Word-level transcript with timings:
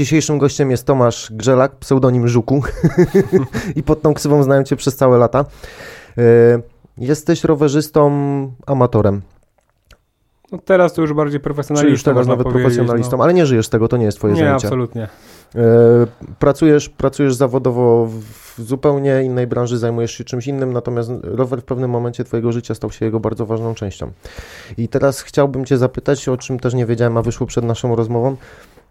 Dzisiejszym 0.00 0.38
gościem 0.38 0.70
jest 0.70 0.86
Tomasz 0.86 1.32
Grzelak, 1.32 1.76
pseudonim 1.76 2.28
Żuku 2.28 2.62
i 3.76 3.82
pod 3.82 4.02
tą 4.02 4.14
ksywą 4.14 4.42
znają 4.42 4.62
Cię 4.62 4.76
przez 4.76 4.96
całe 4.96 5.18
lata. 5.18 5.44
E, 6.18 6.22
jesteś 6.98 7.44
rowerzystą 7.44 8.10
amatorem. 8.66 9.22
No 10.52 10.58
teraz 10.64 10.92
to 10.92 11.02
już 11.02 11.12
bardziej 11.12 11.40
profesjonalistą. 11.40 11.90
Już 11.90 12.02
teraz 12.02 12.26
nawet 12.26 12.48
profesjonalistą, 12.48 13.16
no. 13.16 13.24
ale 13.24 13.34
nie 13.34 13.46
żyjesz 13.46 13.66
z 13.66 13.70
tego, 13.70 13.88
to 13.88 13.96
nie 13.96 14.04
jest 14.04 14.18
twoje 14.18 14.34
nie, 14.34 14.40
zajęcie. 14.40 14.66
Nie, 14.66 14.68
absolutnie. 14.68 15.08
E, 15.54 16.06
pracujesz, 16.38 16.88
pracujesz 16.88 17.34
zawodowo 17.34 18.06
w 18.06 18.60
zupełnie 18.62 19.22
innej 19.22 19.46
branży, 19.46 19.78
zajmujesz 19.78 20.12
się 20.12 20.24
czymś 20.24 20.46
innym, 20.46 20.72
natomiast 20.72 21.10
rower 21.22 21.60
w 21.60 21.64
pewnym 21.64 21.90
momencie 21.90 22.24
twojego 22.24 22.52
życia 22.52 22.74
stał 22.74 22.90
się 22.90 23.04
jego 23.04 23.20
bardzo 23.20 23.46
ważną 23.46 23.74
częścią. 23.74 24.10
I 24.78 24.88
teraz 24.88 25.20
chciałbym 25.20 25.64
cię 25.64 25.78
zapytać, 25.78 26.28
o 26.28 26.36
czym 26.36 26.60
też 26.60 26.74
nie 26.74 26.86
wiedziałem, 26.86 27.16
a 27.16 27.22
wyszło 27.22 27.46
przed 27.46 27.64
naszą 27.64 27.96
rozmową. 27.96 28.36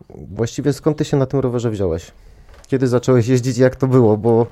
Właściwie 0.09 0.73
skąd 0.73 0.97
ty 0.97 1.05
się 1.05 1.17
na 1.17 1.25
tym 1.25 1.39
rowerze 1.39 1.69
wziąłeś? 1.69 2.11
Kiedy 2.67 2.87
zacząłeś 2.87 3.27
jeździć 3.27 3.57
jak 3.57 3.75
to 3.75 3.87
było? 3.87 4.17
Bo 4.17 4.47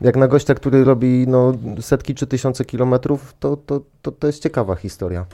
jak 0.00 0.16
na 0.16 0.28
gościa, 0.28 0.54
który 0.54 0.84
robi 0.84 1.24
no, 1.28 1.52
setki 1.80 2.14
czy 2.14 2.26
tysiące 2.26 2.64
kilometrów, 2.64 3.34
to, 3.40 3.56
to, 3.56 3.80
to, 4.02 4.12
to 4.12 4.26
jest 4.26 4.42
ciekawa 4.42 4.74
historia. 4.74 5.24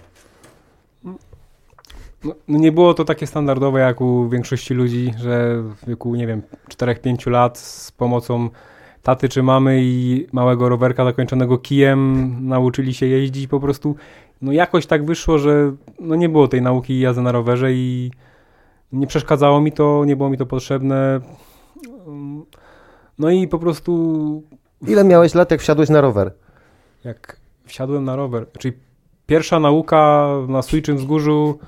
No, 1.05 1.15
no, 2.49 2.59
nie 2.59 2.73
było 2.73 2.95
to 2.95 3.05
takie 3.05 3.27
standardowe 3.27 3.81
jak 3.81 4.01
u 4.01 4.29
większości 4.29 4.75
ludzi, 4.75 5.13
że 5.19 5.63
w 5.63 5.89
wieku, 5.89 6.15
nie 6.15 6.27
wiem, 6.27 6.43
4-5 6.69 7.31
lat 7.31 7.59
z 7.59 7.93
pomocą 7.93 8.49
taty 9.03 9.29
czy 9.29 9.43
mamy 9.43 9.79
i 9.83 10.27
małego 10.33 10.69
rowerka 10.69 11.05
zakończonego 11.05 11.59
kijem 11.59 12.37
nauczyli 12.49 12.95
się 12.95 13.07
jeździć 13.07 13.47
po 13.47 13.61
prostu. 13.61 13.97
No 14.43 14.53
jakoś 14.53 14.87
tak 14.87 15.05
wyszło, 15.05 15.39
że 15.39 15.73
no 16.01 16.15
nie 16.15 16.29
było 16.29 16.49
tej 16.49 16.63
nauki 16.63 17.01
jazdy 17.01 17.23
na 17.23 17.33
rowerze 17.33 17.73
i 17.73 18.11
nie 18.93 19.07
przeszkadzało 19.07 19.61
mi 19.61 19.73
to, 19.73 20.05
nie 20.05 20.17
było 20.17 20.31
mi 20.31 20.39
to 20.39 20.47
potrzebne. 20.47 21.21
No 23.19 23.31
i 23.31 23.49
po 23.49 23.59
prostu... 23.59 24.43
Ile 24.87 25.05
miałeś 25.05 25.35
lat, 25.35 25.51
jak 25.51 25.61
wsiadłeś 25.61 25.89
na 25.89 26.01
rower? 26.01 26.35
Jak 27.05 27.37
wsiadłem 27.65 28.05
na 28.05 28.17
rower, 28.17 28.47
czyli 28.59 28.79
pierwsza 29.27 29.61
nauka 29.61 30.29
na 30.49 30.63
Sujczym 30.63 30.97
Wzgórzu 30.97 31.59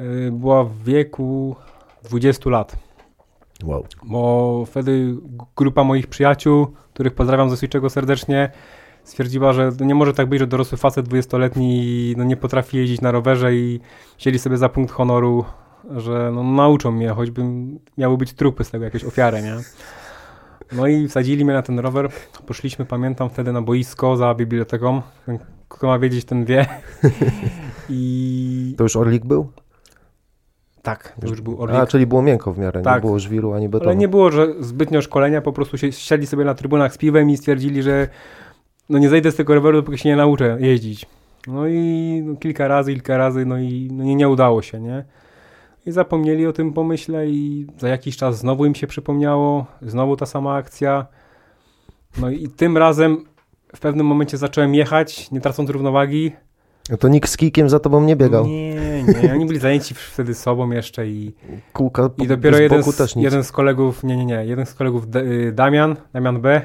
Y, 0.00 0.32
była 0.32 0.64
w 0.64 0.82
wieku 0.82 1.56
20 2.04 2.50
lat. 2.50 2.76
Wow. 3.64 3.86
Bo 4.04 4.64
wtedy 4.66 5.14
grupa 5.56 5.84
moich 5.84 6.06
przyjaciół, 6.06 6.66
których 6.94 7.14
pozdrawiam 7.14 7.50
ze 7.50 7.56
Switchego 7.56 7.90
serdecznie, 7.90 8.50
stwierdziła, 9.04 9.52
że 9.52 9.72
nie 9.80 9.94
może 9.94 10.14
tak 10.14 10.28
być, 10.28 10.38
że 10.40 10.46
dorosły 10.46 10.78
facet 10.78 11.08
20-letni 11.08 12.14
no, 12.16 12.24
nie 12.24 12.36
potrafi 12.36 12.76
jeździć 12.76 13.00
na 13.00 13.10
rowerze 13.10 13.54
i 13.54 13.80
wzięli 14.18 14.38
sobie 14.38 14.56
za 14.56 14.68
punkt 14.68 14.92
honoru, 14.92 15.44
że 15.96 16.30
no, 16.34 16.42
nauczą 16.42 16.92
mnie, 16.92 17.08
choćby 17.08 17.42
miały 17.98 18.16
być 18.16 18.32
trupy 18.32 18.64
z 18.64 18.70
tego, 18.70 18.84
jakieś 18.84 19.04
ofiary, 19.04 19.42
nie? 19.42 19.56
No 20.72 20.86
i 20.86 21.08
wsadzili 21.08 21.44
mnie 21.44 21.54
na 21.54 21.62
ten 21.62 21.78
rower. 21.78 22.08
Poszliśmy, 22.46 22.84
pamiętam, 22.84 23.30
wtedy 23.30 23.52
na 23.52 23.62
boisko 23.62 24.16
za 24.16 24.34
biblioteką. 24.34 25.02
Kto 25.68 25.86
ma 25.86 25.98
wiedzieć, 25.98 26.24
ten 26.24 26.44
wie. 26.44 26.66
I... 27.90 28.74
To 28.78 28.82
już 28.84 28.96
Orlik 28.96 29.24
był? 29.24 29.52
Tak, 30.82 31.14
to 31.20 31.26
już 31.26 31.40
był 31.40 31.62
Orlik. 31.62 31.80
A, 31.80 31.86
czyli 31.86 32.06
było 32.06 32.22
miękko 32.22 32.52
w 32.52 32.58
miarę, 32.58 32.82
tak. 32.82 32.94
nie 32.94 33.00
było 33.00 33.18
żwiru 33.18 33.52
ani 33.52 33.68
betonu. 33.68 33.90
Ale 33.90 33.96
nie 33.96 34.08
było 34.08 34.30
że 34.30 34.54
zbytnio 34.60 35.02
szkolenia, 35.02 35.42
po 35.42 35.52
prostu 35.52 35.78
się 35.78 35.92
siedli 35.92 36.26
sobie 36.26 36.44
na 36.44 36.54
trybunach 36.54 36.94
z 36.94 36.98
piwem 36.98 37.30
i 37.30 37.36
stwierdzili, 37.36 37.82
że 37.82 38.08
no 38.88 38.98
nie 38.98 39.08
zejdę 39.08 39.32
z 39.32 39.36
tego 39.36 39.54
roweru, 39.54 39.78
dopóki 39.78 39.98
się 39.98 40.08
nie 40.08 40.16
nauczę 40.16 40.56
jeździć. 40.60 41.06
No 41.46 41.66
i 41.66 42.22
no, 42.24 42.36
kilka 42.36 42.68
razy, 42.68 42.92
kilka 42.92 43.16
razy, 43.16 43.46
no 43.46 43.58
i 43.58 43.88
no, 43.92 44.04
nie, 44.04 44.14
nie 44.14 44.28
udało 44.28 44.62
się, 44.62 44.80
nie? 44.80 45.04
I 45.86 45.92
zapomnieli 45.92 46.46
o 46.46 46.52
tym 46.52 46.72
pomyśle 46.72 47.26
i 47.26 47.66
za 47.78 47.88
jakiś 47.88 48.16
czas 48.16 48.38
znowu 48.38 48.66
im 48.66 48.74
się 48.74 48.86
przypomniało, 48.86 49.66
znowu 49.82 50.16
ta 50.16 50.26
sama 50.26 50.54
akcja. 50.54 51.06
No 52.20 52.30
i 52.30 52.48
tym 52.48 52.76
razem 52.76 53.24
w 53.76 53.80
pewnym 53.80 54.06
momencie 54.06 54.36
zacząłem 54.36 54.74
jechać, 54.74 55.30
nie 55.30 55.40
tracąc 55.40 55.70
równowagi. 55.70 56.32
No 56.90 56.96
to 56.96 57.08
nikt 57.08 57.30
z 57.30 57.36
kikiem 57.36 57.68
za 57.68 57.80
tobą 57.80 58.04
nie 58.04 58.16
biegał. 58.16 58.46
Nie, 58.46 59.02
nie, 59.02 59.32
oni 59.32 59.46
byli 59.46 59.58
zajęci 59.58 59.94
wtedy 59.94 60.34
sobą 60.34 60.70
jeszcze 60.70 61.08
i 61.08 61.34
Kółka 61.72 62.10
i 62.18 62.26
dopiero 62.26 62.58
jeden 62.58 62.82
z, 62.82 63.16
jeden 63.16 63.44
z 63.44 63.52
kolegów, 63.52 64.04
nie, 64.04 64.16
nie, 64.16 64.26
nie, 64.26 64.46
jeden 64.46 64.66
z 64.66 64.74
kolegów 64.74 65.04
y, 65.16 65.52
Damian, 65.52 65.96
Damian 66.12 66.40
B 66.40 66.62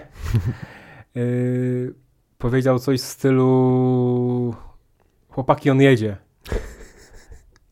yy, 1.16 1.94
powiedział 2.38 2.80
coś 2.80 3.02
w 3.02 3.06
stylu 3.06 4.56
chłopaki, 5.30 5.70
on 5.70 5.82
jedzie. 5.82 6.18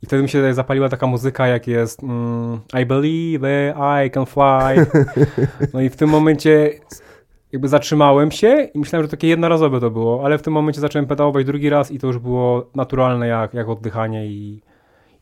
I 0.03 0.05
wtedy 0.05 0.23
mi 0.23 0.29
się 0.29 0.53
zapaliła 0.53 0.89
taka 0.89 1.07
muzyka, 1.07 1.47
jak 1.47 1.67
jest 1.67 2.03
mm, 2.03 2.59
I 2.81 2.85
believe 2.85 3.73
I 4.05 4.11
can 4.11 4.25
fly. 4.25 4.85
No 5.73 5.81
i 5.81 5.89
w 5.89 5.95
tym 5.95 6.09
momencie 6.09 6.71
jakby 7.51 7.67
zatrzymałem 7.67 8.31
się 8.31 8.67
i 8.73 8.79
myślałem, 8.79 9.05
że 9.05 9.11
takie 9.11 9.27
jednorazowe 9.27 9.79
to 9.79 9.91
było, 9.91 10.25
ale 10.25 10.37
w 10.37 10.41
tym 10.41 10.53
momencie 10.53 10.81
zacząłem 10.81 11.07
pedałować 11.07 11.45
drugi 11.45 11.69
raz 11.69 11.91
i 11.91 11.99
to 11.99 12.07
już 12.07 12.17
było 12.17 12.69
naturalne 12.75 13.27
jak, 13.27 13.53
jak 13.53 13.69
oddychanie 13.69 14.27
i, 14.27 14.61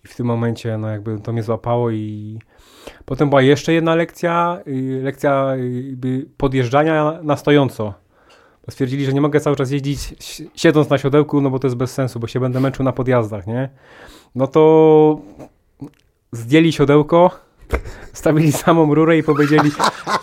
i 0.05 0.07
w 0.07 0.15
tym 0.15 0.25
momencie 0.25 0.77
no 0.77 0.89
jakby 0.89 1.19
to 1.19 1.33
mnie 1.33 1.43
złapało 1.43 1.91
i 1.91 2.39
potem 3.05 3.29
była 3.29 3.41
jeszcze 3.41 3.73
jedna 3.73 3.95
lekcja, 3.95 4.61
lekcja 5.01 5.47
podjeżdżania 6.37 7.19
na 7.23 7.37
stojąco. 7.37 7.93
Stwierdzili, 8.69 9.05
że 9.05 9.13
nie 9.13 9.21
mogę 9.21 9.39
cały 9.39 9.55
czas 9.55 9.71
jeździć 9.71 10.15
siedząc 10.55 10.89
na 10.89 10.97
siodełku, 10.97 11.41
no 11.41 11.49
bo 11.49 11.59
to 11.59 11.67
jest 11.67 11.77
bez 11.77 11.93
sensu, 11.93 12.19
bo 12.19 12.27
się 12.27 12.39
będę 12.39 12.59
męczył 12.59 12.85
na 12.85 12.91
podjazdach, 12.91 13.47
nie? 13.47 13.69
No 14.35 14.47
to 14.47 15.17
zdjęli 16.31 16.71
siodełko, 16.71 17.31
stawili 18.13 18.51
samą 18.51 18.93
rurę 18.93 19.17
i 19.17 19.23
powiedzieli 19.23 19.71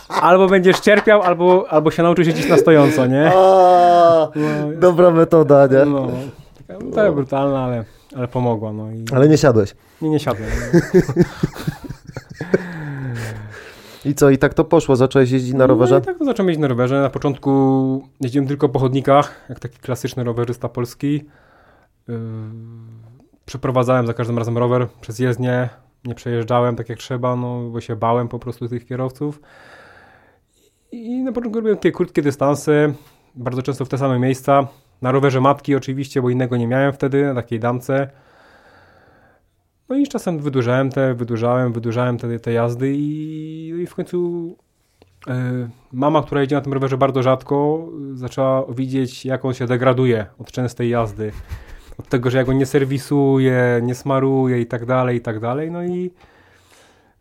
albo 0.08 0.46
będziesz 0.46 0.80
cierpiał, 0.80 1.22
albo, 1.22 1.68
albo 1.68 1.90
się 1.90 2.02
nauczysz 2.02 2.26
jeździć 2.26 2.48
na 2.48 2.56
stojąco, 2.56 3.06
nie? 3.06 3.30
A, 3.34 4.28
no, 4.36 4.72
dobra 4.76 5.10
metoda, 5.10 5.66
nie? 5.66 5.84
No, 5.84 6.08
taka, 6.66 6.84
taka 6.94 7.12
brutalna, 7.12 7.64
ale, 7.64 7.84
ale 8.16 8.28
pomogła. 8.28 8.72
No 8.72 8.92
i... 8.92 9.04
Ale 9.14 9.28
nie 9.28 9.38
siadłeś? 9.38 9.74
Nie, 10.02 10.10
nie 10.10 10.20
siadłem. 10.20 10.50
I 14.04 14.14
co, 14.14 14.30
i 14.30 14.38
tak 14.38 14.54
to 14.54 14.64
poszło? 14.64 14.96
Zacząłeś 14.96 15.30
jeździć 15.30 15.54
na 15.54 15.66
rowerze? 15.66 15.94
No 15.94 16.00
i 16.00 16.04
tak 16.04 16.18
to 16.18 16.24
zacząłem 16.24 16.48
jeździć 16.48 16.62
na 16.62 16.68
rowerze. 16.68 17.00
Na 17.00 17.10
początku 17.10 18.08
jeździłem 18.20 18.48
tylko 18.48 18.68
po 18.68 18.78
chodnikach, 18.78 19.46
jak 19.48 19.60
taki 19.60 19.78
klasyczny 19.78 20.24
rowerzysta 20.24 20.68
polski. 20.68 21.24
Yy, 22.08 22.16
przeprowadzałem 23.46 24.06
za 24.06 24.14
każdym 24.14 24.38
razem 24.38 24.58
rower 24.58 24.88
przez 25.00 25.18
jezdnię, 25.18 25.68
nie 26.04 26.14
przejeżdżałem 26.14 26.76
tak 26.76 26.88
jak 26.88 26.98
trzeba, 26.98 27.36
no 27.36 27.70
bo 27.70 27.80
się 27.80 27.96
bałem 27.96 28.28
po 28.28 28.38
prostu 28.38 28.68
tych 28.68 28.86
kierowców. 28.86 29.40
I 30.92 31.22
na 31.22 31.32
początku 31.32 31.58
robiłem 31.58 31.76
takie 31.76 31.92
krótkie 31.92 32.22
dystanse, 32.22 32.92
bardzo 33.34 33.62
często 33.62 33.84
w 33.84 33.88
te 33.88 33.98
same 33.98 34.18
miejsca. 34.18 34.66
Na 35.02 35.12
rowerze 35.12 35.40
matki 35.40 35.74
oczywiście, 35.74 36.22
bo 36.22 36.30
innego 36.30 36.56
nie 36.56 36.66
miałem 36.66 36.92
wtedy, 36.92 37.24
na 37.24 37.34
takiej 37.34 37.60
damce. 37.60 38.10
No 39.94 40.00
i 40.00 40.06
czasem 40.06 40.38
wydłużałem 40.38 40.90
te, 40.90 41.14
wydłużałem, 41.14 41.72
wydłużałem 41.72 42.18
te, 42.18 42.38
te 42.38 42.52
jazdy 42.52 42.92
i, 42.96 43.70
no 43.74 43.80
i 43.82 43.86
w 43.86 43.94
końcu 43.94 44.48
yy, 45.26 45.34
mama, 45.92 46.22
która 46.22 46.40
jedzie 46.40 46.56
na 46.56 46.60
tym 46.60 46.72
rowerze 46.72 46.98
bardzo 46.98 47.22
rzadko, 47.22 47.88
zaczęła 48.14 48.66
widzieć, 48.72 49.24
jak 49.24 49.44
on 49.44 49.54
się 49.54 49.66
degraduje 49.66 50.26
od 50.38 50.52
częstej 50.52 50.90
jazdy 50.90 51.32
od 51.98 52.08
tego, 52.08 52.30
że 52.30 52.38
ja 52.38 52.44
go 52.44 52.52
nie 52.52 52.66
serwisuję, 52.66 53.80
nie 53.82 53.94
smaruję 53.94 54.60
i 54.60 54.66
tak 54.66 54.86
dalej, 54.86 55.16
i 55.16 55.20
tak 55.20 55.40
dalej. 55.40 55.70
No 55.70 55.84
i, 55.84 56.10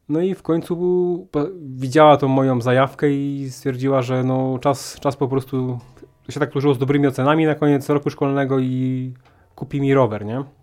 no 0.09 0.21
i 0.21 0.35
w 0.35 0.41
końcu 0.41 1.27
widziała 1.61 2.17
tą 2.17 2.27
moją 2.27 2.61
zajawkę 2.61 3.11
i 3.11 3.49
stwierdziła, 3.51 4.01
że 4.01 4.23
no 4.23 4.59
czas, 4.59 4.97
czas 4.99 5.15
po 5.15 5.27
prostu 5.27 5.79
to 6.25 6.31
się 6.31 6.39
tak 6.39 6.51
służyło 6.51 6.73
z 6.73 6.79
dobrymi 6.79 7.07
ocenami 7.07 7.45
na 7.45 7.55
koniec 7.55 7.89
roku 7.89 8.09
szkolnego 8.09 8.59
i 8.59 9.13
kupi 9.55 9.81
mi 9.81 9.93
rower, 9.93 10.25
nie? 10.25 10.62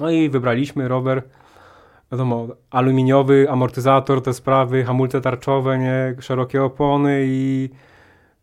No 0.00 0.10
i 0.10 0.28
wybraliśmy 0.28 0.88
rower, 0.88 1.22
wiadomo, 2.12 2.48
aluminiowy, 2.70 3.46
amortyzator, 3.50 4.22
te 4.22 4.34
sprawy, 4.34 4.84
hamulce 4.84 5.20
tarczowe, 5.20 5.78
nie, 5.78 6.14
szerokie 6.20 6.62
opony 6.62 7.24
i 7.26 7.70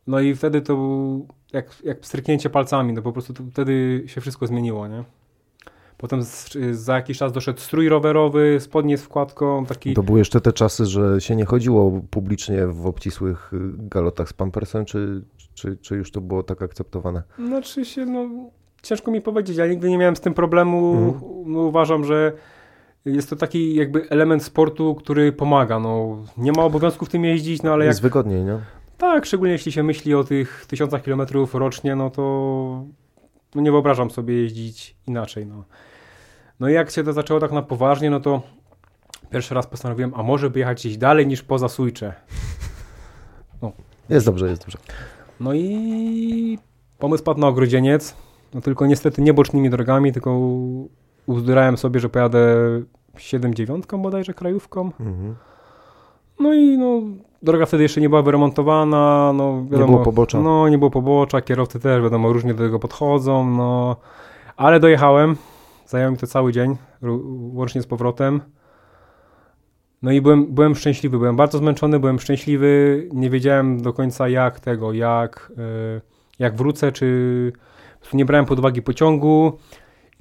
no 0.07 0.19
i 0.19 0.35
wtedy 0.35 0.61
to 0.61 0.75
był 0.75 1.27
jak, 1.53 1.65
jak 1.83 2.05
stryknięcie 2.05 2.49
palcami, 2.49 2.93
no 2.93 3.01
po 3.01 3.11
prostu 3.11 3.33
to, 3.33 3.43
wtedy 3.51 4.03
się 4.07 4.21
wszystko 4.21 4.47
zmieniło, 4.47 4.87
nie? 4.87 5.03
Potem 5.97 6.23
z, 6.23 6.57
za 6.71 6.95
jakiś 6.95 7.17
czas 7.17 7.31
doszedł 7.31 7.59
strój 7.59 7.89
rowerowy, 7.89 8.57
spodnie 8.59 8.97
z 8.97 9.03
wkładką, 9.03 9.65
taki... 9.65 9.93
To 9.93 10.03
były 10.03 10.19
jeszcze 10.19 10.41
te 10.41 10.53
czasy, 10.53 10.85
że 10.85 11.21
się 11.21 11.35
nie 11.35 11.45
chodziło 11.45 12.01
publicznie 12.09 12.67
w 12.67 12.85
obcisłych 12.85 13.51
galotach 13.77 14.29
z 14.29 14.33
pampersem, 14.33 14.85
czy, 14.85 15.23
czy, 15.53 15.77
czy 15.77 15.95
już 15.95 16.11
to 16.11 16.21
było 16.21 16.43
tak 16.43 16.61
akceptowane? 16.61 17.23
Znaczy 17.47 17.85
się, 17.85 18.05
no 18.05 18.29
ciężko 18.83 19.11
mi 19.11 19.21
powiedzieć, 19.21 19.57
ja 19.57 19.67
nigdy 19.67 19.89
nie 19.89 19.97
miałem 19.97 20.15
z 20.15 20.19
tym 20.19 20.33
problemu. 20.33 20.93
Mhm. 20.93 21.31
No, 21.45 21.59
uważam, 21.59 22.03
że 22.03 22.31
jest 23.05 23.29
to 23.29 23.35
taki 23.35 23.75
jakby 23.75 24.09
element 24.09 24.43
sportu, 24.43 24.95
który 24.95 25.31
pomaga. 25.31 25.79
No, 25.79 26.17
nie 26.37 26.51
ma 26.51 26.63
obowiązku 26.63 27.05
w 27.05 27.09
tym 27.09 27.25
jeździć, 27.25 27.63
no 27.63 27.73
ale 27.73 27.85
jest 27.85 27.99
jak... 27.99 28.03
wygodniej, 28.03 28.43
nie? 28.43 28.59
Tak, 28.97 29.25
szczególnie 29.25 29.53
jeśli 29.53 29.71
się 29.71 29.83
myśli 29.83 30.15
o 30.15 30.23
tych 30.23 30.65
tysiącach 30.65 31.03
kilometrów 31.03 31.55
rocznie, 31.55 31.95
no 31.95 32.09
to 32.09 32.21
no 33.55 33.61
nie 33.61 33.71
wyobrażam 33.71 34.11
sobie 34.11 34.33
jeździć 34.35 34.95
inaczej. 35.07 35.45
No. 35.45 35.63
no 36.59 36.69
i 36.69 36.73
jak 36.73 36.91
się 36.91 37.03
to 37.03 37.13
zaczęło 37.13 37.39
tak 37.39 37.51
na 37.51 37.61
poważnie, 37.61 38.09
no 38.09 38.19
to 38.19 38.41
pierwszy 39.29 39.55
raz 39.55 39.67
postanowiłem, 39.67 40.13
a 40.15 40.23
może 40.23 40.49
by 40.49 40.59
jechać 40.59 40.77
gdzieś 40.77 40.97
dalej 40.97 41.27
niż 41.27 41.43
poza 41.43 41.69
Sujcze. 41.69 42.13
Jest 44.09 44.25
dobrze, 44.25 44.49
jest 44.49 44.61
dobrze. 44.61 44.77
No 45.39 45.53
i 45.53 46.59
pomysł 46.99 47.23
padł 47.23 47.39
na 47.39 47.47
ogrodzieniec, 47.47 48.15
no 48.53 48.61
tylko 48.61 48.85
niestety 48.85 49.21
nie 49.21 49.33
bocznymi 49.33 49.69
drogami, 49.69 50.13
tylko 50.13 50.39
uzdurałem 51.25 51.77
sobie, 51.77 51.99
że 51.99 52.09
pojadę 52.09 52.57
7-9 53.15 54.01
bodajże 54.01 54.33
krajówką. 54.33 54.91
Mhm. 54.99 55.35
No 56.39 56.53
i 56.53 56.77
no, 56.77 57.01
droga 57.41 57.65
wtedy 57.65 57.83
jeszcze 57.83 58.01
nie 58.01 58.09
była 58.09 58.21
wyremontowana, 58.21 59.33
no 59.33 59.65
wiadomo, 59.71 59.91
było 59.91 60.05
pobocza. 60.05 60.41
No, 60.41 60.69
nie 60.69 60.77
było 60.77 60.91
pobocza, 60.91 61.41
kierowcy 61.41 61.79
też, 61.79 62.03
wiadomo, 62.03 62.33
różnie 62.33 62.53
do 62.53 62.63
tego 62.63 62.79
podchodzą, 62.79 63.49
no. 63.49 63.95
Ale 64.57 64.79
dojechałem, 64.79 65.35
zajęło 65.87 66.11
mi 66.11 66.17
to 66.17 66.27
cały 66.27 66.51
dzień, 66.51 66.77
łącznie 67.53 67.81
z 67.81 67.87
powrotem. 67.87 68.41
No 70.01 70.11
i 70.11 70.21
byłem, 70.21 70.45
byłem 70.53 70.75
szczęśliwy, 70.75 71.17
byłem 71.17 71.35
bardzo 71.35 71.57
zmęczony, 71.57 71.99
byłem 71.99 72.19
szczęśliwy, 72.19 73.09
nie 73.13 73.29
wiedziałem 73.29 73.81
do 73.81 73.93
końca 73.93 74.29
jak 74.29 74.59
tego, 74.59 74.93
jak, 74.93 75.51
y, 75.97 76.01
jak 76.39 76.55
wrócę, 76.55 76.91
czy 76.91 77.51
nie 78.13 78.25
brałem 78.25 78.45
pod 78.45 78.59
uwagę 78.59 78.81
pociągu. 78.81 79.57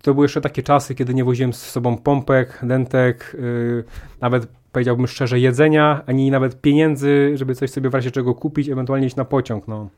To 0.03 0.15
były 0.15 0.25
jeszcze 0.25 0.41
takie 0.41 0.62
czasy, 0.62 0.94
kiedy 0.94 1.15
nie 1.15 1.25
woziłem 1.25 1.53
z 1.53 1.62
sobą 1.62 1.97
pompek, 1.97 2.59
dentek, 2.62 3.37
y, 3.38 3.85
nawet 4.21 4.47
powiedziałbym 4.73 5.06
szczerze 5.06 5.41
jedzenia, 5.41 6.03
ani 6.06 6.31
nawet 6.31 6.61
pieniędzy, 6.61 7.32
żeby 7.35 7.55
coś 7.55 7.71
sobie 7.71 7.91
w 7.91 7.94
razie 7.94 8.11
czego 8.11 8.35
kupić, 8.35 8.69
ewentualnie 8.69 9.06
iść 9.06 9.17
na 9.17 9.25
pociąg. 9.25 9.69
No. 9.69 9.88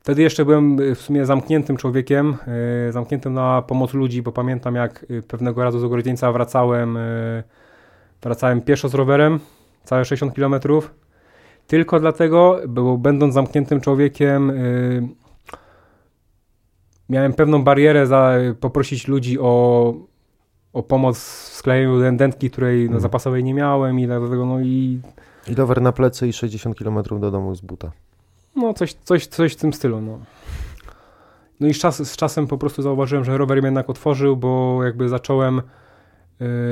Wtedy 0.00 0.22
jeszcze 0.22 0.44
byłem 0.44 0.80
y, 0.80 0.94
w 0.94 1.00
sumie 1.00 1.26
zamkniętym 1.26 1.76
człowiekiem, 1.76 2.36
y, 2.88 2.92
zamkniętym 2.92 3.34
na 3.34 3.62
pomoc 3.62 3.94
ludzi, 3.94 4.22
bo 4.22 4.32
pamiętam 4.32 4.74
jak 4.74 5.06
y, 5.10 5.22
pewnego 5.22 5.64
razu 5.64 5.78
z 5.78 5.84
Ogrodzieńca 5.84 6.32
wracałem, 6.32 6.96
y, 6.96 7.42
wracałem 8.22 8.60
pieszo 8.60 8.88
z 8.88 8.94
rowerem, 8.94 9.40
całe 9.84 10.04
60 10.04 10.34
km. 10.34 10.54
Tylko 11.66 12.00
dlatego, 12.00 12.60
bo 12.68 12.98
będąc 12.98 13.34
zamkniętym 13.34 13.80
człowiekiem, 13.80 14.50
y, 14.50 15.21
miałem 17.12 17.32
pewną 17.32 17.64
barierę 17.64 18.06
za 18.06 18.32
poprosić 18.60 19.08
ludzi 19.08 19.38
o, 19.40 19.94
o 20.72 20.82
pomoc 20.82 21.18
w 21.18 21.54
sklejeniu 21.54 22.16
dętki, 22.16 22.50
której 22.50 22.78
no, 22.78 22.84
Mhm. 22.84 23.00
zapasowej 23.00 23.44
nie 23.44 23.54
miałem 23.54 24.00
i 24.00 24.06
dlatego 24.06 24.46
no 24.46 24.60
i 24.60 25.00
I 25.48 25.54
rower 25.54 25.82
na 25.82 25.92
plecy 25.92 26.28
i 26.28 26.32
60 26.32 26.78
km 26.78 27.02
do 27.20 27.30
domu 27.30 27.54
z 27.54 27.60
buta. 27.60 27.90
no 28.56 28.74
coś, 28.74 28.92
coś, 28.92 29.26
coś 29.26 29.52
w 29.52 29.56
tym 29.56 29.72
stylu, 29.72 30.00
no. 30.00 30.18
No 31.60 31.68
i 31.68 31.74
z, 31.74 31.78
czas, 31.78 32.10
z 32.10 32.16
czasem 32.16 32.46
po 32.46 32.58
prostu 32.58 32.82
zauważyłem, 32.82 33.24
że 33.24 33.38
rower 33.38 33.58
mnie 33.58 33.66
jednak 33.66 33.90
otworzył, 33.90 34.36
bo 34.36 34.84
jakby 34.84 35.08
zacząłem 35.08 35.62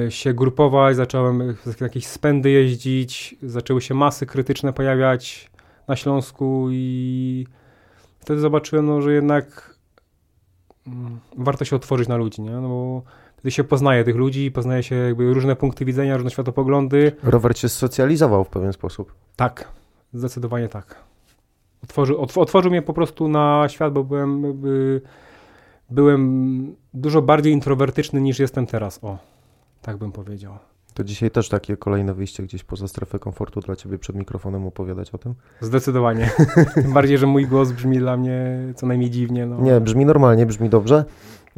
y, 0.06 0.10
się 0.10 0.34
grupować, 0.34 0.96
zacząłem 0.96 1.54
jakieś 1.80 2.06
spędy 2.06 2.50
jeździć, 2.50 3.34
zaczęły 3.42 3.80
się 3.80 3.94
masy 3.94 4.26
krytyczne 4.26 4.72
pojawiać 4.72 5.50
na 5.88 5.96
Śląsku 5.96 6.68
i 6.70 7.46
wtedy 8.18 8.40
zobaczyłem, 8.40 8.86
no, 8.86 9.02
że 9.02 9.12
jednak 9.12 9.69
warto 11.36 11.64
się 11.64 11.76
otworzyć 11.76 12.08
na 12.08 12.16
ludzi, 12.16 12.42
nie? 12.42 12.50
No 12.50 12.68
bo 12.68 13.02
wtedy 13.36 13.50
się 13.50 13.64
poznaje 13.64 14.04
tych 14.04 14.16
ludzi, 14.16 14.50
poznaje 14.50 14.82
się 14.82 14.94
jakby 14.94 15.34
różne 15.34 15.56
punkty 15.56 15.84
widzenia, 15.84 16.16
różne 16.16 16.30
światopoglądy. 16.30 17.12
Rower 17.22 17.54
cię 17.54 17.68
socjalizował 17.68 18.44
w 18.44 18.48
pewien 18.48 18.72
sposób. 18.72 19.14
Tak, 19.36 19.68
zdecydowanie 20.12 20.68
tak. 20.68 21.04
Otworzył, 21.84 22.20
otw 22.20 22.38
otworzył 22.38 22.70
mnie 22.70 22.82
po 22.82 22.92
prostu 22.92 23.28
na 23.28 23.68
świat, 23.68 23.92
bo 23.92 24.04
byłem, 24.04 24.44
jakby, 24.44 25.00
byłem 25.90 26.76
dużo 26.94 27.22
bardziej 27.22 27.52
introwertyczny 27.52 28.20
niż 28.20 28.38
jestem 28.38 28.66
teraz. 28.66 29.04
O, 29.04 29.18
tak 29.82 29.96
bym 29.96 30.12
powiedział. 30.12 30.58
To 31.00 31.04
dzisiaj 31.04 31.30
też 31.30 31.48
takie 31.48 31.76
kolejne 31.76 32.14
wyjście 32.14 32.42
gdzieś 32.42 32.64
poza 32.64 32.88
strefę 32.88 33.18
komfortu 33.18 33.60
dla 33.60 33.76
ciebie 33.76 33.98
przed 33.98 34.16
mikrofonem 34.16 34.66
opowiadać 34.66 35.10
o 35.10 35.18
tym? 35.18 35.34
Zdecydowanie. 35.60 36.30
Tym 36.74 36.92
bardziej, 36.92 37.18
że 37.18 37.26
mój 37.26 37.46
głos 37.46 37.72
brzmi 37.72 37.98
dla 37.98 38.16
mnie 38.16 38.58
co 38.76 38.86
najmniej 38.86 39.10
dziwnie. 39.10 39.46
No. 39.46 39.60
Nie, 39.60 39.80
brzmi 39.80 40.04
normalnie, 40.04 40.46
brzmi 40.46 40.68
dobrze, 40.68 41.04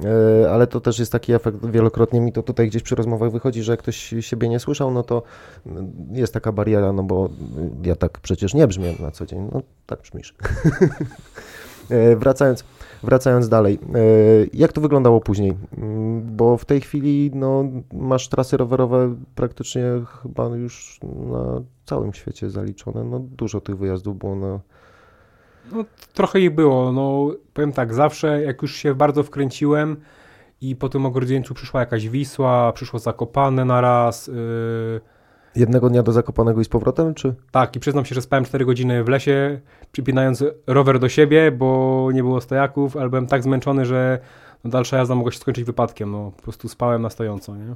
e, 0.05 0.51
ale 0.51 0.67
to 0.67 0.81
też 0.81 0.99
jest 0.99 1.13
taki 1.13 1.33
efekt, 1.33 1.67
wielokrotnie 1.67 2.21
mi 2.21 2.33
to 2.33 2.43
tutaj 2.43 2.69
gdzieś 2.69 2.83
przy 2.83 2.95
rozmowach 2.95 3.31
wychodzi, 3.31 3.63
że 3.63 3.73
jak 3.73 3.81
ktoś 3.81 4.15
siebie 4.21 4.49
nie 4.49 4.61
słyszał, 4.61 4.91
no 4.91 5.03
to 5.03 5.23
mm, 5.67 5.93
jest 6.13 6.35
taka 6.35 6.53
bariera, 6.53 6.93
no 6.93 7.03
bo 7.03 7.29
ja 7.83 7.97
tak 7.97 8.19
przecież 8.21 8.55
nie 8.55 8.67
brzmię 8.67 8.95
na 9.01 9.11
co 9.11 9.27
dzień, 9.27 9.49
no 9.53 9.63
tak 9.87 10.03
brzmisz. 10.03 10.35
E, 11.91 12.17
Wracając, 12.17 12.65
wracając 13.03 13.49
dalej, 13.49 13.79
e, 13.95 13.99
jak 14.53 14.73
to 14.73 14.81
wyglądało 14.81 15.21
później? 15.21 15.57
Mm, 15.79 16.37
Bo 16.37 16.57
w 16.57 16.65
tej 16.65 16.81
chwili 16.81 17.31
no, 17.35 17.65
masz 17.93 18.29
trasy 18.29 18.57
rowerowe 18.57 19.15
praktycznie 19.35 19.85
chyba 20.23 20.47
już 20.47 21.01
na 21.03 21.63
całym 21.85 22.13
świecie 22.13 22.51
zaliczone. 22.51 23.05
No, 23.05 23.19
dużo 23.19 23.61
tych 23.61 23.77
wyjazdów 23.79 24.19
było 24.19 24.37
na, 24.37 24.61
No, 25.73 25.85
trochę 26.15 26.41
ich 26.41 26.55
było. 26.55 26.93
No, 26.93 27.31
powiem 27.55 27.73
tak, 27.73 27.95
zawsze 27.95 28.43
jak 28.43 28.63
już 28.63 28.77
się 28.77 28.95
bardzo 28.95 29.23
wkręciłem 29.23 29.97
i 30.61 30.77
po 30.77 30.89
tym 30.89 31.07
ogrodzieńcu 31.07 31.55
przyszła 31.55 31.81
jakaś 31.81 32.09
Wisła, 32.09 32.73
przyszło 32.73 32.99
Zakopane 32.99 33.65
na 33.65 33.81
raz. 33.81 34.27
Yy, 34.27 34.35
jednego 35.57 35.91
dnia 35.91 36.03
do 36.03 36.13
Zakopanego 36.13 36.61
i 36.61 36.65
z 36.65 36.69
powrotem, 36.69 37.15
czy? 37.15 37.35
Tak, 37.51 37.77
i 37.77 37.81
przyznam 37.81 38.05
się, 38.05 38.15
że 38.15 38.23
spałem 38.23 38.45
4 38.45 38.65
godziny 38.65 39.05
w 39.05 39.09
lesie, 39.09 39.61
przypinając 39.93 40.45
rower 40.67 40.99
do 40.99 41.09
siebie, 41.09 41.53
bo 41.53 42.09
nie 42.13 42.23
było 42.23 42.41
stojaków, 42.41 42.97
ale 42.97 43.09
byłem 43.09 43.27
tak 43.27 43.43
zmęczony, 43.43 43.87
że 43.87 44.19
no, 44.65 44.71
dalsza 44.71 44.97
jazda 44.97 45.15
mogła 45.15 45.33
się 45.33 45.39
skończyć 45.39 45.65
wypadkiem. 45.65 46.11
No, 46.13 46.33
po 46.37 46.43
prostu 46.43 46.69
spałem 46.69 47.03
na 47.03 47.11
stojąco, 47.11 47.57
nie? 47.57 47.75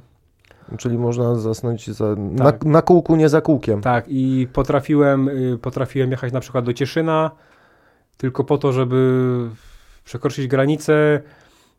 Czyli 0.77 0.97
można 0.97 1.35
zasnąć 1.35 1.89
za, 1.89 2.15
na, 2.15 2.51
Tak. 2.51 2.65
na 2.65 2.81
kółku, 2.81 3.15
nie 3.15 3.29
za 3.29 3.41
kółkiem. 3.41 3.81
Tak, 3.81 4.05
i 4.07 4.47
potrafiłem, 4.53 5.29
y, 5.29 5.57
potrafiłem 5.61 6.11
jechać 6.11 6.33
na 6.33 6.39
przykład 6.39 6.65
do 6.65 6.73
Cieszyna, 6.73 7.31
tylko 8.17 8.43
po 8.43 8.57
to, 8.57 8.71
żeby 8.71 9.49
przekroczyć 10.03 10.47
granicę, 10.47 11.21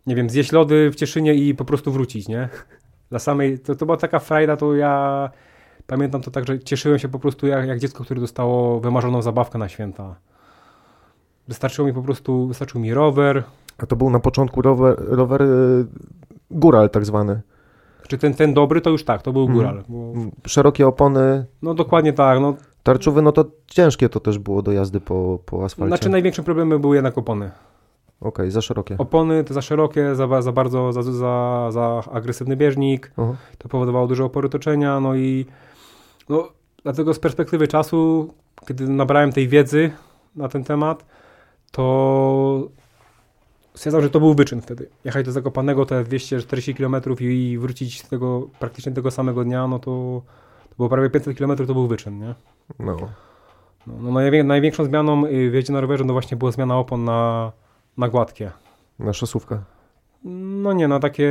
nie 0.06 0.14
wiem, 0.14 0.30
zjeść 0.30 0.52
lody 0.52 0.90
w 0.90 0.94
Cieszynie 0.94 1.34
i 1.34 1.54
po 1.54 1.64
prostu 1.64 1.92
wrócić, 1.92 2.28
nie? 2.28 2.48
Dla 3.10 3.18
samej, 3.18 3.58
to, 3.58 3.74
to 3.74 3.86
była 3.86 3.96
taka 3.96 4.18
frajda, 4.18 4.56
to 4.56 4.74
ja 4.74 5.30
pamiętam 5.88 6.22
to 6.22 6.30
tak, 6.30 6.46
że 6.46 6.58
cieszyłem 6.58 6.98
się 6.98 7.08
po 7.08 7.18
prostu 7.18 7.46
jak, 7.46 7.66
jak 7.68 7.78
dziecko, 7.78 8.04
które 8.04 8.20
dostało 8.20 8.80
wymarzoną 8.80 9.22
zabawkę 9.22 9.58
na 9.58 9.68
święta. 9.68 10.14
Wystarczyło 11.48 11.88
mi 11.88 11.94
po 11.94 12.02
prostu, 12.02 12.46
wystarczył 12.46 12.80
mi 12.80 12.94
rower, 12.94 13.44
A 13.78 13.86
to 13.86 13.96
był 13.96 14.10
na 14.10 14.20
początku 14.20 14.62
rower, 14.62 14.96
rower 15.08 15.42
y, 15.42 15.86
góral 16.50 16.90
tak 16.90 17.04
zwany. 17.06 17.40
czy 18.08 18.18
ten, 18.18 18.34
ten 18.34 18.54
dobry 18.54 18.80
to 18.80 18.90
już 18.90 19.04
tak, 19.04 19.22
to 19.22 19.32
był 19.32 19.42
Mhm. 19.42 19.58
góral. 19.58 19.84
Bo, 19.88 20.12
Mm, 20.12 20.30
Szerokie 20.46 20.86
opony, 20.86 21.44
no 21.62 21.74
dokładnie 21.74 22.12
tak, 22.12 22.40
no, 22.40 22.54
tarczowy, 22.82 23.22
no 23.22 23.32
to 23.32 23.44
ciężkie 23.66 24.08
to 24.08 24.20
też 24.20 24.38
było 24.38 24.62
do 24.62 24.72
jazdy 24.72 25.00
po, 25.00 25.38
po 25.46 25.64
asfalcie. 25.64 25.88
znaczy 25.88 26.08
największym 26.08 26.44
problemem 26.44 26.80
były 26.80 26.96
jednak 26.96 27.18
opony. 27.18 27.50
Okej, 28.20 28.50
za 28.50 28.60
szerokie. 28.60 28.94
Opony 28.98 29.44
to 29.44 29.54
za 29.54 29.62
szerokie, 29.62 30.14
za, 30.14 30.42
za 30.42 30.52
bardzo, 30.52 30.92
za, 30.92 31.02
za, 31.02 31.68
za 31.70 32.02
agresywny 32.12 32.56
bieżnik, 32.56 33.12
Aha. 33.16 33.32
to 33.58 33.68
powodowało 33.68 34.06
duże 34.06 34.24
opory 34.24 34.48
toczenia, 34.48 35.00
no 35.00 35.14
i 35.14 35.46
no, 36.28 36.48
dlatego 36.82 37.14
z 37.14 37.18
perspektywy 37.18 37.68
czasu, 37.68 38.34
kiedy 38.68 38.88
nabrałem 38.88 39.32
tej 39.32 39.48
wiedzy 39.48 39.90
na 40.36 40.48
ten 40.48 40.64
temat, 40.64 41.04
to 41.70 42.68
stwierdzam, 43.74 44.02
że 44.02 44.10
to 44.10 44.20
był 44.20 44.34
wyczyn 44.34 44.60
wtedy. 44.60 44.88
Jechać 45.04 45.26
do 45.26 45.32
Zakopanego 45.32 45.86
te 45.86 46.04
240 46.04 46.74
km 46.74 46.96
i 47.20 47.58
wrócić 47.60 48.02
z 48.02 48.08
tego 48.08 48.48
praktycznie 48.58 48.92
tego 48.92 49.10
samego 49.10 49.44
dnia, 49.44 49.66
no 49.66 49.78
to, 49.78 50.22
to 50.70 50.74
było 50.76 50.88
prawie 50.88 51.10
500 51.10 51.38
km, 51.38 51.56
to 51.56 51.74
był 51.74 51.86
wyczyn, 51.88 52.18
nie? 52.18 52.34
No. 52.78 52.96
No, 53.86 53.94
no 54.00 54.10
najwię- 54.20 54.44
największą 54.44 54.84
zmianą 54.84 55.26
y, 55.26 55.50
w 55.50 55.54
jeździe 55.54 55.72
na 55.72 55.80
rowerze, 55.80 56.04
no 56.04 56.12
właśnie 56.12 56.36
była 56.36 56.50
zmiana 56.50 56.78
opon 56.78 57.04
na, 57.04 57.52
na 57.96 58.08
gładkie. 58.08 58.50
Na 58.98 59.12
szosówkę. 59.12 59.58
No 60.24 60.72
nie, 60.72 60.88
na 60.88 61.00
takie 61.00 61.30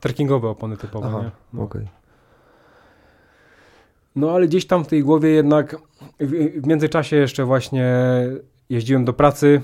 trekkingowe 0.00 0.48
opony 0.48 0.76
typowe, 0.76 1.06
Aha, 1.08 1.18
nie? 1.22 1.30
No. 1.52 1.62
okej. 1.62 1.88
No 4.16 4.30
ale 4.30 4.46
gdzieś 4.46 4.66
tam 4.66 4.84
w 4.84 4.88
tej 4.88 5.02
głowie 5.02 5.30
jednak 5.30 5.76
w, 6.20 6.66
międzyczasie 6.66 7.16
jeszcze 7.16 7.44
właśnie 7.44 7.94
jeździłem 8.68 9.04
do 9.04 9.12
pracy. 9.12 9.62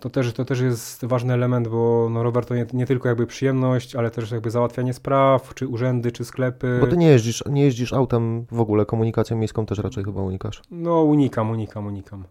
To 0.00 0.10
też, 0.10 0.32
to 0.32 0.44
też 0.44 0.60
jest 0.60 1.04
ważny 1.04 1.34
element, 1.34 1.68
bo 1.68 2.08
no, 2.10 2.22
rower 2.22 2.46
to 2.46 2.54
nie, 2.54 2.66
nie 2.72 2.86
tylko 2.86 3.08
jakby 3.08 3.26
przyjemność, 3.26 3.96
ale 3.96 4.10
też 4.10 4.30
jakby 4.30 4.50
załatwianie 4.50 4.92
spraw, 4.92 5.54
czy 5.54 5.68
urzędy, 5.68 6.12
czy 6.12 6.24
sklepy. 6.24 6.78
Bo 6.80 6.86
ty 6.86 6.96
nie 6.96 7.08
jeździsz, 7.08 7.44
nie 7.50 7.64
jeździsz 7.64 7.92
autem 7.92 8.46
w 8.50 8.60
ogóle, 8.60 8.86
komunikacją 8.86 9.36
miejską 9.36 9.66
też 9.66 9.78
raczej 9.78 10.04
chyba 10.04 10.22
unikasz. 10.22 10.62
No 10.70 11.02
unikam, 11.02 11.50
unikam, 11.50 11.86
unikam. 11.86 12.24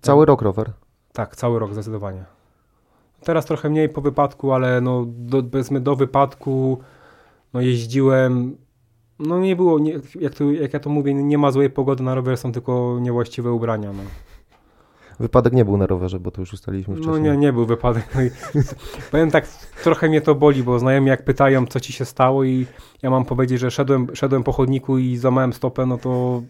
Cały 0.00 0.26
rok 0.26 0.42
rower. 0.42 0.72
Tak, 1.12 1.36
cały 1.36 1.58
rok 1.58 1.72
zdecydowanie. 1.72 2.24
Teraz 3.20 3.46
trochę 3.46 3.70
mniej 3.70 3.88
po 3.88 4.00
wypadku, 4.00 4.52
ale 4.52 4.80
no 4.80 5.04
do, 5.08 5.42
powiedzmy 5.42 5.80
do 5.80 5.96
wypadku 5.96 6.78
no 7.54 7.60
jeździłem, 7.60 8.56
no 9.18 9.38
nie 9.38 9.56
było, 9.56 9.78
nie, 9.78 10.00
jak, 10.20 10.34
to, 10.34 10.52
jak 10.52 10.72
ja 10.72 10.80
to 10.80 10.90
mówię, 10.90 11.14
nie 11.14 11.38
ma 11.38 11.50
złej 11.50 11.70
pogody 11.70 12.02
na 12.02 12.14
rower, 12.14 12.36
są 12.36 12.52
tylko 12.52 12.98
niewłaściwe 13.00 13.52
ubrania. 13.52 13.92
No. 13.92 14.02
Wypadek 15.20 15.52
nie 15.52 15.64
był 15.64 15.76
na 15.76 15.86
rowerze, 15.86 16.20
bo 16.20 16.30
to 16.30 16.42
już 16.42 16.52
ustaliliśmy 16.52 16.94
wcześniej. 16.94 17.14
No 17.16 17.22
nie, 17.22 17.36
nie 17.36 17.52
był 17.52 17.66
wypadek. 17.66 18.08
No 18.14 18.20
powiem 19.10 19.30
tak, 19.30 19.48
trochę 19.82 20.08
mnie 20.08 20.20
to 20.20 20.34
boli, 20.34 20.62
bo 20.62 20.78
znajomi 20.78 21.08
jak 21.08 21.24
pytają, 21.24 21.66
co 21.66 21.80
ci 21.80 21.92
się 21.92 22.04
stało 22.04 22.44
i 22.44 22.66
ja 23.02 23.10
mam 23.10 23.24
powiedzieć, 23.24 23.60
że 23.60 23.70
szedłem, 23.70 24.06
szedłem 24.14 24.42
po 24.44 24.52
chodniku 24.52 24.98
i 24.98 25.16
złamałem 25.16 25.52
stopę, 25.52 25.86
no 25.86 25.98
to 25.98 26.42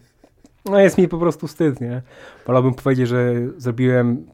no 0.64 0.80
jest 0.80 0.98
mi 0.98 1.08
po 1.08 1.18
prostu 1.18 1.46
wstyd, 1.46 1.80
nie? 1.80 2.02
Wolałbym 2.46 2.74
powiedzieć, 2.74 3.08
że 3.08 3.34
zrobiłem 3.56 4.26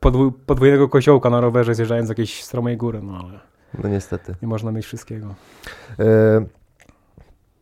podwój, 0.00 0.32
podwójnego 0.46 0.88
koziołka 0.88 1.30
na 1.30 1.40
rowerze 1.40 1.74
zjeżdżając 1.74 2.06
z 2.06 2.08
jakiejś 2.08 2.44
stromej 2.44 2.76
góry, 2.76 3.00
no 3.02 3.18
ale 3.24 3.40
No 3.82 3.88
niestety. 3.88 4.34
nie 4.42 4.48
można 4.48 4.72
mieć 4.72 4.86
wszystkiego. 4.86 5.34
E, 5.98 6.44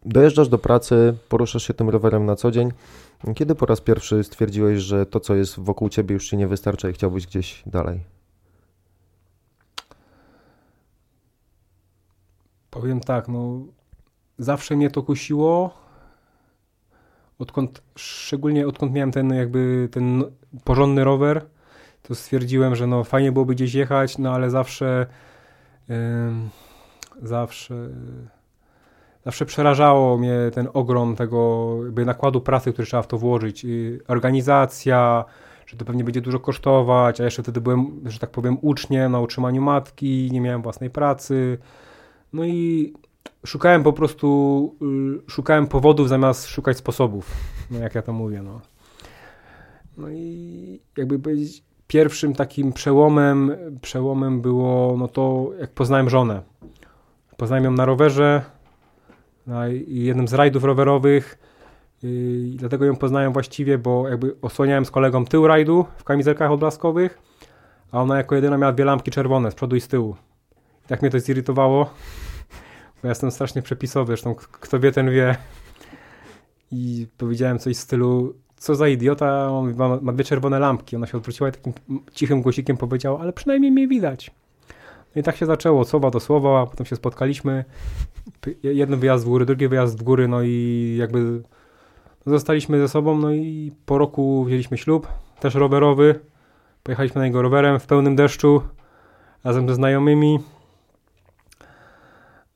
dojeżdżasz 0.05 0.49
do 0.49 0.59
pracy, 0.59 1.15
poruszasz 1.29 1.63
się 1.63 1.75
tym 1.75 1.89
rowerem 1.89 2.27
na 2.27 2.37
co 2.37 2.51
dzień. 2.51 2.73
Kiedy 3.35 3.55
po 3.55 3.67
raz 3.67 3.81
pierwszy 3.81 4.25
stwierdziłeś, 4.25 4.79
że 4.79 5.07
to, 5.07 5.21
co 5.21 5.35
jest 5.35 5.61
wokół 5.61 5.89
ciebie, 5.89 6.15
już 6.15 6.29
ci 6.29 6.37
nie 6.37 6.47
wystarcza 6.47 6.89
i 6.89 6.93
chciałbyś 6.93 7.27
gdzieś 7.27 7.63
dalej? 7.67 8.01
Powiem 12.71 13.01
tak, 13.01 13.29
no 13.29 13.61
zawsze 14.39 14.77
mnie 14.77 14.91
to 14.91 15.03
kusiło, 15.03 15.75
odkąd, 17.39 17.83
szczególnie 17.97 18.67
odkąd 18.67 18.93
miałem 18.93 19.13
ten 19.13 19.35
jakby 19.35 19.89
ten 19.93 20.25
porządny 20.65 21.05
rower, 21.05 21.47
to 22.03 22.15
stwierdziłem, 22.15 22.77
że 22.77 22.87
no 22.87 23.05
fajnie 23.05 23.33
byłoby 23.33 23.55
gdzieś 23.55 23.75
jechać, 23.75 24.19
no 24.19 24.33
ale 24.35 24.51
zawsze 24.51 25.07
ym, 25.91 26.49
zawsze 27.23 27.89
zawsze 29.29 29.47
przerażało 29.47 30.19
mnie 30.19 30.35
ten 30.55 30.69
ogrom 30.75 31.17
tego 31.17 31.71
jakby 31.85 32.05
nakładu 32.05 32.41
pracy, 32.41 32.73
który 32.73 32.87
trzeba 32.87 33.03
w 33.03 33.07
to 33.07 33.19
włożyć. 33.19 33.65
I 33.65 33.99
organizacja, 34.09 35.25
że 35.67 35.77
to 35.77 35.85
pewnie 35.85 36.05
będzie 36.05 36.21
dużo 36.21 36.41
kosztować, 36.41 37.21
a 37.21 37.25
jeszcze 37.25 37.43
wtedy 37.43 37.61
byłem, 37.61 38.01
że 38.05 38.19
tak 38.19 38.31
powiem, 38.31 38.59
uczniem 38.63 39.13
na 39.13 39.21
utrzymaniu 39.21 39.63
matki, 39.63 40.29
nie 40.33 40.41
miałem 40.41 40.63
własnej 40.63 40.91
pracy. 40.91 41.59
No 42.33 42.45
i 42.45 42.93
szukałem 43.47 43.83
po 43.83 43.93
prostu, 43.93 44.77
y, 45.27 45.31
szukałem 45.31 45.67
powodów 45.67 46.09
zamiast 46.09 46.47
szukać 46.47 46.77
sposobów, 46.77 47.31
no 47.71 47.79
jak 47.79 47.95
ja 47.95 48.03
to 48.03 48.13
mówię, 48.13 48.43
no. 48.43 48.61
No 49.97 50.11
i 50.11 50.81
jakby 50.97 51.19
powiedzieć, 51.19 51.63
pierwszym 51.87 52.35
takim 52.35 52.73
przełomem, 52.73 53.53
przełomem 53.83 54.41
było, 54.41 54.97
no 54.99 55.09
to 55.09 55.51
jak 55.61 55.71
poznałem 55.71 56.11
żonę. 56.11 56.43
Poznałem 57.37 57.65
ją 57.65 57.71
na 57.71 57.85
rowerze, 57.85 58.58
na 59.49 59.67
jednym 59.87 60.29
z 60.29 60.33
rajdów 60.33 60.65
rowerowych, 60.65 61.39
yy, 62.03 62.11
dlatego 62.55 62.85
ją 62.85 62.97
poznałem 62.97 63.33
właściwie, 63.33 63.79
bo 63.79 64.09
jakby 64.09 64.37
osłaniałem 64.43 64.85
z 64.85 64.91
kolegą 64.91 65.25
tył 65.25 65.47
rajdu 65.47 65.87
w 65.99 66.05
kamizelkach 66.05 66.51
odblaskowych, 66.51 67.19
a 67.93 68.03
ona 68.03 68.17
jako 68.17 68.35
jedyna 68.35 68.59
miała 68.59 68.73
dwie 68.73 68.85
lampki 68.85 69.11
czerwone 69.11 69.51
z 69.51 69.55
przodu 69.55 69.77
i 69.77 69.81
z 69.81 69.89
tyłu. 69.89 70.17
I 70.85 70.89
tak 70.89 71.03
mnie 71.03 71.11
to 71.11 71.21
zirytowało, 71.21 71.85
bo 73.03 73.09
ja 73.09 73.09
jestem 73.09 73.31
strasznie 73.31 73.63
przepisowy, 73.63 74.07
zresztą 74.07 74.35
kto 74.35 74.81
wie, 74.81 74.93
ten 74.93 75.11
wie. 75.11 75.37
I 76.73 77.07
powiedziałem 77.19 77.59
coś 77.59 77.77
w 77.77 77.81
stylu, 77.81 78.35
co 78.57 78.75
za 78.75 78.89
idiota, 78.89 79.51
on 79.51 79.77
ma, 79.77 79.99
ma 80.03 80.13
dwie 80.13 80.25
czerwone 80.25 80.59
lampki. 80.59 80.97
Ona 80.97 81.07
się 81.07 81.17
odwróciła 81.17 81.49
i 81.49 81.53
takim 81.53 81.73
cichym 82.13 82.43
głosikiem 82.43 82.77
powiedziała, 82.77 83.21
ale 83.21 83.33
przynajmniej 83.33 83.73
mnie 83.73 83.89
widać. 83.89 84.31
No 85.15 85.21
i 85.21 85.23
tak 85.23 85.37
się 85.37 85.47
zaczęło, 85.47 85.85
słowa 85.85 86.11
do 86.11 86.21
słowa, 86.21 86.67
potem 86.67 86.87
się 86.87 86.97
spotkaliśmy. 86.97 87.65
Jeden 88.63 88.99
wyjazd 88.99 89.25
w 89.25 89.29
góry, 89.29 89.47
drugi 89.47 89.69
wyjazd 89.69 89.99
w 89.99 90.03
góry, 90.03 90.29
no 90.29 90.43
i 90.43 90.97
jakby 90.99 91.43
zostaliśmy 92.27 92.79
ze 92.79 92.89
sobą, 92.89 93.19
no 93.19 93.33
i 93.33 93.73
po 93.87 93.99
roku 93.99 94.45
wzięliśmy 94.45 94.79
ślub, 94.79 95.09
też 95.41 95.55
rowerowy. 95.55 96.21
Pojechaliśmy 96.83 97.19
na 97.19 97.27
niego 97.27 97.43
rowerem 97.43 97.79
w 97.81 97.87
pełnym 97.87 98.17
deszczu, 98.17 98.63
razem 99.45 99.69
ze 99.69 99.75
znajomymi. 99.75 100.39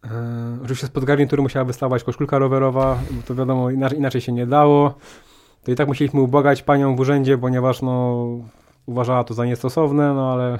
Yy, 0.05 0.11
oczywiście 0.63 0.87
spod 0.87 1.05
garnitury 1.05 1.43
musiała 1.43 1.65
wystawać 1.65 2.05
koszulka 2.05 2.39
rowerowa, 2.39 2.99
bo 3.11 3.23
to 3.23 3.35
wiadomo, 3.35 3.71
inaczej, 3.71 3.99
inaczej 3.99 4.21
się 4.21 4.33
nie 4.33 4.47
dało. 4.47 4.95
To 5.65 5.73
i 5.73 5.75
tak 5.75 5.89
musieliśmy 5.89 6.21
ubogać 6.21 6.63
panią 6.63 6.97
w 6.97 7.01
urzędzie, 7.01 7.39
ponieważ 7.39 7.83
no, 7.83 8.27
uważała 8.87 9.25
to 9.25 9.35
za 9.35 9.45
niestosowne, 9.45 10.15
no 10.15 10.33
ale 10.33 10.59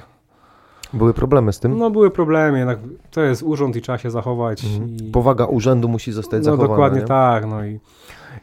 Były 0.93 1.13
problemy 1.13 1.53
z 1.53 1.59
tym? 1.59 1.77
no, 1.77 1.89
były 1.91 2.11
problemy, 2.11 2.57
jednak 2.57 2.79
to 3.11 3.21
jest 3.21 3.43
urząd 3.43 3.75
i 3.75 3.81
trzeba 3.81 3.97
się 3.97 4.11
zachować. 4.11 4.63
Mhm. 4.65 4.89
I... 4.97 5.11
Powaga 5.11 5.45
urzędu 5.45 5.87
musi 5.89 6.11
zostać 6.11 6.37
No 6.39 6.43
zachowana. 6.43 6.67
dokładnie 6.67 6.99
nie? 7.01 7.07
tak. 7.07 7.45
No 7.45 7.65
i, 7.65 7.79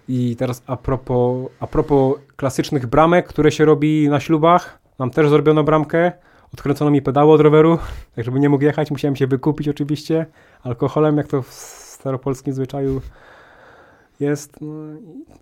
I 0.08 0.36
teraz 0.36 0.62
a 0.66 0.76
propos, 0.76 1.48
a 1.60 1.66
propos 1.66 2.14
klasycznych 2.36 2.86
bramek, 2.86 3.26
które 3.26 3.52
się 3.52 3.64
robi 3.64 4.08
na 4.08 4.20
ślubach, 4.20 4.78
nam 4.98 5.10
też 5.10 5.28
zrobiono 5.28 5.64
bramkę, 5.64 6.12
odkręcono 6.54 6.90
mi 6.90 7.02
pedały 7.02 7.32
od 7.32 7.40
roweru, 7.40 7.78
tak 8.16 8.24
żeby 8.24 8.40
nie 8.40 8.48
mógł 8.48 8.64
jechać, 8.64 8.90
musiałem 8.90 9.16
się 9.16 9.26
wykupić 9.26 9.68
oczywiście 9.68 10.26
alkoholem, 10.62 11.16
jak 11.16 11.26
to 11.26 11.42
w 11.42 11.52
staropolskim 11.52 12.52
zwyczaju 12.54 13.00
jest. 14.20 14.60
No, 14.60 14.72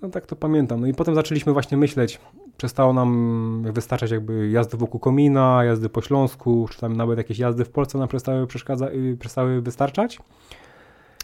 no 0.02 0.08
tak 0.08 0.26
to 0.26 0.36
pamiętam. 0.36 0.80
No 0.80 0.86
i 0.86 0.94
potem 0.94 1.14
zaczęliśmy 1.14 1.52
właśnie 1.52 1.76
myśleć, 1.76 2.20
przestało 2.58 2.92
nam 2.92 3.62
wystarczać 3.72 4.10
jakby 4.10 4.50
jazdy 4.50 4.76
wokół 4.76 5.00
komina, 5.00 5.64
jazdy 5.64 5.88
po 5.88 6.00
Śląsku, 6.02 6.66
czy 6.70 6.80
tam 6.80 6.96
nawet 6.96 7.18
jakieś 7.18 7.38
jazdy 7.38 7.64
w 7.64 7.70
Polsce 7.70 7.98
nam 7.98 8.08
przestały, 8.08 8.46
przeszkadza, 8.46 8.88
y, 8.90 9.16
przestały 9.20 9.60
wystarczać. 9.62 10.18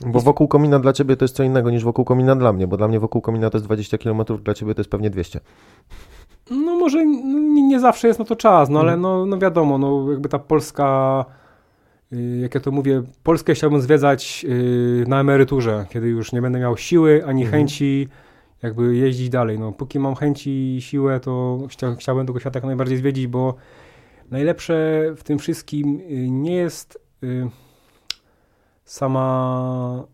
Bo 0.06 0.20
wokół 0.20 0.48
komina 0.48 0.78
dla 0.78 0.92
ciebie 0.92 1.16
to 1.16 1.24
jest 1.24 1.36
co 1.36 1.42
innego 1.42 1.70
niż 1.70 1.84
wokół 1.84 2.04
komina 2.04 2.36
dla 2.36 2.52
mnie, 2.52 2.66
bo 2.66 2.76
dla 2.76 2.88
mnie 2.88 3.00
wokół 3.00 3.20
komina 3.22 3.50
to 3.50 3.58
jest 3.58 3.66
20 3.66 3.98
km, 3.98 4.22
dla 4.44 4.54
ciebie 4.54 4.74
to 4.74 4.80
jest 4.80 4.90
pewnie 4.90 5.10
200. 5.10 5.40
No 6.50 6.74
może 6.78 7.06
nie, 7.06 7.62
nie 7.62 7.80
zawsze 7.80 8.08
jest 8.08 8.18
na 8.18 8.24
to 8.24 8.36
czas, 8.36 8.68
no 8.70 8.80
ale 8.80 8.92
Mhm. 8.92 9.02
no, 9.02 9.26
no 9.26 9.38
wiadomo, 9.38 9.78
no 9.78 10.10
jakby 10.10 10.28
ta 10.28 10.38
Polska, 10.38 11.24
y, 12.12 12.38
jak 12.42 12.54
ja 12.54 12.60
to 12.60 12.70
mówię, 12.70 13.02
Polskę 13.22 13.54
chciałbym 13.54 13.80
zwiedzać 13.80 14.46
y, 14.48 15.04
na 15.08 15.20
emeryturze, 15.20 15.86
kiedy 15.90 16.08
już 16.08 16.32
nie 16.32 16.42
będę 16.42 16.58
miał 16.58 16.76
siły 16.76 17.24
ani 17.26 17.42
Mhm. 17.44 17.62
Jakby 18.64 18.96
jeździć 18.96 19.28
dalej. 19.28 19.58
No 19.58 19.72
póki 19.72 19.98
mam 19.98 20.14
chęci 20.14 20.76
i 20.76 20.82
siłę, 20.82 21.20
to 21.20 21.58
chcia, 21.70 21.94
chciałbym 21.94 22.26
tego 22.26 22.40
świata 22.40 22.58
jak 22.58 22.64
najbardziej 22.64 22.96
zwiedzić, 22.98 23.26
bo 23.26 23.54
najlepsze 24.30 25.04
w 25.16 25.22
tym 25.22 25.38
wszystkim 25.38 26.00
y, 26.00 26.30
nie 26.30 26.54
jest 26.54 26.98
y, 27.22 27.48
sama 28.84 30.04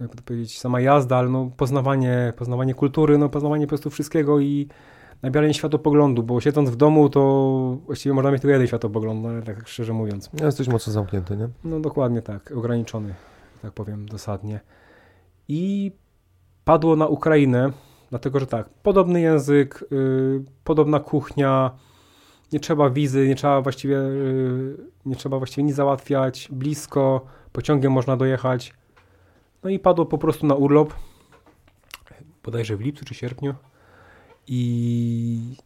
jakby 0.00 0.16
to 0.16 0.22
powiedzieć, 0.22 0.58
sama 0.58 0.80
jazda, 0.80 1.16
ale 1.16 1.28
no 1.28 1.50
poznawanie, 1.56 2.32
poznawanie 2.36 2.74
kultury, 2.74 3.18
no 3.18 3.28
poznawanie 3.28 3.66
po 3.66 3.68
prostu 3.68 3.90
wszystkiego 3.90 4.40
i 4.40 4.68
nabieranie 5.22 5.54
światopoglądu, 5.54 6.22
bo 6.22 6.40
siedząc 6.40 6.70
w 6.70 6.76
domu, 6.76 7.08
to 7.08 7.78
właściwie 7.86 8.14
można 8.14 8.30
mieć 8.30 8.40
tylko 8.42 8.52
jeden 8.52 8.66
światopogląd, 8.66 9.22
no, 9.22 9.42
tak 9.42 9.68
szczerze 9.68 9.92
mówiąc. 9.92 10.30
Ja 10.40 10.46
Jesteś 10.46 10.68
mocno 10.68 10.92
zamknięty, 10.92 11.36
nie? 11.36 11.48
No 11.64 11.80
dokładnie 11.80 12.22
tak, 12.22 12.52
ograniczony, 12.52 13.14
tak 13.62 13.72
powiem, 13.72 14.06
dosadnie. 14.08 14.60
I 15.48 15.92
padło 16.64 16.96
na 16.96 17.06
Ukrainę, 17.06 17.70
dlatego 18.10 18.40
że 18.40 18.46
tak, 18.46 18.68
podobny 18.68 19.20
język, 19.20 19.84
y, 19.92 20.44
podobna 20.64 21.00
kuchnia, 21.00 21.70
nie 22.52 22.60
trzeba 22.60 22.90
wizy, 22.90 23.28
nie 23.28 23.34
trzeba 23.34 23.60
właściwie, 23.60 23.98
y, 23.98 24.76
nie 25.06 25.16
trzeba 25.16 25.38
właściwie 25.38 25.62
nic 25.62 25.74
załatwiać, 25.74 26.48
blisko, 26.52 27.26
pociągiem 27.52 27.92
można 27.92 28.16
dojechać. 28.16 28.74
No 29.62 29.70
i 29.70 29.78
padło 29.78 30.06
po 30.06 30.18
prostu 30.18 30.46
na 30.46 30.54
urlop, 30.54 30.94
bodajże 32.44 32.76
w 32.76 32.80
lipcu 32.80 33.04
czy 33.04 33.14
sierpniu. 33.14 33.54
I 34.46 35.56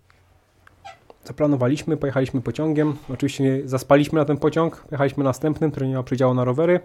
zaplanowaliśmy, 1.25 1.97
pojechaliśmy 1.97 2.41
pociągiem. 2.41 2.97
Oczywiście 3.13 3.63
zaspaliśmy 3.65 4.19
na 4.19 4.25
ten 4.25 4.37
pociąg, 4.37 4.81
pojechaliśmy 4.83 5.25
następnym, 5.25 5.71
który 5.71 5.89
nie 5.89 5.95
ma 5.95 6.03
przydziału 6.03 6.35
na 6.35 6.45
rowery. 6.45 6.81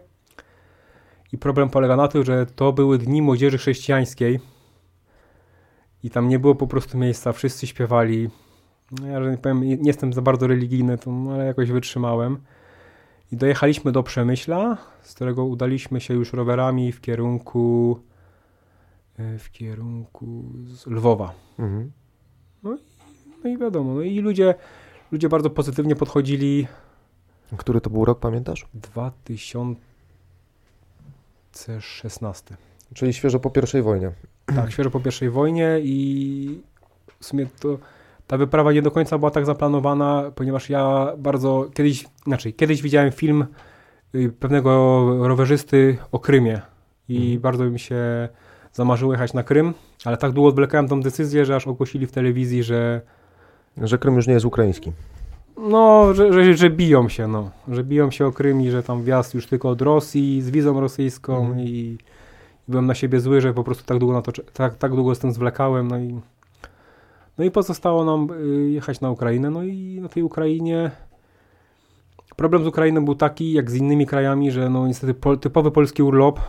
I 1.34 1.38
problem 1.38 1.70
polega 1.70 1.96
na 1.96 2.08
tym, 2.08 2.26
że 2.26 2.46
to 2.46 2.74
były 2.74 2.98
dni 2.98 3.22
młodzieży 3.22 3.58
chrześcijańskiej. 3.58 4.40
I 6.04 6.10
tam 6.10 6.30
nie 6.30 6.40
było 6.40 6.56
po 6.56 6.68
prostu 6.68 6.98
miejsca, 6.98 7.32
wszyscy 7.32 7.68
śpiewali. 7.68 8.30
No 8.92 9.08
ja, 9.08 9.24
że 9.24 9.32
nie 9.32 9.38
powiem, 9.38 9.64
nie 9.64 9.78
jestem 9.84 10.14
za 10.14 10.22
bardzo 10.22 10.48
religijny, 10.48 10.98
to, 10.98 11.12
no, 11.12 11.32
ale 11.32 11.46
jakoś 11.46 11.72
wytrzymałem. 11.72 12.38
I 13.32 13.38
dojechaliśmy 13.38 13.92
do 13.92 14.04
Przemyśla, 14.04 14.78
z 15.02 15.14
którego 15.14 15.46
udaliśmy 15.46 16.02
się 16.02 16.14
już 16.14 16.34
rowerami 16.34 16.92
w 16.92 17.02
kierunku 17.02 18.00
e, 19.18 19.38
w 19.38 19.52
kierunku 19.52 20.44
z 20.66 20.88
Lwowa. 20.88 21.34
Mhm. 21.60 21.92
No 23.44 23.50
i 23.50 23.58
wiadomo, 23.58 23.94
no 23.94 24.02
i 24.02 24.20
ludzie, 24.20 24.56
ludzie 25.12 25.30
bardzo 25.30 25.50
pozytywnie 25.50 25.96
podchodzili. 25.96 26.68
Który 27.58 27.82
to 27.82 27.90
był 27.90 28.06
rok, 28.06 28.20
pamiętasz? 28.20 28.66
2016. 31.54 32.58
Czyli 32.94 33.14
świeżo 33.14 33.40
po 33.40 33.50
pierwszej 33.50 33.82
wojnie. 33.82 34.12
Tak, 34.56 34.72
świeżo 34.74 34.90
po 34.92 35.00
pierwszej 35.00 35.30
wojnie 35.30 35.80
i 35.84 36.62
w 37.20 37.26
sumie 37.26 37.48
to 37.60 37.78
ta 38.28 38.38
wyprawa 38.38 38.72
nie 38.72 38.82
do 38.82 38.92
końca 38.92 39.18
była 39.18 39.32
tak 39.32 39.46
zaplanowana, 39.46 40.32
ponieważ 40.36 40.70
ja 40.70 41.14
bardzo 41.18 41.70
kiedyś, 41.74 42.06
inaczej, 42.28 42.54
kiedyś 42.54 42.82
widziałem 42.82 43.12
film 43.12 43.46
y, 44.16 44.32
pewnego 44.40 45.08
rowerzysty 45.28 45.98
o 46.12 46.20
Krymie 46.20 46.62
i 47.10 47.16
Mhm. 47.18 47.42
bardzo 47.42 47.66
mi 47.66 47.80
się 47.80 48.30
zamarzyło 48.74 49.12
jechać 49.12 49.34
na 49.34 49.44
Krym, 49.44 49.74
ale 50.06 50.18
tak 50.18 50.32
długo 50.32 50.50
odwlekałem 50.50 50.88
tą 50.88 51.02
decyzję, 51.02 51.46
że 51.46 51.56
aż 51.56 51.68
ogłosili 51.68 52.08
w 52.08 52.12
telewizji, 52.12 52.64
że 52.64 53.02
Że 53.82 53.98
Krym 53.98 54.16
już 54.16 54.28
nie 54.28 54.34
jest 54.34 54.46
ukraiński. 54.46 54.92
No, 55.62 56.14
że, 56.14 56.34
że, 56.34 56.54
że 56.54 56.70
biją 56.70 57.10
się, 57.10 57.28
no. 57.28 57.52
Że 57.68 57.84
biją 57.84 58.12
się 58.12 58.26
o 58.26 58.32
Krym 58.32 58.62
i 58.62 58.70
że 58.70 58.84
tam 58.84 59.04
wjazd 59.04 59.34
już 59.34 59.48
tylko 59.48 59.70
od 59.70 59.82
Rosji, 59.82 60.42
z 60.42 60.50
wizą 60.50 60.80
rosyjską 60.80 61.38
Mhm. 61.38 61.60
i 61.60 61.98
byłem 62.68 62.86
na 62.86 62.96
siebie 62.96 63.20
zły, 63.20 63.42
że 63.42 63.54
po 63.54 63.64
prostu 63.64 63.84
tak 63.84 63.98
długo 63.98 64.14
na 64.14 64.22
to, 64.22 64.32
tak, 64.54 64.76
tak 64.76 64.96
długo 64.96 65.16
z 65.16 65.20
tym 65.20 65.32
zwlekałem, 65.32 65.88
no 65.88 66.00
i 66.00 66.20
no 67.38 67.46
i 67.46 67.52
pozostało 67.52 68.06
nam 68.06 68.28
y, 68.32 68.70
jechać 68.70 69.02
na 69.02 69.12
Ukrainę, 69.12 69.50
no 69.50 69.64
i 69.64 70.00
na 70.02 70.10
tej 70.10 70.24
Ukrainie 70.24 70.92
problem 72.40 72.64
z 72.64 72.68
Ukrainą 72.68 73.06
był 73.06 73.16
taki, 73.16 73.54
jak 73.54 73.72
z 73.72 73.76
innymi 73.76 74.06
krajami, 74.06 74.52
że 74.52 74.70
no 74.70 74.88
niestety 74.88 75.14
pol, 75.14 75.40
typowy 75.40 75.72
polski 75.72 76.04
urlop, 76.04 76.40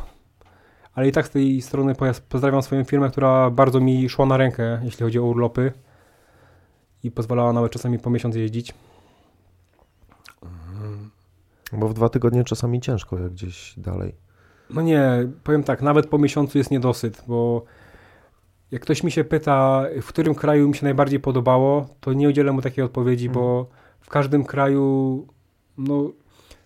ale 0.94 1.08
i 1.08 1.12
tak 1.12 1.26
z 1.26 1.30
tej 1.30 1.62
strony 1.62 1.94
pozdrawiam 2.28 2.62
swoją 2.62 2.84
firmę, 2.84 3.10
która 3.10 3.50
bardzo 3.50 3.80
mi 3.80 4.08
szła 4.08 4.26
na 4.26 4.36
rękę, 4.36 4.80
jeśli 4.84 5.04
chodzi 5.04 5.18
o 5.18 5.22
urlopy 5.22 5.72
i 7.04 7.10
pozwalała 7.10 7.52
nawet 7.52 7.72
czasami 7.72 7.98
po 7.98 8.10
miesiąc 8.10 8.36
jeździć. 8.36 8.74
Bo 11.72 11.88
w 11.88 11.94
dwa 11.94 12.08
tygodnie 12.08 12.44
czasami 12.44 12.80
ciężko, 12.80 13.18
jak 13.18 13.32
gdzieś 13.32 13.74
dalej. 13.76 14.14
No 14.70 14.82
nie, 14.82 15.28
powiem 15.44 15.64
tak, 15.64 15.82
nawet 15.82 16.06
po 16.06 16.18
miesiącu 16.18 16.58
jest 16.58 16.70
niedosyt, 16.70 17.22
bo 17.28 17.64
jak 18.70 18.82
ktoś 18.82 19.02
mi 19.04 19.10
się 19.10 19.24
pyta, 19.24 19.84
w 20.02 20.06
którym 20.06 20.34
kraju 20.34 20.68
mi 20.68 20.74
się 20.74 20.84
najbardziej 20.84 21.20
podobało, 21.20 21.88
to 22.00 22.12
nie 22.12 22.28
udzielę 22.28 22.52
mu 22.52 22.62
takiej 22.62 22.84
odpowiedzi, 22.84 23.28
bo 23.28 23.66
w 24.00 24.08
każdym 24.08 24.44
kraju, 24.44 25.26
no, 25.78 26.02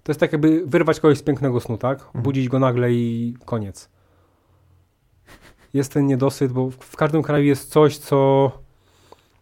to 0.03 0.13
jest 0.13 0.21
tak 0.21 0.33
jakby 0.33 0.63
wyrwać 0.67 1.01
kogoś 1.01 1.19
z 1.19 1.23
pięknego 1.23 1.61
snu, 1.61 1.79
tak? 1.79 2.09
Budzić 2.15 2.49
go 2.49 2.59
nagle 2.59 2.93
i 2.93 3.37
koniec. 3.45 3.89
Jest 5.75 5.93
ten 5.93 6.07
niedosyt, 6.07 6.53
bo 6.53 6.71
w- 6.71 6.97
każdym 6.97 7.23
kraju 7.23 7.45
jest 7.45 7.71
coś, 7.71 7.99
co 7.99 8.51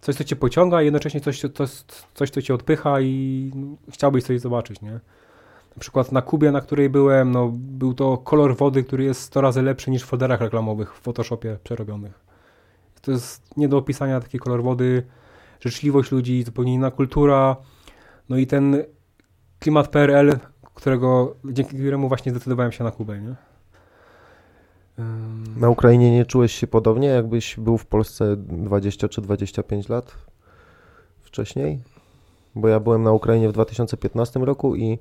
coś, 0.00 0.16
co 0.16 0.24
cię 0.24 0.36
pociąga, 0.36 0.76
a 0.76 0.82
jednocześnie 0.82 1.20
coś, 1.20 1.40
co- 1.40 1.48
coś, 1.48 1.70
coś 2.14 2.30
co 2.30 2.42
cię 2.42 2.54
odpycha 2.54 3.00
i 3.00 3.50
no, 3.54 3.76
chciałbyś 3.92 4.24
coś 4.24 4.40
zobaczyć, 4.40 4.80
nie? 4.80 5.00
Na 5.76 5.80
przykład 5.80 6.12
na 6.12 6.22
Kubie, 6.22 6.50
na 6.50 6.60
której 6.60 6.90
byłem, 6.90 7.30
no, 7.30 7.50
był 7.54 7.94
to 7.94 8.18
kolor 8.18 8.56
wody, 8.56 8.84
który 8.84 9.04
jest 9.04 9.20
100 9.20 9.40
razy 9.40 9.62
lepszy 9.62 9.90
niż 9.90 10.02
w 10.02 10.06
folderach 10.06 10.40
reklamowych 10.40 10.94
w 10.94 11.00
Photoshopie 11.00 11.58
przerobionych. 11.64 12.20
To 13.02 13.10
jest 13.10 13.56
nie 13.56 13.68
do 13.68 13.78
opisania 13.78 14.20
taki 14.20 14.38
kolor 14.38 14.62
wody, 14.62 15.02
życzliwość 15.60 16.12
ludzi, 16.12 16.42
zupełnie 16.42 16.74
inna 16.74 16.90
kultura, 16.90 17.56
no 18.28 18.36
i 18.36 18.46
ten 18.46 18.84
klimat 19.58 19.88
PRL, 19.88 20.38
którego, 20.74 21.34
dzięki 21.44 21.76
któremu 21.76 22.08
właśnie 22.08 22.32
zdecydowałem 22.32 22.72
się 22.72 22.84
na 22.84 22.90
Kubę, 22.90 23.20
nie? 23.20 23.34
Na 25.56 25.68
Ukrainie 25.68 26.10
nie 26.10 26.26
czułeś 26.26 26.52
się 26.52 26.66
podobnie, 26.66 27.08
jakbyś 27.08 27.56
był 27.56 27.78
w 27.78 27.86
Polsce 27.86 28.36
20 28.36 29.08
czy 29.08 29.20
25 29.20 29.88
lat 29.88 30.16
wcześniej? 31.20 31.82
Bo 32.54 32.68
ja 32.68 32.80
byłem 32.80 33.02
na 33.02 33.12
Ukrainie 33.12 33.48
w 33.48 33.52
2015 33.52 34.40
roku 34.40 34.76
i 34.76 34.98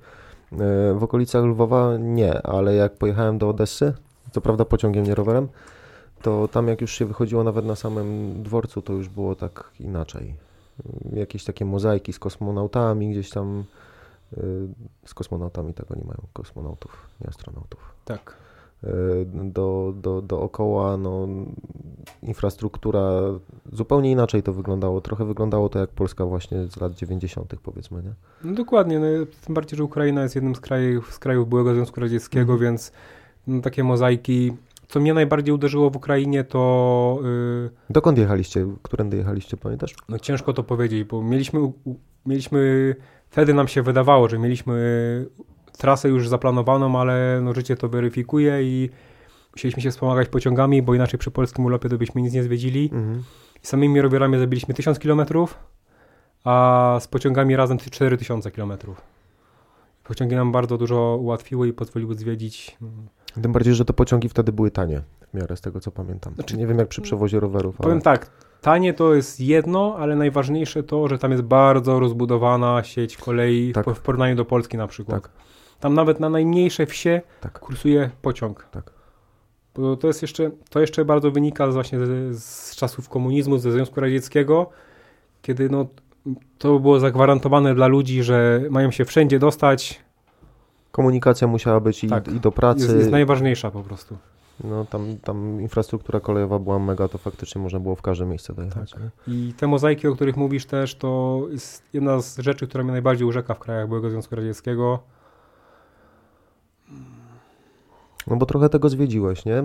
w 0.96 1.03
okolicach 1.03 1.46
Lwowa 1.46 1.98
nie, 1.98 2.41
ale 2.41 2.75
jak 2.75 2.93
pojechałem 2.93 3.38
do 3.38 3.50
Odessy, 3.50 3.93
co 4.31 4.41
prawda 4.41 4.65
pociągiem, 4.65 5.05
nie 5.05 5.15
rowerem, 5.15 5.48
to 6.22 6.48
tam 6.48 6.67
jak 6.67 6.81
już 6.81 6.91
się 6.91 7.05
wychodziło 7.05 7.43
nawet 7.43 7.65
na 7.65 7.75
samym 7.75 8.34
dworcu, 8.43 8.81
to 8.81 8.93
już 8.93 9.10
było 9.10 9.36
tak 9.36 9.72
inaczej. 9.79 10.36
Jakieś 11.13 11.43
takie 11.43 11.65
mozaiki 11.65 12.13
z 12.13 12.20
kosmonautami 12.20 13.12
gdzieś 13.12 13.29
tam, 13.29 13.63
e, 14.38 14.41
z 15.05 15.13
kosmonautami 15.13 15.74
tak 15.74 15.91
oni 15.91 16.03
mają, 16.03 16.22
kosmonautów, 16.34 17.10
nie 17.22 17.29
astronautów 17.29 17.91
tak. 18.05 18.36
Do, 19.43 19.93
do, 20.01 20.21
dookoła, 20.21 20.97
no, 20.97 21.27
infrastruktura 22.23 23.11
zupełnie 23.73 24.11
inaczej 24.11 24.43
to 24.43 24.53
wyglądało. 24.53 25.01
Trochę 25.01 25.25
wyglądało 25.25 25.69
to 25.69 25.79
jak 25.79 25.89
Polska 25.89 26.25
właśnie 26.25 26.67
z 26.67 26.81
lat 26.81 26.94
90. 26.94 27.53
powiedzmy, 27.63 28.03
nie? 28.03 28.13
No 28.44 28.53
dokładnie, 28.55 29.00
no, 29.00 29.05
tym 29.46 29.55
bardziej, 29.55 29.77
że 29.77 29.83
Ukraina 29.83 30.24
jest 30.24 30.35
jednym 30.35 30.55
z 30.55 30.59
krajów, 30.59 31.13
z 31.13 31.20
krajów 31.20 31.50
byłego 31.50 31.74
Związku 31.74 32.00
Radzieckiego, 32.01 32.53
Mhm. 32.53 32.59
więc 32.59 32.91
no, 33.48 33.61
takie 33.61 33.83
mozaiki. 33.83 34.53
Co 34.87 35.00
mnie 35.00 35.13
najbardziej 35.13 35.53
uderzyło 35.55 35.89
w 35.89 35.96
Ukrainie, 35.96 36.44
to 36.44 37.20
yy, 37.24 37.70
Dokąd 37.89 38.17
jechaliście? 38.17 38.67
Którędy 38.81 39.17
jechaliście, 39.17 39.57
pamiętasz? 39.57 39.96
no, 40.09 40.20
ciężko 40.20 40.53
to 40.53 40.63
powiedzieć, 40.63 41.03
bo 41.03 41.24
mieliśmy, 41.24 41.61
u- 41.61 41.74
mieliśmy, 42.25 42.96
wtedy 43.29 43.53
nam 43.53 43.67
się 43.67 43.81
wydawało, 43.81 44.27
że 44.29 44.39
mieliśmy 44.39 44.75
trasę 45.81 46.09
już 46.09 46.29
zaplanowaną, 46.29 47.00
ale 47.00 47.39
no, 47.44 47.53
życie 47.53 47.75
to 47.75 47.89
weryfikuje 47.89 48.63
i 48.63 48.89
musieliśmy 49.55 49.81
się 49.81 49.91
wspomagać 49.91 50.29
pociągami, 50.29 50.81
bo 50.81 50.94
inaczej 50.96 51.20
przy 51.20 51.31
polskim 51.31 51.65
urlopie 51.65 51.89
to 51.89 51.98
byśmy 51.98 52.22
nic 52.22 52.33
nie 52.33 52.44
zwiedzili. 52.44 52.89
Mhm. 52.94 53.24
Samymi 53.61 54.01
rowerami 54.01 54.39
zabiliśmy 54.39 54.74
1000 54.74 55.00
km, 55.00 55.22
a 56.44 56.98
z 57.01 57.07
pociągami 57.07 57.55
razem 57.55 57.77
4000 57.77 58.51
km. 58.51 58.74
Pociągi 60.03 60.35
nam 60.35 60.51
bardzo 60.51 60.77
dużo 60.77 61.17
ułatwiły 61.22 61.67
i 61.67 61.74
pozwoliły 61.74 62.15
zwiedzić. 62.15 62.77
mm, 62.81 63.07
Tym 63.41 63.51
bardziej, 63.51 63.74
że 63.74 63.85
te 63.85 63.94
pociągi 63.94 64.29
wtedy 64.29 64.51
były 64.51 64.72
tanie, 64.72 65.01
w 65.33 65.37
miarę 65.37 65.57
z 65.57 65.61
tego 65.61 65.79
co 65.79 65.91
pamiętam. 65.91 66.33
Znaczy- 66.33 66.57
nie 66.57 66.67
wiem 66.67 66.79
jak 66.79 66.87
przy 66.87 67.01
przewozie 67.01 67.39
rowerów, 67.39 67.75
ale... 67.79 67.83
Powiem 67.83 68.01
tak, 68.01 68.29
tanie 68.61 68.94
to 68.94 69.13
jest 69.15 69.39
jedno, 69.39 69.96
ale 70.00 70.15
najważniejsze 70.15 70.83
to, 70.83 71.07
że 71.07 71.17
tam 71.17 71.31
jest 71.31 71.44
bardzo 71.44 72.00
rozbudowana 72.00 72.83
sieć 72.83 73.17
kolei 73.17 73.74
Tak. 73.74 73.85
w, 73.89 73.94
w 73.94 74.01
porównaniu 74.01 74.35
do 74.35 74.46
Polski 74.46 74.77
na 74.77 74.87
przykład. 74.87 75.24
Tak. 75.24 75.31
Tam 75.81 75.94
nawet 75.94 76.20
na 76.20 76.29
najmniejsze 76.29 76.85
wsie 76.85 77.22
Tak. 77.41 77.59
kursuje 77.59 78.09
pociąg. 78.22 78.67
Tak. 78.72 78.91
Bo 79.75 79.96
to 79.98 80.07
jest 80.07 80.22
jeszcze, 80.22 80.51
to 80.70 80.79
jeszcze 80.79 81.05
bardzo 81.05 81.31
wynika 81.31 81.72
z 81.72 81.74
właśnie 81.74 82.00
z, 82.00 82.44
z 82.44 82.75
czasów 82.75 83.09
komunizmu, 83.09 83.57
ze 83.57 83.72
Związku 83.72 84.01
Radzieckiego, 84.01 84.70
kiedy 85.41 85.70
no, 85.70 85.85
to 86.57 86.79
było 86.79 87.00
zagwarantowane 87.00 87.75
dla 87.75 87.87
ludzi, 87.87 88.24
że 88.24 88.61
mają 88.70 88.91
się 88.91 89.05
wszędzie 89.05 89.39
dostać, 89.39 90.01
Komunikacja 90.91 91.48
musiała 91.48 91.79
być 91.79 92.03
i, 92.03 92.07
Tak. 92.07 92.27
i 92.27 92.39
do 92.39 92.51
pracy. 92.51 92.81
jest, 92.83 92.96
jest 92.96 93.11
najważniejsza 93.11 93.72
po 93.72 93.81
prostu. 93.83 94.17
No 94.63 94.85
tam, 94.85 95.17
tam 95.24 95.61
infrastruktura 95.61 96.20
kolejowa 96.20 96.59
była 96.59 96.79
mega, 96.79 97.07
to 97.07 97.17
faktycznie 97.17 97.61
można 97.61 97.79
było 97.79 97.96
w 97.96 98.01
każde 98.01 98.25
miejsce 98.25 98.53
dojechać. 98.53 98.91
Tak. 98.91 99.01
I 99.27 99.53
te 99.57 99.67
mozaiki, 99.67 100.07
o 100.07 100.15
których 100.15 100.37
mówisz 100.37 100.65
też, 100.65 100.96
to 100.96 101.41
jest 101.51 101.83
jedna 101.94 102.22
z 102.22 102.37
rzeczy, 102.39 102.67
która 102.67 102.83
mnie 102.83 102.91
najbardziej 102.91 103.27
urzeka 103.27 103.53
w 103.53 103.59
krajach 103.59 103.87
byłego 103.87 104.09
Związku 104.09 104.35
Radzieckiego. 104.35 105.00
No 108.27 108.36
bo 108.36 108.46
trochę 108.46 108.70
tego 108.70 108.90
zwiedziłeś, 108.90 109.46
nie? 109.46 109.64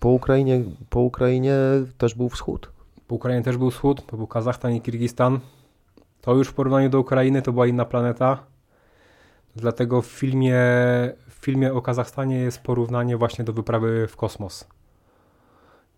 Po 0.00 0.08
Ukrainie, 0.08 0.64
po 0.90 1.00
Ukrainie 1.00 1.54
też 1.98 2.14
był 2.14 2.28
wschód. 2.28 2.72
Po 3.06 3.14
Ukrainie 3.14 3.42
też 3.42 3.56
był 3.56 3.70
wschód, 3.70 4.06
to 4.06 4.16
był 4.16 4.26
Kazachstan 4.26 4.72
i 4.72 4.80
Kirgistan. 4.80 5.40
To 6.20 6.34
już 6.34 6.48
w 6.48 6.54
porównaniu 6.54 6.90
do 6.90 7.00
Ukrainy 7.00 7.42
to 7.42 7.52
była 7.52 7.66
inna 7.66 7.84
planeta. 7.84 8.38
Dlatego 9.56 10.02
w 10.02 10.06
filmie, 10.06 10.56
w 11.28 11.34
filmie 11.40 11.72
o 11.72 11.82
Kazachstanie 11.82 12.38
jest 12.38 12.60
porównanie 12.60 13.16
właśnie 13.16 13.44
do 13.44 13.52
wyprawy 13.52 14.06
w 14.06 14.16
kosmos. 14.16 14.68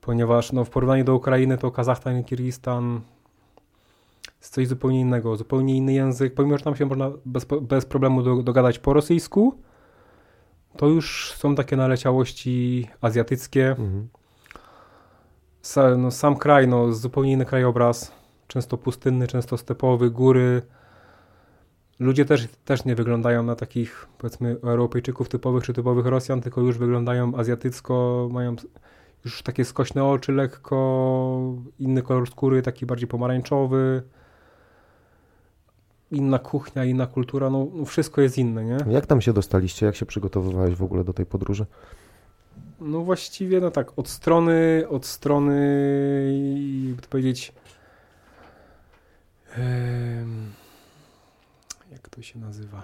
Ponieważ 0.00 0.52
no, 0.52 0.64
w 0.64 0.70
porównaniu 0.70 1.04
do 1.04 1.14
Ukrainy 1.14 1.58
to 1.58 1.70
Kazachstan 1.70 2.20
i 2.20 2.24
Kirgistan 2.24 3.00
jest 4.40 4.54
coś 4.54 4.68
zupełnie 4.68 5.00
innego, 5.00 5.36
zupełnie 5.36 5.76
inny 5.76 5.92
język. 5.92 6.34
Pomimo, 6.34 6.58
że 6.58 6.64
tam 6.64 6.76
się 6.76 6.86
można 6.86 7.10
bez, 7.24 7.46
bez 7.62 7.86
problemu 7.86 8.22
do, 8.22 8.42
dogadać 8.42 8.78
po 8.78 8.92
rosyjsku, 8.92 9.54
to 10.76 10.86
już 10.86 11.32
są 11.32 11.54
takie 11.54 11.76
naleciałości 11.76 12.88
azjatyckie. 13.00 13.70
Mhm. 13.70 14.08
Sa, 15.62 15.96
no, 15.96 16.10
sam 16.10 16.36
kraj, 16.36 16.68
no, 16.68 16.92
zupełnie 16.92 17.32
inny 17.32 17.44
krajobraz. 17.44 18.12
Często 18.48 18.76
pustynny, 18.78 19.26
często 19.26 19.56
stepowy, 19.56 20.10
góry. 20.10 20.62
Ludzie 21.98 22.24
też, 22.24 22.48
też 22.64 22.84
nie 22.84 22.94
wyglądają 22.94 23.42
na 23.42 23.56
takich, 23.56 24.06
powiedzmy, 24.18 24.56
Europejczyków 24.62 25.28
typowych 25.28 25.64
czy 25.64 25.72
typowych 25.72 26.06
Rosjan, 26.06 26.40
tylko 26.40 26.60
już 26.60 26.78
wyglądają 26.78 27.34
azjatycko, 27.34 28.28
mają 28.32 28.56
już 29.24 29.42
takie 29.42 29.64
skośne 29.64 30.04
oczy 30.04 30.32
lekko, 30.32 31.54
inny 31.78 32.02
kolor 32.02 32.30
skóry, 32.30 32.62
taki 32.62 32.86
bardziej 32.86 33.08
pomarańczowy. 33.08 34.02
Inna 36.14 36.38
kuchnia, 36.38 36.84
inna 36.84 37.06
kultura, 37.06 37.50
no, 37.50 37.66
no 37.74 37.84
wszystko 37.84 38.20
jest 38.20 38.38
inne, 38.38 38.64
nie? 38.64 38.76
Jak 38.88 39.06
tam 39.06 39.20
się 39.20 39.32
dostaliście? 39.32 39.86
Jak 39.86 39.96
się 39.96 40.06
przygotowywałeś 40.06 40.74
w 40.74 40.82
ogóle 40.82 41.04
do 41.04 41.12
tej 41.12 41.26
podróży? 41.26 41.66
No 42.80 43.00
właściwie, 43.00 43.60
no 43.60 43.70
tak, 43.70 43.98
od 43.98 44.08
strony, 44.08 44.84
od 44.88 45.06
strony, 45.06 45.56
jakby 46.86 47.02
to 47.02 47.08
powiedzieć, 47.08 47.52
jak 51.92 52.08
to 52.10 52.22
się 52.22 52.38
nazywa? 52.38 52.82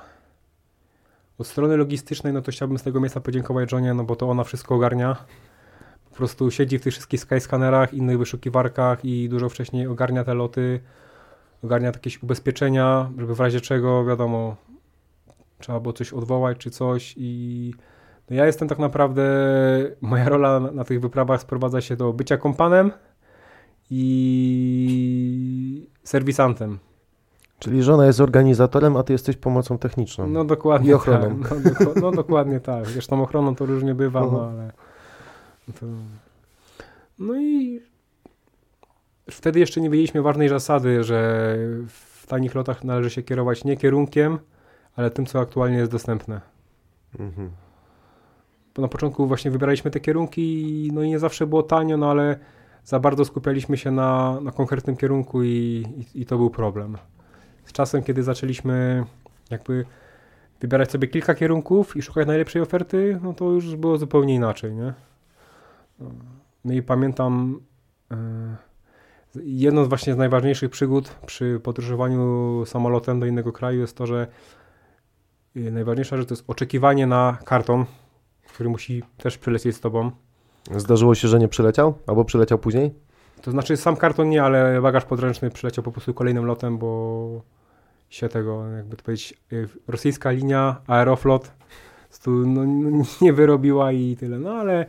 Od 1.38 1.47
strony 1.47 1.77
logistycznej, 1.77 2.33
no 2.33 2.43
to 2.43 2.53
chciałbym 2.53 2.79
z 2.79 2.83
tego 2.83 3.01
miejsca 3.01 3.21
podziękować 3.21 3.73
Johnie, 3.73 3.95
no 3.95 4.05
bo 4.05 4.16
to 4.16 4.31
ona 4.31 4.45
wszystko 4.45 4.75
ogarnia. 4.75 5.16
Po 6.11 6.16
prostu 6.16 6.51
siedzi 6.51 6.79
w 6.79 6.83
tych 6.83 6.93
wszystkich 6.93 7.21
skyscannerach, 7.21 7.95
innych 7.95 8.19
wyszukiwarkach 8.19 9.05
i 9.05 9.29
dużo 9.29 9.49
wcześniej 9.49 9.87
ogarnia 9.87 10.25
te 10.25 10.35
loty, 10.35 10.81
ogarnia 11.64 11.87
jakieś 11.88 12.23
ubezpieczenia, 12.23 13.11
żeby 13.18 13.35
w 13.35 13.40
razie 13.40 13.61
czego, 13.61 14.05
wiadomo, 14.05 14.57
trzeba 15.59 15.81
było 15.81 15.92
coś 15.92 16.12
odwołać 16.12 16.59
czy 16.59 16.70
coś 16.70 17.14
i 17.16 17.75
no 18.31 18.37
ja 18.37 18.46
jestem 18.46 18.68
tak 18.68 18.79
naprawdę, 18.79 19.23
moja 20.01 20.29
rola 20.29 20.61
na, 20.61 20.70
na 20.70 20.85
tych 20.85 21.01
wyprawach 21.01 21.40
sprowadza 21.40 21.81
się 21.81 21.96
do 21.96 22.12
bycia 22.12 22.37
kompanem 22.37 22.92
i 23.90 25.88
serwisantem. 26.05 26.79
Czyli 27.59 27.83
żona 27.83 28.07
jest 28.07 28.20
organizatorem, 28.20 28.96
a 28.96 29.03
ty 29.03 29.12
jesteś 29.12 29.37
pomocą 29.37 29.79
techniczną. 29.79 30.27
No 30.29 30.44
dokładnie 30.44 30.90
I 30.90 30.94
ochroną. 30.94 31.40
Tak. 31.42 31.51
No, 31.51 31.70
doko- 31.70 32.01
no 32.03 32.11
dokładnie 32.11 32.61
tak. 32.61 32.87
Zresztą 32.87 33.23
ochroną 33.23 33.55
to 33.55 33.66
różnie 33.66 33.94
bywa, 33.94 34.20
no 34.20 34.27
Mhm. 34.27 34.51
ale... 34.53 34.73
To... 35.81 35.87
No 37.18 37.40
i 37.40 37.81
wtedy 39.31 39.61
jeszcze 39.61 39.81
nie 39.81 39.90
wiedzieliśmy 39.90 40.23
ważnej 40.23 40.49
zasady, 40.49 41.05
że 41.05 41.57
w 41.88 42.27
tanich 42.27 42.55
lotach 42.55 42.85
należy 42.85 43.11
się 43.11 43.23
kierować 43.23 43.64
nie 43.64 43.77
kierunkiem, 43.77 44.38
ale 44.97 45.11
tym, 45.11 45.27
co 45.27 45.40
aktualnie 45.40 45.77
jest 45.77 45.93
dostępne. 45.93 46.40
Mhm. 47.19 47.51
Bo 48.75 48.83
na 48.83 48.88
początku 48.88 49.27
właśnie 49.27 49.51
wybieraliśmy 49.51 49.90
te 49.90 50.01
kierunki 50.01 50.90
no 50.95 51.03
i 51.03 51.09
nie 51.09 51.19
zawsze 51.19 51.47
było 51.47 51.62
tanio, 51.62 51.97
no 51.97 52.11
ale 52.11 52.38
za 52.85 53.01
bardzo 53.01 53.25
skupialiśmy 53.25 53.77
się 53.77 53.90
na, 53.90 54.40
na 54.40 54.53
konkretnym 54.53 54.97
kierunku 54.97 55.43
i, 55.43 55.85
i, 56.14 56.21
i 56.21 56.27
to 56.27 56.37
był 56.37 56.51
problem. 56.51 56.99
Z 57.64 57.73
czasem, 57.73 58.03
kiedy 58.03 58.23
zaczęliśmy 58.23 59.05
jakby 59.51 59.85
wybierać 60.61 60.90
sobie 60.90 61.09
kilka 61.09 61.35
kierunków 61.35 61.97
i 61.97 62.03
szukać 62.03 62.27
najlepszej 62.27 62.62
oferty, 62.62 63.21
no 63.23 63.33
to 63.35 63.45
już 63.51 63.77
było 63.77 63.99
zupełnie 63.99 64.35
inaczej, 64.35 64.75
nie? 64.75 64.93
No 66.64 66.73
i 66.73 66.83
pamiętam 66.83 67.61
e, 68.11 68.16
jedną 69.45 69.85
z 69.85 69.88
właśnie 69.88 70.14
z 70.14 70.16
najważniejszych 70.16 70.71
przygód 70.71 71.14
przy 71.27 71.61
podróżowaniu 71.62 72.62
samolotem 72.66 73.21
do 73.21 73.27
innego 73.27 73.53
kraju 73.53 73.81
jest 73.81 73.97
to, 73.97 74.07
że 74.07 74.27
e, 75.57 75.61
najważniejsza 75.61 76.16
rzecz 76.16 76.29
to 76.29 76.35
jest 76.35 76.45
oczekiwanie 76.51 77.07
na 77.07 77.38
karton, 77.45 77.85
który 78.49 78.71
musi 78.71 79.03
też 79.16 79.38
przylecieć 79.38 79.77
z 79.77 79.81
tobą. 79.81 80.11
Zdarzyło 80.77 81.14
się, 81.14 81.29
że 81.29 81.38
nie 81.38 81.49
przyleciał? 81.49 81.95
Albo 82.07 82.25
przyleciał 82.25 82.59
później? 82.59 82.95
To 83.43 83.51
znaczy 83.51 83.77
sam 83.77 83.97
karton 83.97 84.29
nie, 84.29 84.43
ale 84.43 84.81
bagaż 84.83 85.05
podręczny 85.05 85.51
przyleciał 85.51 85.85
po 85.85 85.93
prostu 85.93 86.14
kolejnym 86.14 86.45
lotem, 86.45 86.79
bo 86.79 87.43
się 88.11 88.29
tego, 88.29 88.66
jakby 88.69 88.97
to 88.97 89.05
powiedzieć, 89.05 89.35
y, 89.53 89.69
rosyjska 89.88 90.31
linia 90.31 90.81
Aeroflot 90.87 91.53
no, 92.27 92.64
nie 93.21 93.33
wyrobiła 93.33 93.93
i 93.93 94.16
tyle. 94.16 94.38
No 94.38 94.51
ale 94.51 94.87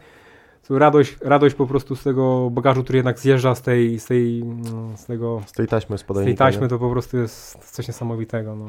radość, 0.69 1.17
radość 1.21 1.55
po 1.55 1.67
prostu 1.67 1.95
z 1.95 2.03
tego 2.03 2.49
bagażu, 2.49 2.83
który 2.83 2.97
jednak 2.97 3.19
zjeżdża 3.19 3.55
z 3.55 3.61
tej, 3.61 3.99
z 3.99 4.05
tej, 4.05 4.43
no, 4.45 4.97
z 4.97 5.05
tego, 5.05 5.41
Z 5.45 5.51
tej 5.51 5.67
taśmy 5.67 5.97
z 5.97 6.01
z 6.01 6.05
tej 6.07 6.35
taśmy, 6.35 6.67
to 6.67 6.79
po 6.79 6.89
prostu 6.89 7.17
jest 7.17 7.71
coś 7.71 7.87
niesamowitego. 7.87 8.55
No. 8.55 8.65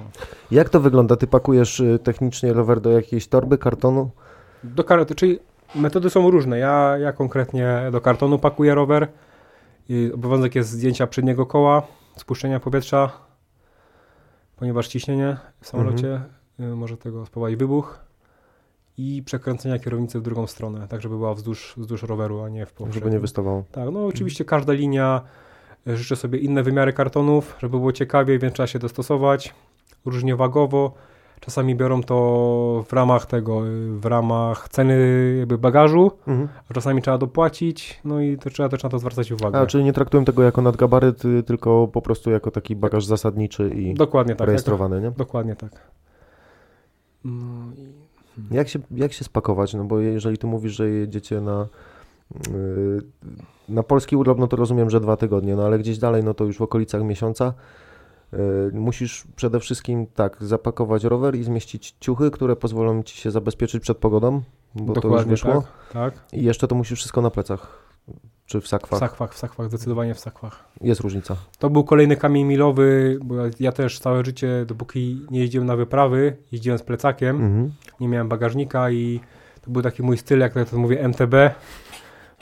Jak 0.50 0.68
to 0.68 0.80
wygląda? 0.80 1.16
Ty 1.16 1.26
pakujesz 1.26 1.80
y, 1.80 1.98
technicznie 2.02 2.52
rower 2.52 2.80
do 2.80 2.90
jakiejś 2.90 3.28
torby, 3.28 3.58
kartonu? 3.58 4.10
Do 4.64 4.84
kar- 4.84 5.14
czyli 5.14 5.38
metody 5.74 6.10
są 6.10 6.30
różne. 6.30 6.58
Ja, 6.58 6.98
ja 6.98 7.12
konkretnie 7.12 7.88
do 7.92 8.00
kartonu 8.00 8.38
pakuję 8.38 8.74
rower. 8.74 9.08
I 9.88 10.10
obowiązek 10.14 10.54
jest 10.54 10.70
zdjęcia 10.70 11.06
przedniego 11.06 11.46
koła, 11.46 11.82
spuszczenia 12.16 12.60
powietrza, 12.60 13.12
ponieważ 14.56 14.88
ciśnienie 14.88 15.36
w 15.60 15.66
samolocie 15.66 16.20
y, 16.60 16.62
może 16.62 16.96
tego 16.96 17.26
spowodować 17.26 17.56
wybuch 17.56 18.01
i 18.98 19.22
przekręcenia 19.26 19.78
kierownicy 19.78 20.18
w 20.18 20.22
drugą 20.22 20.46
stronę, 20.46 20.86
tak 20.88 21.00
żeby 21.02 21.16
była 21.16 21.34
wzdłuż, 21.34 21.74
wzdłuż 21.76 22.02
roweru, 22.02 22.40
a 22.42 22.48
nie 22.48 22.66
w 22.66 22.72
poprzek. 22.72 22.94
Żeby 22.94 23.10
nie 23.10 23.20
wystawało. 23.20 23.64
Tak, 23.72 23.88
no 23.92 24.06
oczywiście 24.06 24.44
każda 24.44 24.72
linia 24.72 25.20
y, 25.88 25.96
życzy 25.96 26.16
sobie 26.16 26.38
inne 26.38 26.62
wymiary 26.62 26.92
kartonów, 26.92 27.56
żeby 27.60 27.78
było 27.78 27.92
ciekawie, 27.92 28.38
więc 28.38 28.54
trzeba 28.54 28.66
się 28.66 28.78
dostosować 28.78 29.54
różnie 30.04 30.36
wagowo. 30.36 30.92
Czasami 31.40 31.74
biorą 31.76 32.02
to 32.02 32.84
w 32.88 32.92
ramach 32.92 33.26
tego, 33.26 33.66
y, 33.68 33.92
w 34.00 34.04
ramach 34.06 34.68
ceny 34.68 34.96
jakby 35.38 35.58
bagażu, 35.58 36.10
Mhm. 36.26 36.48
a 36.70 36.74
czasami 36.74 37.02
trzeba 37.02 37.18
dopłacić, 37.18 38.00
no 38.04 38.20
i 38.20 38.38
to 38.38 38.50
trzeba 38.50 38.68
też 38.68 38.82
na 38.82 38.88
to 38.88 38.98
zwracać 38.98 39.32
uwagę. 39.32 39.58
A, 39.58 39.66
czyli 39.66 39.84
nie 39.84 39.92
traktują 39.92 40.24
tego 40.24 40.42
jako 40.42 40.62
nadgabaryt, 40.62 41.24
y, 41.24 41.42
tylko 41.42 41.88
po 41.88 42.02
prostu 42.02 42.30
jako 42.30 42.50
taki 42.50 42.76
bagaż 42.76 43.04
zasadniczy 43.04 43.68
i 43.68 43.94
Dokładnie 43.94 44.36
tak. 44.36 44.46
rejestrowany, 44.46 44.98
nie? 45.00 45.04
Jak, 45.06 45.14
dokładnie 45.14 45.56
tak. 45.56 45.70
No 47.24 47.72
i 47.76 47.91
Jak 48.50 48.68
się, 48.68 48.78
jak 48.90 49.12
się 49.12 49.24
spakować? 49.24 49.74
No 49.74 49.84
bo 49.84 50.00
jeżeli 50.00 50.38
ty 50.38 50.46
mówisz, 50.46 50.72
że 50.72 50.88
jedziecie 50.88 51.40
na, 51.40 51.68
yy, 52.48 53.02
na 53.68 53.82
polski 53.82 54.16
urlop, 54.16 54.38
no 54.38 54.46
to 54.46 54.56
rozumiem, 54.56 54.90
że 54.90 55.00
dwa 55.00 55.16
tygodnie, 55.16 55.56
no 55.56 55.64
ale 55.64 55.78
gdzieś 55.78 55.98
dalej, 55.98 56.24
no 56.24 56.34
to 56.34 56.44
już 56.44 56.58
w 56.58 56.62
okolicach 56.62 57.02
miesiąca. 57.02 57.54
Yy, 58.32 58.38
musisz 58.74 59.24
przede 59.36 59.60
wszystkim 59.60 60.06
tak 60.06 60.36
zapakować 60.40 61.04
rower 61.04 61.36
i 61.36 61.42
zmieścić 61.44 61.96
ciuchy, 62.00 62.30
które 62.30 62.56
pozwolą 62.56 63.02
ci 63.02 63.16
się 63.16 63.30
zabezpieczyć 63.30 63.82
przed 63.82 63.98
pogodą, 63.98 64.42
bo 64.74 64.84
to 64.84 64.98
już 64.98 65.02
dokładnie 65.02 65.30
wyszło. 65.30 65.64
tak. 65.92 66.14
tak. 66.14 66.14
I 66.32 66.44
jeszcze 66.44 66.68
to 66.68 66.74
musisz 66.74 66.98
wszystko 66.98 67.22
na 67.22 67.30
plecach, 67.30 67.91
czy 68.46 68.60
w 68.60 68.64
W 68.64 68.68
sakwach. 68.68 69.00
sakwach, 69.00 69.34
w 69.34 69.38
sakwach, 69.38 69.68
zdecydowanie 69.68 70.14
w 70.14 70.18
sakwach. 70.20 70.64
Jest 70.80 71.00
różnica. 71.00 71.36
To 71.58 71.70
był 71.70 71.84
kolejny 71.84 72.16
kamień 72.16 72.44
milowy, 72.46 73.18
bo 73.24 73.34
ja- 73.60 73.72
też 73.72 73.98
całe 73.98 74.24
życie, 74.24 74.64
dopóki 74.66 75.26
nie 75.30 75.40
jeździłem 75.40 75.66
na 75.66 75.76
wyprawy, 75.76 76.36
jeździłem 76.52 76.78
z 76.78 76.82
plecakiem, 76.82 77.36
Mhm. 77.36 77.72
nie 78.00 78.08
miałem 78.08 78.28
bagażnika 78.28 78.90
i 78.90 79.20
to 79.62 79.70
był 79.70 79.82
taki 79.82 80.02
mój 80.02 80.18
styl, 80.18 80.38
jak 80.38 80.54
to 80.70 80.78
mówię, 80.78 81.00
MTB. 81.08 81.34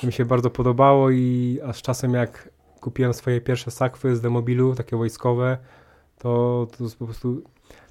Mi 0.03 0.13
się 0.13 0.25
bardzo 0.25 0.51
podobało 0.51 1.11
i 1.11 1.59
a 1.67 1.73
z 1.73 1.83
czasem 1.83 2.15
jak 2.15 2.49
kupiłem 2.81 3.15
swoje 3.15 3.41
pierwsze 3.41 3.71
sakwy 3.71 4.17
z 4.17 4.21
demobilu, 4.21 4.75
takie 4.75 4.97
wojskowe, 4.97 5.59
to, 6.19 6.67
to 6.79 6.85
po 6.99 7.05
prostu 7.05 7.43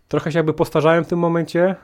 trochę 0.07 0.31
się 0.31 0.39
jakby 0.39 0.53
postarzałem 0.53 1.03
w 1.03 1.07
tym 1.07 1.19
momencie, 1.19 1.75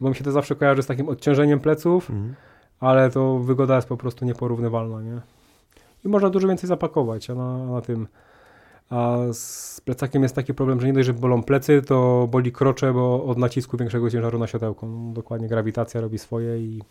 bo 0.00 0.08
mi 0.08 0.14
się 0.14 0.24
to 0.24 0.32
zawsze 0.32 0.54
kojarzy 0.56 0.82
z 0.82 0.86
takim 0.86 1.08
odciążeniem 1.08 1.60
pleców, 1.60 2.10
Mhm. 2.10 2.34
ale 2.80 3.10
to 3.10 3.38
wygoda 3.38 3.76
jest 3.76 3.88
po 3.88 3.96
prostu 3.96 4.24
nieporównywalna, 4.24 5.02
nie? 5.02 5.20
I 6.04 6.08
można 6.08 6.30
dużo 6.30 6.48
więcej 6.48 6.68
zapakować, 6.68 7.30
a 7.30 7.34
na, 7.34 7.66
na 7.66 7.80
tym. 7.80 8.06
A 8.90 9.16
z 9.32 9.80
plecakiem 9.80 10.22
jest 10.22 10.34
taki 10.34 10.54
problem, 10.54 10.80
że 10.80 10.86
nie 10.86 10.92
dość, 10.92 11.06
że 11.06 11.14
bolą 11.14 11.42
plecy, 11.42 11.82
to 11.82 12.28
boli 12.30 12.52
krocze, 12.52 12.92
bo 12.92 13.24
od 13.24 13.38
nacisku 13.38 13.76
większego 13.76 14.10
ciężaru 14.10 14.38
na 14.38 14.46
siodełko. 14.46 14.86
No, 14.86 15.12
dokładnie 15.12 15.48
grawitacja 15.48 16.00
robi 16.00 16.18
swoje 16.18 16.58
i 16.58 16.82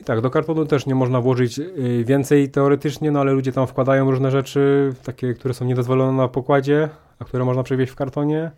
i 0.00 0.04
tak, 0.04 0.20
do 0.20 0.30
kartonu 0.30 0.66
też 0.66 0.86
nie 0.86 0.94
można 0.94 1.20
włożyć 1.20 1.58
y, 1.58 2.04
więcej 2.04 2.48
teoretycznie, 2.48 3.10
no 3.10 3.20
ale 3.20 3.32
ludzie 3.32 3.52
tam 3.52 3.66
wkładają 3.66 4.10
różne 4.10 4.30
rzeczy, 4.30 4.92
takie, 5.04 5.34
które 5.34 5.54
są 5.54 5.64
niedozwolone 5.64 6.12
na 6.12 6.28
pokładzie, 6.28 6.88
a 7.18 7.24
które 7.24 7.44
można 7.44 7.62
przewieźć 7.62 7.92
w 7.92 7.96
kartonie. 7.96 8.50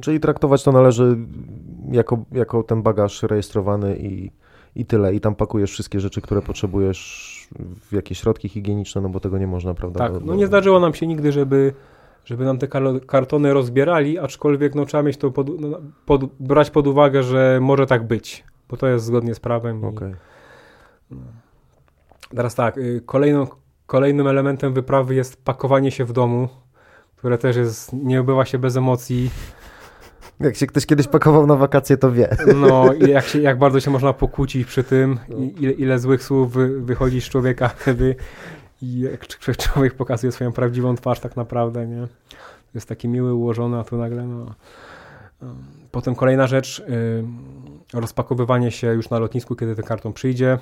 Czyli 0.00 0.20
traktować 0.20 0.62
to 0.62 0.72
należy 0.72 1.16
jako, 1.92 2.24
jako 2.32 2.62
ten 2.62 2.82
bagaż 2.82 3.22
rejestrowany 3.22 3.96
i, 3.96 4.30
i 4.76 4.84
tyle. 4.84 5.14
I 5.14 5.20
tam 5.20 5.34
pakujesz 5.34 5.70
wszystkie 5.70 6.00
rzeczy, 6.00 6.20
które 6.20 6.42
potrzebujesz 6.42 7.48
w 7.80 7.92
jakieś 7.92 8.18
środki 8.18 8.48
higieniczne, 8.48 9.00
no 9.00 9.08
bo 9.08 9.20
tego 9.20 9.38
nie 9.38 9.46
można, 9.46 9.74
prawda? 9.74 9.98
Tak, 9.98 10.12
no 10.24 10.34
nie 10.34 10.46
zdarzyło 10.46 10.80
nam 10.80 10.94
się 10.94 11.06
nigdy, 11.06 11.32
żeby, 11.32 11.72
żeby 12.24 12.44
nam 12.44 12.58
te 12.58 12.66
kar- 12.68 13.06
kartony 13.06 13.54
rozbierali, 13.54 14.18
aczkolwiek 14.18 14.74
no, 14.74 14.86
trzeba 14.86 15.02
mieć 15.02 15.16
to 15.16 15.30
pod, 15.30 15.60
no, 15.60 15.78
pod, 16.06 16.24
brać 16.40 16.70
pod 16.70 16.86
uwagę, 16.86 17.22
że 17.22 17.58
może 17.62 17.86
tak 17.86 18.06
być, 18.06 18.44
bo 18.68 18.76
to 18.76 18.86
jest 18.86 19.04
zgodnie 19.04 19.34
z 19.34 19.40
prawem. 19.40 19.82
I 19.82 19.84
Okej. 19.84 20.14
Teraz 22.36 22.54
tak, 22.54 22.78
y, 22.78 23.02
kolejną, 23.06 23.46
kolejnym 23.86 24.26
elementem 24.26 24.72
wyprawy 24.72 25.14
jest 25.14 25.44
pakowanie 25.44 25.90
się 25.90 26.04
w 26.04 26.12
domu, 26.12 26.48
które 27.16 27.38
też 27.38 27.56
jest, 27.56 27.92
nie 27.92 28.20
obywa 28.20 28.44
się 28.44 28.58
bez 28.58 28.76
emocji. 28.76 29.30
Jak 30.40 30.56
się 30.56 30.66
ktoś 30.66 30.86
kiedyś 30.86 31.08
pakował 31.08 31.46
na 31.46 31.56
wakacje, 31.56 31.96
to 31.96 32.12
wie. 32.12 32.36
No 32.56 32.92
i 32.92 33.10
jak, 33.10 33.24
się, 33.24 33.40
jak 33.40 33.58
bardzo 33.58 33.80
się 33.80 33.90
można 33.90 34.12
pokłócić 34.12 34.66
przy 34.66 34.84
tym, 34.84 35.18
i 35.38 35.62
ile, 35.62 35.72
ile 35.72 35.98
złych 35.98 36.22
słów 36.22 36.52
wy, 36.52 36.80
wychodzi 36.80 37.20
z 37.20 37.24
człowieka 37.24 37.68
wtedy 37.68 38.16
i 38.82 39.00
jak 39.00 39.26
cz- 39.26 39.56
człowiek 39.72 39.94
pokazuje 39.94 40.32
swoją 40.32 40.52
prawdziwą 40.52 40.96
twarz 40.96 41.20
tak 41.20 41.36
naprawdę, 41.36 41.86
nie? 41.86 42.06
Jest 42.74 42.88
taki 42.88 43.08
miły, 43.08 43.34
ułożony, 43.34 43.78
a 43.78 43.84
tu 43.84 43.96
nagle 43.96 44.26
no... 44.26 44.54
um, 45.42 45.56
Potem 45.90 46.14
kolejna 46.14 46.46
rzecz, 46.46 46.84
rozpakowywanie 47.94 48.70
się 48.70 48.86
już 48.86 49.10
na 49.10 49.18
lotnisku, 49.18 49.56
kiedy 49.56 49.76
ten 49.76 49.84
karton 49.84 50.12
przyjdzie. 50.12 50.58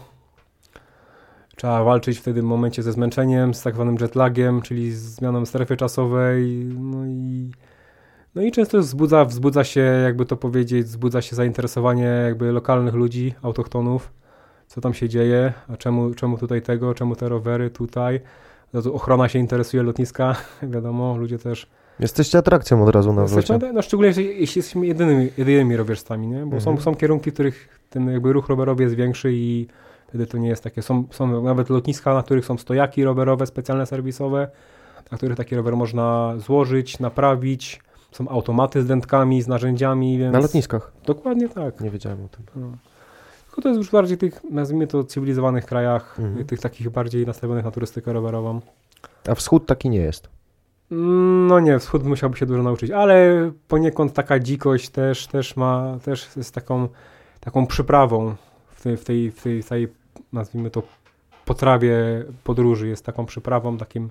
Trzeba 1.56 1.84
walczyć 1.84 2.18
wtedy 2.18 2.42
w 2.42 2.44
momencie 2.44 2.82
ze 2.82 2.92
zmęczeniem, 2.92 3.54
z 3.54 3.62
tak 3.62 3.74
zwanym 3.74 3.96
jetlagiem, 4.00 4.62
czyli 4.62 4.92
z 4.92 5.02
zmianą 5.02 5.46
strefy 5.46 5.76
czasowej, 5.76 6.64
no 6.80 7.06
i 7.06 7.50
no 8.34 8.42
i 8.42 8.52
często 8.52 8.78
wzbudza, 8.78 9.24
wzbudza 9.24 9.64
się, 9.64 9.80
jakby 9.80 10.26
to 10.26 10.36
powiedzieć, 10.36 10.86
wzbudza 10.86 11.22
się 11.22 11.36
zainteresowanie 11.36 12.04
jakby 12.04 12.52
lokalnych 12.52 12.94
ludzi, 12.94 13.34
autochtonów, 13.42 14.12
co 14.66 14.80
tam 14.80 14.94
się 14.94 15.08
dzieje, 15.08 15.52
a 15.68 15.76
czemu, 15.76 16.14
czemu 16.14 16.38
tutaj 16.38 16.62
tego, 16.62 16.94
czemu 16.94 17.16
te 17.16 17.28
rowery 17.28 17.70
tutaj. 17.70 18.20
No 18.72 18.82
to 18.82 18.92
ochrona 18.94 19.28
się 19.28 19.38
interesuje 19.38 19.82
lotniska, 19.82 20.36
wiadomo, 20.62 21.16
ludzie 21.16 21.38
też. 21.38 21.66
Jesteście 22.00 22.38
atrakcją 22.38 22.84
od 22.84 22.94
razu 22.94 23.12
na 23.12 23.22
Jesteśmy, 23.22 23.58
wlocie. 23.58 23.72
no 23.72 23.82
szczególnie 23.82 24.08
jeśli, 24.22 24.58
jesteśmy 24.58 24.86
jedynymi, 24.86 25.30
jedynymi 25.38 25.76
rowerzystami, 25.76 26.26
nie? 26.26 26.46
Bo 26.46 26.60
są, 26.60 26.70
Mhm. 26.70 26.80
są 26.84 26.94
kierunki, 26.94 27.30
w 27.30 27.34
których 27.34 27.68
ten 27.90 28.08
jakby 28.10 28.32
ruch 28.32 28.48
rowerowy 28.48 28.82
jest 28.82 28.94
większy 28.94 29.32
i 29.32 29.66
wtedy 30.08 30.26
to 30.26 30.38
nie 30.38 30.48
jest 30.48 30.64
takie. 30.64 30.82
Są, 30.82 31.04
są 31.10 31.42
nawet 31.42 31.70
lotniska, 31.70 32.14
na 32.14 32.22
których 32.22 32.44
są 32.44 32.58
stojaki 32.58 33.04
rowerowe, 33.04 33.46
specjalne 33.46 33.86
serwisowe, 33.86 34.48
na 35.10 35.16
których 35.18 35.36
taki 35.36 35.56
rower 35.56 35.76
można 35.76 36.34
złożyć, 36.38 36.98
naprawić. 37.00 37.80
Są 38.14 38.28
automaty 38.28 38.82
z 38.82 38.86
dętkami, 38.86 39.42
z 39.42 39.48
narzędziami, 39.48 40.18
więc... 40.18 40.32
Na 40.32 40.38
lotniskach. 40.38 40.92
Dokładnie 41.06 41.48
tak. 41.48 41.80
Nie 41.80 41.90
wiedziałem 41.90 42.24
o 42.24 42.28
tym. 42.28 42.44
No. 42.56 42.66
Tylko 43.46 43.62
to 43.62 43.68
jest 43.68 43.78
już 43.78 43.90
bardziej 43.90 44.18
tych, 44.18 44.40
nazwijmy 44.50 44.86
to, 44.86 45.04
cywilizowanych 45.04 45.66
krajach, 45.66 46.16
Mhm. 46.18 46.46
tych 46.46 46.60
takich 46.60 46.90
bardziej 46.90 47.26
nastawionych 47.26 47.64
na 47.64 47.70
turystykę 47.70 48.12
rowerową. 48.12 48.60
A 49.28 49.34
wschód 49.34 49.66
taki 49.66 49.90
nie 49.90 49.98
jest. 49.98 50.28
No 51.48 51.60
nie, 51.60 51.78
wschód 51.78 52.04
musiałby 52.04 52.36
się 52.36 52.46
dużo 52.46 52.62
nauczyć, 52.62 52.90
ale 52.90 53.50
poniekąd 53.68 54.12
taka 54.12 54.38
dzikość 54.38 54.88
też, 54.88 55.26
też 55.26 55.56
ma, 55.56 55.98
też 56.04 56.36
jest 56.36 56.54
taką, 56.54 56.88
taką 57.40 57.66
przyprawą 57.66 58.34
w 58.70 58.82
tej, 58.82 58.96
w 58.96 59.04
tej, 59.04 59.30
w 59.30 59.42
tej, 59.42 59.62
w 59.62 59.68
tej 59.68 59.88
nazwijmy 60.32 60.70
to 60.70 60.82
potrawie 61.44 61.96
podróży, 62.44 62.88
jest 62.88 63.04
taką 63.04 63.26
przyprawą, 63.26 63.78
takim 63.78 64.10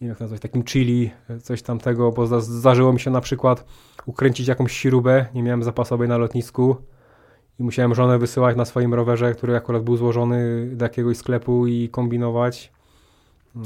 nie 0.00 0.06
wiem 0.06 0.08
jak 0.08 0.20
nazwać, 0.20 0.40
takim 0.40 0.64
chili, 0.64 1.10
coś 1.42 1.62
tamtego, 1.62 2.12
bo 2.12 2.40
zdarzyło 2.40 2.92
mi 2.92 3.00
się 3.00 3.10
na 3.10 3.20
przykład 3.20 3.64
ukręcić 4.06 4.48
jakąś 4.48 4.72
śrubę, 4.72 5.26
nie 5.34 5.42
miałem 5.42 5.62
zapasowej 5.62 6.08
na 6.08 6.18
lotnisku 6.18 6.76
i 7.58 7.62
musiałem 7.62 7.94
żonę 7.94 8.18
wysyłać 8.18 8.56
na 8.56 8.64
swoim 8.64 8.94
rowerze, 8.94 9.34
który 9.34 9.56
akurat 9.56 9.82
był 9.82 9.96
złożony 9.96 10.68
do 10.72 10.84
jakiegoś 10.84 11.16
sklepu 11.16 11.66
i 11.66 11.88
kombinować. 11.88 12.72
No. 13.54 13.62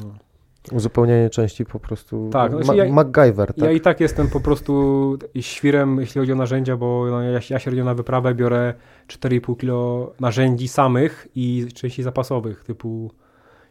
Uzupełnianie 0.73 1.31
części 1.31 1.65
po 1.65 1.81
prostu. 1.81 2.31
Tak, 2.33 2.53
no, 2.53 2.59
Ma 2.59 2.75
ja, 2.75 2.93
MacGyver. 2.93 3.55
Tak? 3.55 3.59
Ja 3.59 3.71
i 3.71 3.81
tak 3.81 4.01
jestem 4.01 4.29
po 4.29 4.41
prostu 4.41 5.19
świrem, 5.41 6.01
jeśli 6.01 6.19
chodzi 6.19 6.33
o 6.33 6.37
narzędzia, 6.37 6.77
bo 6.77 7.07
no, 7.11 7.23
ja, 7.23 7.41
ja 7.51 7.59
średnio 7.59 7.85
na 7.85 7.95
wyprawę 7.95 8.35
biorę 8.35 8.75
4,5 9.09 9.57
kg 9.57 10.13
narzędzi 10.21 10.69
samych 10.69 11.29
i 11.35 11.67
części 11.75 12.03
zapasowych, 12.03 12.65
typu 12.65 13.11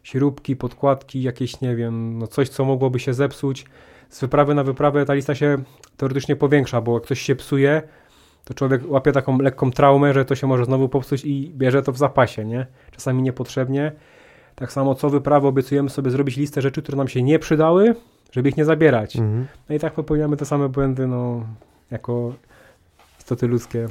śrubki, 0.03 0.55
podkładki, 0.55 1.23
jakieś, 1.23 1.61
nie 1.61 1.75
wiem, 1.75 2.17
no 2.19 2.27
coś, 2.27 2.49
co 2.49 2.65
mogłoby 2.65 2.99
się 2.99 3.13
zepsuć. 3.13 3.65
Z 4.09 4.21
wyprawy 4.21 4.55
na 4.55 4.63
wyprawę 4.63 5.05
ta 5.05 5.13
lista 5.13 5.35
się 5.35 5.57
teoretycznie 5.97 6.35
powiększa, 6.35 6.81
bo 6.81 6.93
jak 6.93 7.05
coś 7.05 7.21
się 7.21 7.35
psuje, 7.35 7.81
to 8.43 8.53
człowiek 8.53 8.81
łapie 8.87 9.11
taką 9.11 9.37
lekką 9.37 9.71
traumę, 9.71 10.13
że 10.13 10.25
to 10.25 10.35
się 10.35 10.47
może 10.47 10.65
znowu 10.65 10.89
popsuć 10.89 11.25
i 11.25 11.51
bierze 11.55 11.81
to 11.81 11.91
w 11.91 11.97
zapasie, 11.97 12.45
nie? 12.45 12.67
Czasami 12.91 13.23
niepotrzebnie. 13.23 13.91
Tak 14.55 14.71
samo 14.71 14.95
co 14.95 15.09
wyprawę 15.09 15.47
obiecujemy 15.47 15.89
sobie 15.89 16.11
zrobić 16.11 16.37
listę 16.37 16.61
rzeczy, 16.61 16.81
które 16.81 16.97
nam 16.97 17.07
się 17.07 17.23
nie 17.23 17.39
przydały, 17.39 17.95
żeby 18.31 18.49
ich 18.49 18.57
nie 18.57 18.65
zabierać. 18.65 19.15
Mhm. 19.15 19.47
No 19.69 19.75
i 19.75 19.79
tak 19.79 19.93
popełniamy 19.93 20.37
te 20.37 20.45
same 20.45 20.69
błędy, 20.69 21.07
no, 21.07 21.43
jako 21.91 22.33
istoty 23.19 23.47
ludzkie. 23.47 23.87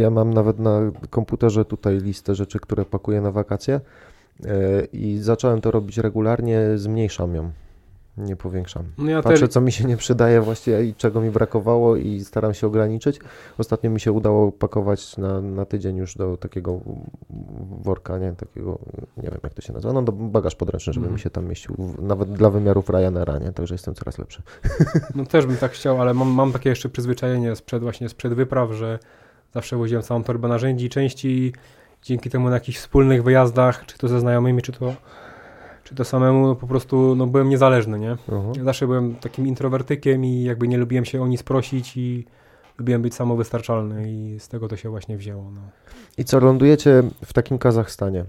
Ja 0.00 0.10
mam 0.10 0.34
nawet 0.34 0.58
na 0.58 0.80
komputerze 1.10 1.64
tutaj 1.64 1.98
listę 1.98 2.34
rzeczy, 2.34 2.60
które 2.60 2.84
pakuję 2.84 3.20
na 3.20 3.30
wakacje 3.30 3.80
i 4.92 5.18
zacząłem 5.18 5.60
to 5.60 5.70
robić 5.70 5.98
regularnie, 5.98 6.60
zmniejszam 6.74 7.34
ją. 7.34 7.50
Nie 8.16 8.36
powiększam. 8.36 8.84
No 8.98 9.10
ja 9.10 9.22
Patrzę, 9.22 9.48
co 9.48 9.60
mi 9.60 9.72
się 9.72 9.84
nie 9.84 9.96
przydaje 9.96 10.40
właściwie 10.40 10.84
i 10.84 10.94
czego 10.94 11.20
mi 11.20 11.30
brakowało 11.30 11.96
i 11.96 12.20
staram 12.20 12.54
się 12.54 12.66
ograniczyć. 12.66 13.20
Ostatnio 13.58 13.90
mi 13.90 14.00
się 14.00 14.12
udało 14.12 14.52
pakować 14.52 15.16
na, 15.16 15.40
na 15.40 15.64
tydzień 15.64 15.96
już 15.96 16.14
do 16.14 16.36
takiego 16.36 16.80
worka, 17.82 18.18
nie? 18.18 18.32
Takiego, 18.32 18.78
nie 19.16 19.30
wiem 19.30 19.40
jak 19.42 19.54
to 19.54 19.62
się 19.62 19.72
nazywa, 19.72 19.92
no 19.94 20.02
do 20.02 20.12
bagaż 20.12 20.54
podręczny, 20.54 20.92
żeby 20.92 21.06
mm. 21.06 21.14
mi 21.14 21.20
się 21.20 21.30
tam 21.30 21.48
mieścił, 21.48 21.76
nawet 22.02 22.32
dla 22.32 22.50
wymiarów 22.50 22.90
Ryanaira, 22.90 23.38
nie? 23.38 23.52
Także 23.52 23.74
jestem 23.74 23.94
coraz 23.94 24.18
lepszy. 24.18 24.42
No 25.14 25.26
też 25.26 25.46
bym 25.46 25.56
tak 25.56 25.72
chciał, 25.72 26.00
ale 26.00 26.14
mam, 26.14 26.28
mam 26.28 26.52
takie 26.52 26.70
jeszcze 26.70 26.88
przyzwyczajenie 26.88 27.56
sprzed 27.56 27.82
właśnie 27.82 28.08
sprzed 28.08 28.34
wypraw, 28.34 28.72
że 28.72 28.98
zawsze 29.54 29.76
woziłem 29.76 30.02
całą 30.02 30.24
torbę 30.24 30.48
narzędzi 30.48 30.86
i 30.86 30.88
części 30.88 31.52
dzięki 32.06 32.30
temu 32.30 32.48
na 32.48 32.54
jakichś 32.54 32.78
wspólnych 32.78 33.22
wyjazdach, 33.22 33.86
czy 33.86 33.98
to 33.98 34.08
ze 34.08 34.20
znajomymi, 34.20 34.62
czy 34.62 34.72
to 34.72 34.94
czy 35.84 35.94
to 35.94 36.04
samemu, 36.04 36.46
no 36.46 36.54
po 36.54 36.66
prostu 36.66 37.14
no, 37.16 37.26
byłem 37.26 37.48
niezależny, 37.48 37.98
nie? 37.98 38.16
Ja 38.56 38.64
zawsze 38.64 38.86
byłem 38.86 39.14
takim 39.14 39.46
introwertykiem 39.46 40.24
i 40.24 40.42
jakby 40.42 40.68
nie 40.68 40.78
lubiłem 40.78 41.04
się 41.04 41.22
o 41.22 41.26
nic 41.26 41.42
prosić 41.42 41.96
i 41.96 42.24
lubiłem 42.78 43.02
być 43.02 43.14
samowystarczalny 43.14 44.10
i 44.10 44.40
z 44.40 44.48
tego 44.48 44.68
to 44.68 44.76
się 44.76 44.90
właśnie 44.90 45.16
wzięło. 45.16 45.50
No. 45.54 45.60
I 46.18 46.24
co, 46.24 46.40
lądujecie 46.40 47.02
w 47.24 47.32
takim 47.32 47.58
Kazachstanie? 47.58 48.24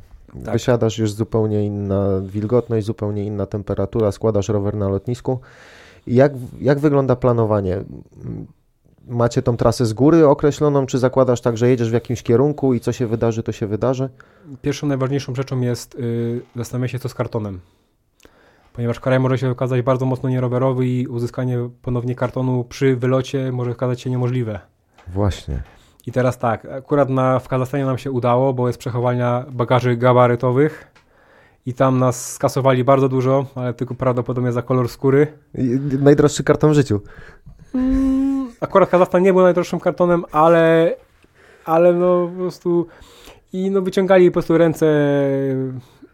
Tak. 0.45 0.53
Wysiadasz 0.53 0.97
już 0.97 1.11
zupełnie 1.11 1.65
inna 1.65 2.21
wilgotność, 2.21 2.85
zupełnie 2.85 3.25
inna 3.25 3.45
temperatura, 3.45 4.11
składasz 4.11 4.49
rower 4.49 4.75
na 4.75 4.89
lotnisku. 4.89 5.39
Jak, 6.07 6.31
jak 6.61 6.79
wygląda 6.79 7.15
planowanie? 7.15 7.83
Macie 9.09 9.41
tą 9.41 9.57
trasę 9.57 9.85
z 9.85 9.93
góry 9.93 10.27
określoną, 10.27 10.85
czy 10.85 10.99
zakładasz 10.99 11.41
tak, 11.41 11.57
że 11.57 11.69
jedziesz 11.69 11.89
w 11.89 11.93
jakimś 11.93 12.23
kierunku 12.23 12.73
i 12.73 12.79
co 12.79 12.91
się 12.91 13.07
wydarzy, 13.07 13.43
to 13.43 13.51
się 13.51 13.67
wydarzy? 13.67 14.09
Pierwszą 14.61 14.87
najważniejszą 14.87 15.35
rzeczą 15.35 15.61
jest 15.61 15.99
yy, 15.99 16.41
zastanowienie 16.55 16.89
się, 16.89 16.99
co 16.99 17.09
z 17.09 17.13
kartonem. 17.13 17.59
Ponieważ 18.73 18.99
kraj 18.99 19.19
może 19.19 19.37
się 19.37 19.49
okazać 19.49 19.81
bardzo 19.81 20.05
mocno 20.05 20.29
nierowerowy 20.29 20.87
i 20.87 21.07
uzyskanie 21.07 21.69
ponownie 21.81 22.15
kartonu 22.15 22.63
przy 22.63 22.95
wylocie 22.95 23.51
może 23.51 23.71
okazać 23.71 24.01
się 24.01 24.09
niemożliwe. 24.09 24.59
Właśnie. 25.07 25.63
I 26.07 26.11
teraz 26.11 26.37
tak, 26.37 26.65
akurat 26.65 27.09
na, 27.09 27.39
w 27.39 27.47
Kazachstanie 27.47 27.85
nam 27.85 27.97
się 27.97 28.11
udało, 28.11 28.53
bo 28.53 28.67
jest 28.67 28.79
przechowania 28.79 29.45
bagaży 29.51 29.97
gabarytowych 29.97 30.87
i 31.65 31.73
tam 31.73 31.99
nas 31.99 32.33
skasowali 32.33 32.83
bardzo 32.83 33.09
dużo, 33.09 33.45
ale 33.55 33.73
tylko 33.73 33.95
prawdopodobnie 33.95 34.51
za 34.51 34.61
kolor 34.61 34.89
skóry. 34.89 35.27
I 35.55 35.79
najdroższy 35.99 36.43
karton 36.43 36.71
w 36.71 36.73
życiu. 36.73 37.01
Mm, 37.75 38.26
akurat 38.61 38.89
Kazachstan 38.89 39.23
nie 39.23 39.33
był 39.33 39.41
najdroższym 39.41 39.79
kartonem, 39.79 40.25
ale, 40.31 40.95
ale 41.65 41.93
no 41.93 42.27
po 42.27 42.37
prostu 42.37 42.87
i 43.53 43.71
no 43.71 43.81
wyciągali 43.81 44.29
po 44.29 44.33
prostu 44.33 44.57
ręce 44.57 44.85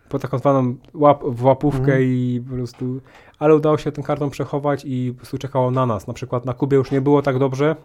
po 0.10 0.20
taką 0.20 0.38
zwaną 0.38 0.76
łap, 0.94 1.24
w 1.24 1.44
łapówkę 1.44 1.94
mm. 1.94 2.04
i 2.04 2.44
po 2.50 2.56
prostu, 2.56 3.02
ale 3.40 3.56
udało 3.56 3.78
się 3.78 3.92
ten 3.92 4.04
karton 4.04 4.30
przechować 4.30 4.86
i 4.86 5.12
po 5.12 5.18
prostu 5.18 5.38
czekało 5.38 5.72
na 5.72 5.86
nas. 5.86 6.08
Na 6.08 6.14
przykład 6.14 6.46
na 6.46 6.54
Kubie 6.54 6.78
już 6.78 6.92
nie 6.92 7.02
było 7.02 7.22
tak 7.22 7.40
dobrze, 7.40 7.76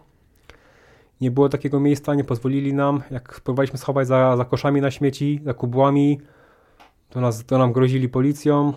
nie 1.21 1.31
było 1.31 1.49
takiego 1.49 1.79
miejsca, 1.79 2.15
nie 2.15 2.23
pozwolili 2.23 2.73
nam, 2.73 3.01
jak 3.11 3.41
próbowaliśmy 3.41 3.79
schować 3.79 4.07
za, 4.07 4.37
za 4.37 4.45
koszami 4.45 4.81
na 4.81 4.91
śmieci, 4.91 5.41
za 5.43 5.53
kubłami, 5.53 6.19
to, 7.09 7.21
nas, 7.21 7.45
to 7.45 7.57
nam 7.57 7.71
grozili 7.71 8.09
policją 8.09 8.73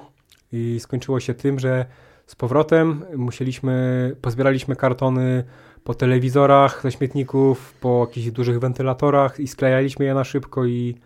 i 0.53 0.81
skończyło 0.81 1.21
się 1.21 1.35
tym, 1.35 1.59
że 1.59 1.87
z 2.27 2.35
powrotem. 2.35 3.05
Musieliśmy, 3.16 4.16
pozbieraliśmy 4.21 4.77
kartony 4.77 5.45
po 5.85 5.95
telewizorach 5.95 6.83
ze 6.83 6.92
śmietników, 6.92 7.75
po 7.81 8.07
jakichś 8.09 8.31
dużych 8.31 8.59
wentylatorach 8.59 9.40
i 9.40 9.49
sklejaliśmy 9.49 10.05
je 10.05 10.14
na 10.14 10.25
szybko 10.25 10.66
i 10.66 10.97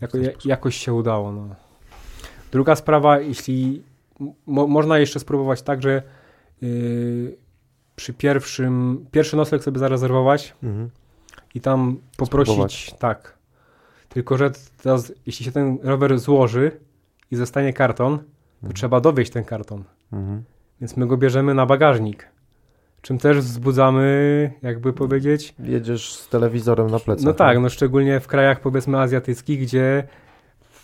jako, 0.00 0.18
jakoś 0.44 0.76
się 0.76 0.92
udało. 0.92 1.32
No. 1.32 1.48
Druga 2.52 2.76
sprawa, 2.76 3.20
jeśli 3.20 3.82
mo, 4.46 4.66
można 4.66 4.98
jeszcze 4.98 5.20
spróbować 5.20 5.62
tak, 5.62 5.82
że 5.82 6.02
yy, 6.62 7.36
przy 7.96 8.12
pierwszym, 8.12 9.06
pierwszy 9.10 9.36
nocleg 9.36 9.62
sobie 9.62 9.78
zarezerwować 9.78 10.54
mhm. 10.62 10.90
i 11.54 11.60
tam 11.60 11.96
poprosić, 12.16 12.54
Spróbować. 12.54 12.94
tak. 12.98 13.38
Tylko, 14.08 14.36
że 14.36 14.50
teraz, 14.82 15.12
jeśli 15.26 15.44
się 15.44 15.52
ten 15.52 15.78
rower 15.82 16.18
złoży 16.18 16.80
i 17.30 17.36
zostanie 17.36 17.72
karton, 17.72 18.18
to 18.18 18.24
mhm. 18.56 18.74
trzeba 18.74 19.00
dowieść 19.00 19.30
ten 19.30 19.44
karton. 19.44 19.84
Mhm. 20.12 20.44
Więc 20.80 20.96
my 20.96 21.06
go 21.06 21.16
bierzemy 21.16 21.54
na 21.54 21.66
bagażnik. 21.66 22.28
Czym 23.08 23.18
też 23.18 23.38
wzbudzamy, 23.38 24.50
jakby 24.62 24.92
powiedzieć. 24.92 25.54
Jedziesz 25.58 26.14
z 26.14 26.28
telewizorem 26.28 26.90
na 26.90 26.98
plecach. 26.98 27.24
No 27.24 27.32
tak, 27.32 27.58
no 27.58 27.68
szczególnie 27.68 28.20
w 28.20 28.26
krajach 28.26 28.60
powiedzmy 28.60 28.98
azjatyckich, 28.98 29.60
gdzie 29.60 30.04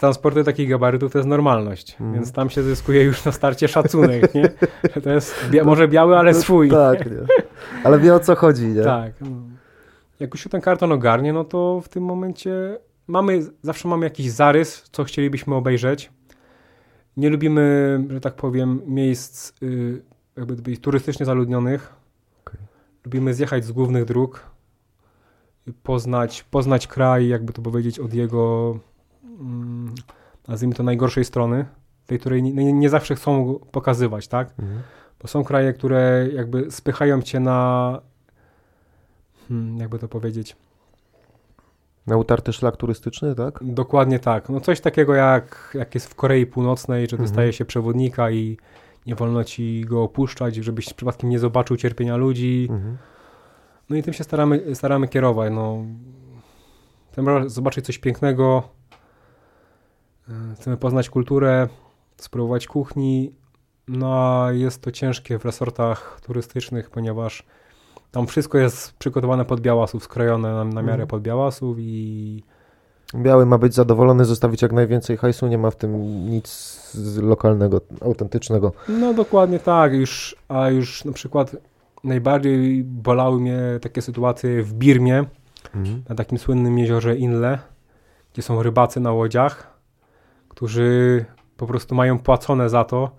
transporty 0.01 0.45
takich 0.45 0.69
gabarytów 0.69 1.13
to 1.13 1.19
jest 1.19 1.29
normalność, 1.29 1.97
mm. 2.01 2.15
więc 2.15 2.33
tam 2.33 2.51
się 2.51 2.63
zyskuje 2.63 3.03
już 3.03 3.25
na 3.25 3.33
starcie 3.33 3.69
szacunek, 3.69 4.35
nie? 4.35 4.49
To 5.05 5.11
jest 5.11 5.35
bia 5.51 5.65
może 5.65 5.89
biały, 5.89 6.17
ale 6.19 6.35
swój. 6.35 6.71
tak, 6.71 7.07
nie? 7.07 7.17
ale 7.85 7.99
wie 7.99 8.15
o 8.15 8.21
co 8.21 8.35
chodzi, 8.35 8.67
nie? 8.67 8.83
Tak. 8.83 9.13
No. 9.21 9.29
Jak 10.21 10.35
już 10.35 10.43
się 10.43 10.51
ten 10.51 10.61
karton 10.61 10.93
ogarnie, 10.93 11.33
no 11.33 11.45
to 11.45 11.81
w 11.81 11.89
tym 11.89 12.05
momencie 12.05 12.79
mamy, 13.07 13.41
zawsze 13.63 13.89
mamy 13.89 14.07
jakiś 14.07 14.31
zarys, 14.31 14.85
co 14.93 15.05
chcielibyśmy 15.05 15.55
obejrzeć. 15.55 16.11
Nie 17.17 17.31
lubimy, 17.31 18.01
że 18.11 18.21
tak 18.21 18.35
powiem, 18.35 18.81
miejsc 18.87 19.53
y, 19.63 20.03
jakby 20.37 20.77
turystycznie 20.77 21.27
zaludnionych. 21.27 22.04
Lubimy 23.05 23.35
zjechać 23.35 23.65
z 23.65 23.73
głównych 23.73 24.05
dróg, 24.05 24.51
poznać, 25.83 26.43
poznać 26.43 26.87
kraj, 26.87 27.29
jakby 27.29 27.53
to 27.53 27.63
powiedzieć, 27.63 27.99
od 27.99 28.15
jego, 28.15 28.79
mm, 29.41 29.95
nazwijmy 30.49 30.75
to, 30.75 30.83
najgorszej 30.83 31.25
strony, 31.25 31.65
tej, 32.07 32.19
której 32.19 32.43
nie, 32.43 32.73
nie, 32.73 32.89
zawsze 32.89 33.15
chcą 33.15 33.59
pokazywać, 33.73 34.29
tak? 34.29 34.51
Mhm. 34.59 34.83
Bo 35.23 35.29
są 35.29 35.45
kraje, 35.45 35.73
które 35.73 36.29
jakby 36.33 36.71
spychają 36.71 37.23
cię 37.23 37.41
na, 37.41 38.01
hmm, 39.49 39.79
jakby 39.79 39.99
to 39.99 40.09
powiedzieć, 40.09 40.57
na 42.07 42.17
utarty 42.17 42.53
szlak 42.53 42.77
turystyczny, 42.77 43.35
tak? 43.35 43.59
Dokładnie 43.63 44.19
tak. 44.19 44.49
No 44.49 44.61
coś 44.61 44.81
takiego 44.81 45.15
jak, 45.15 45.71
jak 45.75 45.95
jest 45.95 46.07
w 46.07 46.15
Korei 46.15 46.47
Północnej, 46.47 47.07
że 47.07 47.19
dostaje 47.19 47.47
mhm. 47.47 47.53
się 47.53 47.65
przewodnika 47.65 48.31
i 48.31 48.57
nie 49.07 49.15
wolno 49.15 49.45
ci 49.45 49.85
go 49.85 50.03
opuszczać, 50.03 50.55
żebyś 50.55 50.93
przypadkiem 50.93 51.31
nie 51.31 51.39
zobaczył 51.39 51.77
cierpienia 51.77 52.17
ludzi. 52.17 52.69
Mhm. 52.71 52.97
No 53.91 53.97
i 53.97 54.03
tym 54.03 54.15
się 54.15 54.25
staramy, 54.25 54.75
staramy 54.75 55.09
kierować. 55.09 55.53
No. 55.53 55.85
Chcemy 57.13 57.51
zobaczyć 57.51 57.87
coś 57.87 57.99
pięknego, 57.99 58.63
e, 60.29 60.55
chcemy 60.55 60.77
poznać 60.77 61.11
kulturę, 61.11 61.69
spróbować 62.17 62.67
kuchni, 62.67 63.33
no 63.89 64.15
a 64.15 64.53
jest 64.53 64.83
to 64.83 64.91
ciężkie 64.91 65.39
w 65.39 65.45
resortach 65.45 66.21
turystycznych, 66.27 66.91
ponieważ 66.91 67.47
tam 68.11 68.27
wszystko 68.27 68.59
jest 68.59 68.93
przygotowane 68.99 69.45
pod 69.45 69.61
białasów, 69.61 70.05
skrojone 70.05 70.53
na, 70.53 70.65
na 70.65 70.83
miarę 70.83 70.93
mhm. 70.93 71.09
pod 71.09 71.23
białasów 71.23 71.77
i 71.81 72.43
Biały 73.15 73.47
ma 73.47 73.59
być 73.59 73.75
zadowolony, 73.75 74.25
zostawić 74.25 74.63
jak 74.63 74.73
najwięcej 74.73 75.17
hajsu, 75.17 75.47
nie 75.47 75.59
ma 75.59 75.71
w 75.71 75.77
tym 75.77 76.01
nic 76.31 76.81
lokalnego, 77.23 77.81
autentycznego. 78.01 78.73
No 78.89 79.15
dokładnie 79.15 79.59
tak, 79.59 79.93
już, 79.93 80.37
a 80.49 80.71
już 80.71 81.05
na 81.05 81.13
przykład 81.13 81.57
najbardziej 82.05 82.85
bolały 82.85 83.41
mnie 83.41 83.59
takie 83.83 84.03
sytuacje 84.03 84.63
w 84.63 84.73
Birmie, 84.73 85.25
Mhm. 85.75 86.03
na 86.09 86.15
takim 86.15 86.39
słynnym 86.39 86.79
jeziorze 86.79 87.17
Inle, 87.17 87.59
gdzie 88.33 88.43
są 88.43 88.63
rybacy 88.63 89.01
na 89.01 89.13
łodziach, 89.13 89.79
którzy 90.49 91.25
po 91.57 91.67
prostu 91.67 91.95
mają 91.95 92.19
płacone 92.19 92.69
za 92.71 92.85
to, 92.85 93.11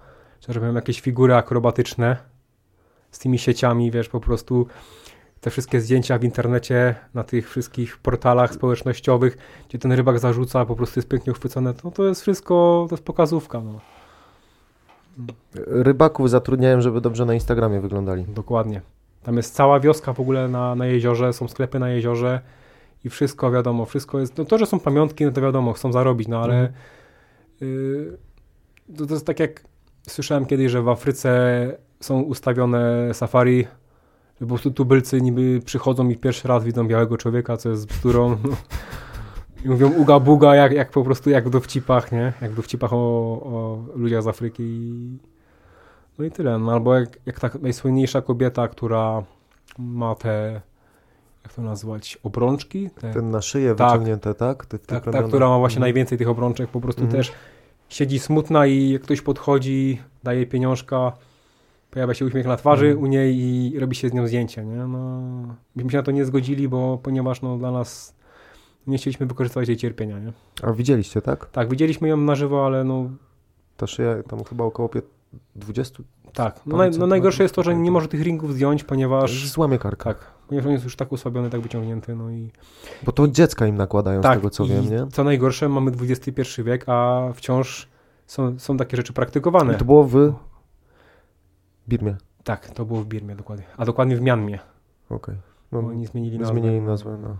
że 0.48 0.54
robią 0.54 0.74
jakieś 0.74 1.02
figury 1.02 1.36
akrobatyczne 1.36 2.17
z 3.12 3.19
tymi 3.19 3.39
sieciami, 3.39 3.91
wiesz, 3.91 4.10
po 4.10 4.19
prostu 4.19 4.67
te 5.45 5.51
wszystkie 5.51 5.81
zdjęcia 5.81 6.17
w 6.17 6.23
internecie, 6.23 6.95
na 7.13 7.23
tych 7.23 7.49
wszystkich 7.49 7.97
portalach 7.97 8.53
społecznościowych, 8.53 9.38
gdzie 9.69 9.79
ten 9.79 9.91
rybak 9.91 10.19
zarzuca, 10.19 10.65
po 10.65 10.75
prostu 10.75 10.99
jest 10.99 11.10
pięknie 11.10 11.31
uchwycone, 11.31 11.73
to, 11.73 11.91
to 11.91 12.03
jest 12.03 12.21
wszystko, 12.21 12.86
to 12.89 12.95
jest 12.95 13.03
pokazówka, 13.03 13.62
no. 13.62 13.79
Rybaków 15.55 16.29
zatrudniałem, 16.29 16.81
żeby 16.81 17.01
dobrze 17.01 17.25
na 17.25 17.34
Instagramie 17.34 17.79
wyglądali. 17.79 18.25
Dokładnie. 18.27 18.81
Tam 19.23 19.38
jest 19.38 19.55
cała 19.55 19.79
wioska 19.79 20.13
w 20.13 20.19
ogóle 20.19 20.47
na, 20.47 20.75
na 20.75 20.86
jeziorze, 20.86 21.34
są 21.34 21.47
sklepy 21.47 21.79
na 21.79 21.89
jeziorze 21.89 22.39
i 23.03 23.10
wszystko 23.10 23.51
wiadomo, 23.51 23.86
wszystko 23.86 24.19
jest. 24.19 24.38
No 24.38 24.45
to, 24.45 24.58
że 24.58 24.65
są 24.65 24.79
pamiątki, 24.79 25.25
no 25.25 25.31
to 25.31 25.41
wiadomo, 25.41 25.73
chcą 25.73 25.91
zarobić, 25.91 26.27
no 26.27 26.43
ale 26.43 26.73
y, 27.62 28.17
to, 28.97 29.05
to 29.05 29.13
jest 29.13 29.25
tak 29.25 29.39
jak 29.39 29.63
słyszałem 30.08 30.45
kiedyś, 30.45 30.71
że 30.71 30.81
w 30.81 30.89
Afryce 30.89 31.77
są 31.99 32.21
ustawione 32.21 33.13
safari, 33.13 33.67
po 34.39 34.45
prostu 34.45 34.71
tubylcy 34.71 35.21
niby 35.21 35.60
przychodzą 35.65 36.10
i 36.10 36.15
pierwszy 36.17 36.48
raz 36.48 36.63
widzą 36.63 36.88
białego 36.88 37.17
człowieka, 37.17 37.58
co 37.58 37.69
jest 37.69 37.88
bzdurą. 37.88 38.30
No. 38.43 38.50
I 39.65 39.69
mówią 39.69 39.91
uga 39.91 40.19
buga, 40.19 40.56
jak, 40.56 40.71
jak 40.71 40.91
po 40.91 41.04
prostu 41.04 41.30
jak 41.30 41.48
w 41.48 41.50
dowcipach, 41.50 42.12
nie? 42.12 42.34
Jak 42.41 42.52
w 42.52 42.56
dowcipach 42.56 42.93
o, 42.93 42.98
o 42.98 43.84
ludziach 43.95 44.24
z 44.24 44.28
Afryki. 44.28 44.93
No 46.19 46.26
i 46.26 46.32
tyle. 46.32 46.60
No, 46.60 46.71
albo 46.71 46.95
jak, 46.95 47.19
jak 47.26 47.39
ta 47.39 47.50
najsłynniejsza 47.62 48.21
kobieta, 48.21 48.67
która 48.67 49.24
ma 49.78 50.15
te, 50.15 50.62
jak 51.43 51.54
to 51.54 51.62
nazwać, 51.62 52.17
obrączki? 52.24 52.89
Te, 52.89 53.13
Ten 53.13 53.32
na 53.32 53.41
szyję 53.41 53.76
Tak. 53.76 53.91
wyciągnięte, 53.91 54.34
tak? 54.34 54.65
Te, 54.65 54.80
tak, 54.80 55.04
ta, 55.12 55.24
która 55.24 55.50
ma 55.50 55.60
właśnie 55.60 55.78
Mhm. 55.78 55.82
najwięcej 55.82 56.17
tych 56.17 56.30
obrączek, 56.30 56.69
po 56.69 56.82
prostu 56.82 57.02
Mhm. 57.02 57.24
też 57.24 57.34
siedzi 57.89 58.19
smutna 58.19 58.65
i 58.67 58.89
jak 58.89 59.02
ktoś 59.02 59.21
podchodzi, 59.21 60.02
daje 60.24 60.45
pieniążka, 60.45 61.12
pojawia 61.95 62.13
się 62.13 62.25
uśmiech 62.25 62.45
na 62.45 62.58
twarzy 62.58 62.86
Mhm. 62.86 63.03
u 63.03 63.08
niej 63.08 63.38
i 63.38 63.79
robi 63.79 63.95
się 63.95 64.10
z 64.10 64.13
nią 64.13 64.27
zdjęcie, 64.27 64.65
nie? 64.65 64.75
No, 64.75 65.21
byśmy 65.75 65.91
się 65.91 65.97
na 65.97 66.03
to 66.03 66.12
nie 66.12 66.25
zgodzili, 66.25 66.67
bo 66.69 66.99
ponieważ 67.03 67.41
no, 67.41 67.58
dla 67.58 67.71
nas 67.71 68.15
nie 68.88 68.97
chcieliśmy 68.97 69.25
wykorzystywać 69.25 69.67
jej 69.67 69.77
cierpienia, 69.77 70.19
nie? 70.19 70.34
A 70.63 70.71
widzieliście, 70.73 71.21
tak? 71.21 71.45
Tak, 71.51 71.69
widzieliśmy 71.69 72.08
ją 72.08 72.17
na 72.17 72.36
żywo, 72.36 72.65
ale 72.65 72.84
no 72.84 73.10
Ta 73.77 73.88
szyja 73.88 74.23
tam 74.23 74.43
chyba 74.43 74.63
około 74.63 74.89
pie- 74.89 75.01
20. 75.55 76.03
tak. 76.34 76.60
No, 76.65 76.77
naj, 76.77 76.91
no 76.91 77.08
najgorsze 77.08 77.43
jest 77.43 77.55
to, 77.55 77.63
że 77.63 77.75
nie 77.75 77.91
może 77.91 78.08
tych 78.08 78.21
ringów 78.23 78.53
zdjąć, 78.53 78.84
ponieważ 78.84 79.47
Złamie 79.47 79.79
karka. 79.79 80.03
tak, 80.13 80.17
ponieważ 80.47 80.65
on 80.65 80.71
jest 80.71 80.84
już 80.84 80.95
tak 80.95 81.13
osłabiony, 81.13 81.49
tak 81.49 81.62
wyciągnięty, 81.62 82.15
no 82.15 82.31
i 82.31 82.51
Bo 83.03 83.12
to 83.12 83.27
dziecka 83.27 83.67
im 83.67 83.75
nakładają, 83.75 84.19
z 84.19 84.23
tak, 84.23 84.36
tego 84.38 84.49
co 84.49 84.65
wiem, 84.65 84.89
nie? 84.89 85.08
co 85.12 85.23
najgorsze, 85.23 85.69
mamy 85.69 85.91
XXI 86.01 86.63
wiek, 86.63 86.84
a 86.89 87.29
wciąż 87.34 87.88
są, 88.27 88.60
są 88.60 88.77
takie 88.77 88.97
rzeczy 88.97 89.13
praktykowane. 89.13 89.73
I 89.73 89.77
to 89.77 89.86
było 89.86 90.03
w 90.03 90.34
Birmie. 91.89 92.15
Tak, 92.43 92.69
to 92.69 92.86
było 92.86 93.02
w 93.02 93.06
Birmie 93.06 93.36
dokładnie. 93.36 93.65
A 93.78 93.86
dokładnie 93.86 94.15
w 94.17 94.21
Mianmie. 94.21 94.60
Okej. 95.10 95.36
Bo 95.71 95.82
No, 95.82 95.88
oni 95.88 96.06
zmienili 96.06 96.39
nazwę. 96.39 96.54
zmienili 96.60 96.82
nazwę 96.82 97.17
na, 97.17 97.38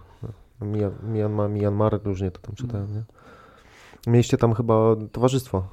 na 0.62 0.68
Mian, 0.68 0.92
Myanmar, 1.04 1.50
Myanmar, 1.50 2.00
różnie 2.04 2.32
to 2.32 2.40
tam 2.42 2.56
czytałem, 2.56 2.88
nie? 2.94 3.04
Mieliście 4.12 4.38
tam 4.38 4.54
chyba 4.54 4.96
towarzystwo. 5.12 5.68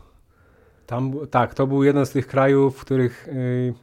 Tam, 0.87 1.13
tak, 1.31 1.55
to 1.55 1.67
był 1.67 1.83
jeden 1.85 2.07
z 2.07 2.11
tych 2.11 2.27
krajów, 2.27 2.77
w 2.79 2.81
których 2.81 3.29
y, 3.29 3.75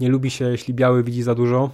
nie 0.00 0.08
lubi 0.08 0.30
się, 0.30 0.44
jeśli 0.44 0.74
biały 0.74 1.02
widzi 1.02 1.22
za 1.22 1.34
dużo. 1.34 1.70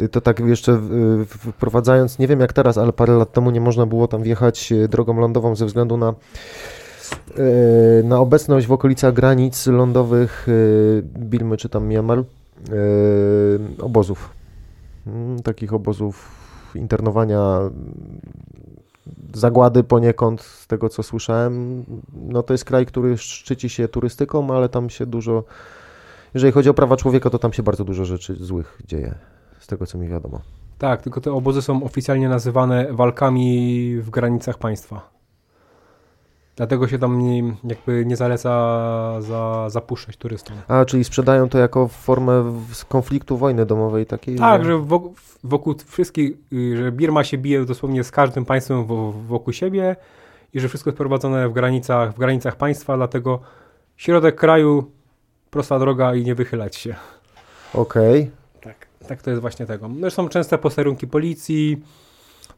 Y, 0.00 0.08
To 0.08 0.20
tak 0.20 0.40
jeszcze 0.40 0.80
wprowadzając, 1.28 2.18
nie 2.18 2.26
wiem 2.26 2.40
jak 2.40 2.52
teraz, 2.52 2.78
ale 2.78 2.92
parę 2.92 3.12
lat 3.14 3.32
temu 3.32 3.50
nie 3.50 3.60
można 3.60 3.86
było 3.86 4.08
tam 4.08 4.22
wjechać 4.22 4.72
y, 4.72 4.88
drogą 4.88 5.20
lądową 5.20 5.56
ze 5.56 5.66
względu 5.66 5.96
na, 5.96 6.14
na 8.04 8.20
obecność 8.20 8.66
w 8.66 8.72
okolicach 8.72 9.14
granic 9.14 9.66
lądowych 9.66 10.48
y, 10.48 11.02
Birmy 11.18 11.56
czy 11.56 11.68
tam 11.68 11.86
Myanmar 11.86 12.18
y, 12.18 12.24
obozów. 13.82 14.30
Mm, 15.06 15.42
Takich 15.42 15.74
obozów 15.74 16.40
internowania, 16.74 17.58
zagłady 19.34 19.84
poniekąd, 19.84 20.40
z 20.42 20.66
tego 20.66 20.88
co 20.88 21.02
słyszałem. 21.02 21.84
No 22.28 22.42
to 22.42 22.54
jest 22.54 22.64
kraj, 22.64 22.86
który 22.86 23.18
szczyci 23.18 23.68
się 23.68 23.88
turystyką, 23.88 24.56
ale 24.56 24.68
tam 24.68 24.90
się 24.90 25.06
dużo, 25.06 25.44
jeżeli 26.34 26.52
chodzi 26.52 26.68
o 26.68 26.74
prawa 26.74 26.96
człowieka, 26.96 27.30
to 27.30 27.38
tam 27.38 27.52
się 27.52 27.62
bardzo 27.62 27.84
dużo 27.84 28.04
rzeczy 28.04 28.34
złych 28.34 28.78
dzieje, 28.86 29.14
z 29.58 29.66
tego 29.66 29.86
co 29.86 29.98
mi 29.98 30.08
wiadomo. 30.08 30.40
Tak, 30.78 31.02
tylko 31.02 31.20
te 31.20 31.32
obozy 31.32 31.62
są 31.62 31.84
oficjalnie 31.84 32.28
nazywane 32.28 32.92
walkami 32.92 33.96
w 34.00 34.10
granicach 34.10 34.58
państwa. 34.58 35.19
Dlatego 36.56 36.88
się 36.88 36.98
tam 36.98 37.18
nie, 37.18 37.42
jakby 37.64 38.06
nie 38.06 38.16
zaleca 38.16 38.50
za, 39.22 39.66
zapuszczać 39.70 40.16
turystom. 40.16 40.56
A, 40.68 40.84
czyli 40.84 41.04
sprzedają 41.04 41.48
to 41.48 41.58
jako 41.58 41.88
formę 41.88 42.62
konfliktu 42.88 43.36
wojny 43.36 43.66
domowej 43.66 44.06
takiej? 44.06 44.36
Tak, 44.36 44.64
że 44.64 44.78
wokół, 44.78 45.14
wokół 45.44 45.74
wszystkich, 45.86 46.32
y, 46.52 46.76
że 46.76 46.92
Birma 46.92 47.24
się 47.24 47.38
bije 47.38 47.64
dosłownie 47.64 48.04
z 48.04 48.10
każdym 48.10 48.44
państwem 48.44 48.84
wo- 48.86 49.12
wokół 49.12 49.52
siebie 49.52 49.96
i 50.54 50.60
że 50.60 50.68
wszystko 50.68 50.90
jest 50.90 50.98
prowadzone 50.98 51.48
w 51.48 51.52
granicach, 51.52 52.14
w 52.14 52.18
granicach 52.18 52.56
państwa, 52.56 52.96
dlatego 52.96 53.40
środek 53.96 54.36
kraju, 54.36 54.90
prosta 55.50 55.78
droga 55.78 56.14
i 56.14 56.24
nie 56.24 56.34
wychylać 56.34 56.76
się. 56.76 56.94
Okej. 57.74 58.30
Tak. 58.60 58.86
Tak 59.08 59.22
to 59.22 59.30
jest 59.30 59.40
właśnie 59.40 59.66
tego. 59.66 59.88
No 59.88 60.10
są 60.10 60.28
częste 60.28 60.58
posterunki 60.58 61.06
policji, 61.06 61.82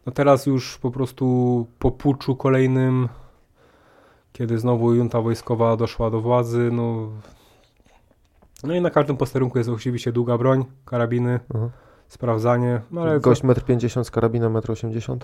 no 0.06 0.12
teraz 0.12 0.46
już 0.46 0.78
po 0.78 0.90
prostu 0.90 1.66
po 1.78 1.90
puczu 1.90 2.36
kolejnym, 2.36 3.08
kiedy 4.32 4.58
znowu 4.58 4.94
junta 4.94 5.20
wojskowa 5.20 5.76
doszła 5.76 6.10
do 6.10 6.20
władzy, 6.20 6.70
no... 6.72 7.08
No 8.64 8.74
i 8.74 8.80
na 8.80 8.90
każdym 8.90 9.16
posterunku 9.16 9.58
jest 9.58 9.70
oczywiście 9.70 10.12
długa 10.12 10.38
broń, 10.38 10.64
karabiny, 10.84 11.40
Aha. 11.54 11.70
sprawdzanie, 12.08 12.80
no 12.90 13.02
ale 13.02 13.20
Gość 13.20 13.42
1,50 13.42 13.98
m 13.98 14.04
z 14.04 14.10
karabinem 14.10 14.52
1,80 14.52 15.16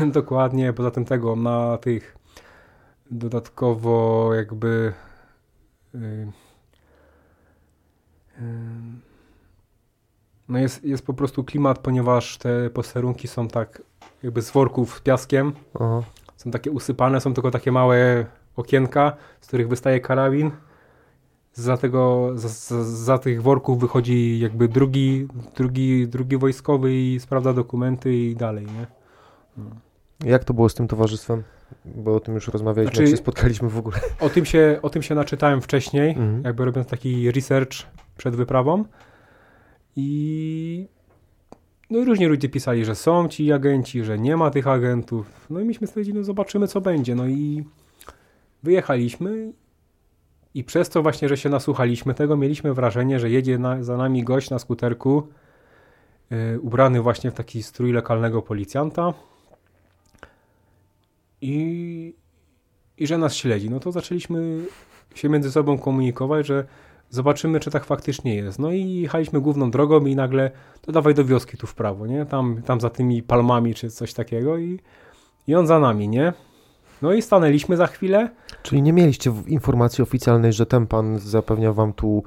m? 0.00 0.10
Dokładnie, 0.20 0.72
poza 0.72 0.90
tym 0.90 1.04
tego, 1.04 1.36
na 1.36 1.78
tych 1.78 2.16
dodatkowo 3.10 4.30
jakby 4.34 4.92
y, 5.94 5.98
y, 8.38 8.42
no 10.48 10.58
jest, 10.58 10.84
jest 10.84 11.06
po 11.06 11.14
prostu 11.14 11.44
klimat, 11.44 11.78
ponieważ 11.78 12.38
te 12.38 12.70
posterunki 12.70 13.28
są 13.28 13.48
tak 13.48 13.82
jakby 14.22 14.42
z 14.42 14.50
worków 14.50 14.96
z 14.96 15.00
piaskiem, 15.00 15.52
Aha. 15.74 16.02
są 16.36 16.50
takie 16.50 16.70
usypane, 16.70 17.20
są 17.20 17.34
tylko 17.34 17.50
takie 17.50 17.72
małe 17.72 18.26
okienka, 18.56 19.16
z 19.40 19.46
których 19.46 19.68
wystaje 19.68 20.00
karabin. 20.00 20.50
Za, 21.52 21.76
tego, 21.76 22.30
za, 22.34 22.48
za, 22.48 22.84
za 22.84 23.18
tych 23.18 23.42
worków 23.42 23.80
wychodzi 23.80 24.38
jakby 24.40 24.68
drugi, 24.68 25.28
drugi, 25.56 26.08
drugi 26.08 26.36
wojskowy 26.36 26.94
i 26.94 27.20
sprawdza 27.20 27.52
dokumenty 27.52 28.14
i 28.16 28.36
dalej, 28.36 28.66
nie? 28.66 28.86
Jak 30.30 30.44
to 30.44 30.54
było 30.54 30.68
z 30.68 30.74
tym 30.74 30.88
towarzystwem? 30.88 31.42
Bo 31.84 32.14
o 32.14 32.20
tym 32.20 32.34
już 32.34 32.48
rozmawialiśmy, 32.48 32.94
Znaczy- 32.94 33.02
jak 33.02 33.10
się 33.10 33.16
spotkaliśmy 33.16 33.68
w 33.68 33.78
ogóle. 33.78 33.96
O 34.20 34.28
tym 34.28 34.44
się, 34.44 34.78
o 34.82 34.90
tym 34.90 35.02
się 35.02 35.14
naczytałem 35.14 35.60
wcześniej, 35.60 36.10
Mhm. 36.10 36.42
jakby 36.44 36.64
robiąc 36.64 36.86
taki 36.88 37.30
research 37.30 37.72
przed 38.16 38.36
wyprawą. 38.36 38.84
I 39.96 40.88
no 41.90 41.98
i 41.98 42.04
różni 42.04 42.26
ludzie 42.26 42.48
pisali, 42.48 42.84
że 42.84 42.94
są 42.94 43.28
ci 43.28 43.52
agenci, 43.52 44.04
że 44.04 44.18
nie 44.18 44.36
ma 44.36 44.50
tych 44.50 44.66
agentów. 44.66 45.46
No 45.50 45.60
i 45.60 45.64
myśmy 45.64 45.86
stwierdzili, 45.86 46.18
no 46.18 46.24
zobaczymy 46.24 46.68
co 46.68 46.80
będzie. 46.80 47.14
No 47.14 47.26
i 47.26 47.64
wyjechaliśmy 48.62 49.52
i 50.54 50.64
przez 50.64 50.88
to 50.88 51.02
właśnie, 51.02 51.28
że 51.28 51.36
się 51.36 51.48
nasłuchaliśmy 51.48 52.14
tego, 52.14 52.36
mieliśmy 52.36 52.74
wrażenie, 52.74 53.20
że 53.20 53.30
jedzie 53.30 53.58
na, 53.58 53.82
za 53.82 53.96
nami 53.96 54.24
gość 54.24 54.50
na 54.50 54.58
skuterku, 54.58 55.28
yy, 56.30 56.60
ubrany 56.60 57.02
właśnie 57.02 57.30
w 57.30 57.34
taki 57.34 57.62
strój 57.62 57.92
lokalnego 57.92 58.42
policjanta 58.42 59.14
i, 61.40 62.14
i 62.98 63.06
że 63.06 63.18
nas 63.18 63.34
śledzi. 63.34 63.70
No 63.70 63.80
to 63.80 63.92
zaczęliśmy 63.92 64.58
się 65.14 65.28
między 65.28 65.50
sobą 65.50 65.78
komunikować, 65.78 66.46
że 66.46 66.64
zobaczymy, 67.10 67.60
czy 67.60 67.70
tak 67.70 67.84
faktycznie 67.84 68.34
jest. 68.34 68.58
No 68.58 68.72
i 68.72 68.92
jechaliśmy 68.92 69.40
główną 69.40 69.70
drogą 69.70 70.06
i 70.06 70.16
nagle 70.16 70.50
to 70.80 70.92
dawaj 70.92 71.14
do 71.14 71.24
wioski 71.24 71.56
tu 71.56 71.66
w 71.66 71.74
prawo, 71.74 72.06
nie? 72.06 72.26
Tam, 72.26 72.62
tam 72.62 72.80
za 72.80 72.90
tymi 72.90 73.22
palmami 73.22 73.74
czy 73.74 73.90
coś 73.90 74.14
takiego 74.14 74.58
i, 74.58 74.80
i 75.46 75.54
on 75.54 75.66
za 75.66 75.78
nami, 75.78 76.08
nie? 76.08 76.32
No 77.02 77.12
i 77.12 77.22
stanęliśmy 77.22 77.76
za 77.76 77.86
chwilę. 77.86 78.30
Czyli 78.62 78.82
nie 78.82 78.92
mieliście 78.92 79.32
informacji 79.46 80.02
oficjalnej, 80.02 80.52
że 80.52 80.66
ten 80.66 80.86
pan 80.86 81.18
zapewnia 81.18 81.72
wam 81.72 81.92
tu, 81.92 82.22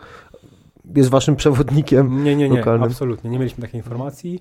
jest 0.95 1.09
waszym 1.09 1.35
przewodnikiem? 1.35 2.23
Nie, 2.23 2.35
nie, 2.35 2.49
nie, 2.49 2.57
lokalnym. 2.57 2.83
absolutnie. 2.83 3.29
Nie 3.29 3.39
mieliśmy 3.39 3.61
takiej 3.61 3.77
informacji. 3.79 4.39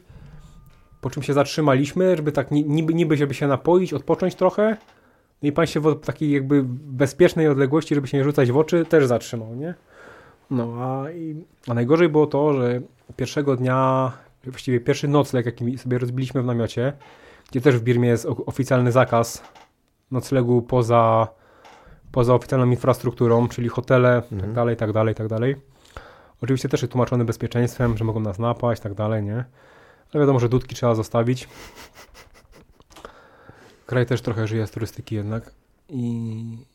Po 1.01 1.11
czym 1.11 1.22
się 1.22 1.33
zatrzymaliśmy, 1.33 2.16
żeby 2.16 2.33
tak 2.33 2.51
ni- 2.51 2.64
niby, 2.64 2.95
niby 2.95 3.16
żeby 3.16 3.35
się 3.35 3.47
napoić, 3.47 3.93
odpocząć 3.93 4.35
trochę. 4.35 4.76
No 5.43 5.49
i 5.49 5.53
pan 5.53 5.66
się 5.66 5.81
w 5.81 6.01
takiej 6.01 6.31
jakby 6.31 6.64
bezpiecznej 6.68 7.49
odległości, 7.49 7.95
żeby 7.95 8.07
się 8.09 8.18
nie 8.18 8.24
rzucać 8.24 8.53
w 8.53 8.57
oczy, 8.57 8.85
też 8.85 9.07
zatrzymał, 9.07 9.55
nie? 9.55 9.74
No, 10.51 10.74
a, 10.79 11.11
i, 11.11 11.45
a 11.68 11.74
najgorzej 11.74 12.09
było 12.09 12.26
to, 12.26 12.53
że 12.53 12.81
pierwszego 13.16 13.57
dnia, 13.57 14.12
właściwie 14.45 14.81
pierwszy 14.81 15.09
nocleg, 15.09 15.47
jaki 15.47 15.79
sobie 15.79 15.99
rozbiliśmy 15.99 16.43
w 16.43 16.47
namiocie, 16.47 16.93
gdzie 17.51 17.61
też 17.61 17.76
w 17.76 17.83
Birmie 17.83 18.09
jest 18.09 18.26
oficjalny 18.47 18.93
zakaz 18.93 19.43
noclegu 20.11 20.63
poza, 20.63 21.29
poza 22.13 22.35
oficjalną 22.35 22.71
infrastrukturą, 22.71 23.49
czyli 23.49 23.69
hotele, 23.69 24.23
tak 24.23 24.33
mhm. 24.33 24.41
tak 24.41 24.53
dalej, 24.53 24.77
tak 24.77 24.93
dalej, 24.93 25.15
tak 25.15 25.29
dalej. 25.29 25.57
Oczywiście 26.43 26.69
też 26.69 26.83
jest 26.83 26.93
tłumaczony 26.93 27.25
bezpieczeństwem, 27.25 27.97
że 27.97 28.05
mogą 28.05 28.21
nas 28.21 28.39
napaść, 28.39 28.83
tak 28.83 28.95
dalej, 28.95 29.23
nie? 29.23 29.45
Ale 30.13 30.21
wiadomo, 30.21 30.41
że 30.41 30.49
dudki 30.49 30.75
trzeba 30.75 30.95
zostawić. 30.95 31.49
Kraj 33.87 34.07
też 34.07 34.23
trochę 34.23 34.47
żyje 34.47 34.67
z 34.67 34.71
turystyki 34.71 35.15
jednak. 35.15 35.51
I, 35.89 36.67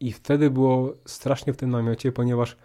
I 0.00 0.12
wtedy 0.12 0.50
było 0.50 0.94
strasznie 1.06 1.52
w 1.52 1.56
tym 1.56 1.70
namiocie, 1.70 2.12
ponieważ 2.12 2.56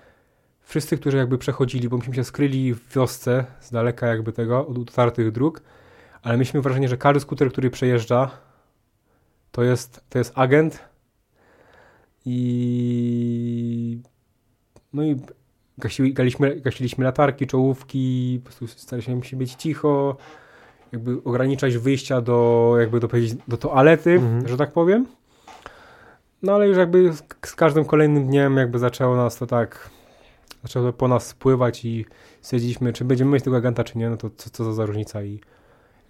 wszyscy, 0.61 0.97
którzy 0.97 1.17
jakby 1.17 1.37
przechodzili, 1.37 1.89
bo 1.89 1.97
myśmy 1.97 2.15
się 2.15 2.23
skryli 2.23 2.73
w 2.73 2.93
wiosce 2.93 3.45
z 3.59 3.71
daleka 3.71 4.07
jakby 4.07 4.31
tego, 4.31 4.67
od 4.67 4.77
otwartych 4.77 5.31
dróg, 5.31 5.61
ale 6.21 6.33
mieliśmy 6.33 6.61
wrażenie, 6.61 6.87
że 6.87 6.97
każdy 6.97 7.19
skuter, 7.19 7.51
który 7.51 7.69
przejeżdża, 7.69 8.31
to 9.55 9.63
jest, 9.63 10.01
to 10.09 10.17
jest 10.17 10.31
agent 10.35 10.79
i 12.25 14.01
no 14.93 15.03
i 15.03 15.15
gasili, 15.77 16.13
gasiliśmy, 16.13 16.55
gasiliśmy 16.55 17.05
latarki, 17.05 17.47
czołówki, 17.47 18.39
po 18.43 18.49
prostu 18.49 18.67
staraliśmy 18.67 19.23
się 19.23 19.37
być 19.37 19.53
cicho, 19.53 20.17
jakby 20.91 21.23
ograniczać 21.23 21.77
wyjścia 21.77 22.21
do, 22.21 22.73
jakby 22.79 22.99
do, 22.99 23.09
do 23.47 23.57
toalety, 23.57 24.11
mhm. 24.11 24.47
że 24.47 24.57
tak 24.57 24.71
powiem. 24.71 25.05
No 26.41 26.53
ale 26.53 26.67
już 26.67 26.77
jakby 26.77 27.13
z, 27.13 27.23
z, 27.45 27.55
każdym 27.55 27.85
kolejnym 27.85 28.27
dniem 28.27 28.57
jakby 28.57 28.79
zaczęło 28.79 29.15
nas 29.15 29.37
to 29.37 29.47
tak, 29.47 29.89
zaczęło 30.63 30.85
to 30.85 30.93
po 30.93 31.07
nas 31.07 31.27
spływać 31.27 31.85
i 31.85 32.05
stwierdziliśmy, 32.41 32.93
czy 32.93 33.05
będziemy 33.05 33.31
mieć 33.31 33.43
tego 33.43 33.57
agenta, 33.57 33.83
czy 33.83 33.97
nie, 33.97 34.09
no 34.09 34.17
to 34.17 34.29
co, 34.29 34.49
co 34.49 34.73
za 34.73 34.85
różnica 34.85 35.23
i 35.23 35.39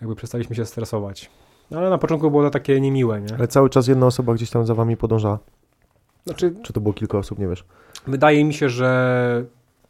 jakby 0.01 0.15
przestaliśmy 0.15 0.55
się 0.55 0.65
stresować. 0.65 1.31
No, 1.71 1.77
ale 1.77 1.89
na 1.89 1.97
początku 1.97 2.31
było 2.31 2.43
to 2.43 2.49
takie 2.49 2.81
niemiłe, 2.81 3.21
nie? 3.21 3.35
Ale 3.37 3.47
cały 3.47 3.69
czas 3.69 3.87
jedna 3.87 4.05
osoba 4.05 4.33
gdzieś 4.33 4.49
tam 4.49 4.65
za 4.65 4.75
wami 4.75 4.97
podążała? 4.97 5.39
Znaczy, 6.25 6.55
czy 6.63 6.73
to 6.73 6.81
było 6.81 6.93
kilka 6.93 7.17
osób, 7.17 7.39
nie 7.39 7.47
wiesz? 7.47 7.65
Wydaje 8.07 8.45
mi 8.45 8.53
się, 8.53 8.69
że 8.69 9.45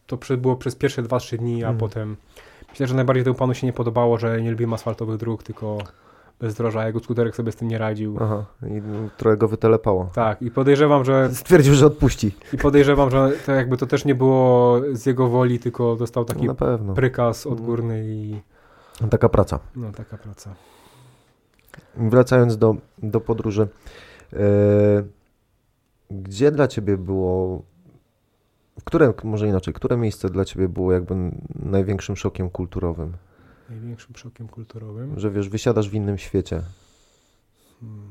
to 0.07 0.17
było 0.38 0.55
przez 0.55 0.76
pierwsze 0.76 1.03
2-3 1.03 1.38
dni, 1.38 1.63
a 1.63 1.67
hmm. 1.67 1.80
potem 1.80 2.15
myślę, 2.69 2.88
że 2.88 2.95
najbardziej 2.95 3.23
temu 3.23 3.36
panu 3.36 3.53
się 3.53 3.67
nie 3.67 3.73
podobało, 3.73 4.17
że 4.17 4.41
nie 4.41 4.51
lubimy 4.51 4.73
asfaltowych 4.76 5.17
dróg, 5.17 5.43
tylko 5.43 5.78
bezdroża, 6.39 6.88
jego 6.88 6.99
skuterek 6.99 7.36
sobie 7.36 7.51
z 7.51 7.55
tym 7.55 7.67
nie 7.67 7.78
radził. 7.78 8.17
Aha, 8.21 8.45
i 8.63 8.82
trochę 9.17 9.38
go 9.38 9.47
wytelepało. 9.47 10.09
Tak, 10.13 10.41
i 10.41 10.51
podejrzewam, 10.51 11.05
że... 11.05 11.30
Stwierdził, 11.34 11.73
że 11.73 11.86
odpuści. 11.86 12.36
I 12.53 12.57
podejrzewam, 12.57 13.11
że 13.11 13.32
to 13.45 13.51
jakby 13.51 13.78
to 13.78 13.86
też 13.86 14.05
nie 14.05 14.15
było 14.15 14.82
z 14.91 15.05
jego 15.05 15.28
woli, 15.28 15.59
tylko 15.59 15.95
dostał 15.95 16.26
taki 16.26 16.45
no 16.47 16.55
prykaz 16.95 17.47
odgórny 17.47 18.03
i... 18.05 18.41
Taka 19.09 19.30
praca. 19.30 19.59
No, 19.76 19.91
taka 19.91 20.17
praca. 20.17 20.55
Wracając 21.95 22.57
do, 22.57 22.76
do 23.03 23.21
podróży, 23.21 23.67
yy, 24.32 24.39
gdzie 26.11 26.51
dla 26.51 26.67
Ciebie 26.67 26.97
było 26.97 27.63
które, 28.84 29.13
może 29.23 29.47
inaczej, 29.47 29.73
które 29.73 29.97
miejsce 29.97 30.30
dla 30.30 30.45
Ciebie 30.45 30.69
było 30.69 30.93
jakby 30.93 31.15
największym 31.55 32.15
szokiem 32.15 32.49
kulturowym? 32.49 33.13
Największym 33.69 34.15
szokiem 34.15 34.47
kulturowym? 34.47 35.19
Że 35.19 35.32
wiesz, 35.32 35.49
wysiadasz 35.49 35.89
w 35.89 35.93
innym 35.93 36.17
świecie. 36.17 36.61
Hmm. 37.80 38.09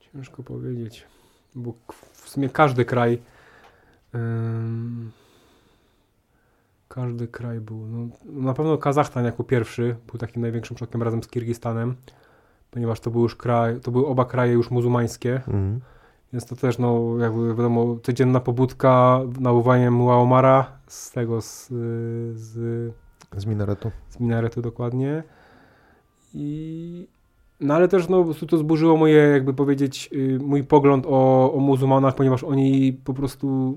Ciężko 0.00 0.42
powiedzieć, 0.42 1.06
bo 1.54 1.74
w 2.12 2.28
sumie 2.28 2.48
każdy 2.48 2.84
kraj 2.84 3.22
każdy 6.96 7.28
kraj 7.28 7.60
był. 7.60 7.86
No, 7.86 8.08
na 8.24 8.54
pewno 8.54 8.78
Kazachstan 8.78 9.24
jako 9.24 9.44
pierwszy 9.44 9.96
był 10.06 10.18
takim 10.18 10.42
największym 10.42 10.78
szokiem 10.78 11.02
razem 11.02 11.22
z 11.22 11.28
Kirgistanem 11.28 11.96
ponieważ 12.76 13.00
to 13.00 13.10
był 13.10 13.22
już 13.22 13.36
kraj, 13.36 13.80
to 13.80 13.90
były 13.90 14.06
oba 14.06 14.24
kraje 14.24 14.52
już 14.52 14.70
muzułmańskie. 14.70 15.34
Mhm. 15.34 15.80
Więc 16.32 16.46
to 16.46 16.56
też, 16.56 16.78
no, 16.78 17.18
jakby 17.20 17.48
wiadomo, 17.48 17.96
codzienna 18.02 18.40
pobudka 18.40 19.20
nauwaniem 19.40 19.94
Muaomara 19.94 20.66
z 20.86 21.10
tego, 21.10 21.40
z, 21.40 21.68
z, 22.34 22.54
z 23.36 23.46
minaretu. 23.46 23.90
Z 24.08 24.20
minaretu 24.20 24.62
dokładnie. 24.62 25.22
I, 26.34 27.08
no 27.60 27.74
ale 27.74 27.88
też, 27.88 28.08
no, 28.08 28.24
to 28.48 28.58
zburzyło 28.58 28.96
moje, 28.96 29.16
jakby 29.16 29.54
powiedzieć, 29.54 30.10
y, 30.12 30.38
mój 30.42 30.64
pogląd 30.64 31.06
o, 31.08 31.52
o 31.52 31.60
muzułmanach, 31.60 32.14
ponieważ 32.14 32.44
oni 32.44 32.92
po 32.92 33.14
prostu 33.14 33.76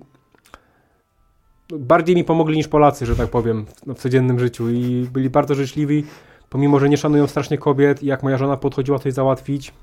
bardziej 1.72 2.16
mi 2.16 2.24
pomogli 2.24 2.58
niż 2.58 2.68
Polacy, 2.68 3.06
że 3.06 3.16
tak 3.16 3.30
powiem, 3.30 3.66
w, 3.66 3.94
w 3.94 4.00
codziennym 4.00 4.40
życiu 4.40 4.70
i 4.70 5.08
byli 5.14 5.30
bardzo 5.30 5.56
życzliwi 5.56 6.04
pomimo, 6.50 6.80
że 6.80 6.90
nie 6.90 6.98
szanują 6.98 7.28
strasznie 7.28 7.58
kobiet 7.58 8.04
i 8.04 8.06
jak 8.06 8.24
moja 8.24 8.38
żona 8.38 8.58
podchodziła 8.58 9.00
coś 9.00 9.14
załatwić, 9.14 9.74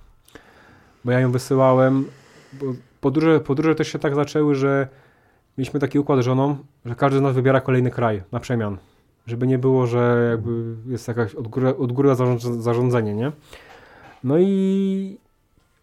bo 1.04 1.12
ja 1.12 1.20
ją 1.20 1.32
wysyłałem, 1.32 2.04
bo 2.52 2.66
podróże, 3.00 3.40
podróże 3.40 3.74
też 3.74 3.88
się 3.92 3.98
tak 3.98 4.14
zaczęły, 4.14 4.54
że 4.54 4.88
mieliśmy 5.58 5.80
taki 5.80 5.98
układ 5.98 6.20
z 6.20 6.22
żoną, 6.22 6.56
że 6.84 6.94
każdy 6.94 7.18
z 7.18 7.22
nas 7.22 7.34
wybiera 7.34 7.60
kolejny 7.60 7.90
kraj 7.90 8.22
na 8.32 8.40
przemian. 8.40 8.76
Żeby 9.26 9.46
nie 9.46 9.58
było, 9.58 9.86
że 9.86 10.28
jakby 10.30 10.74
jest 10.86 11.08
jakaś 11.08 11.34
od 11.34 11.48
góry, 11.48 11.76
od 11.76 11.92
góry 11.92 12.10
zarządzenie, 12.40 13.14
nie? 13.14 13.32
No 14.24 14.38
i 14.38 15.18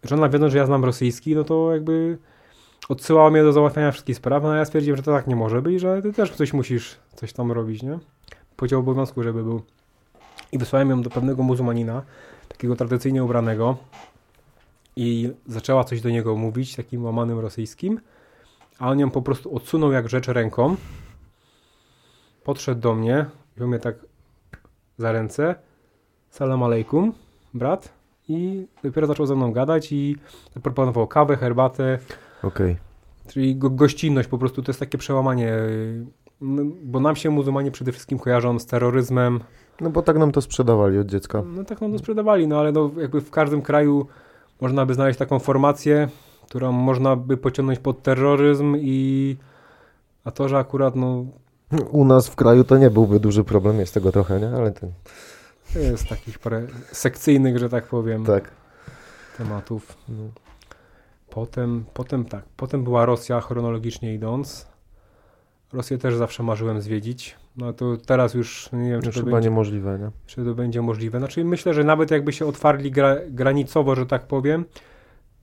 żona 0.03 0.29
wiedząc, 0.29 0.51
że 0.51 0.57
ja 0.57 0.65
znam 0.65 0.85
rosyjski, 0.85 1.35
no 1.35 1.43
to 1.43 1.73
jakby 1.73 2.17
odsyłała 2.89 3.29
mnie 3.29 3.43
do 3.43 3.53
załatwiania 3.53 3.91
wszystkich 3.91 4.17
spraw, 4.17 4.43
no 4.43 4.51
a 4.51 4.57
ja 4.57 4.65
stwierdziłem, 4.65 4.97
że 4.97 5.03
to 5.03 5.11
tak 5.11 5.27
nie 5.27 5.35
może 5.35 5.61
być, 5.61 5.81
że 5.81 6.01
ty 6.01 6.13
też 6.13 6.31
coś 6.31 6.53
musisz 6.53 6.95
coś 7.15 7.33
tam 7.33 7.51
robić, 7.51 7.83
nie? 7.83 7.99
Podział 8.55 8.79
obowiązku, 8.79 9.23
żeby 9.23 9.43
był. 9.43 9.61
I 10.51 10.57
wysłałem 10.57 10.89
ją 10.89 11.01
do 11.01 11.09
pewnego 11.09 11.43
muzułmanina, 11.43 12.01
takiego 12.47 12.75
tradycyjnie 12.75 13.23
ubranego. 13.23 13.77
I 14.95 15.33
zaczęła 15.47 15.83
coś 15.83 16.01
do 16.01 16.09
niego 16.09 16.35
mówić, 16.35 16.75
takim 16.75 17.05
łamanym 17.05 17.39
rosyjskim, 17.39 17.99
a 18.79 18.89
on 18.89 18.99
ją 18.99 19.09
po 19.09 19.21
prostu 19.21 19.55
odsunął 19.55 19.91
jak 19.91 20.09
rzecz 20.09 20.27
ręką, 20.27 20.75
podszedł 22.43 22.81
do 22.81 22.95
mnie, 22.95 23.25
wziął 23.55 23.67
mnie 23.67 23.79
tak 23.79 23.95
za 24.97 25.11
ręce, 25.11 25.55
salam 26.29 26.63
alejkum, 26.63 27.13
brat, 27.53 27.93
i 28.29 28.67
dopiero 28.83 29.07
zaczął 29.07 29.25
ze 29.25 29.35
mną 29.35 29.51
gadać 29.51 29.91
i 29.91 30.17
zaproponował 30.53 31.07
kawę, 31.07 31.37
herbatę. 31.37 31.99
Okej. 32.43 32.71
Okay. 32.71 32.93
Czyli 33.27 33.55
go, 33.55 33.69
gościnność 33.69 34.29
po 34.29 34.37
prostu 34.37 34.61
to 34.61 34.69
jest 34.69 34.79
takie 34.79 34.97
przełamanie, 34.97 35.53
no, 36.41 36.63
bo 36.83 36.99
nam 36.99 37.15
się 37.15 37.29
muzułmanie 37.29 37.71
przede 37.71 37.91
wszystkim 37.91 38.19
kojarzą 38.19 38.59
z 38.59 38.65
terroryzmem, 38.65 39.39
no 39.81 39.89
bo 39.89 40.01
tak 40.01 40.17
nam 40.17 40.31
to 40.31 40.41
sprzedawali 40.41 40.99
od 40.99 41.07
dziecka. 41.07 41.43
No 41.45 41.63
tak 41.63 41.81
nam 41.81 41.91
to 41.91 41.99
sprzedawali, 41.99 42.47
no 42.47 42.59
ale 42.59 42.71
no, 42.71 42.91
jakby 42.97 43.21
w 43.21 43.31
każdym 43.31 43.61
kraju 43.61 44.07
można 44.61 44.85
by 44.85 44.93
znaleźć 44.93 45.19
taką 45.19 45.39
formację, 45.39 46.09
którą 46.49 46.71
można 46.71 47.15
by 47.15 47.37
pociągnąć 47.37 47.79
pod 47.79 48.03
terroryzm 48.03 48.75
i 48.79 49.37
a 50.23 50.31
to, 50.31 50.49
że 50.49 50.57
akurat 50.57 50.95
no... 50.95 51.25
U 51.91 52.05
nas 52.05 52.27
w 52.27 52.35
kraju 52.35 52.63
to 52.63 52.77
nie 52.77 52.89
byłby 52.89 53.19
duży 53.19 53.43
problem, 53.43 53.79
jest 53.79 53.93
tego 53.93 54.11
trochę, 54.11 54.39
nie? 54.39 54.49
Ale 54.49 54.71
ten... 54.71 54.91
Jest 55.75 56.07
takich 56.07 56.39
parę 56.39 56.67
sekcyjnych, 56.91 57.57
że 57.57 57.69
tak 57.69 57.87
powiem, 57.87 58.25
tak. 58.25 58.51
tematów. 59.37 59.97
No. 60.09 60.42
Potem, 61.33 61.85
potem 61.93 62.25
tak, 62.25 62.43
potem 62.57 62.83
była 62.83 63.05
Rosja 63.05 63.41
chronologicznie 63.41 64.13
idąc. 64.13 64.67
Rosję 65.73 65.97
też 65.97 66.15
zawsze 66.15 66.43
marzyłem 66.43 66.81
zwiedzić. 66.81 67.35
No 67.57 67.73
to 67.73 67.97
teraz 67.97 68.33
już 68.33 68.69
nie 68.73 68.89
wiem, 68.89 69.01
czy 69.01 69.07
już 69.07 69.15
to 69.15 69.21
chyba 69.21 69.31
będzie, 69.31 69.49
niemożliwe, 69.49 69.99
nie? 69.99 70.11
Czy 70.25 70.45
to 70.45 70.53
będzie 70.55 70.81
możliwe. 70.81 71.17
Znaczy 71.17 71.45
myślę, 71.45 71.73
że 71.73 71.83
nawet 71.83 72.11
jakby 72.11 72.33
się 72.33 72.45
otwarli 72.45 72.91
gra, 72.91 73.15
granicowo, 73.29 73.95
że 73.95 74.05
tak 74.05 74.27
powiem, 74.27 74.65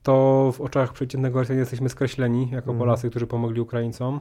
to 0.02 0.52
w 0.56 0.60
oczach 0.60 0.92
przeciętnego 0.92 1.38
Rosjana 1.38 1.60
jesteśmy 1.60 1.88
skreśleni 1.88 2.50
jako 2.50 2.70
mm. 2.70 2.78
Polacy, 2.78 3.10
którzy 3.10 3.26
pomogli 3.26 3.60
Ukraińcom. 3.60 4.20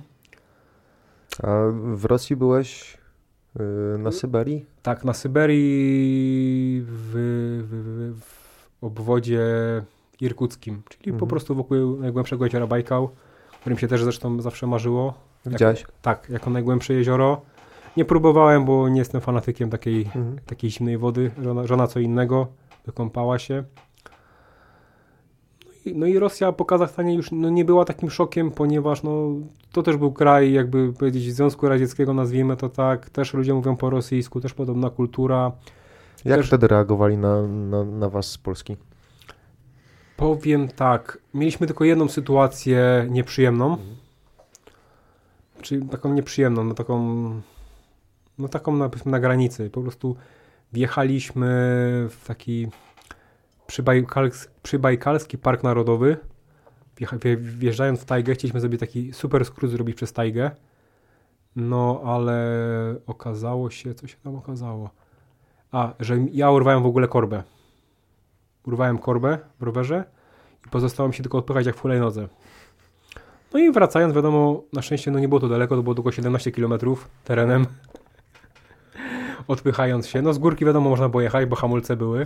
A 1.43 1.47
w 1.93 2.05
Rosji 2.05 2.35
byłeś 2.35 2.97
yy, 3.55 3.97
na 3.97 4.11
Syberii? 4.11 4.65
Tak, 4.81 5.05
na 5.05 5.13
Syberii 5.13 6.81
w, 6.81 7.11
w, 7.69 8.13
w, 8.15 8.21
w 8.79 8.83
obwodzie 8.83 9.41
irkuckim, 10.21 10.81
czyli 10.89 11.09
mm. 11.09 11.19
po 11.19 11.25
mhm. 11.25 11.29
prostu 11.29 11.55
wokół 11.55 11.97
najgłębszego 11.99 12.45
jeziora 12.45 12.67
Bajkał, 12.67 13.09
którym 13.61 13.77
się 13.77 13.87
też 13.87 14.03
zresztą 14.03 14.41
zawsze 14.41 14.67
marzyło. 14.67 15.13
Widziałeś? 15.45 15.85
Tak, 16.01 16.29
jako 16.29 16.49
najgłębsze 16.49 16.93
jezioro. 16.93 17.41
Nie 17.97 18.05
próbowałem, 18.05 18.65
bo 18.65 18.89
nie 18.89 18.99
jestem 18.99 19.21
fanatykiem 19.21 19.69
takiej, 19.69 20.01
mhm. 20.01 20.39
takiej 20.45 20.71
zimnej 20.71 20.97
wody. 20.97 21.31
Żona, 21.43 21.67
żona 21.67 21.87
co 21.87 21.99
innego, 21.99 22.47
wykąpała 22.85 23.39
się. 23.39 23.63
No 25.65 25.91
i, 25.91 25.95
no 25.95 26.05
i 26.05 26.19
Rosja 26.19 26.51
po 26.51 26.65
Kazachstanie 26.65 27.15
już 27.15 27.31
no, 27.31 27.49
nie 27.49 27.65
była 27.65 27.85
takim 27.85 28.09
szokiem, 28.09 28.51
ponieważ 28.51 29.03
no, 29.03 29.27
to 29.71 29.83
też 29.83 29.97
był 29.97 30.13
kraj, 30.13 30.53
jakby 30.53 30.93
powiedzieć, 30.93 31.33
Związku 31.33 31.69
Radzieckiego, 31.69 32.13
nazwijmy 32.13 32.57
to 32.57 32.69
tak. 32.69 33.09
Też 33.09 33.33
ludzie 33.33 33.53
mówią 33.53 33.75
po 33.75 33.89
rosyjsku, 33.89 34.41
też 34.41 34.53
podobna 34.53 34.89
kultura. 34.89 35.51
Jak 36.25 36.37
Też- 36.37 36.47
wtedy 36.47 36.67
reagowali 36.67 37.17
na, 37.17 37.47
na, 37.47 37.83
na 37.83 38.09
was 38.09 38.31
z 38.31 38.37
Polski? 38.37 38.77
Powiem 40.19 40.67
tak, 40.67 41.17
mieliśmy 41.33 41.67
tylko 41.67 41.83
jedną 41.83 42.09
sytuację 42.09 43.07
nieprzyjemną. 43.09 43.77
Czyli 45.61 45.85
taką 45.85 46.13
nieprzyjemną, 46.13 46.63
no 46.63 46.73
taką, 46.73 46.95
no 48.37 48.47
taką 48.47 48.75
na, 48.75 48.89
na 49.05 49.19
granicy. 49.19 49.69
Po 49.69 49.81
prostu 49.81 50.15
wjechaliśmy 50.73 51.47
w 52.09 52.23
taki 52.27 52.67
przybajkalski, 53.67 54.53
przybajkalski 54.63 55.37
park 55.37 55.63
narodowy. 55.63 56.17
Wjeżdżając 57.39 57.99
w 57.99 58.05
tajgę, 58.05 58.33
chcieliśmy 58.33 58.61
sobie 58.61 58.77
taki 58.77 59.13
super 59.13 59.45
skrót 59.45 59.71
zrobić 59.71 59.95
przez 59.95 60.13
tajgę. 60.13 60.51
No, 61.55 62.01
ale 62.05 62.55
okazało 63.07 63.69
się, 63.69 63.93
co 63.93 64.07
się 64.07 64.17
tam 64.23 64.35
okazało? 64.35 64.89
A, 65.71 65.93
że 65.99 66.17
ja 66.31 66.51
urwałem 66.51 66.83
w 66.83 66.85
ogóle 66.85 67.07
korbę. 67.07 67.43
Urwałem 68.67 68.97
korbę 68.97 69.37
w 69.59 69.63
rowerze 69.63 70.03
i 70.67 70.69
pozostało 70.69 71.09
mi 71.09 71.15
się 71.15 71.23
tylko 71.23 71.37
odpychać 71.37 71.65
jak 71.65 71.75
w 71.75 71.81
hulajnodze. 71.81 72.27
No 73.53 73.59
i 73.59 73.71
wracając, 73.71 74.13
wiadomo, 74.13 74.63
na 74.73 74.81
szczęście 74.81 75.11
no 75.11 75.19
nie 75.19 75.27
było 75.27 75.39
to 75.39 75.49
daleko, 75.49 75.75
to 75.75 75.83
było 75.83 75.95
tylko 75.95 76.11
17 76.11 76.51
km 76.51 76.73
terenem. 77.23 77.65
Odpychając 79.47 80.07
się. 80.07 80.21
No 80.21 80.33
z 80.33 80.37
górki 80.37 80.65
wiadomo 80.65 80.89
można 80.89 81.09
było 81.09 81.21
jechać, 81.21 81.45
bo 81.45 81.55
hamulce 81.55 81.95
były. 81.95 82.25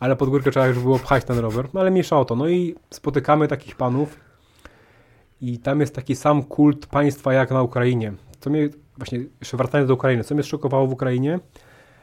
Ale 0.00 0.16
pod 0.16 0.28
górkę 0.28 0.50
trzeba 0.50 0.66
już 0.66 0.78
było 0.78 0.98
pchać 0.98 1.24
ten 1.24 1.38
rower. 1.38 1.68
No 1.74 1.80
ale 1.80 1.90
mniejsza 1.90 2.18
o 2.18 2.24
to. 2.24 2.36
No 2.36 2.48
i 2.48 2.74
spotykamy 2.90 3.48
takich 3.48 3.76
panów 3.76 4.20
i 5.40 5.58
tam 5.58 5.80
jest 5.80 5.94
taki 5.94 6.16
sam 6.16 6.42
kult 6.42 6.86
państwa 6.86 7.32
jak 7.32 7.50
na 7.50 7.62
Ukrainie. 7.62 8.12
Co 8.40 8.50
mnie, 8.50 8.68
właśnie 8.96 9.18
jeszcze 9.40 9.56
wracając 9.56 9.88
do 9.88 9.94
Ukrainy, 9.94 10.24
co 10.24 10.34
mnie 10.34 10.44
szokowało 10.44 10.86
w 10.86 10.92
Ukrainie, 10.92 11.38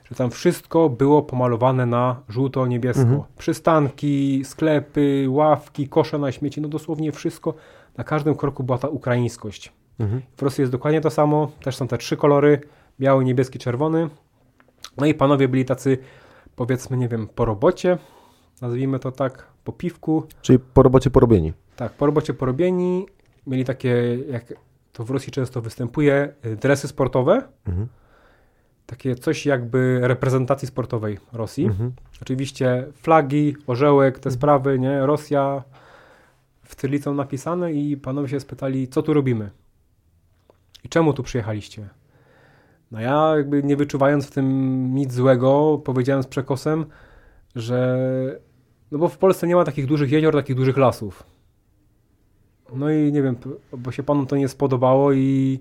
że 0.09 0.15
tam 0.15 0.31
wszystko 0.31 0.89
było 0.89 1.23
pomalowane 1.23 1.85
na 1.85 2.21
żółto-niebiesko. 2.29 3.01
Mhm. 3.01 3.23
Przystanki, 3.37 4.41
sklepy, 4.45 5.25
ławki, 5.29 5.87
kosze 5.89 6.17
na 6.17 6.31
śmieci, 6.31 6.61
no 6.61 6.67
dosłownie 6.67 7.11
wszystko. 7.11 7.53
Na 7.97 8.03
każdym 8.03 8.35
kroku 8.35 8.63
była 8.63 8.77
ta 8.77 8.87
ukraińskość. 8.87 9.73
Mhm. 9.99 10.21
W 10.37 10.41
Rosji 10.41 10.61
jest 10.61 10.71
dokładnie 10.71 11.01
to 11.01 11.09
samo, 11.09 11.51
też 11.63 11.75
są 11.75 11.87
te 11.87 11.97
trzy 11.97 12.17
kolory, 12.17 12.61
biały, 12.99 13.25
niebieski, 13.25 13.59
czerwony. 13.59 14.09
No 14.97 15.05
i 15.05 15.13
panowie 15.13 15.47
byli 15.47 15.65
tacy, 15.65 15.97
powiedzmy, 16.55 16.97
nie 16.97 17.07
wiem, 17.07 17.27
po 17.35 17.45
robocie, 17.45 17.97
nazwijmy 18.61 18.99
to 18.99 19.11
tak, 19.11 19.47
po 19.63 19.71
piwku, 19.71 20.23
Czyli 20.41 20.59
po 20.59 20.83
robocie 20.83 21.09
porobieni. 21.09 21.53
tak, 21.75 21.93
po 21.93 22.05
robocie 22.05 22.33
porobieni, 22.33 23.05
mieli 23.47 23.65
takie, 23.65 24.17
jak 24.31 24.53
to 24.93 25.03
w 25.03 25.09
Rosji 25.11 25.31
często 25.31 25.61
występuje, 25.61 26.33
y, 26.45 26.55
dresy 26.55 26.87
sportowe, 26.87 27.43
Mhm. 27.67 27.87
Takie 28.87 29.15
coś 29.15 29.45
jakby 29.45 29.99
reprezentacji 30.03 30.67
sportowej 30.67 31.17
Rosji. 31.33 31.65
Mhm. 31.65 31.91
Oczywiście 32.21 32.87
flagi, 32.93 33.55
orzełek, 33.67 34.13
te 34.15 34.19
Mhm. 34.19 34.33
sprawy, 34.33 34.79
nie? 34.79 35.05
Rosja 35.05 35.63
w 36.63 36.75
cyrylicą 36.75 37.13
napisane 37.13 37.73
i 37.73 37.97
panowie 37.97 38.29
się 38.29 38.39
spytali, 38.39 38.87
co 38.87 39.01
tu 39.01 39.13
robimy? 39.13 39.49
I 40.83 40.89
czemu 40.89 41.13
tu 41.13 41.23
przyjechaliście? 41.23 41.89
No 42.91 42.99
ja 43.01 43.33
jakby 43.37 43.63
nie 43.63 43.75
wyczuwając 43.75 44.27
w 44.27 44.31
tym 44.31 44.47
nic 44.95 45.13
złego, 45.13 45.81
powiedziałem 45.85 46.23
z 46.23 46.27
przekosem, 46.27 46.85
że 47.55 47.97
no 48.91 48.97
bo 48.97 49.07
w 49.07 49.17
Polsce 49.17 49.47
nie 49.47 49.55
ma 49.55 49.63
takich 49.63 49.85
dużych 49.85 50.11
jezior, 50.11 50.33
takich 50.33 50.55
dużych 50.55 50.77
lasów. 50.77 51.23
No 52.75 52.91
i 52.91 53.11
nie 53.11 53.21
wiem, 53.21 53.35
bo 53.77 53.91
się 53.91 54.03
panom 54.03 54.27
to 54.27 54.35
nie 54.35 54.47
spodobało 54.47 55.13
i 55.13 55.59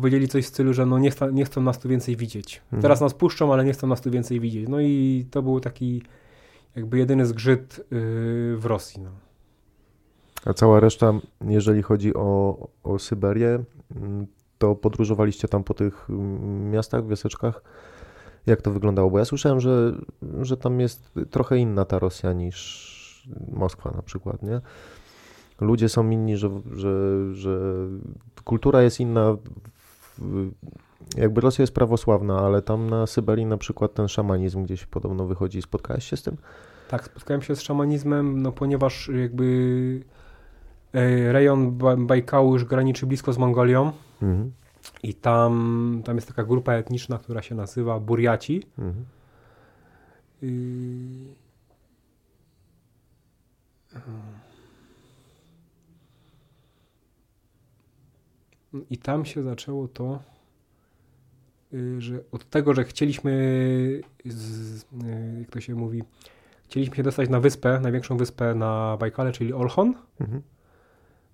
powiedzieli 0.00 0.28
coś 0.28 0.44
w 0.44 0.48
stylu, 0.48 0.72
że 0.72 0.86
no 0.86 0.98
nie, 0.98 1.10
chce, 1.10 1.32
nie 1.32 1.44
chcą 1.44 1.62
nas 1.62 1.78
tu 1.78 1.88
więcej 1.88 2.16
widzieć. 2.16 2.62
Mhm. 2.64 2.82
Teraz 2.82 3.00
nas 3.00 3.14
puszczą, 3.14 3.52
ale 3.52 3.64
nie 3.64 3.72
chcą 3.72 3.86
nas 3.86 4.00
tu 4.00 4.10
więcej 4.10 4.40
widzieć. 4.40 4.68
No 4.68 4.80
i 4.80 5.26
to 5.30 5.42
był 5.42 5.60
taki 5.60 6.02
jakby 6.76 6.98
jedyny 6.98 7.26
zgrzyt 7.26 7.78
yy, 7.78 8.56
w 8.56 8.64
Rosji. 8.64 9.00
No. 9.02 9.10
A 10.44 10.54
cała 10.54 10.80
reszta, 10.80 11.12
jeżeli 11.40 11.82
chodzi 11.82 12.14
o, 12.14 12.56
o 12.82 12.98
Syberię, 12.98 13.64
mm, 13.96 14.26
to 14.58 14.74
podróżowaliście 14.74 15.48
tam 15.48 15.64
po 15.64 15.74
tych 15.74 16.10
mm, 16.10 16.70
miastach, 16.70 17.06
wioseczkach? 17.06 17.62
Jak 18.46 18.62
to 18.62 18.70
wyglądało? 18.70 19.10
Bo 19.10 19.18
ja 19.18 19.24
słyszałem, 19.24 19.60
że, 19.60 19.92
że 20.40 20.56
tam 20.56 20.80
jest 20.80 21.10
trochę 21.30 21.58
inna 21.58 21.84
ta 21.84 21.98
Rosja 21.98 22.32
niż 22.32 23.28
Moskwa 23.52 23.90
na 23.90 24.02
przykład, 24.02 24.42
nie? 24.42 24.60
Ludzie 25.60 25.88
są 25.88 26.10
inni, 26.10 26.36
że, 26.36 26.50
że, 26.74 26.94
że 27.34 27.60
kultura 28.44 28.82
jest 28.82 29.00
inna. 29.00 29.36
W- 30.18 30.50
Jakby 31.16 31.40
Rosja 31.40 31.62
jest 31.62 31.74
prawosławna, 31.74 32.38
ale 32.40 32.62
tam 32.62 32.90
na 32.90 33.06
Syberii 33.06 33.46
na 33.46 33.56
przykład 33.56 33.94
ten 33.94 34.08
szamanizm 34.08 34.64
gdzieś 34.64 34.86
podobno 34.86 35.26
wychodzi. 35.26 35.62
Spotkałeś 35.62 36.04
się 36.04 36.16
z 36.16 36.22
tym? 36.22 36.36
Tak, 36.88 37.04
spotkałem 37.04 37.42
się 37.42 37.56
z 37.56 37.60
szamanizmem, 37.60 38.42
no 38.42 38.52
ponieważ 38.52 39.08
jakby 39.20 40.00
e, 40.92 41.32
rejon 41.32 41.78
Ba- 41.78 41.96
Bajkału 41.96 42.52
już 42.52 42.64
graniczy 42.64 43.06
blisko 43.06 43.32
z 43.32 43.38
Mongolią 43.38 43.92
Mhm. 44.22 44.52
i 45.02 45.14
tam, 45.14 46.02
tam 46.04 46.16
jest 46.16 46.28
taka 46.28 46.44
grupa 46.44 46.72
etniczna, 46.72 47.18
która 47.18 47.42
się 47.42 47.54
nazywa 47.54 48.00
Burjaci. 48.00 48.62
Mhm. 48.78 49.04
Yy, 50.42 50.50
I 58.90 58.98
tam 58.98 59.24
się 59.24 59.42
zaczęło 59.42 59.88
to, 59.88 60.22
yy, 61.72 62.00
że 62.00 62.20
od 62.32 62.50
tego, 62.50 62.74
że 62.74 62.84
chcieliśmy, 62.84 63.32
z, 64.24 64.82
yy, 64.82 65.38
jak 65.40 65.50
to 65.50 65.60
się 65.60 65.74
mówi, 65.74 66.02
chcieliśmy 66.64 66.96
się 66.96 67.02
dostać 67.02 67.28
na 67.28 67.40
wyspę, 67.40 67.80
największą 67.80 68.16
wyspę 68.16 68.54
na 68.54 68.96
Bajkale, 69.00 69.32
czyli 69.32 69.52
Olchon. 69.52 69.94
Mhm. 70.20 70.42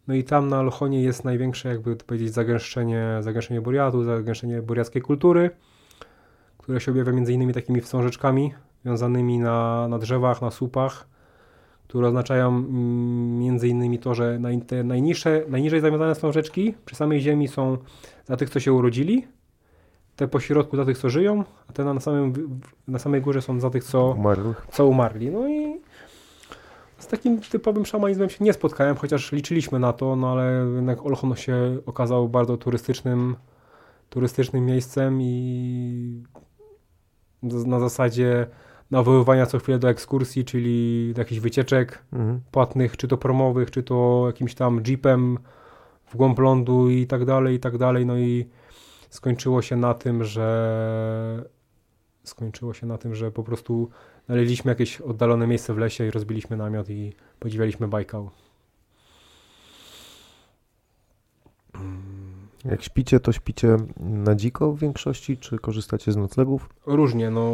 No 0.08 0.14
i 0.14 0.24
tam 0.24 0.48
na 0.48 0.60
Olchonie 0.60 1.02
jest 1.02 1.24
największe, 1.24 1.68
jakby 1.68 1.96
to 1.96 2.04
powiedzieć, 2.04 2.32
zagęszczenie, 2.34 3.18
zagęszczenie 3.20 3.60
buriatu, 3.60 4.04
zagęszczenie 4.04 4.62
buriackiej 4.62 5.02
kultury, 5.02 5.50
które 6.58 6.80
się 6.80 6.90
objawia 6.90 7.12
między 7.12 7.32
innymi 7.32 7.54
takimi 7.54 7.80
wstążeczkami 7.80 8.54
wiązanymi 8.84 9.38
na, 9.38 9.88
na 9.88 9.98
drzewach, 9.98 10.42
na 10.42 10.50
słupach, 10.50 11.08
które 11.92 12.08
oznaczają 12.08 12.48
mm, 12.48 13.38
między 13.38 13.68
innymi 13.68 13.98
to, 13.98 14.14
że 14.14 14.38
naj, 14.38 14.60
te 14.60 14.84
najniższe, 14.84 15.42
najniżej 15.48 15.80
zawiązane 15.80 16.14
wstążeczki 16.14 16.74
przy 16.84 16.96
samej 16.96 17.20
ziemi 17.20 17.48
są 17.48 17.78
za 18.24 18.36
tych, 18.36 18.50
co 18.50 18.60
się 18.60 18.72
urodzili, 18.72 19.26
te 20.16 20.28
po 20.28 20.40
środku 20.40 20.76
za 20.76 20.84
tych, 20.84 20.98
co 20.98 21.10
żyją, 21.10 21.44
a 21.68 21.72
te 21.72 21.84
na, 21.84 22.00
samym, 22.00 22.60
na 22.88 22.98
samej 22.98 23.20
górze 23.20 23.42
są 23.42 23.60
za 23.60 23.70
tych, 23.70 23.84
co, 23.84 24.14
Umarłych. 24.18 24.66
co 24.70 24.86
umarli. 24.86 25.30
No 25.30 25.48
i 25.48 25.80
z 26.98 27.06
takim 27.06 27.40
typowym 27.40 27.86
szamanizmem 27.86 28.30
się 28.30 28.44
nie 28.44 28.52
spotkałem, 28.52 28.96
chociaż 28.96 29.32
liczyliśmy 29.32 29.78
na 29.78 29.92
to, 29.92 30.16
no 30.16 30.32
ale 30.32 30.66
jednak 30.74 31.06
Olchon 31.06 31.36
się 31.36 31.78
okazał 31.86 32.28
bardzo 32.28 32.56
turystycznym, 32.56 33.36
turystycznym 34.10 34.66
miejscem 34.66 35.22
i 35.22 36.22
na 37.42 37.80
zasadzie 37.80 38.46
nawoływania 38.92 39.46
co 39.46 39.58
chwilę 39.58 39.78
do 39.78 39.90
ekskursji, 39.90 40.44
czyli 40.44 41.12
do 41.14 41.20
jakichś 41.20 41.40
wycieczek 41.40 42.04
Mhm. 42.12 42.40
płatnych, 42.50 42.96
czy 42.96 43.08
to 43.08 43.16
promowych, 43.16 43.70
czy 43.70 43.82
to 43.82 44.24
jakimś 44.26 44.54
tam 44.54 44.82
jeepem 44.86 45.38
w 46.06 46.16
głąb 46.16 46.38
lądu 46.38 46.90
i 46.90 47.06
tak 47.06 47.24
dalej, 47.24 47.56
i 47.56 47.60
tak 47.60 47.78
dalej. 47.78 48.06
No 48.06 48.18
i 48.18 48.48
skończyło 49.10 49.62
się 49.62 49.76
na 49.76 49.94
tym, 49.94 50.24
że 50.24 51.44
skończyło 52.24 52.74
się 52.74 52.86
na 52.86 52.98
tym, 52.98 53.14
że 53.14 53.30
po 53.30 53.42
prostu 53.42 53.88
znaleźliśmy 54.26 54.68
jakieś 54.68 55.00
oddalone 55.00 55.46
miejsce 55.46 55.74
w 55.74 55.78
lesie 55.78 56.06
i 56.06 56.10
rozbiliśmy 56.10 56.56
namiot 56.56 56.90
i 56.90 57.12
podziwialiśmy 57.38 57.88
Bajkał. 57.88 58.30
Jak 62.64 62.82
śpicie, 62.82 63.20
to 63.20 63.32
śpicie 63.32 63.76
na 64.00 64.34
dziko 64.34 64.72
w 64.72 64.78
większości, 64.78 65.36
czy 65.36 65.58
korzystacie 65.58 66.12
z 66.12 66.16
noclegów? 66.16 66.68
Różnie, 66.86 67.30
no 67.30 67.52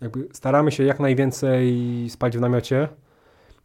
jakby 0.00 0.28
staramy 0.32 0.72
się 0.72 0.84
jak 0.84 1.00
najwięcej 1.00 2.06
spać 2.10 2.36
w 2.38 2.40
namiocie, 2.40 2.88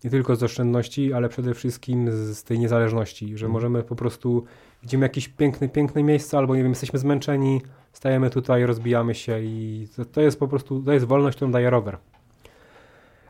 nie 0.04 0.10
tylko 0.10 0.36
z 0.36 0.44
oszczędności, 0.44 1.14
ale 1.14 1.30
przede 1.30 1.54
wszystkim 1.54 2.12
z, 2.12 2.38
z 2.38 2.44
tej 2.44 2.60
niezależności, 2.60 3.26
że 3.28 3.46
Mhm. 3.46 3.52
możemy 3.52 3.84
po 3.84 3.96
prostu, 3.96 4.44
widzimy 4.82 5.06
jakieś 5.06 5.28
piękne, 5.28 5.70
piękne 5.70 6.04
miejsce, 6.04 6.38
albo 6.38 6.56
nie 6.56 6.64
wiem, 6.64 6.72
jesteśmy 6.72 7.00
zmęczeni, 7.00 7.62
stajemy 7.94 8.30
tutaj, 8.30 8.66
rozbijamy 8.66 9.16
się 9.16 9.40
i 9.40 9.88
to, 9.96 10.06
to 10.06 10.22
jest 10.22 10.40
po 10.40 10.48
prostu, 10.48 10.84
to 10.84 10.92
jest 10.94 11.06
wolność, 11.06 11.36
którą 11.36 11.52
daje 11.52 11.70
rower. 11.70 11.98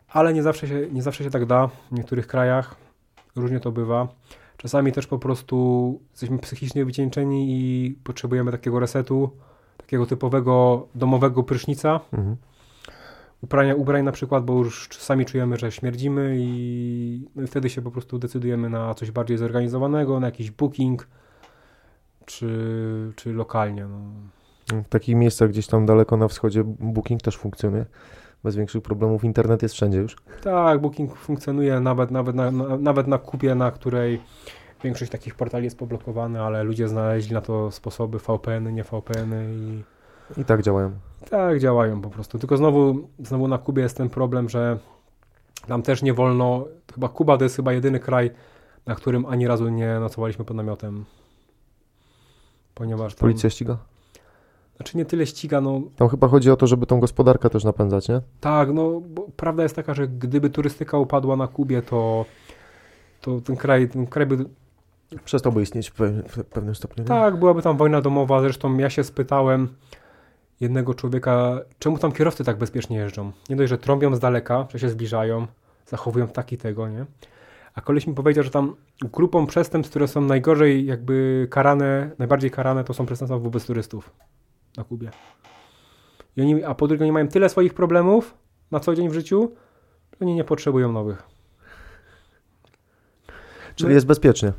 Ale 0.07 0.33
nie 0.33 0.43
zawsze, 0.43 0.67
się, 0.67 0.87
nie 0.91 1.01
zawsze 1.01 1.23
się 1.23 1.29
tak 1.29 1.45
da 1.45 1.67
w 1.67 1.91
niektórych 1.91 2.27
krajach, 2.27 2.75
różnie 3.35 3.59
to 3.59 3.71
bywa. 3.71 4.07
Czasami 4.65 4.91
też 4.91 5.07
po 5.07 5.19
prostu 5.19 5.99
jesteśmy 6.11 6.39
psychicznie 6.39 6.85
wycieńczeni 6.85 7.47
i 7.49 7.91
potrzebujemy 8.03 8.51
takiego 8.51 8.79
resetu, 8.79 9.29
takiego 9.77 10.05
typowego 10.05 10.87
domowego 10.95 11.43
prysznica, 11.43 11.99
Mhm. 12.13 12.37
uprania 13.41 13.75
ubrań 13.75 14.03
na 14.03 14.11
przykład, 14.11 14.45
bo 14.45 14.53
już 14.53 14.89
czasami 14.89 15.25
czujemy, 15.25 15.57
że 15.57 15.71
śmierdzimy 15.71 16.35
i, 16.39 17.27
no 17.35 17.43
i 17.43 17.47
wtedy 17.47 17.69
się 17.69 17.81
po 17.81 17.91
prostu 17.91 18.19
decydujemy 18.19 18.69
na 18.69 18.93
coś 18.93 19.11
bardziej 19.11 19.37
zorganizowanego, 19.37 20.19
na 20.19 20.27
jakiś 20.27 20.51
booking, 20.51 21.07
czy, 22.25 22.49
czy 23.15 23.33
lokalnie. 23.33 23.85
No. 23.85 23.99
W 24.81 24.89
takich 24.89 25.15
miejscach 25.15 25.49
gdzieś 25.49 25.67
tam 25.67 25.85
daleko 25.85 26.17
na 26.17 26.27
wschodzie 26.27 26.63
Booking 26.65 27.21
też 27.21 27.37
funkcjonuje. 27.37 27.85
Bez 28.45 28.55
większych 28.55 28.83
problemów. 28.83 29.23
Internet 29.23 29.61
jest 29.63 29.75
wszędzie 29.75 29.99
już. 29.99 30.15
Tak, 30.43 30.81
Booking 30.81 31.15
funkcjonuje 31.15 31.79
nawet, 31.79 32.11
nawet, 32.11 32.35
na, 32.35 32.51
na, 32.51 32.77
nawet 32.77 33.07
na 33.07 33.17
kupie, 33.17 33.55
na 33.55 33.71
której 33.71 34.21
większość 34.83 35.11
takich 35.11 35.35
portali 35.35 35.63
jest 35.63 35.77
poblokowana, 35.77 36.43
ale 36.43 36.63
ludzie 36.63 36.87
znaleźli 36.87 37.33
na 37.33 37.41
to 37.41 37.71
sposoby 37.71 38.19
VPN-y, 38.19 38.73
nie 38.73 38.83
VPN-y 38.83 39.45
i... 39.55 39.83
I 40.41 40.45
tak 40.45 40.61
działają. 40.61 40.91
Tak, 41.29 41.59
działają 41.59 42.01
po 42.01 42.09
prostu. 42.09 42.39
Tylko 42.39 42.57
znowu, 42.57 43.07
znowu 43.19 43.47
na 43.47 43.57
Kubie 43.57 43.83
jest 43.83 43.97
ten 43.97 44.09
problem, 44.09 44.49
że 44.49 44.77
tam 45.67 45.81
też 45.81 46.01
nie 46.01 46.13
wolno, 46.13 46.65
chyba 46.93 47.09
Kuba 47.09 47.37
to 47.37 47.43
jest 47.43 47.55
chyba 47.55 47.73
jedyny 47.73 47.99
kraj, 47.99 48.31
na 48.85 48.95
którym 48.95 49.25
ani 49.25 49.47
razu 49.47 49.69
nie 49.69 49.99
nocowaliśmy 49.99 50.45
pod 50.45 50.57
namiotem. 50.57 51.05
Ponieważ 52.75 53.15
tam, 53.15 53.19
Policja 53.19 53.49
ściga? 53.49 53.77
Znaczy 54.75 54.97
nie 54.97 55.05
tyle 55.05 55.25
ściga, 55.25 55.61
no 55.61 55.81
Tam 55.95 56.09
chyba 56.09 56.27
chodzi 56.27 56.51
o 56.51 56.55
to, 56.55 56.67
żeby 56.67 56.85
tą 56.85 56.99
gospodarkę 56.99 57.49
też 57.49 57.63
napędzać, 57.63 58.09
nie? 58.09 58.21
tak, 58.41 58.73
no 58.73 59.01
bo 59.01 59.27
prawda 59.37 59.63
jest 59.63 59.75
taka, 59.75 59.93
że 59.93 60.07
gdyby 60.07 60.49
turystyka 60.49 60.97
upadła 60.97 61.35
na 61.35 61.47
Kubie, 61.47 61.81
to, 61.81 62.25
to 63.21 63.41
ten 63.41 63.55
kraj, 63.55 63.89
ten 63.89 64.07
kraj 64.07 64.25
by 64.27 64.45
Przestałby 65.25 65.61
istnieć 65.61 65.89
w 65.89 65.95
pe- 65.99 66.23
w 66.27 66.43
pewnym 66.45 66.75
stopniu. 66.75 67.03
nie? 67.03 67.07
Tak, 67.07 67.39
byłaby 67.39 67.61
tam 67.61 67.77
wojna 67.77 68.01
domowa. 68.01 68.41
Zresztą 68.41 68.77
ja 68.77 68.89
się 68.89 69.03
spytałem 69.03 69.67
jednego 70.59 70.93
człowieka, 70.93 71.59
czemu 71.79 71.97
tam 71.97 72.11
kierowcy 72.11 72.43
tak 72.43 72.57
bezpiecznie 72.57 72.97
jeżdżą. 72.97 73.31
Nie 73.49 73.55
dość, 73.55 73.69
że 73.69 73.77
trąbią 73.77 74.15
z 74.15 74.19
daleka, 74.19 74.67
że 74.69 74.79
się 74.79 74.89
zbliżają, 74.89 75.47
zachowują 75.87 76.27
taki 76.27 76.57
tego, 76.57 76.89
nie? 76.89 77.05
A 77.75 77.81
koleś 77.81 78.07
mi 78.07 78.13
powiedział, 78.13 78.43
że 78.43 78.49
tam 78.49 78.75
grupą 79.13 79.45
przestępstw, 79.47 79.91
które 79.91 80.07
są 80.07 80.21
najgorzej 80.21 80.85
jakby 80.85 81.47
karane, 81.51 82.09
najbardziej 82.19 82.51
karane, 82.51 82.83
to 82.83 82.93
są 82.93 83.05
przestępstwa 83.05 83.37
wobec 83.39 83.65
turystów 83.65 84.11
na 84.77 84.83
Kubie. 84.83 85.09
I 86.37 86.41
oni, 86.41 86.63
a 86.63 86.75
po 86.75 86.87
drugie, 86.87 87.03
oni 87.03 87.11
mają 87.11 87.27
tyle 87.27 87.49
swoich 87.49 87.73
problemów 87.73 88.33
na 88.71 88.79
co 88.79 88.95
dzień 88.95 89.09
w 89.09 89.13
życiu, 89.13 89.51
że 90.13 90.17
oni 90.25 90.35
nie 90.35 90.43
potrzebują 90.43 90.91
nowych. 90.91 91.23
Czyli 93.75 93.93
jest 93.93 94.05
bezpiecznie. 94.05 94.53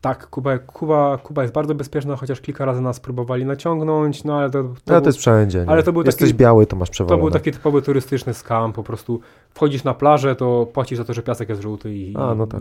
Tak, 0.00 0.26
Kuba, 0.30 0.58
Kuba, 0.58 1.18
Kuba 1.18 1.42
jest 1.42 1.54
bardzo 1.54 1.74
bezpieczna, 1.74 2.16
chociaż 2.16 2.40
kilka 2.40 2.64
razy 2.64 2.80
nas 2.80 3.00
próbowali 3.00 3.44
naciągnąć, 3.44 4.24
no 4.24 4.38
ale 4.38 4.50
to, 4.50 4.62
to, 4.62 4.68
No, 4.68 4.74
był, 4.86 5.00
to 5.00 5.08
jest 5.08 5.18
wszędzie. 5.18 5.64
Ale 5.68 5.82
to 5.82 5.92
był 5.92 6.02
Jesteś 6.02 6.28
taki- 6.28 6.38
biały, 6.38 6.66
to 6.66 6.76
masz 6.76 6.88
to 6.88 6.92
przewalone. 6.92 7.22
był 7.22 7.30
taki 7.30 7.52
typowy 7.52 7.82
turystyczny 7.82 8.34
skam, 8.34 8.72
po 8.72 8.82
prostu 8.82 9.20
wchodzisz 9.50 9.84
na 9.84 9.94
plażę, 9.94 10.36
to 10.36 10.66
płacisz 10.66 10.98
za 10.98 11.04
to, 11.04 11.14
że 11.14 11.22
piasek 11.22 11.48
jest 11.48 11.62
żółty 11.62 11.94
i... 11.94 12.16
A, 12.16 12.34
no 12.34 12.46
tak, 12.46 12.60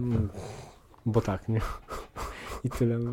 Bo 1.05 1.21
tak, 1.21 1.49
nie? 1.49 1.61
I 2.63 2.69
tyle. 2.69 2.97
No. 2.99 3.11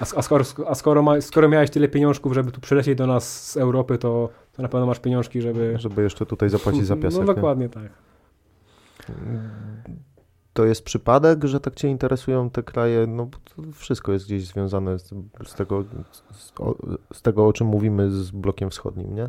A, 0.00 0.04
a, 0.16 0.22
skoro, 0.22 0.44
a 0.66 0.74
skoro, 0.74 1.02
ma, 1.02 1.20
skoro 1.20 1.48
miałeś 1.48 1.70
tyle 1.70 1.88
pieniążków, 1.88 2.34
żeby 2.34 2.52
tu 2.52 2.60
przylecieć 2.60 2.98
do 2.98 3.06
nas 3.06 3.50
z 3.50 3.56
Europy, 3.56 3.98
to, 3.98 4.28
to 4.52 4.62
na 4.62 4.68
pewno 4.68 4.86
masz 4.86 5.00
pieniążki, 5.00 5.42
żeby... 5.42 5.74
Żeby 5.78 6.02
jeszcze 6.02 6.26
tutaj 6.26 6.48
zapłacić 6.48 6.86
za 6.86 6.96
piasek. 6.96 7.20
No 7.20 7.26
nie? 7.26 7.34
dokładnie 7.34 7.68
tak. 7.68 7.88
To 10.52 10.64
jest 10.64 10.84
przypadek, 10.84 11.44
że 11.44 11.60
tak 11.60 11.74
Cię 11.74 11.88
interesują 11.88 12.50
te 12.50 12.62
kraje, 12.62 13.06
no 13.06 13.26
bo 13.26 13.38
to 13.38 13.72
wszystko 13.72 14.12
jest 14.12 14.24
gdzieś 14.26 14.46
związane 14.46 14.98
z, 14.98 15.10
z, 15.46 15.54
tego, 15.54 15.84
z, 16.32 16.52
o, 16.60 16.74
z 17.12 17.22
tego, 17.22 17.46
o 17.46 17.52
czym 17.52 17.66
mówimy 17.66 18.10
z 18.10 18.30
blokiem 18.30 18.70
wschodnim, 18.70 19.14
nie? 19.14 19.28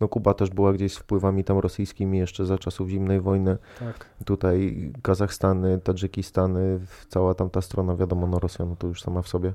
No 0.00 0.08
Kuba 0.08 0.34
też 0.34 0.50
była 0.50 0.72
gdzieś 0.72 0.92
z 0.94 0.98
wpływami 0.98 1.44
tam 1.44 1.58
rosyjskimi 1.58 2.18
jeszcze 2.18 2.46
za 2.46 2.58
czasów 2.58 2.88
zimnej 2.88 3.20
wojny. 3.20 3.58
tak. 3.78 4.06
Tutaj 4.24 4.92
Kazachstany, 5.02 5.78
Tadżykistany, 5.78 6.80
cała 7.08 7.34
tamta 7.34 7.60
strona, 7.60 7.96
wiadomo, 7.96 8.26
no 8.26 8.38
Rosja, 8.38 8.64
no 8.64 8.76
to 8.76 8.86
już 8.86 9.02
sama 9.02 9.22
w 9.22 9.28
sobie. 9.28 9.52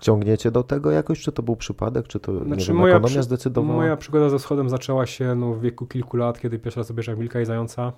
Ciągniecie 0.00 0.50
do 0.50 0.62
tego 0.62 0.90
jakoś, 0.90 1.20
czy 1.20 1.32
to 1.32 1.42
był 1.42 1.56
przypadek, 1.56 2.08
czy 2.08 2.20
to 2.20 2.32
nie 2.32 2.44
Znaczy, 2.44 2.66
wiem, 2.66 2.76
moja 2.76 2.94
ekonomia 2.94 3.14
przy- 3.14 3.22
zdecydowała? 3.22 3.76
Moja 3.76 3.96
przygoda 3.96 4.28
ze 4.28 4.38
wschodem 4.38 4.68
zaczęła 4.68 5.06
się 5.06 5.34
no, 5.34 5.54
w 5.54 5.60
wieku 5.60 5.86
kilku 5.86 6.16
lat, 6.16 6.40
kiedy 6.40 6.58
pierwszy 6.58 6.80
raz 6.80 6.90
obejrzałem 6.90 7.20
Wilka 7.20 7.40
i 7.40 7.44
Zająca. 7.44 7.92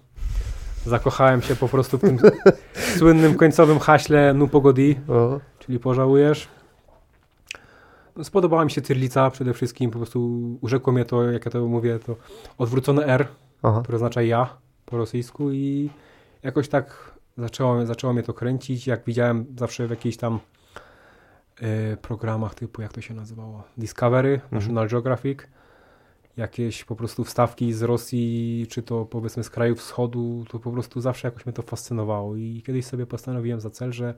Zakochałem 0.86 1.43
się 1.43 1.57
po 1.57 1.68
prostu 1.68 1.99
w 1.99 2.01
tym 2.01 2.18
słynnym 2.99 3.34
końcowym 3.34 3.78
haśle 3.78 4.34
Nu 4.34 4.49
Pogodi, 4.49 4.97
O, 5.09 5.40
czyli 5.59 5.78
pożałujesz. 5.78 6.49
No, 8.16 8.24
spodobała 8.24 8.64
mi 8.64 8.70
się 8.70 8.80
Tyrlica 8.82 9.30
przede 9.30 9.55
wszystkim, 9.55 9.90
po 9.90 9.99
prostu 9.99 10.40
urzekło 10.61 10.93
mnie 10.93 11.05
to, 11.05 11.30
jak 11.30 11.45
ja 11.45 11.51
to 11.51 11.66
mówię, 11.66 11.99
to 11.99 12.16
odwrócone 12.59 13.05
R, 13.07 13.26
aha. 13.62 13.80
które 13.82 13.97
oznacza 13.97 14.22
ja 14.22 14.57
po 14.86 14.97
rosyjsku 14.97 15.53
i 15.53 15.90
jakoś 16.43 16.68
tak 16.68 17.12
zaczęło, 17.38 17.86
zaczęło 17.86 18.12
mnie 18.12 18.22
to 18.22 18.34
kręcić, 18.34 18.86
jak 18.86 19.05
widziałem 19.05 19.47
zawsze 19.59 19.86
w 19.86 19.90
jakichś 19.90 20.16
tam 20.16 20.38
programach 22.03 22.55
typu, 22.55 22.83
jak 22.83 22.93
to 22.93 23.01
się 23.01 23.15
nazywało, 23.15 23.63
Discovery, 23.77 24.41
National 24.51 24.89
Geographic, 24.89 25.39
jakieś 26.37 26.85
po 26.85 26.97
prostu 26.97 27.25
wstawki 27.25 27.73
z 27.73 27.83
Rosji, 27.83 28.67
czy 28.71 28.83
to 28.83 29.05
powiedzmy 29.05 29.45
z 29.45 29.51
krajów 29.51 29.79
wschodu, 29.79 30.45
to 30.51 30.59
po 30.59 30.73
prostu 30.73 31.01
zawsze 31.01 31.29
jakoś 31.29 31.47
mnie 31.47 31.53
to 31.53 31.63
fascynowało. 31.63 32.37
I 32.37 32.63
kiedyś 32.67 32.87
sobie 32.87 33.07
postanowiłem 33.07 33.61
za 33.61 33.71
cel, 33.71 33.93
że 33.93 34.15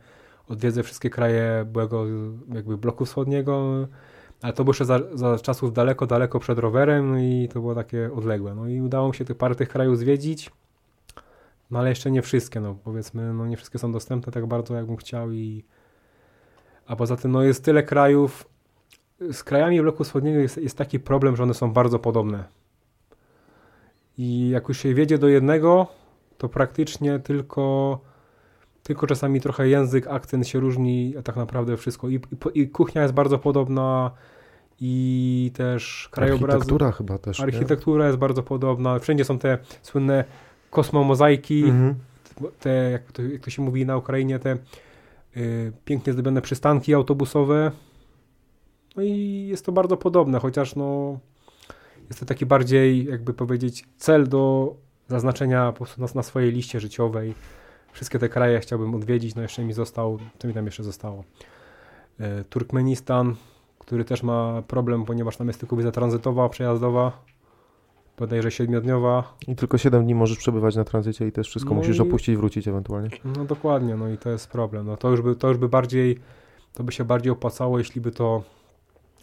odwiedzę 0.48 0.82
wszystkie 0.82 1.10
kraje 1.10 1.64
byłego 1.72 2.04
jakby 2.54 2.76
bloku 2.76 3.04
wschodniego, 3.04 3.86
ale 4.42 4.52
to 4.52 4.64
było 4.64 4.72
jeszcze 4.72 4.84
za, 4.84 5.00
za 5.14 5.38
czasów 5.38 5.72
daleko, 5.72 6.06
daleko 6.06 6.40
przed 6.40 6.58
rowerem 6.58 7.20
i 7.20 7.48
to 7.52 7.60
było 7.60 7.74
takie 7.74 8.12
odległe. 8.12 8.54
No 8.54 8.68
i 8.68 8.80
udało 8.80 9.08
mi 9.08 9.14
się 9.14 9.24
tych 9.24 9.36
parę 9.36 9.54
tych 9.54 9.68
krajów 9.68 9.98
zwiedzić, 9.98 10.50
no 11.70 11.78
ale 11.78 11.88
jeszcze 11.88 12.10
nie 12.10 12.22
wszystkie, 12.22 12.60
no 12.60 12.76
powiedzmy, 12.84 13.34
no 13.34 13.46
nie 13.46 13.56
wszystkie 13.56 13.78
są 13.78 13.92
dostępne 13.92 14.32
tak 14.32 14.46
bardzo, 14.46 14.74
jakbym 14.74 14.96
chciał 14.96 15.32
i 15.32 15.64
a 16.86 16.96
poza 16.96 17.16
tym, 17.16 17.32
no 17.32 17.42
jest 17.42 17.64
tyle 17.64 17.82
krajów, 17.82 18.48
z 19.32 19.44
krajami 19.44 19.82
bloku 19.82 20.04
wschodniego 20.04 20.40
jest, 20.40 20.56
jest 20.56 20.78
taki 20.78 21.00
problem, 21.00 21.36
że 21.36 21.42
one 21.42 21.54
są 21.54 21.72
bardzo 21.72 21.98
podobne. 21.98 22.44
I 24.18 24.48
jak 24.48 24.68
już 24.68 24.78
się 24.78 24.94
wiedzie 24.94 25.18
do 25.18 25.28
jednego, 25.28 25.86
to 26.38 26.48
praktycznie 26.48 27.18
tylko, 27.18 27.98
tylko 28.82 29.06
czasami 29.06 29.40
trochę 29.40 29.68
język, 29.68 30.06
akcent 30.06 30.48
się 30.48 30.60
różni, 30.60 31.14
a 31.18 31.22
tak 31.22 31.36
naprawdę 31.36 31.76
wszystko. 31.76 32.08
I, 32.08 32.14
i, 32.14 32.60
i 32.60 32.68
kuchnia 32.68 33.02
jest 33.02 33.14
bardzo 33.14 33.38
podobna, 33.38 34.10
i 34.80 35.50
też 35.54 36.08
krajobrazy. 36.12 36.52
Architektura 36.52 36.92
chyba 36.92 37.18
też, 37.18 37.38
nie? 37.38 37.44
Architektura 37.44 38.06
jest 38.06 38.18
bardzo 38.18 38.42
podobna. 38.42 38.98
Wszędzie 38.98 39.24
są 39.24 39.38
te 39.38 39.58
słynne 39.82 40.24
kosmomozaiki, 40.70 41.64
Mhm. 41.64 41.94
te, 42.60 42.90
jak 42.90 43.12
to, 43.12 43.22
jak 43.22 43.40
to 43.40 43.50
się 43.50 43.62
mówi 43.62 43.86
na 43.86 43.96
Ukrainie, 43.96 44.38
te 44.38 44.56
pięknie 45.84 46.12
zdobione 46.12 46.42
przystanki 46.42 46.94
autobusowe. 46.94 47.72
No 48.96 49.02
i 49.02 49.46
jest 49.50 49.66
to 49.66 49.72
bardzo 49.72 49.96
podobne, 49.96 50.40
chociaż 50.40 50.76
no, 50.76 51.18
jest 52.08 52.20
to 52.20 52.26
taki 52.26 52.46
bardziej, 52.46 53.04
jakby 53.04 53.34
powiedzieć, 53.34 53.84
cel 53.96 54.28
do 54.28 54.74
zaznaczenia 55.08 55.72
po 55.72 55.76
prostu 55.76 56.00
na, 56.00 56.06
na 56.14 56.22
swojej 56.22 56.52
liście 56.52 56.80
życiowej. 56.80 57.34
Wszystkie 57.92 58.18
te 58.18 58.28
kraje 58.28 58.60
chciałbym 58.60 58.94
odwiedzić, 58.94 59.34
no 59.34 59.42
jeszcze 59.42 59.64
mi 59.64 59.72
został, 59.72 60.18
co 60.38 60.48
mi 60.48 60.54
tam 60.54 60.64
jeszcze 60.64 60.82
zostało? 60.82 61.24
Y, 62.20 62.44
Turkmenistan, 62.44 63.34
który 63.78 64.04
też 64.04 64.22
ma 64.22 64.62
problem, 64.62 65.04
ponieważ 65.04 65.36
tam 65.36 65.46
jest 65.46 65.60
tylko 65.60 65.76
wiza 65.76 65.92
tranzytowa, 65.92 66.48
przejazdowa, 66.48 67.24
bodajże 68.18 68.50
siedmiodniowa, 68.50 69.34
I 69.48 69.56
tylko 69.56 69.78
7 69.78 70.04
dni 70.04 70.14
możesz 70.14 70.38
przebywać 70.38 70.76
na 70.76 70.84
tranzycie 70.84 71.26
i 71.26 71.32
też 71.32 71.48
wszystko 71.48 71.70
No 71.70 71.76
musisz 71.80 71.98
i- 71.98 72.02
opuścić, 72.02 72.36
wrócić 72.36 72.68
ewentualnie. 72.68 73.08
No 73.24 73.44
dokładnie, 73.44 73.96
no 73.96 74.08
i 74.08 74.18
to 74.18 74.30
jest 74.30 74.48
problem. 74.50 74.86
No 74.86 74.96
to 74.96 75.10
już 75.10 75.20
by, 75.22 75.36
to 75.36 75.48
już 75.48 75.56
by 75.58 75.68
bardziej, 75.68 76.18
to 76.74 76.84
by 76.84 76.92
się 76.92 77.04
bardziej 77.04 77.32
opłacało, 77.32 77.78
jeśli 77.78 78.00
by 78.00 78.10
to, 78.10 78.42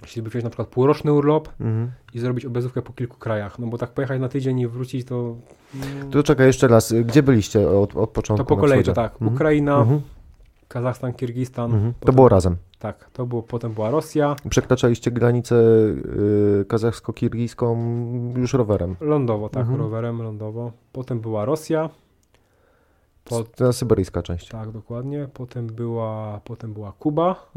jeśli 0.02 0.22
by 0.22 0.30
wziąć 0.30 0.44
na 0.44 0.50
przykład 0.50 0.68
półroczny 0.68 1.14
urlop 1.14 1.50
Mhm. 1.60 1.92
i 2.14 2.20
zrobić 2.20 2.46
obezówkę 2.46 2.82
po 2.82 2.94
kilku 2.94 3.18
krajach. 3.18 3.60
No 3.60 3.68
bo 3.68 3.78
tak 3.78 3.92
pojechać 3.94 4.22
na 4.22 4.30
tydzień 4.30 4.60
i 4.60 4.68
wrócić 4.68 5.08
to... 5.08 5.36
no, 5.74 5.86
To 6.12 6.24
czekaj 6.24 6.48
jeszcze 6.48 6.68
raz, 6.68 6.94
gdzie 6.94 7.24
byliście 7.24 7.70
od, 7.70 7.96
od 7.96 8.10
początku? 8.10 8.46
to 8.46 8.56
po 8.56 8.62
kolei, 8.62 8.84
tak. 8.84 9.12
Mhm. 9.14 9.34
Ukraina, 9.34 9.78
Mhm. 9.78 10.02
Kazachstan, 10.72 11.14
Kirgistan. 11.14 11.72
Mhm. 11.74 11.94
To 11.94 12.00
potem- 12.00 12.16
było 12.16 12.30
razem. 12.30 12.58
Tak, 12.80 13.10
to 13.14 13.26
było, 13.26 13.44
potem 13.44 13.74
była 13.74 13.92
Rosja, 13.92 14.36
Przekraczaliście 14.50 15.12
granicę 15.12 15.56
y, 15.56 16.66
kazachsko-kirgijską 16.68 17.76
już 18.38 18.54
rowerem. 18.54 18.96
lądowo, 19.02 19.50
tak, 19.50 19.62
Mhm. 19.62 19.80
rowerem 19.80 20.22
lądowo. 20.22 20.72
Potem 20.94 21.20
była 21.20 21.46
Rosja, 21.46 21.90
po, 23.26 23.44
Ta 23.44 23.74
syberyjska 23.74 24.22
część. 24.22 24.50
tak 24.50 24.72
dokładnie. 24.72 25.28
Potem 25.34 25.68
była, 25.68 26.42
potem 26.44 26.74
była 26.74 26.92
Kuba, 26.92 27.52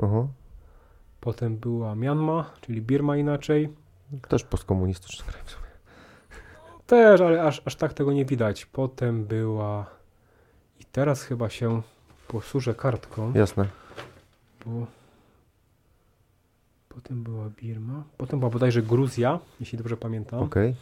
potem 1.21 1.57
była 1.57 1.95
Myanma, 1.95 2.51
czyli 2.61 2.83
Birma 2.83 3.17
inaczej. 3.17 3.69
Też 4.29 4.45
postkomunistyczny 4.45 5.25
kraj. 5.27 5.43
Też, 6.87 7.21
ale 7.21 7.43
aż, 7.43 7.63
aż 7.65 7.77
tak 7.77 7.93
tego 7.93 8.13
nie 8.13 8.25
widać. 8.25 8.67
Potem 8.67 9.25
była. 9.25 9.87
I 10.81 10.85
teraz 10.85 11.23
chyba 11.23 11.49
się 11.49 11.83
posłużę 12.35 12.75
kartką, 12.75 13.33
Jasne. 13.35 13.69
bo. 14.67 14.87
Potem 16.89 17.23
była 17.23 17.51
Birma. 17.51 18.05
Potem 18.17 18.39
była 18.39 18.51
bodajże 18.51 18.83
Gruzja, 18.83 19.39
jeśli 19.61 19.79
dobrze 19.79 19.97
pamiętam. 19.97 20.41
Okej. 20.43 20.75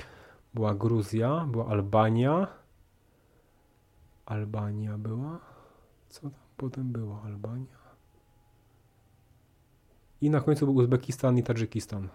była 0.54 0.74
Gruzja, 0.74 1.46
była 1.50 1.66
Albania. 1.66 2.46
Albania 4.26 4.98
była. 4.98 5.38
Co 6.08 6.20
tam 6.20 6.30
potem 6.56 6.92
było? 6.92 7.22
Albania. 7.24 7.82
I 10.20 10.30
na 10.30 10.40
końcu 10.40 10.66
był 10.66 10.74
Uzbekistan 10.74 11.38
i 11.38 11.42
Tadżykistan. 11.42 12.08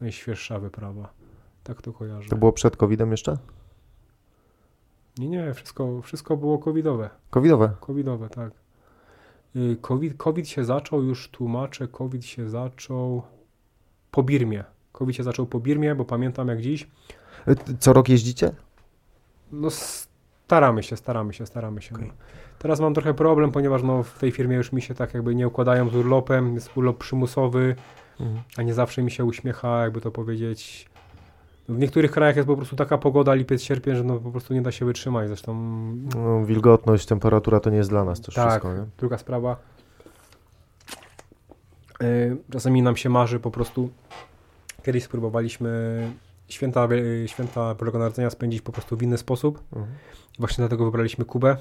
Najświeższa 0.00 0.58
wyprawa. 0.58 1.12
Tak 1.64 1.82
to 1.82 1.92
kojarzę. 1.92 2.28
To 2.28 2.36
było 2.36 2.52
przed 2.52 2.76
COVID-em 2.76 3.10
jeszcze? 3.10 3.38
Nie, 5.18 5.28
nie, 5.28 5.54
wszystko, 5.54 6.02
wszystko 6.02 6.36
było 6.36 6.58
covidowe. 6.58 7.10
Covidowe. 7.30 7.70
Covidowe, 7.80 8.28
tak. 8.28 8.52
Y, 9.56 9.76
COVID, 9.80 10.14
COVID 10.16 10.48
się 10.48 10.64
zaczął, 10.64 11.02
już 11.02 11.28
tłumaczę, 11.28 11.88
COVID 11.88 12.24
się 12.24 12.48
zaczął 12.50 13.22
po 14.10 14.22
Birmie. 14.22 14.64
COVID 14.92 15.16
się 15.16 15.22
zaczął 15.22 15.46
po 15.46 15.60
Birmie, 15.60 15.94
bo 15.94 16.04
pamiętam 16.04 16.48
jak 16.48 16.60
dziś. 16.60 16.88
E, 17.46 17.54
Co 17.78 17.92
rok 17.92 18.08
jeździcie? 18.08 18.50
No 19.52 19.68
staramy 19.70 20.82
się, 20.82 20.96
staramy 20.96 21.32
się, 21.32 21.46
staramy 21.46 21.82
się. 21.82 21.94
No. 21.98 22.06
Teraz 22.58 22.80
mam 22.80 22.94
trochę 22.94 23.14
problem, 23.14 23.52
ponieważ 23.52 23.82
no, 23.82 24.02
w 24.02 24.18
tej 24.18 24.32
firmie 24.32 24.56
już 24.56 24.72
mi 24.72 24.82
się 24.82 24.94
tak 24.94 25.14
jakby 25.14 25.34
nie 25.34 25.48
układają 25.48 25.88
z 25.90 25.94
urlopem, 25.96 26.54
jest 26.54 26.76
urlop 26.76 26.98
przymusowy, 26.98 27.76
Mhm. 28.20 28.42
a 28.56 28.62
nie 28.62 28.74
zawsze 28.74 29.02
mi 29.02 29.10
się 29.10 29.24
uśmiecha, 29.24 29.82
jakby 29.82 30.00
to 30.00 30.10
powiedzieć. 30.10 30.88
W 31.68 31.78
niektórych 31.78 32.10
krajach 32.10 32.36
jest 32.36 32.46
po 32.46 32.56
prostu 32.56 32.76
taka 32.76 32.98
pogoda, 32.98 33.34
lipiec, 33.34 33.62
sierpień, 33.62 33.96
że 33.96 34.04
no 34.04 34.18
po 34.18 34.30
prostu 34.30 34.54
nie 34.54 34.62
da 34.62 34.72
się 34.72 34.84
wytrzymać. 34.84 35.28
Zresztą 35.28 35.54
No, 36.14 36.44
wilgotność, 36.44 37.06
temperatura 37.06 37.60
to 37.60 37.70
nie 37.70 37.76
jest 37.76 37.90
dla 37.90 38.04
nas 38.04 38.20
też 38.20 38.34
Tak. 38.34 38.48
wszystko, 38.50 38.74
nie? 38.74 38.84
druga 38.98 39.18
sprawa. 39.18 39.56
Yy, 42.00 42.36
Czasami 42.52 42.82
nam 42.82 42.96
się 42.96 43.08
marzy 43.08 43.40
po 43.40 43.50
prostu. 43.50 43.90
Kiedyś 44.82 45.04
spróbowaliśmy 45.04 46.00
święta, 46.48 46.88
yy, 46.94 47.28
święta 47.28 47.74
Bożego 47.74 47.98
Narodzenia 47.98 48.30
spędzić 48.30 48.62
po 48.62 48.72
prostu 48.72 48.96
w 48.96 49.02
inny 49.02 49.18
sposób. 49.18 49.62
Mhm. 49.72 49.96
Właśnie 50.38 50.62
dlatego 50.62 50.84
wybraliśmy 50.84 51.24
Kubę, 51.24 51.56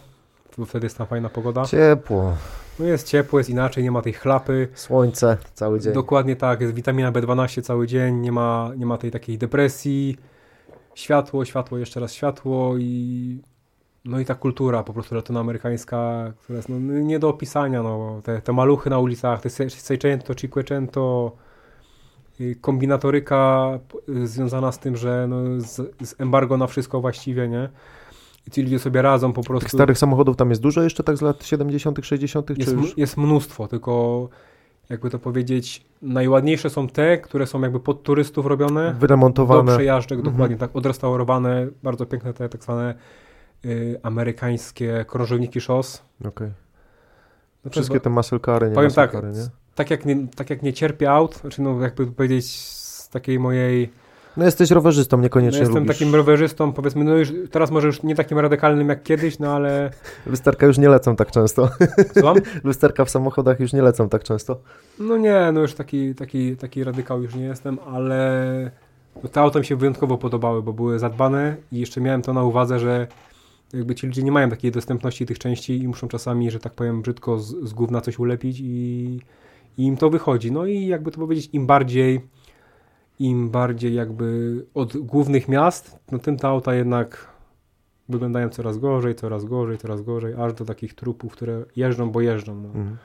bo 0.57 0.65
wtedy 0.65 0.85
jest 0.85 0.97
tam 0.97 1.07
fajna 1.07 1.29
pogoda. 1.29 1.65
Ciepło, 1.65 2.33
No 2.79 2.85
jest 2.85 3.07
ciepło, 3.07 3.39
jest 3.39 3.49
inaczej, 3.49 3.83
nie 3.83 3.91
ma 3.91 4.01
tej 4.01 4.13
chlapy. 4.13 4.67
słońce 4.73 5.37
cały 5.53 5.79
dzień. 5.79 5.93
Dokładnie 5.93 6.35
tak, 6.35 6.61
jest 6.61 6.73
witamina 6.73 7.11
B12 7.11 7.61
cały 7.61 7.87
dzień, 7.87 8.15
nie 8.15 8.31
ma, 8.31 8.71
nie 8.77 8.85
ma 8.85 8.97
tej 8.97 9.11
takiej 9.11 9.37
depresji. 9.37 10.17
Światło, 10.95 11.45
światło, 11.45 11.77
jeszcze 11.77 11.99
raz 11.99 12.13
światło 12.13 12.77
i 12.77 13.41
no 14.05 14.19
i 14.19 14.25
ta 14.25 14.35
kultura 14.35 14.83
po 14.83 14.93
prostu 14.93 15.15
latynoamerykańska, 15.15 16.33
która 16.43 16.57
jest 16.57 16.69
no, 16.69 16.79
nie 16.79 17.19
do 17.19 17.29
opisania, 17.29 17.83
no, 17.83 18.21
te, 18.23 18.41
te 18.41 18.53
maluchy 18.53 18.89
na 18.89 18.99
ulicach, 18.99 19.41
te 19.41 19.49
se- 19.49 19.69
seicento, 19.69 20.35
cinquecento, 20.35 21.31
y, 22.41 22.55
kombinatoryka 22.61 23.69
y, 24.09 24.27
związana 24.27 24.71
z 24.71 24.79
tym, 24.79 24.97
że 24.97 25.25
no, 25.29 25.61
z, 25.61 25.75
z 26.07 26.15
embargo 26.21 26.57
na 26.57 26.67
wszystko 26.67 27.01
właściwie, 27.01 27.47
nie? 27.47 27.69
I 28.47 28.51
ci 28.51 28.61
ludzie 28.63 28.79
sobie 28.79 29.01
radzą 29.01 29.33
po 29.33 29.43
prostu. 29.43 29.65
Tych 29.65 29.71
starych 29.71 29.97
samochodów 29.97 30.35
tam 30.35 30.49
jest 30.49 30.61
dużo 30.61 30.83
jeszcze 30.83 31.03
tak 31.03 31.17
z 31.17 31.21
lat 31.21 31.43
70., 31.45 31.99
60., 32.05 32.47
czy 32.47 32.53
Jest, 32.57 32.73
już? 32.73 32.97
jest 32.97 33.17
mnóstwo, 33.17 33.67
tylko 33.67 34.29
jakby 34.89 35.09
to 35.09 35.19
powiedzieć, 35.19 35.85
najładniejsze 36.01 36.69
są 36.69 36.87
te, 36.87 37.17
które 37.17 37.47
są 37.47 37.61
jakby 37.61 37.79
pod 37.79 38.03
turystów 38.03 38.45
robione, 38.45 38.93
do 38.93 38.99
Wyremontowane. 38.99 39.73
przejażdżek, 39.75 40.17
Mhm. 40.19 40.33
dokładnie 40.35 40.57
tak, 40.57 40.75
odrestaurowane, 40.75 41.67
bardzo 41.83 42.05
piękne 42.05 42.33
te 42.33 42.49
tak 42.49 42.63
zwane 42.63 42.95
y, 43.65 43.99
amerykańskie 44.03 45.05
krążowniki 45.07 45.61
szos. 45.61 46.01
Okej. 46.25 46.47
No 46.47 46.51
to 47.63 47.67
jest 47.69 47.73
Wszystkie 47.73 47.99
te 47.99 48.09
muscle 48.09 48.39
cary, 48.39 48.69
nie 48.69 48.75
Powiem 48.75 48.91
tak, 48.91 49.11
cary, 49.11 49.27
nie? 49.27 49.47
tak, 49.75 49.89
jak 49.91 50.05
nie, 50.05 50.27
tak 50.35 50.49
jak 50.49 50.61
nie 50.63 50.73
cierpię 50.73 51.11
aut, 51.11 51.35
znaczy 51.35 51.61
no 51.61 51.81
jakby 51.81 52.07
powiedzieć 52.07 52.45
z 52.69 53.09
takiej 53.09 53.39
mojej, 53.39 53.89
No 54.37 54.45
jesteś 54.45 54.71
rowerzystą, 54.71 55.17
no 55.17 55.23
niekoniecznie 55.23 55.59
jestem 55.59 55.77
lubisz. 55.77 55.97
takim 55.97 56.15
rowerzystą, 56.15 56.73
powiedzmy, 56.73 57.03
no 57.03 57.15
już 57.15 57.33
teraz 57.51 57.71
może 57.71 57.87
już 57.87 58.03
nie 58.03 58.15
takim 58.15 58.39
radykalnym 58.39 58.89
jak 58.89 59.03
kiedyś, 59.03 59.39
no 59.39 59.51
ale 59.55 59.91
Lusterka 60.25 60.65
już 60.65 60.77
nie 60.77 60.89
lecą 60.89 61.15
tak 61.15 61.31
często. 61.31 61.69
słucham? 62.13 62.37
Lusterka 62.63 63.05
w 63.05 63.09
samochodach 63.09 63.59
już 63.59 63.73
nie 63.73 63.81
lecą 63.81 64.09
tak 64.09 64.23
często. 64.23 64.59
No 64.99 65.17
nie, 65.17 65.51
no 65.53 65.61
już 65.61 65.73
taki, 65.73 66.15
taki, 66.15 66.55
taki 66.55 66.83
radykał 66.83 67.23
już 67.23 67.35
nie 67.35 67.43
jestem, 67.43 67.79
ale 67.87 68.71
no 69.23 69.29
te 69.29 69.41
auta 69.41 69.59
mi 69.59 69.65
się 69.65 69.75
wyjątkowo 69.75 70.17
podobały, 70.17 70.63
bo 70.63 70.73
były 70.73 70.99
zadbane 70.99 71.55
i 71.71 71.79
jeszcze 71.79 72.01
miałem 72.01 72.21
to 72.21 72.33
na 72.33 72.43
uwadze, 72.43 72.79
że 72.79 73.07
jakby 73.73 73.95
ci 73.95 74.07
ludzie 74.07 74.23
nie 74.23 74.31
mają 74.31 74.49
takiej 74.49 74.71
dostępności 74.71 75.25
tych 75.25 75.39
części 75.39 75.77
i 75.77 75.87
muszą 75.87 76.07
czasami, 76.07 76.51
że 76.51 76.59
tak 76.59 76.73
powiem, 76.73 77.01
brzydko 77.01 77.39
z, 77.39 77.69
z 77.69 77.73
gówna 77.73 78.01
coś 78.01 78.19
ulepić 78.19 78.59
i, 78.59 79.19
i 79.77 79.83
im 79.85 79.97
to 79.97 80.09
wychodzi. 80.09 80.51
No 80.51 80.65
i 80.65 80.87
jakby 80.87 81.11
to 81.11 81.19
powiedzieć, 81.19 81.49
im 81.53 81.65
bardziej 81.65 82.21
im 83.19 83.49
bardziej 83.49 83.93
jakby 83.93 84.65
od 84.73 84.97
głównych 84.97 85.47
miast, 85.47 85.99
no 86.11 86.19
tym 86.19 86.37
te 86.37 86.47
auta 86.47 86.75
jednak 86.75 87.27
wyglądają 88.09 88.49
coraz 88.49 88.77
gorzej, 88.77 89.15
coraz 89.15 89.45
gorzej, 89.45 89.77
coraz 89.77 90.01
gorzej, 90.01 90.33
aż 90.33 90.53
do 90.53 90.65
takich 90.65 90.93
trupów, 90.93 91.33
które 91.33 91.65
jeżdżą, 91.75 92.11
bo 92.11 92.21
jeżdżą. 92.21 92.55
No. 92.55 92.67
Mhm. 92.67 92.97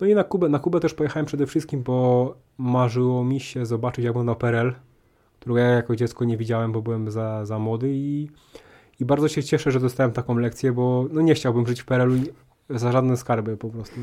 No 0.00 0.06
i 0.06 0.14
na 0.14 0.24
Kubę, 0.24 0.48
na 0.48 0.58
Kubę 0.58 0.80
też 0.80 0.94
pojechałem 0.94 1.26
przede 1.26 1.46
wszystkim, 1.46 1.82
bo 1.82 2.34
marzyło 2.58 3.24
mi 3.24 3.40
się 3.40 3.66
zobaczyć, 3.66 4.04
jak 4.04 4.12
wygląda 4.12 4.34
PRL, 4.34 4.74
którego 5.40 5.58
ja 5.58 5.68
jako 5.68 5.96
dziecko 5.96 6.24
nie 6.24 6.36
widziałem, 6.36 6.72
bo 6.72 6.82
byłem 6.82 7.10
za, 7.10 7.44
za 7.44 7.58
młody 7.58 7.88
i, 7.92 8.30
i 9.00 9.04
bardzo 9.04 9.28
się 9.28 9.42
cieszę, 9.42 9.70
że 9.70 9.80
dostałem 9.80 10.12
taką 10.12 10.38
lekcję, 10.38 10.72
bo 10.72 11.06
no 11.12 11.20
nie 11.20 11.34
chciałbym 11.34 11.66
żyć 11.66 11.82
w 11.82 11.84
PRL-u 11.84 12.14
za 12.70 12.92
żadne 12.92 13.16
skarby 13.16 13.56
po 13.56 13.70
prostu. 13.70 14.00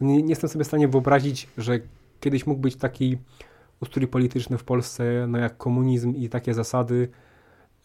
Nie, 0.00 0.22
nie 0.22 0.28
jestem 0.28 0.50
sobie 0.50 0.64
w 0.64 0.68
stanie 0.68 0.88
wyobrazić, 0.88 1.48
że 1.58 1.80
kiedyś 2.20 2.46
mógł 2.46 2.60
być 2.60 2.76
taki 2.76 3.18
ustrój 3.80 4.06
polityczny 4.06 4.58
w 4.58 4.64
Polsce, 4.64 5.26
no 5.28 5.38
jak 5.38 5.56
komunizm 5.56 6.14
i 6.14 6.28
takie 6.28 6.54
zasady, 6.54 7.08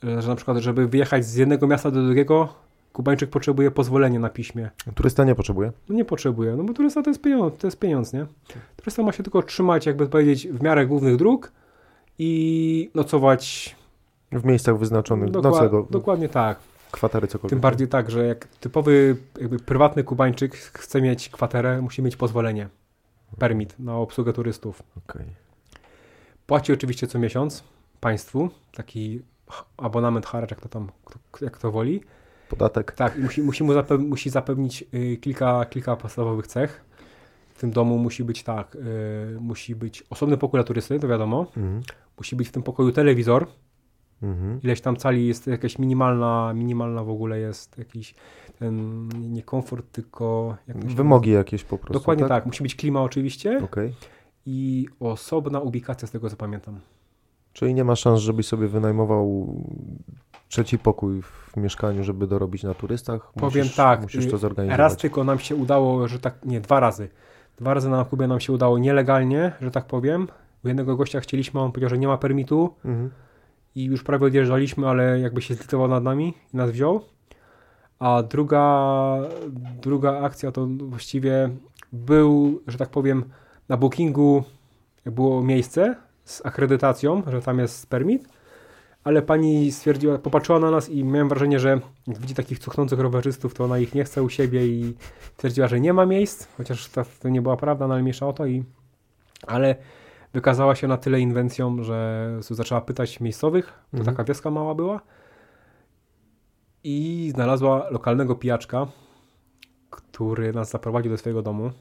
e, 0.04 0.22
że 0.22 0.30
na 0.30 0.36
przykład, 0.36 0.58
żeby 0.58 0.88
wyjechać 0.88 1.26
z 1.26 1.36
jednego 1.36 1.68
miasta 1.68 1.92
do 1.92 2.04
drugiego, 2.04 2.54
Kubańczyk 2.94 3.30
potrzebuje 3.30 3.72
pozwolenia 3.72 4.20
na 4.20 4.30
piśmie. 4.30 4.70
Turysta 4.96 5.24
nie 5.24 5.36
potrzebuje. 5.36 5.72
No 5.90 5.96
nie 5.96 6.06
potrzebuje, 6.06 6.56
no 6.56 6.64
bo 6.64 6.74
turysta 6.74 7.02
to 7.02 7.10
jest 7.10 7.22
pieniądz, 7.22 7.58
to 7.58 7.68
jest 7.68 7.80
pieniądz, 7.80 8.14
nie? 8.14 8.26
Turysta 8.78 9.04
ma 9.04 9.12
się 9.12 9.24
tylko 9.24 9.44
trzymać, 9.44 9.86
jakby 9.86 10.08
powiedzieć, 10.08 10.48
w 10.48 10.62
miarę 10.64 10.86
głównych 10.88 11.16
dróg 11.16 11.52
i 12.20 12.92
nocować 12.96 13.76
W 14.32 14.46
miejscach 14.46 14.78
wyznaczonych, 14.78 15.30
dokła- 15.32 15.44
nocego, 15.44 15.88
dokładnie 15.90 16.30
tak. 16.30 16.60
kwatery, 16.92 17.28
cokolwiek. 17.28 17.50
Tym 17.50 17.60
bardziej 17.60 17.88
tak, 17.88 18.12
że 18.12 18.26
jak 18.26 18.48
typowy 18.48 19.16
jakby 19.42 19.60
prywatny 19.60 20.04
Kubańczyk 20.04 20.56
chce 20.56 21.02
mieć 21.02 21.30
kwaterę, 21.30 21.82
musi 21.82 22.02
mieć 22.02 22.16
pozwolenie, 22.16 22.70
permit 23.40 23.80
na 23.80 23.96
obsługę 23.98 24.34
turystów. 24.34 24.84
Okej. 24.98 25.43
Płaci 26.48 26.74
oczywiście 26.74 27.08
co 27.08 27.20
miesiąc 27.20 27.64
państwu, 28.00 28.50
taki 28.76 29.22
abonament 29.78 30.26
haracz, 30.26 30.52
jak 30.52 30.62
to 30.62 30.70
tam, 30.70 30.90
jak 31.42 31.58
to 31.58 31.72
woli. 31.72 32.02
Podatek. 32.50 32.92
Tak, 32.92 33.18
musi, 33.18 33.42
musi, 33.42 33.64
mu 33.64 33.74
zapew- 33.74 34.08
musi 34.08 34.30
zapewnić 34.30 34.86
y, 34.94 35.18
kilka, 35.18 35.66
kilka 35.66 35.96
podstawowych 35.96 36.48
cech. 36.48 36.86
W 37.54 37.60
tym 37.60 37.72
domu 37.72 37.98
musi 37.98 38.24
być 38.24 38.44
tak, 38.44 38.76
y, 38.76 39.38
musi 39.40 39.76
być 39.76 40.04
osobny 40.10 40.38
pokój 40.38 40.58
dla 40.58 40.64
turysty, 40.64 41.00
to 41.00 41.08
wiadomo. 41.08 41.46
Mhm. 41.58 41.82
Musi 42.18 42.36
być 42.36 42.48
w 42.48 42.52
tym 42.52 42.64
pokoju 42.64 42.92
telewizor. 42.92 43.48
Mhm. 44.22 44.62
Ileś 44.64 44.82
tam 44.82 44.96
cali 44.96 45.28
jest 45.28 45.48
jakaś 45.48 45.80
minimalna, 45.80 46.54
minimalna 46.56 47.04
w 47.04 47.10
ogóle 47.10 47.40
jest 47.40 47.78
jakiś 47.78 48.16
ten, 48.60 49.08
nie 49.10 49.44
komfort, 49.44 49.92
tylko... 49.92 50.58
Jak 50.68 50.78
Wymogi 50.78 51.32
jakieś 51.32 51.64
po 51.64 51.78
prostu, 51.78 51.94
Dokładnie 51.94 52.24
tak? 52.24 52.30
tak? 52.30 52.46
Musi 52.46 52.64
być 52.64 52.76
klima 52.76 53.02
oczywiście 53.02 53.62
Okej. 53.64 53.94
I 54.46 54.88
osobna 55.00 55.60
ubikacja 55.60 56.08
z 56.08 56.12
tego 56.12 56.30
co 56.30 56.36
pamiętam. 56.36 56.80
Czyli 57.54 57.74
nie 57.74 57.84
ma 57.84 57.96
szans, 57.96 58.20
żebyś 58.20 58.48
sobie 58.48 58.68
wynajmował 58.68 59.48
trzeci 60.48 60.80
pokój 60.80 61.22
w 61.22 61.58
mieszkaniu, 61.58 62.04
żeby 62.04 62.28
dorobić 62.28 62.64
na 62.64 62.74
turystach? 62.74 63.34
Powiem 63.34 63.64
musisz, 63.64 63.76
tak, 63.76 64.02
Musisz 64.02 64.26
y, 64.26 64.30
to 64.32 64.38
zorganizować. 64.38 64.80
Raz 64.80 64.98
tylko 64.98 65.24
nam 65.24 65.40
się 65.40 65.56
udało, 65.56 66.08
że 66.08 66.20
tak, 66.20 66.46
nie, 66.46 66.62
dwa 66.62 66.80
razy. 66.80 67.10
Dwa 67.58 67.74
razy 67.74 67.90
na 67.90 68.06
Kubie 68.06 68.28
nam 68.28 68.40
się 68.40 68.54
udało 68.54 68.78
nielegalnie, 68.78 69.52
że 69.62 69.72
tak 69.72 69.86
powiem. 69.86 70.28
U 70.66 70.68
jednego 70.68 70.96
gościa 70.98 71.20
chcieliśmy, 71.20 71.60
on 71.60 71.72
powiedział, 71.72 71.90
że 71.90 71.98
nie 71.98 72.08
ma 72.08 72.18
permitu 72.18 72.74
Mhm. 72.86 73.10
i 73.76 73.84
już 73.84 74.04
prawie 74.04 74.26
odjeżdżaliśmy, 74.28 74.88
ale 74.88 75.20
jakby 75.20 75.42
się 75.42 75.54
zlitował 75.56 75.88
nad 75.88 76.04
nami 76.04 76.34
i 76.54 76.58
nas 76.58 76.72
wziął. 76.72 77.02
A 78.00 78.24
druga, 78.24 79.18
druga 79.82 80.20
akcja 80.22 80.52
to 80.52 80.68
właściwie 80.80 81.50
był, 81.94 82.62
że 82.68 82.78
tak 82.78 82.90
powiem, 82.90 83.24
na 83.70 83.78
bookingu 83.78 84.44
było 85.06 85.44
miejsce 85.44 85.96
z 86.24 86.46
akredytacją, 86.46 87.24
że 87.28 87.42
tam 87.42 87.60
jest 87.60 87.90
permit, 87.90 88.28
ale 89.04 89.22
pani 89.22 89.72
stwierdziła, 89.72 90.18
popatrzyła 90.18 90.60
na 90.60 90.72
nas 90.72 90.90
i 90.90 91.04
miałem 91.04 91.30
wrażenie, 91.30 91.60
że 91.60 91.80
jak 92.08 92.18
widzi 92.18 92.36
takich 92.36 92.60
cuchnących 92.60 93.00
rowerzystów, 93.00 93.54
to 93.54 93.64
ona 93.64 93.80
ich 93.80 93.96
nie 93.96 94.04
chce 94.04 94.24
u 94.24 94.30
siebie 94.30 94.68
i 94.68 94.94
stwierdziła, 95.36 95.68
że 95.68 95.80
nie 95.80 95.94
ma 95.94 96.06
miejsc, 96.06 96.48
chociaż 96.58 96.90
to, 96.90 97.04
to 97.20 97.30
nie 97.30 97.42
była 97.42 97.58
prawda, 97.58 97.88
no 97.88 97.94
ale 97.94 98.04
mniejsza 98.04 98.28
o 98.28 98.34
to 98.34 98.46
i 98.46 98.64
ale 99.48 99.76
wykazała 100.34 100.76
się 100.76 100.88
na 100.88 100.98
tyle 100.98 101.20
inwencją, 101.20 101.84
że 101.84 102.30
zaczęła 102.42 102.82
pytać 102.82 103.20
miejscowych, 103.20 103.66
to 103.66 103.98
Mhm. 103.98 104.16
taka 104.16 104.24
wioska 104.24 104.52
mała 104.52 104.76
była 104.76 105.02
i 106.84 107.30
znalazła 107.36 107.90
lokalnego 107.90 108.36
pijaczka, 108.36 108.88
który 109.90 110.54
nas 110.54 110.70
zaprowadził 110.70 111.12
do 111.12 111.18
swojego 111.18 111.42
domu 111.42 111.72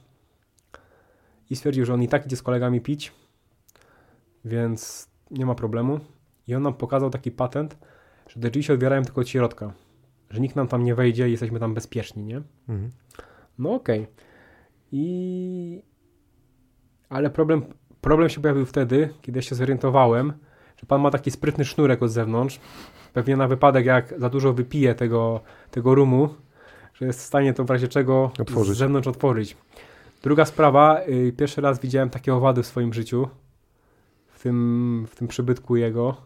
i 1.53 1.57
stwierdził, 1.57 1.85
że 1.85 1.95
on 1.95 2.03
i 2.03 2.09
tak 2.09 2.27
idzie 2.27 2.37
z 2.37 2.43
kolegami 2.43 2.81
pić, 2.81 3.13
więc 4.45 5.09
nie 5.31 5.47
ma 5.47 5.55
problemu. 5.55 6.01
I 6.49 6.55
on 6.55 6.63
nam 6.63 6.75
pokazał 6.75 7.11
taki 7.11 7.31
patent, 7.31 7.79
że 8.29 8.41
te 8.41 8.51
drzwi 8.51 8.63
się 8.63 8.75
otwierają 8.75 9.03
tylko 9.03 9.21
od 9.21 9.29
środka. 9.29 9.73
Że 10.31 10.41
nikt 10.41 10.57
nam 10.57 10.69
tam 10.69 10.85
nie 10.85 10.95
wejdzie 10.95 11.29
i 11.29 11.31
jesteśmy 11.31 11.61
tam 11.61 11.75
bezpieczni, 11.75 12.25
nie? 12.25 12.37
Mhm. 12.69 12.91
No 13.59 13.75
okej. 13.75 14.07
I... 14.93 15.83
Ale 17.09 17.31
problem, 17.31 17.63
problem 18.01 18.29
się 18.29 18.41
pojawił 18.41 18.67
wtedy, 18.67 19.09
kiedy 19.23 19.39
ja 19.39 19.43
się 19.43 19.55
zorientowałem, 19.55 20.33
że 20.77 20.87
pan 20.87 21.01
ma 21.01 21.11
taki 21.11 21.31
sprytny 21.31 21.65
sznurek 21.65 22.03
od 22.03 22.11
zewnątrz. 22.11 22.61
Pewnie 23.13 23.37
na 23.37 23.49
wypadek, 23.49 23.87
jak 23.87 24.15
za 24.21 24.29
dużo 24.29 24.53
wypije 24.53 24.95
tego, 24.95 25.41
tego 25.71 25.95
rumu, 25.95 26.35
że 26.95 27.07
jest 27.07 27.21
w 27.21 27.23
stanie 27.23 27.55
to 27.55 27.65
w 27.65 27.71
razie 27.71 27.89
czego 27.89 28.31
Otworzyć. 28.41 28.75
z 28.75 28.79
zewnątrz 28.79 29.09
otworzyć. 29.09 29.57
Druga 30.23 30.45
sprawa, 30.45 31.01
y, 31.09 31.33
pierwszy 31.37 31.61
raz 31.61 31.81
widziałem 31.81 32.11
takie 32.11 32.35
owady 32.35 32.63
w 32.63 32.67
swoim 32.67 32.95
życiu, 32.95 33.29
w 34.29 34.43
tym, 34.43 35.07
w 35.11 35.17
tym 35.17 35.29
przybytku 35.29 35.77
jego. 35.77 36.17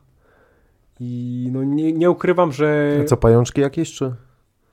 I 1.00 1.48
no 1.52 1.64
nie, 1.64 1.92
nie 1.92 2.10
ukrywam, 2.10 2.52
że... 2.52 2.98
A 3.02 3.04
co, 3.04 3.16
pajączki 3.16 3.60
jakieś, 3.60 3.92
czy? 3.92 4.14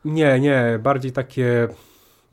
Nie, 0.05 0.39
nie, 0.39 0.79
bardziej 0.83 1.11
takie, 1.11 1.67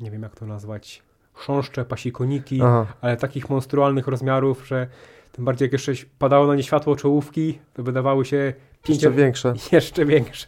nie 0.00 0.10
wiem 0.10 0.22
jak 0.22 0.34
to 0.34 0.46
nazwać, 0.46 1.02
chrząszcze, 1.34 1.84
pasikoniki, 1.84 2.62
Aha, 2.62 2.86
ale 3.00 3.16
takich 3.16 3.50
monstrualnych 3.50 4.06
rozmiarów, 4.06 4.66
że 4.66 4.86
tym 5.32 5.44
bardziej 5.44 5.66
jak 5.66 5.72
jeszcze 5.72 5.92
padało 6.18 6.46
na 6.46 6.54
nie 6.54 6.62
światło 6.62 6.96
czołówki, 6.96 7.58
to 7.74 7.82
wydawały 7.82 8.24
się 8.24 8.36
jeszcze 8.36 8.56
pięcio, 8.82 9.12
większe. 9.12 9.54
jeszcze 9.72 10.06
większe. 10.06 10.46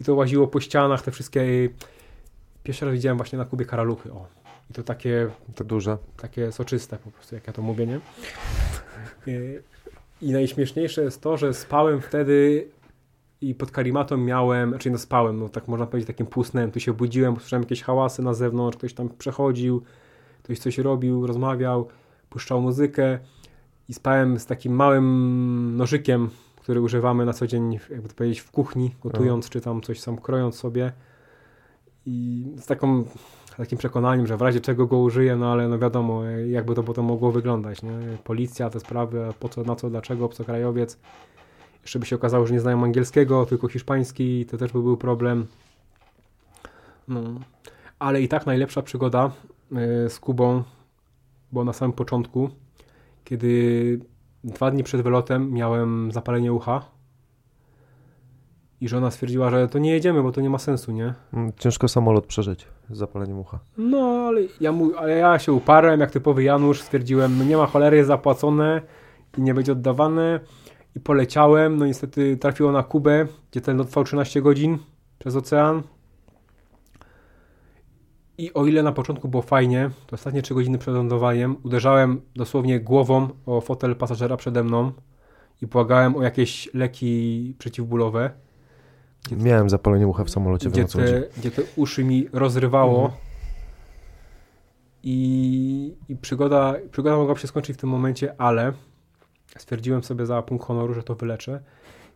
I 0.00 0.04
to 0.04 0.14
łaziło 0.14 0.46
po 0.46 0.60
ścianach, 0.60 1.02
te 1.02 1.10
wszystkie... 1.10 1.68
Pierwszy 2.62 2.84
raz 2.84 2.94
widziałem 2.94 3.16
właśnie 3.16 3.38
na 3.38 3.44
Kubie 3.44 3.64
karaluchy, 3.64 4.12
o. 4.12 4.41
I 4.72 4.74
to 4.74 4.82
takie, 4.82 5.30
Te 5.54 5.64
duże. 5.64 5.98
takie 6.16 6.52
soczyste 6.52 6.98
po 6.98 7.10
prostu, 7.10 7.34
jak 7.34 7.46
ja 7.46 7.52
to 7.52 7.62
mówię, 7.62 7.86
nie? 7.86 8.00
Y, 9.28 9.62
I 10.22 10.32
najśmieszniejsze 10.32 11.02
jest 11.02 11.20
to, 11.20 11.36
że 11.36 11.54
spałem 11.54 12.00
wtedy 12.00 12.68
i 13.40 13.54
pod 13.54 13.70
karimatą 13.70 14.16
miałem, 14.16 14.68
znaczy 14.68 14.90
no 14.90 14.98
spałem, 14.98 15.40
no 15.40 15.48
tak 15.48 15.68
można 15.68 15.86
powiedzieć 15.86 16.06
takim 16.06 16.26
półsnem, 16.26 16.70
tu 16.70 16.80
się 16.80 16.92
budziłem, 16.92 17.36
słyszałem 17.36 17.62
jakieś 17.62 17.82
hałasy 17.82 18.22
na 18.22 18.34
zewnątrz, 18.34 18.76
ktoś 18.78 18.94
tam 18.94 19.08
przechodził, 19.08 19.82
ktoś 20.42 20.58
coś 20.58 20.78
robił, 20.78 21.26
rozmawiał, 21.26 21.88
puszczał 22.30 22.60
muzykę 22.60 23.18
i 23.88 23.94
spałem 23.94 24.38
z 24.38 24.46
takim 24.46 24.72
małym 24.72 25.76
nożykiem, 25.76 26.30
który 26.56 26.80
używamy 26.80 27.24
na 27.24 27.32
co 27.32 27.46
dzień, 27.46 27.78
jakby 27.90 28.08
to 28.08 28.14
powiedzieć, 28.14 28.40
w 28.40 28.50
kuchni, 28.50 28.94
gotując, 29.02 29.48
czy 29.48 29.60
tam 29.60 29.80
coś 29.80 30.00
sam 30.00 30.18
krojąc 30.18 30.54
sobie 30.54 30.92
i 32.06 32.46
z 32.56 32.66
taką 32.66 33.04
takim 33.56 33.78
przekonaniem, 33.78 34.26
że 34.26 34.36
w 34.36 34.42
razie 34.42 34.60
czego 34.60 34.86
go 34.86 34.98
użyję, 34.98 35.36
no 35.36 35.52
ale 35.52 35.68
no 35.68 35.78
wiadomo, 35.78 36.24
jakby 36.24 36.74
to 36.74 36.82
potem 36.82 37.04
mogło 37.04 37.32
wyglądać, 37.32 37.82
nie? 37.82 37.90
Policja, 38.24 38.70
te 38.70 38.80
sprawy, 38.80 39.32
po 39.40 39.48
co, 39.48 39.62
na 39.62 39.76
co, 39.76 39.90
dlaczego, 39.90 40.24
obcokrajowiec. 40.24 40.98
Jeszcze 41.82 41.98
by 41.98 42.06
się 42.06 42.16
okazało, 42.16 42.46
że 42.46 42.54
nie 42.54 42.60
znają 42.60 42.84
angielskiego, 42.84 43.46
tylko 43.46 43.68
hiszpański, 43.68 44.46
to 44.46 44.58
też 44.58 44.72
by 44.72 44.82
był 44.82 44.96
problem. 44.96 45.46
No. 47.08 47.22
Ale 47.98 48.22
i 48.22 48.28
tak 48.28 48.46
najlepsza 48.46 48.82
przygoda 48.82 49.30
y, 50.06 50.10
z 50.10 50.20
Kubą 50.20 50.62
była 51.52 51.64
na 51.64 51.72
samym 51.72 51.92
początku, 51.92 52.50
kiedy 53.24 54.00
dwa 54.44 54.70
dni 54.70 54.82
przed 54.82 55.02
wylotem 55.02 55.52
miałem 55.52 56.12
zapalenie 56.12 56.52
ucha 56.52 56.91
i 58.82 58.88
żona 58.88 59.10
stwierdziła, 59.10 59.50
że 59.50 59.68
to 59.68 59.78
nie 59.78 59.90
jedziemy, 59.90 60.22
bo 60.22 60.32
to 60.32 60.40
nie 60.40 60.50
ma 60.50 60.58
sensu, 60.58 60.92
nie? 60.92 61.14
Mm, 61.32 61.52
Ciężko 61.56 61.88
samolot 61.88 62.26
przeżyć 62.26 62.66
z 62.90 62.96
zapaleniem 62.98 63.38
ucha. 63.38 63.58
No, 63.78 63.98
ale 64.28 64.40
ja, 64.60 64.72
mu, 64.72 64.96
ale 64.96 65.16
ja 65.16 65.38
się 65.38 65.52
uparłem, 65.52 66.00
jak 66.00 66.10
typowy 66.10 66.42
Janusz, 66.42 66.80
stwierdziłem, 66.80 67.48
nie 67.48 67.56
ma 67.56 67.66
cholery, 67.66 67.96
jest 67.96 68.08
zapłacone 68.08 68.82
i 69.38 69.42
nie 69.42 69.54
będzie 69.54 69.72
oddawane. 69.72 70.40
I 70.96 71.00
poleciałem, 71.00 71.76
no 71.76 71.86
niestety 71.86 72.36
trafiło 72.36 72.72
na 72.72 72.82
Kubę, 72.82 73.26
gdzie 73.50 73.60
ten 73.60 73.76
lot 73.76 73.88
trwał 73.88 74.04
13 74.04 74.42
godzin 74.42 74.78
przez 75.18 75.36
ocean. 75.36 75.82
I 78.38 78.54
o 78.54 78.66
ile 78.66 78.82
na 78.82 78.92
początku 78.92 79.28
było 79.28 79.42
fajnie, 79.42 79.90
to 80.06 80.14
ostatnie 80.14 80.42
3 80.42 80.54
godziny 80.54 80.78
przed 80.78 80.94
lądowaniem 80.94 81.56
uderzałem 81.62 82.20
dosłownie 82.36 82.80
głową 82.80 83.28
o 83.46 83.60
fotel 83.60 83.96
pasażera 83.96 84.36
przede 84.36 84.64
mną 84.64 84.92
i 85.62 85.66
błagałem 85.66 86.16
o 86.16 86.22
jakieś 86.22 86.74
leki 86.74 87.54
przeciwbólowe, 87.58 88.30
Miałem 89.30 89.70
zapalenie 89.70 90.08
ucha 90.08 90.24
w 90.24 90.30
samolocie, 90.30 90.70
gdzie 90.70 90.80
wiem 90.80 90.88
te, 90.88 91.22
gdzie 91.38 91.50
te 91.50 91.62
uszy 91.76 92.04
mi 92.04 92.28
rozrywało. 92.32 93.04
Mhm. 93.04 93.20
I, 95.02 95.94
I 96.08 96.16
przygoda, 96.16 96.74
przygoda 96.90 97.16
mogła 97.16 97.36
się 97.36 97.48
skończyć 97.48 97.76
w 97.76 97.80
tym 97.80 97.90
momencie, 97.90 98.34
ale 98.40 98.72
stwierdziłem 99.58 100.02
sobie 100.02 100.26
za 100.26 100.42
punkt 100.42 100.66
honoru, 100.66 100.94
że 100.94 101.02
to 101.02 101.14
wyleczę. 101.14 101.60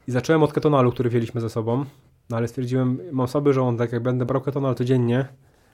I 0.09 0.12
zacząłem 0.12 0.42
od 0.42 0.52
ketonalu, 0.52 0.92
który 0.92 1.11
wzięliśmy 1.11 1.40
ze 1.40 1.50
sobą. 1.50 1.84
No 2.30 2.36
ale 2.36 2.48
stwierdziłem, 2.48 3.00
mam 3.12 3.28
słaby 3.28 3.52
żołądek, 3.52 3.92
jak 3.92 4.02
będę 4.02 4.26
brał 4.26 4.42
ketonal 4.42 4.74
codziennie, 4.74 5.26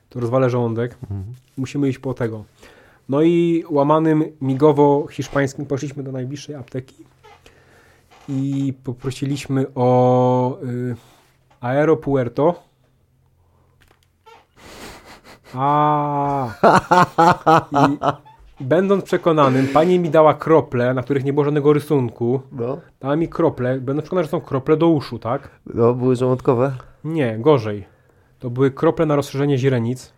to 0.09 0.21
rozwalę 0.21 0.51
żołądek. 0.51 0.97
Mhm. 1.03 1.25
Musimy 1.57 1.89
iść 1.89 1.99
po 1.99 2.15
tego. 2.15 2.45
No 3.09 3.23
i 3.23 3.65
łamanym 3.71 4.25
migowo-hiszpańskim 4.43 5.67
poszliśmy 5.67 6.03
do 6.03 6.13
najbliższej 6.13 6.55
apteki 6.55 7.05
i 8.29 8.75
poprosiliśmy 8.85 9.67
o 9.75 10.59
y, 10.63 10.97
Aero 11.63 11.97
Puerto. 11.97 12.63
A. 15.55 16.55
I 18.61 18.65
będąc 18.65 19.05
przekonanym, 19.05 19.69
pani 19.69 19.99
mi 19.99 20.11
dała 20.11 20.35
krople, 20.35 20.95
na 20.95 21.03
których 21.03 21.25
nie 21.25 21.33
było 21.33 21.45
żadnego 21.45 21.73
rysunku. 21.73 22.41
No. 22.53 22.79
Dała 23.01 23.17
mi 23.17 23.29
krople, 23.29 23.81
będąc 23.81 24.03
przekonany, 24.03 24.25
że 24.25 24.31
są 24.31 24.41
krople 24.41 24.77
do 24.77 24.89
uszu, 24.89 25.19
tak? 25.19 25.51
no, 25.75 25.95
były 25.95 26.17
żołądkowe. 26.17 26.73
Nie, 27.05 27.39
gorzej. 27.39 27.87
To 28.39 28.51
były 28.51 28.71
krople 28.71 29.07
na 29.07 29.17
rozszerzenie 29.17 29.59
źrenic, 29.59 30.13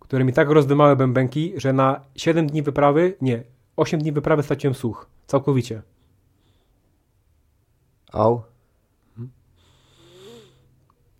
które 0.00 0.24
mi 0.24 0.32
tak 0.32 0.50
rozdymały 0.50 0.96
bębenki, 0.96 1.52
że 1.56 1.72
na 1.72 2.00
7 2.16 2.46
dni 2.46 2.62
wyprawy, 2.62 3.16
nie, 3.20 3.42
8 3.76 4.00
dni 4.00 4.12
wyprawy 4.12 4.42
straciłem 4.42 4.74
słuch. 4.74 5.06
Całkowicie. 5.26 5.82
Au. 8.12 8.55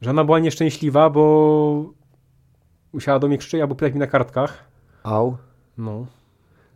Żona 0.01 0.24
była 0.24 0.38
nieszczęśliwa, 0.38 1.11
bo 1.11 1.84
musiała 2.92 3.18
do 3.18 3.28
mnie 3.28 3.38
krzyczeć 3.38 3.61
albo 3.61 3.74
pytać 3.74 3.92
mi 3.94 3.99
na 4.01 4.07
kartkach. 4.07 4.64
Au. 5.03 5.36
No, 5.78 6.07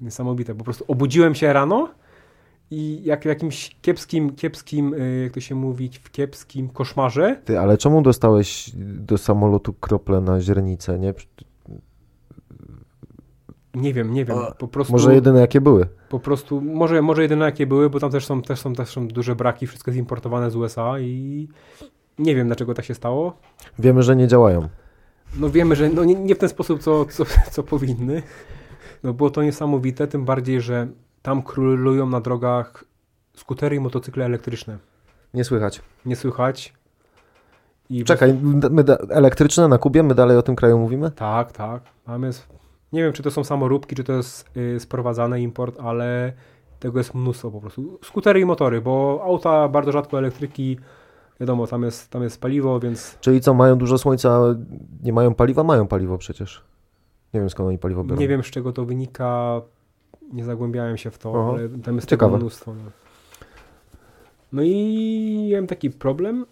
niesamowite. 0.01 0.55
Po 0.55 0.65
prostu 0.65 0.85
obudziłem 0.89 1.35
się 1.35 1.53
rano 1.53 1.89
i 2.71 3.01
jak 3.05 3.23
w 3.23 3.27
jakimś 3.27 3.77
kiepskim, 3.83 4.35
kiepskim, 4.35 4.95
y, 4.95 5.21
jak 5.25 5.33
to 5.33 5.41
się 5.41 5.55
mówi, 5.55 5.91
w 6.03 6.11
kiepskim 6.11 6.69
koszmarze. 6.69 7.41
Ty, 7.45 7.59
ale 7.61 7.79
czemu 7.79 8.03
dostałeś 8.03 8.71
do 8.77 9.19
samolotu 9.19 9.73
krople 9.73 10.21
na 10.21 10.41
źrenicę, 10.41 10.99
nie? 10.99 11.15
Nie 13.75 13.95
wiem, 13.95 14.13
nie 14.15 14.25
wiem. 14.25 14.39
Po 14.59 14.69
prostu, 14.69 14.93
Może 14.93 15.15
jedyne 15.15 15.41
jakie 15.41 15.61
były. 15.61 15.87
po 16.09 16.21
prostu 16.21 16.61
może, 16.61 17.03
może 17.03 17.23
jedyne 17.23 17.45
jakie 17.45 17.67
były, 17.67 17.91
bo 17.91 18.01
tam 18.01 18.11
też 18.11 18.27
są, 18.27 18.43
też, 18.43 18.61
są, 18.61 18.75
też 18.75 18.89
są 18.89 19.09
duże 19.09 19.37
braki, 19.37 19.67
wszystko 19.67 19.91
jest 19.91 19.99
importowane 19.99 20.51
z 20.51 20.57
USA 20.57 21.01
i 21.01 21.49
nie 22.21 22.35
wiem 22.35 22.47
dlaczego 22.47 22.75
tak 22.75 22.85
się 22.85 22.95
stało. 22.95 23.37
Wiemy, 23.79 24.03
że 24.03 24.17
nie 24.17 24.29
działają. 24.29 24.69
No 25.37 25.51
wiemy, 25.51 25.77
że 25.77 25.89
no 25.89 26.05
nie, 26.05 26.15
nie 26.15 26.35
w 26.35 26.39
ten 26.39 26.49
sposób, 26.49 26.81
co, 26.81 27.05
co, 27.05 27.25
co 27.53 27.63
powinny. 27.63 28.23
No 29.03 29.13
było 29.13 29.31
to 29.31 29.43
niesamowite, 29.43 30.07
tym 30.07 30.25
bardziej, 30.25 30.61
że 30.61 30.87
tam 31.23 31.43
królują 31.43 32.07
na 32.09 32.21
drogach 32.21 32.85
skutery 33.37 33.77
i 33.77 33.81
motocykle 33.81 34.25
elektryczne. 34.25 34.79
Nie 35.35 35.45
słychać. 35.45 35.83
Nie 36.07 36.17
słychać. 36.17 36.75
I 37.91 38.05
Czekaj, 38.05 38.35
my 38.71 38.85
da, 38.85 38.97
elektryczne 38.97 39.69
na 39.69 39.79
Kubie, 39.79 40.03
my 40.03 40.15
dalej 40.15 40.37
o 40.37 40.43
tym 40.43 40.57
kraju 40.57 40.79
mówimy? 40.79 41.11
Tak, 41.11 41.53
tak. 41.53 41.83
Mamy. 42.07 42.31
Nie 42.93 43.03
wiem, 43.03 43.13
czy 43.13 43.23
to 43.23 43.31
są 43.31 43.45
samoróbki, 43.45 43.97
czy 43.97 44.05
to 44.05 44.13
jest 44.13 44.57
y, 44.57 44.81
sprowadzany 44.81 45.41
import, 45.41 45.81
ale 45.81 46.33
tego 46.81 46.99
jest 46.99 47.15
mnóstwo 47.15 47.51
po 47.51 47.61
prostu. 47.61 47.99
Skutery 48.05 48.41
i 48.41 48.45
motory, 48.45 48.81
bo 48.81 49.21
auta 49.25 49.69
bardzo 49.69 49.93
rzadko 49.93 50.19
elektryki. 50.19 50.79
Wiadomo, 51.41 51.67
tam 51.67 51.83
jest, 51.83 52.11
tam 52.11 52.23
jest 52.23 52.41
paliwo, 52.41 52.81
więc 52.81 53.19
Czyli 53.21 53.41
co, 53.41 53.55
mają 53.55 53.79
dużo 53.79 53.99
słońca, 53.99 54.41
nie 55.03 55.13
mają 55.13 55.35
paliwa? 55.35 55.65
Mają 55.65 55.87
paliwo 55.87 56.19
przecież. 56.19 56.65
Nie 57.35 57.41
wiem 57.41 57.51
skąd 57.51 57.69
oni 57.69 57.79
paliwo 57.79 58.05
biorą. 58.05 58.21
nie 58.21 58.29
wiem, 58.29 58.43
z 58.43 58.47
czego 58.47 58.73
to 58.73 58.85
wynika. 58.85 59.63
Nie 60.33 60.45
zagłębiałem 60.45 60.97
się 60.97 61.11
w 61.11 61.19
to, 61.19 61.33
Aha. 61.37 61.51
ale 61.51 61.69
tam 61.69 61.95
jest 61.95 62.09
Ciekawe. 62.09 62.33
tego 62.33 62.39
mnóstwo. 62.41 62.75
No. 62.75 62.91
no 64.53 64.63
i 64.63 65.49
miałem 65.51 65.67
taki 65.67 65.91
problem 65.91 66.47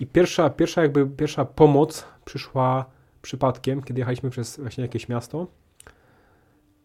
i 0.00 0.06
pierwsza, 0.06 0.50
pierwsza 0.50 0.82
jakby 0.82 1.06
pierwsza 1.06 1.44
pomoc 1.44 2.04
przyszła 2.24 2.84
przypadkiem, 3.22 3.82
kiedy 3.82 4.00
jechaliśmy 4.00 4.30
przez 4.30 4.60
właśnie 4.60 4.82
jakieś 4.82 5.08
miasto, 5.08 5.46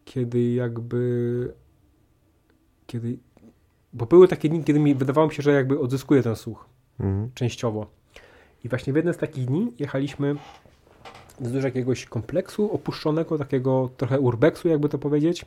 kiedy 0.04 0.50
jakby 0.50 1.54
kiedy 2.86 3.18
bo 3.92 4.06
były 4.06 4.28
takie 4.28 4.48
dni, 4.48 4.64
kiedy 4.64 4.80
mi 4.80 4.94
wydawało 4.94 5.26
mi 5.26 5.34
się, 5.34 5.42
że 5.42 5.52
jakby 5.52 5.80
odzyskuję 5.80 6.22
ten 6.22 6.36
słuch 6.36 6.69
Mhm. 7.00 7.30
częściowo. 7.34 7.86
I 8.64 8.68
właśnie 8.68 8.92
w 8.92 8.96
jeden 8.96 9.14
z 9.14 9.16
takich 9.16 9.46
dni 9.46 9.72
jechaliśmy 9.78 10.34
wzdłuż 11.40 11.64
jakiegoś 11.64 12.06
kompleksu 12.06 12.72
opuszczonego, 12.72 13.38
takiego 13.38 13.90
trochę 13.96 14.20
urbexu, 14.20 14.68
jakby 14.68 14.88
to 14.88 14.98
powiedzieć. 14.98 15.46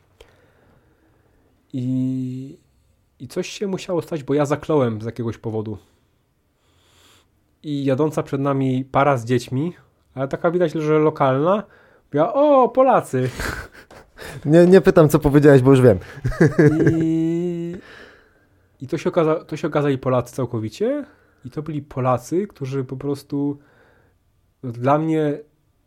I, 1.73 2.57
I 3.19 3.27
coś 3.27 3.49
się 3.49 3.67
musiało 3.67 4.01
stać, 4.01 4.23
bo 4.23 4.33
ja 4.33 4.45
zakląłem 4.45 5.01
z 5.01 5.05
jakiegoś 5.05 5.37
powodu. 5.37 5.77
I 7.63 7.85
jadąca 7.85 8.23
przed 8.23 8.41
nami 8.41 8.85
para 8.91 9.17
z 9.17 9.25
dziećmi, 9.25 9.73
ale 10.15 10.27
taka 10.27 10.51
widać, 10.51 10.71
że 10.71 10.99
lokalna, 10.99 11.63
mówiła, 12.05 12.33
o, 12.33 12.69
Polacy. 12.69 13.29
Nie, 14.45 14.65
nie 14.65 14.81
pytam, 14.81 15.09
co 15.09 15.19
powiedziałeś, 15.19 15.61
bo 15.61 15.71
już 15.71 15.81
wiem. 15.81 15.99
I, 16.91 17.75
i 18.81 18.87
to, 18.87 18.97
się 18.97 19.09
okaza, 19.09 19.35
to 19.35 19.57
się 19.57 19.67
okazali 19.67 19.97
Polacy 19.97 20.35
całkowicie. 20.35 21.05
I 21.45 21.49
to 21.49 21.61
byli 21.61 21.81
Polacy, 21.81 22.47
którzy 22.47 22.83
po 22.83 22.97
prostu 22.97 23.59
dla 24.63 24.97
mnie, 24.97 25.39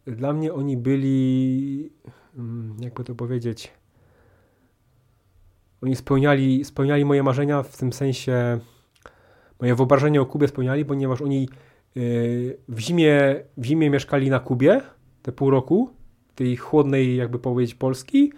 dla 0.07 0.33
mnie 0.33 0.55
oni 0.55 0.77
byli, 0.77 1.91
mm, 2.37 2.77
jakby 2.81 3.05
to 3.05 3.15
powiedzieć, 3.15 3.73
oni 5.83 5.97
spełniali, 5.97 6.65
spełniali 6.65 7.05
moje 7.05 7.23
marzenia 7.23 7.63
w 7.63 7.77
tym 7.77 7.93
sensie, 7.93 8.59
moje 9.61 9.75
wyobrażenie 9.75 10.21
o 10.21 10.27
Kubie 10.27 10.49
spełniali, 10.49 10.85
ponieważ 10.85 11.23
oni 11.23 11.49
yy, 11.95 12.59
w 12.69 12.79
zimie, 12.79 13.45
w 13.57 13.65
zimie 13.65 13.91
mieszkali 13.91 14.31
na 14.31 14.41
Kubie 14.41 14.81
te 15.23 15.33
pół 15.33 15.51
roku, 15.51 15.91
tej 16.35 16.57
chłodnej, 16.57 17.17
jakby 17.17 17.39
powiedzieć, 17.39 17.75
Polski, 17.75 18.33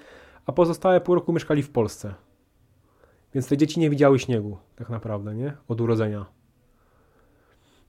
a 0.46 0.52
pozostałe 0.52 1.00
pół 1.00 1.14
roku 1.14 1.32
mieszkali 1.32 1.62
w 1.62 1.70
Polsce. 1.70 2.14
Więc 3.34 3.48
te 3.48 3.56
dzieci 3.56 3.80
nie 3.80 3.90
widziały 3.90 4.18
śniegu, 4.18 4.58
tak 4.76 4.90
naprawdę, 4.90 5.34
nie? 5.34 5.52
Od 5.68 5.80
urodzenia. 5.80 6.38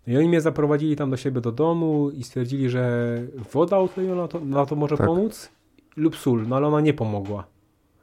I 0.09 0.17
oni 0.17 0.27
mnie 0.27 0.41
zaprowadzili 0.41 0.95
tam 0.95 1.09
do 1.09 1.17
siebie 1.17 1.41
do 1.41 1.51
domu 1.51 2.09
i 2.09 2.23
stwierdzili, 2.23 2.69
że 2.69 3.17
woda 3.53 3.79
utleniona 3.79 4.27
to, 4.27 4.39
na 4.39 4.65
to 4.65 4.75
może 4.75 4.97
Tak. 4.97 5.07
pomóc 5.07 5.49
lub 5.95 6.15
sól, 6.15 6.47
no 6.47 6.55
ale 6.55 6.67
ona 6.67 6.81
nie 6.81 6.93
pomogła. 6.93 7.47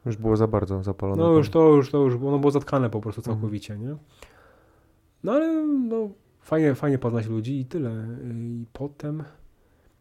Już 0.06 0.16
było 0.16 0.36
za 0.36 0.46
bardzo 0.46 0.82
zapalone. 0.82 1.22
No 1.22 1.32
już 1.32 1.50
to, 1.50 1.68
już 1.68 1.90
to, 1.90 1.98
już 1.98 2.14
ono 2.14 2.38
było 2.38 2.50
zatkane 2.50 2.90
po 2.90 3.00
prostu 3.00 3.22
całkowicie, 3.22 3.78
nie? 3.78 3.96
No 5.24 5.32
ale 5.32 5.66
no, 5.66 6.08
fajnie, 6.40 6.74
fajnie 6.74 6.98
poznać 6.98 7.26
ludzi 7.26 7.60
i 7.60 7.64
tyle. 7.64 8.06
I 8.34 8.64
potem, 8.72 9.24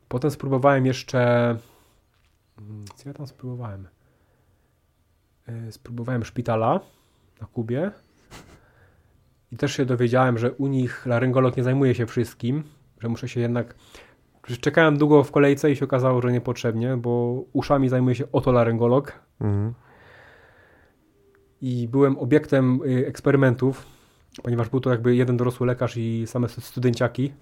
potem 0.08 0.32
spróbowałem 0.32 0.86
jeszcze, 0.86 1.50
mm, 2.60 2.86
co 2.96 3.10
ja 3.10 3.14
tam 3.14 3.28
spróbowałem? 3.28 3.88
E, 5.48 5.72
Spróbowałem 5.72 6.26
szpitala 6.26 6.80
na 7.42 7.48
Kubie 7.48 7.92
i 9.52 9.58
też 9.58 9.74
się 9.74 9.86
dowiedziałem, 9.86 10.38
że 10.38 10.52
u 10.52 10.68
nich 10.68 11.06
laryngolog 11.06 11.58
nie 11.58 11.64
zajmuje 11.64 11.96
się 11.96 12.06
wszystkim, 12.06 12.64
że 13.00 13.10
muszę 13.10 13.28
się 13.28 13.40
jednak... 13.42 13.76
Czekałem 14.62 14.98
długo 14.98 15.24
w 15.24 15.32
kolejce 15.32 15.72
i 15.72 15.76
się 15.76 15.86
okazało, 15.86 16.22
że 16.22 16.32
niepotrzebnie, 16.32 16.98
bo 16.98 17.44
uszami 17.54 17.90
zajmuje 17.90 18.16
się 18.16 18.32
otolaryngolog, 18.32 19.20
Mhm. 19.42 19.74
i 21.62 21.88
byłem 21.88 22.18
obiektem 22.18 22.80
y, 22.86 23.08
eksperymentów, 23.08 23.86
ponieważ 24.44 24.70
był 24.70 24.80
to 24.80 24.90
jakby 24.90 25.16
jeden 25.16 25.38
dorosły 25.38 25.68
lekarz 25.68 25.98
i 25.98 26.24
same 26.28 26.50
studenciaki. 26.50 27.34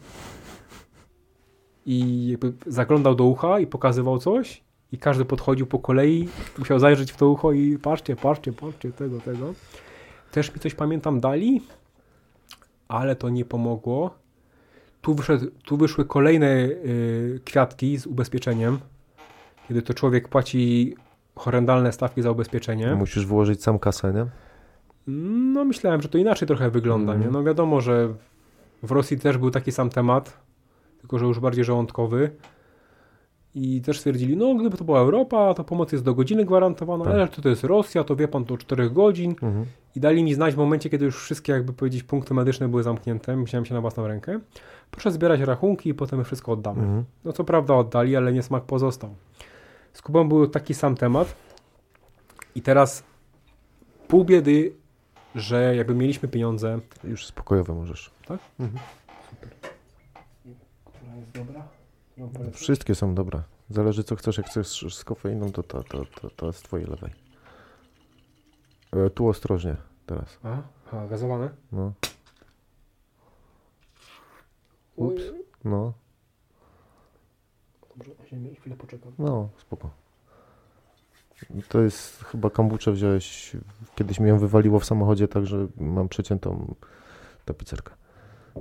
I 1.86 2.28
jakby 2.28 2.54
zaglądał 2.66 3.16
do 3.16 3.24
ucha 3.24 3.60
i 3.60 3.68
pokazywał 3.68 4.20
coś 4.20 4.64
i 4.92 4.98
każdy 4.98 5.26
podchodził 5.26 5.66
po 5.68 5.80
kolei, 5.80 6.30
musiał 6.60 6.80
zajrzeć 6.80 7.12
w 7.12 7.18
to 7.18 7.30
ucho 7.30 7.52
i 7.52 7.78
patrzcie, 7.78 8.16
patrzcie, 8.16 8.54
patrzcie, 8.54 8.92
tego, 8.92 9.20
tego. 9.20 9.54
Też 10.32 10.54
mi 10.54 10.60
coś 10.60 10.76
pamiętam 10.76 11.20
dali, 11.20 11.62
ale 12.94 13.16
to 13.16 13.30
nie 13.30 13.46
pomogło. 13.46 14.16
Tu, 15.02 15.16
wyszedł, 15.16 15.46
tu 15.66 15.78
wyszły 15.78 16.06
kolejne 16.06 16.48
y, 16.48 17.40
kwiatki 17.46 17.98
z 17.98 18.08
ubezpieczeniem, 18.08 18.80
kiedy 19.68 19.82
to 19.82 19.94
człowiek 19.94 20.28
płaci 20.28 20.96
horrendalne 21.36 21.92
stawki 21.94 22.22
za 22.22 22.32
ubezpieczenie. 22.32 22.96
Musisz 22.96 23.26
wyłożyć 23.26 23.64
sam 23.64 23.80
kasę, 23.80 24.14
nie? 24.14 24.26
No 25.54 25.66
myślałem, 25.66 26.02
że 26.02 26.10
to 26.10 26.18
inaczej 26.18 26.48
trochę 26.48 26.70
wygląda, 26.70 27.14
Mhm. 27.14 27.22
nie? 27.32 27.38
No 27.40 27.44
wiadomo, 27.44 27.82
że 27.82 28.14
w 28.84 28.92
Rosji 28.92 29.20
też 29.20 29.38
był 29.38 29.52
taki 29.52 29.72
sam 29.72 29.90
temat, 29.90 30.38
tylko 31.00 31.20
że 31.20 31.26
już 31.26 31.40
bardziej 31.40 31.64
żołądkowy. 31.66 32.30
I 33.56 33.82
też 33.82 33.98
stwierdzili, 33.98 34.38
no 34.38 34.56
gdyby 34.56 34.78
to 34.78 34.84
była 34.84 35.00
Europa, 35.00 35.54
to 35.54 35.64
pomoc 35.64 35.92
jest 35.92 36.04
do 36.04 36.14
godziny 36.16 36.46
gwarantowana, 36.46 37.06
Tak. 37.06 37.14
ale 37.14 37.28
to, 37.28 37.42
to 37.42 37.50
jest 37.50 37.64
Rosja, 37.64 38.04
to 38.04 38.16
wie 38.16 38.28
pan, 38.28 38.46
to 38.46 38.58
4 38.58 38.90
godzin. 38.90 39.32
Mhm. 39.32 39.66
I 39.96 40.00
dali 40.00 40.24
mi 40.24 40.34
znać 40.34 40.54
w 40.54 40.58
momencie, 40.58 40.90
kiedy 40.90 41.06
już 41.06 41.24
wszystkie, 41.24 41.54
jakby 41.54 41.74
powiedzieć, 41.74 42.04
punkty 42.04 42.34
medyczne 42.34 42.68
były 42.68 42.84
zamknięte, 42.84 43.36
musiałem 43.36 43.66
się 43.66 43.74
na 43.74 43.82
własną 43.82 44.08
rękę. 44.08 44.40
Proszę 44.92 45.12
zbierać 45.12 45.42
rachunki 45.42 45.90
i 45.90 45.94
potem 45.94 46.20
my 46.20 46.26
wszystko 46.26 46.52
oddamy. 46.52 46.82
Mhm. 46.82 47.04
No 47.26 47.34
co 47.34 47.44
prawda 47.44 47.74
oddali, 47.74 48.16
ale 48.16 48.34
niesmak 48.34 48.64
pozostał. 48.64 49.16
Z 49.94 50.02
Kubą 50.02 50.30
był 50.30 50.48
taki 50.48 50.74
sam 50.74 50.96
temat 50.96 51.36
i 52.56 52.62
teraz 52.62 53.04
pół 54.08 54.26
biedy, 54.26 54.74
że 55.36 55.76
jakby 55.76 55.96
mieliśmy 55.96 56.30
pieniądze. 56.30 56.80
Już 57.04 57.26
spokojowo 57.26 57.74
możesz. 57.74 58.12
Tak? 58.28 58.40
Mhm. 58.60 58.84
Która 60.84 61.16
jest 61.16 61.32
dobra? 61.32 61.68
Wszystkie 62.54 62.96
są 62.96 63.16
dobre. 63.16 63.44
Zależy 63.70 64.04
co 64.04 64.16
chcesz. 64.16 64.38
Jak 64.38 64.48
chcesz 64.48 64.96
z 64.96 65.04
kofeiną, 65.04 65.52
to 65.52 65.64
to, 65.64 65.84
to, 65.84 66.06
to, 66.06 66.30
to 66.30 66.54
z 66.54 66.62
twojej 66.62 66.88
lewej. 66.88 67.12
E, 68.92 69.10
tu 69.10 69.28
ostrożnie 69.28 69.76
teraz. 70.06 70.40
A, 70.44 70.62
a 70.98 71.08
gazowane? 71.08 71.50
No, 71.72 71.94
Ups. 74.96 75.22
no, 75.64 75.94
Dobrze, 77.96 78.12
ziemię, 78.28 78.56
chwilę 78.56 78.76
poczekam. 78.76 79.14
no, 79.20 79.50
spoko. 79.58 79.90
To 81.70 81.82
jest 81.82 82.24
chyba 82.24 82.50
kambuczę 82.50 82.92
wziąłeś. 82.92 83.56
Kiedyś 83.96 84.20
mi 84.20 84.30
ją 84.30 84.40
wywaliło 84.40 84.80
w 84.80 84.86
samochodzie, 84.86 85.28
także 85.28 85.68
mam 85.78 86.10
przeciętą 86.10 86.76
tapicerkę. 87.46 87.94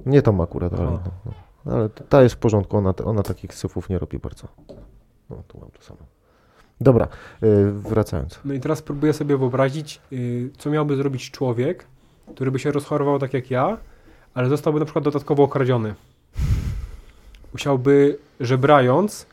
Nie 0.06 0.22
tą 0.22 0.42
akurat, 0.42 0.72
ale, 0.72 0.84
no, 0.90 1.00
no. 1.26 1.32
Ale 1.66 1.88
ta 1.88 2.22
jest 2.22 2.34
w 2.34 2.38
porządku. 2.38 2.76
Ona, 2.76 2.94
ona 3.04 3.22
takich 3.22 3.54
syfów 3.54 3.88
nie 3.88 3.98
robi 3.98 4.18
bardzo. 4.18 4.48
No, 5.30 5.42
tu 5.48 5.58
mam 5.58 5.70
to 5.70 5.82
samo. 5.82 6.00
Dobra, 6.80 7.08
y, 7.42 7.72
wracając. 7.72 8.40
No 8.44 8.54
i 8.54 8.60
teraz 8.60 8.82
próbuję 8.82 9.12
sobie 9.12 9.36
wyobrazić, 9.36 10.00
y, 10.12 10.50
co 10.58 10.70
miałby 10.70 10.96
zrobić 10.96 11.30
człowiek, 11.30 11.86
który 12.34 12.50
by 12.50 12.58
się 12.58 12.72
rozchorował 12.72 13.18
tak 13.18 13.34
jak 13.34 13.50
ja, 13.50 13.76
ale 14.34 14.48
zostałby 14.48 14.78
na 14.78 14.84
przykład 14.84 15.04
dodatkowo 15.04 15.42
okradziony. 15.42 15.94
Musiałby, 17.52 18.18
żebrając, 18.40 19.26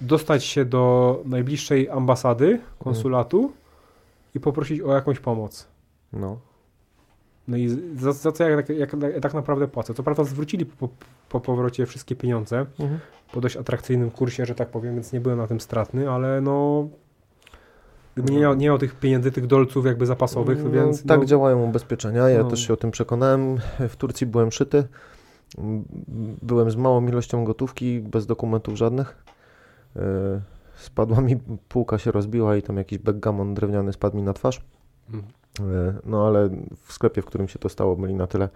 dostać 0.00 0.44
się 0.44 0.64
do 0.64 1.22
najbliższej 1.24 1.88
ambasady, 1.88 2.60
konsulatu 2.78 3.52
i 4.34 4.40
poprosić 4.40 4.80
o 4.80 4.94
jakąś 4.94 5.18
pomoc. 5.18 5.68
No. 6.12 6.38
No 7.50 7.56
i 7.56 7.68
za, 7.96 8.12
za 8.12 8.32
co 8.32 8.48
ja 8.48 8.56
tak, 8.56 8.68
jak, 8.68 8.96
tak 9.22 9.34
naprawdę 9.34 9.68
płacę? 9.68 9.94
Co 9.94 10.02
prawda 10.02 10.24
zwrócili 10.24 10.66
po, 10.66 10.88
po 11.28 11.40
powrocie 11.40 11.86
wszystkie 11.86 12.16
pieniądze 12.16 12.66
Mhm. 12.80 13.00
po 13.32 13.40
dość 13.40 13.56
atrakcyjnym 13.56 14.10
kursie, 14.10 14.46
że 14.46 14.54
tak 14.54 14.68
powiem, 14.68 14.94
więc 14.94 15.12
nie 15.12 15.20
byłem 15.20 15.38
na 15.38 15.46
tym 15.46 15.60
stratny, 15.60 16.10
ale 16.10 16.40
no 16.40 16.88
gdyby 18.14 18.32
nie 18.32 18.38
miał, 18.38 18.54
nie 18.54 18.66
miał 18.66 18.78
tych 18.78 18.94
pieniędzy, 18.94 19.32
tych 19.32 19.46
dolców 19.46 19.86
jakby 19.86 20.06
zapasowych, 20.06 20.64
No, 20.64 20.70
więc 20.70 21.06
tak 21.06 21.20
no, 21.20 21.26
działają 21.26 21.62
ubezpieczenia. 21.68 22.28
Ja 22.28 22.42
No. 22.42 22.50
też 22.50 22.66
się 22.66 22.72
o 22.72 22.76
tym 22.76 22.90
przekonałem. 22.90 23.56
W 23.88 23.96
Turcji 23.96 24.26
byłem 24.26 24.52
szyty. 24.52 24.84
Byłem 26.42 26.70
z 26.70 26.76
małą 26.76 27.06
ilością 27.06 27.44
gotówki, 27.44 28.00
bez 28.00 28.26
dokumentów 28.26 28.76
żadnych. 28.76 29.24
E, 29.96 30.00
Spadła 30.76 31.20
mi, 31.20 31.36
półka 31.68 31.98
się 31.98 32.12
rozbiła 32.12 32.56
i 32.56 32.62
tam 32.62 32.76
jakiś 32.76 32.98
backgammon 32.98 33.54
drewniany 33.54 33.92
spadł 33.92 34.16
mi 34.16 34.22
na 34.22 34.32
twarz. 34.32 34.60
E, 35.60 35.94
No 36.04 36.26
ale 36.26 36.50
w 36.86 36.92
sklepie, 36.92 37.22
w 37.22 37.24
którym 37.24 37.48
się 37.48 37.58
to 37.58 37.68
stało, 37.68 37.96
byli 37.96 38.14
na 38.14 38.26
tyle 38.26 38.48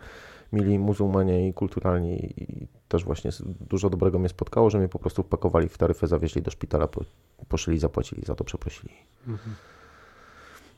mili 0.53 0.79
muzułmanie 0.79 1.49
i 1.49 1.55
kulturalni 1.55 2.43
i 2.43 2.67
też 2.89 3.05
właśnie 3.05 3.31
dużo 3.71 3.91
dobrego 3.91 4.19
mnie 4.19 4.29
spotkało, 4.29 4.71
że 4.71 4.79
mnie 4.79 4.89
po 4.89 4.99
prostu 4.99 5.23
wpakowali 5.23 5.69
w 5.69 5.79
taryfę, 5.79 6.07
zawieźli 6.07 6.43
do 6.43 6.51
szpitala, 6.51 6.87
po, 6.87 7.01
poszli, 7.49 7.79
zapłacili, 7.79 8.23
za 8.27 8.35
to 8.35 8.45
przeprosili 8.45 8.95
Mhm. 9.29 9.57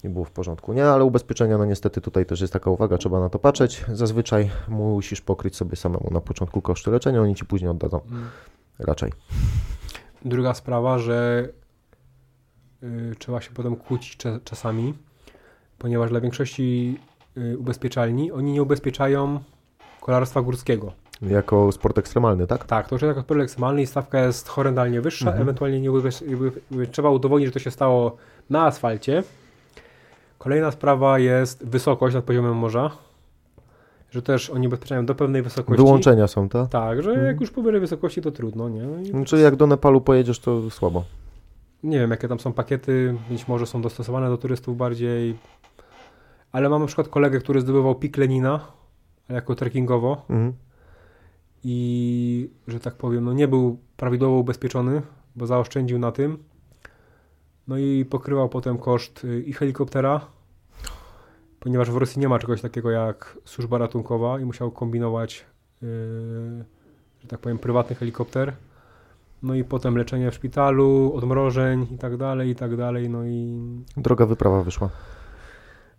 nie 0.04 0.10
było 0.10 0.24
w 0.24 0.30
porządku. 0.30 0.72
Nie, 0.72 0.86
ale 0.86 1.04
ubezpieczenia, 1.04 1.58
no 1.58 1.64
niestety 1.64 2.00
tutaj 2.00 2.26
też 2.26 2.40
jest 2.40 2.52
taka 2.52 2.70
uwaga, 2.70 2.98
trzeba 2.98 3.20
na 3.20 3.28
to 3.28 3.38
patrzeć. 3.38 3.84
Zazwyczaj 3.92 4.50
musisz 4.68 5.20
pokryć 5.20 5.56
sobie 5.56 5.76
samemu 5.76 6.08
na 6.10 6.20
początku 6.20 6.62
koszty 6.62 6.90
leczenia, 6.90 7.22
oni 7.22 7.34
ci 7.34 7.44
później 7.44 7.70
oddadzą. 7.70 8.00
Mm. 8.00 8.28
Raczej. 8.78 9.12
Druga 10.24 10.54
sprawa, 10.54 10.98
że 10.98 11.48
y, 12.82 13.14
trzeba 13.18 13.40
się 13.40 13.50
potem 13.50 13.76
kłócić 13.76 14.18
czasami, 14.44 14.94
ponieważ 15.78 16.10
dla 16.10 16.20
większości 16.20 16.98
y, 17.36 17.58
ubezpieczalni 17.58 18.32
oni 18.32 18.52
nie 18.52 18.62
ubezpieczają 18.62 19.38
kolarstwa 20.00 20.42
górskiego. 20.42 20.92
Jako 21.22 21.72
sport 21.72 21.98
ekstremalny, 21.98 22.46
tak? 22.46 22.64
Tak, 22.64 22.88
to 22.88 22.94
już 22.94 23.02
jako 23.02 23.20
sport 23.22 23.40
ekstremalny 23.40 23.82
i 23.82 23.86
stawka 23.86 24.20
jest 24.26 24.48
horrendalnie 24.48 25.00
wyższa, 25.00 25.24
Mhm. 25.26 25.42
ewentualnie 25.42 25.80
nie 25.80 25.88
jakby 26.30 26.86
trzeba 26.86 27.10
udowodnić, 27.10 27.46
że 27.48 27.52
to 27.52 27.58
się 27.58 27.70
stało 27.70 28.16
na 28.50 28.64
asfalcie. 28.66 29.22
Kolejna 30.38 30.70
sprawa 30.70 31.18
jest 31.18 31.66
wysokość 31.66 32.14
nad 32.14 32.24
poziomem 32.24 32.56
morza, 32.56 32.90
że 34.10 34.22
też 34.22 34.50
oni 34.50 34.66
ubezpieczają 34.66 35.06
do 35.06 35.14
pewnej 35.14 35.42
wysokości. 35.42 35.82
Wyłączenia 35.84 36.26
są, 36.26 36.48
tak? 36.48 36.68
Tak, 36.68 37.02
że 37.02 37.10
Mhm. 37.10 37.26
jak 37.28 37.40
już 37.40 37.50
powyżej 37.50 37.80
wysokości 37.80 38.22
to 38.22 38.30
trudno, 38.30 38.68
nie? 38.68 38.82
No 39.12 39.20
I 39.20 39.24
Czyli 39.24 39.42
jak 39.42 39.56
do 39.56 39.66
Nepalu 39.66 40.00
pojedziesz, 40.00 40.38
to 40.38 40.70
słabo. 40.70 41.04
nie 41.82 41.98
wiem, 41.98 42.10
jakie 42.10 42.28
tam 42.28 42.40
są 42.40 42.52
pakiety, 42.52 43.14
być 43.30 43.48
może 43.48 43.66
są 43.66 43.82
dostosowane 43.82 44.28
do 44.28 44.36
turystów 44.38 44.76
bardziej, 44.76 45.36
Ale 46.56 46.68
mam 46.68 46.80
na 46.80 46.86
przykład 46.86 47.08
kolegę, 47.08 47.38
który 47.38 47.60
zdobywał 47.60 47.94
pik 47.94 48.16
Lenina 48.16 48.60
jako 49.28 49.54
trekkingowo 49.54 50.22
Mhm. 50.30 50.52
i, 51.64 52.50
że 52.68 52.80
tak 52.80 52.94
powiem, 52.94 53.24
no 53.24 53.32
nie 53.32 53.48
był 53.48 53.78
prawidłowo 53.96 54.36
ubezpieczony, 54.36 55.02
bo 55.36 55.46
zaoszczędził 55.46 55.98
na 55.98 56.12
tym. 56.12 56.38
No 57.68 57.78
i 57.78 58.04
pokrywał 58.04 58.48
potem 58.48 58.78
koszt 58.78 59.24
y, 59.24 59.42
i 59.42 59.52
helikoptera, 59.52 60.20
ponieważ 61.60 61.90
w 61.90 61.96
Rosji 61.96 62.20
nie 62.20 62.28
ma 62.28 62.38
czegoś 62.38 62.60
takiego 62.60 62.90
jak 62.90 63.38
służba 63.44 63.78
ratunkowa 63.78 64.40
i 64.40 64.44
musiał 64.44 64.70
kombinować, 64.70 65.44
yy, 65.82 65.88
że 67.22 67.28
tak 67.28 67.40
powiem, 67.40 67.58
prywatny 67.58 67.96
helikopter. 67.96 68.52
No 69.42 69.54
i 69.54 69.64
potem 69.64 69.96
leczenie 69.98 70.30
w 70.30 70.34
szpitalu, 70.34 71.12
odmrożeń 71.14 71.86
i 71.94 71.98
tak 71.98 72.16
dalej, 72.16 72.50
i 72.50 72.54
tak 72.54 72.76
dalej. 72.76 73.10
No 73.10 73.24
i, 73.26 73.60
Droga 73.96 74.26
wyprawa 74.26 74.62
wyszła. 74.62 74.90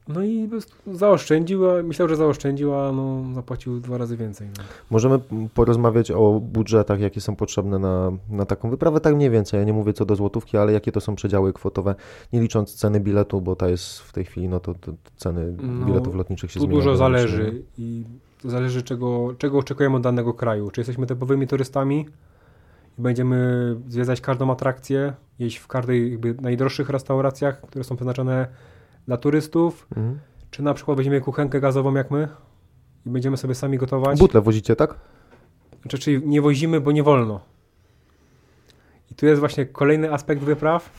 No 0.08 0.24
i 0.24 0.50
zaoszczędził, 0.94 1.70
a 1.70 1.84
myślał, 1.84 2.10
że 2.10 2.16
zaoszczędził, 2.16 2.76
a 2.76 2.92
no, 2.92 3.24
zapłacił 3.36 3.80
dwa 3.80 3.98
razy 3.98 4.18
więcej. 4.18 4.48
No. 4.58 4.64
Możemy 4.90 5.20
porozmawiać 5.54 6.12
o 6.12 6.40
budżetach, 6.40 7.00
jakie 7.00 7.22
są 7.22 7.36
potrzebne 7.36 7.80
na, 7.80 8.12
na 8.30 8.46
taką 8.46 8.70
wyprawę, 8.70 9.00
tak 9.00 9.16
mniej 9.16 9.30
więcej. 9.30 9.58
Ja 9.60 9.64
nie 9.66 9.74
mówię 9.74 9.94
co 9.94 10.06
do 10.06 10.16
złotówki, 10.16 10.58
ale 10.58 10.74
jakie 10.74 10.92
to 10.92 11.02
są 11.02 11.16
przedziały 11.16 11.54
kwotowe, 11.54 11.96
nie 12.34 12.42
licząc 12.42 12.76
ceny 12.76 13.00
biletu, 13.00 13.42
bo 13.42 13.56
ta 13.56 13.70
jest 13.70 14.00
w 14.00 14.14
tej 14.14 14.26
chwili, 14.26 14.50
no 14.50 14.60
to, 14.60 14.74
to 14.74 14.92
ceny 15.18 15.54
No, 15.62 15.86
biletów 15.86 16.16
lotniczych 16.16 16.52
się 16.52 16.60
Tu 16.60 16.66
zmieniają. 16.66 16.84
dużo 16.84 16.96
zależy 16.98 17.62
i 17.78 18.04
zależy 18.44 18.84
czego, 18.84 19.34
czego 19.38 19.58
oczekujemy 19.58 19.96
od 19.96 20.02
danego 20.04 20.34
kraju. 20.34 20.72
Czy 20.72 20.82
jesteśmy 20.82 21.06
typowymi 21.08 21.48
turystami 21.48 22.06
i 23.00 23.02
będziemy 23.02 23.76
zwiedzać 23.88 24.22
każdą 24.22 24.52
atrakcję, 24.52 25.14
jeść 25.40 25.58
w 25.58 25.68
każdej 25.68 26.12
jakby 26.12 26.34
najdroższych 26.42 26.90
restauracjach, 26.90 27.62
które 27.62 27.84
są 27.84 27.96
przeznaczone 27.96 28.48
dla 29.08 29.18
turystów, 29.18 29.88
Mhm. 29.98 30.20
czy 30.52 30.64
na 30.64 30.74
przykład 30.74 30.98
weźmiemy 30.98 31.22
kuchenkę 31.22 31.60
gazową 31.60 31.96
jak 31.96 32.12
my 32.12 32.28
i 33.06 33.10
będziemy 33.10 33.38
sobie 33.38 33.56
sami 33.56 33.78
gotować. 33.78 34.20
Butle 34.20 34.42
wozicie, 34.42 34.76
tak? 34.76 34.96
Znaczy, 35.82 35.98
czyli 36.00 36.28
nie 36.28 36.42
wozimy, 36.42 36.82
bo 36.82 36.92
nie 36.92 37.04
wolno. 37.04 37.40
I 39.12 39.16
tu 39.16 39.26
jest 39.26 39.40
właśnie 39.40 39.66
kolejny 39.66 40.14
aspekt 40.14 40.42
wypraw, 40.44 40.90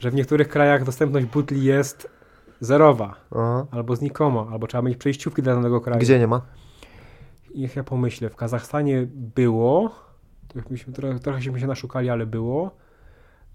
że 0.00 0.10
w 0.10 0.14
niektórych 0.14 0.48
krajach 0.48 0.84
dostępność 0.84 1.26
butli 1.26 1.64
jest 1.64 2.10
zerowa, 2.60 3.14
Aha. 3.30 3.66
albo 3.70 3.96
znikoma, 3.96 4.46
albo 4.52 4.66
trzeba 4.66 4.82
mieć 4.82 4.96
przejściówki 4.98 5.42
dla 5.42 5.54
danego 5.54 5.80
kraju. 5.80 6.00
Gdzie 6.00 6.18
nie 6.18 6.26
ma? 6.26 6.42
Niech 7.54 7.76
ja 7.76 7.84
pomyślę, 7.84 8.30
w 8.30 8.36
Kazachstanie 8.36 9.06
było, 9.12 9.90
myśmy, 10.70 10.92
trochę, 10.92 11.18
trochę 11.18 11.42
się 11.42 11.66
naszukali, 11.66 12.10
ale 12.10 12.26
było. 12.26 12.70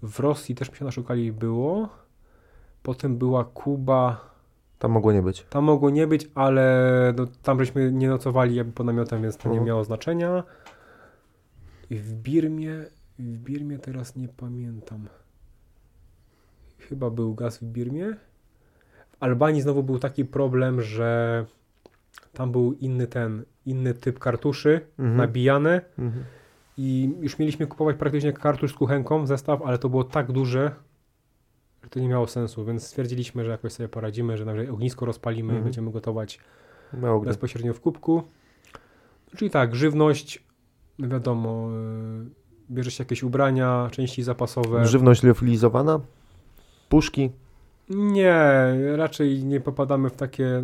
W 0.04 0.20
Rosji 0.20 0.56
też 0.56 0.72
się 0.80 0.86
naszukali, 0.86 1.32
było. 1.32 1.90
Potem 2.84 3.18
była 3.18 3.44
Kuba, 3.44 4.34
Tam 4.80 4.92
mogło 4.92 5.12
nie 5.12 5.22
być. 5.22 5.44
tam 5.50 5.64
mogło 5.64 5.90
nie 5.90 6.08
być, 6.08 6.30
ale 6.36 7.14
no, 7.18 7.28
tam 7.44 7.60
żeśmy 7.60 7.92
nie 7.92 8.10
nocowali 8.10 8.56
jakby 8.56 8.74
pod 8.74 8.86
namiotem, 8.86 9.22
więc 9.22 9.38
to 9.38 9.44
nie 9.50 9.54
Mhm. 9.54 9.68
miało 9.68 9.84
znaczenia. 9.84 10.44
I 11.90 11.96
w 11.96 12.14
Birmie, 12.14 12.86
w 13.20 13.38
Birmie 13.38 13.80
teraz 13.80 14.16
nie 14.16 14.28
pamiętam. 14.28 15.08
Chyba 16.80 17.10
był 17.10 17.34
gaz 17.36 17.58
w 17.58 17.64
Birmie. 17.64 18.06
W 19.12 19.16
Albanii 19.24 19.62
znowu 19.62 19.84
był 19.84 20.00
taki 20.00 20.26
problem, 20.26 20.82
że 20.82 21.46
tam 22.34 22.52
był 22.52 22.74
inny 22.74 23.08
ten, 23.08 23.44
inny 23.66 23.94
typ 23.94 24.20
kartuszy 24.20 24.82
Mhm. 25.00 25.18
nabijane 25.18 25.82
Mhm. 26.00 26.24
i 26.78 27.16
już 27.22 27.40
mieliśmy 27.40 27.68
kupować 27.68 27.96
praktycznie 27.98 28.34
kartusz 28.34 28.72
z 28.72 28.76
kuchenką, 28.76 29.28
zestaw, 29.28 29.62
ale 29.62 29.78
to 29.78 29.90
było 29.90 30.04
tak 30.04 30.32
duże, 30.32 30.52
że 30.62 30.72
to 31.94 32.00
nie 32.00 32.08
miało 32.08 32.28
sensu, 32.28 32.66
więc 32.66 32.88
stwierdziliśmy, 32.88 33.46
że 33.46 33.52
jakoś 33.52 33.72
sobie 33.74 33.90
poradzimy, 33.90 34.38
że 34.38 34.46
nawet 34.46 34.70
ognisko 34.70 35.06
rozpalimy 35.06 35.50
Mhm. 35.50 35.62
i 35.62 35.64
będziemy 35.64 35.92
gotować 35.92 36.40
bezpośrednio 37.26 37.74
w 37.74 37.82
kubku. 37.82 38.24
Czyli 39.38 39.52
tak, 39.52 39.76
żywność, 39.76 40.44
no 41.00 41.08
wiadomo, 41.08 41.70
yy, 41.72 42.26
bierze 42.72 42.92
się 42.92 43.02
jakieś 43.04 43.24
ubrania, 43.24 43.88
części 43.92 44.24
zapasowe. 44.24 44.86
Żywność 44.86 45.24
liofilizowana? 45.24 46.00
Puszki? 46.90 47.30
Nie, 47.90 48.36
raczej 48.96 49.44
nie 49.46 49.60
popadamy 49.60 50.10
w 50.10 50.16
takie, 50.16 50.64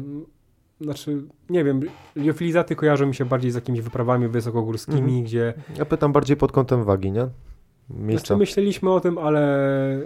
znaczy, 0.82 1.22
nie 1.50 1.64
wiem, 1.64 1.82
liofilizaty 2.16 2.76
kojarzą 2.76 3.06
mi 3.06 3.16
się 3.16 3.26
bardziej 3.26 3.52
z 3.52 3.56
jakimiś 3.56 3.82
wyprawami 3.82 4.28
wysokogórskimi, 4.28 5.00
Mhm. 5.00 5.24
gdzie 5.24 5.54
Ja 5.78 5.86
pytam 5.86 6.12
bardziej 6.12 6.38
pod 6.38 6.52
kątem 6.52 6.84
wagi, 6.84 7.12
nie? 7.12 7.28
Miejsca. 7.90 8.28
Znaczy 8.28 8.40
myśleliśmy 8.40 8.92
o 8.92 9.00
tym, 9.00 9.18
ale 9.18 10.02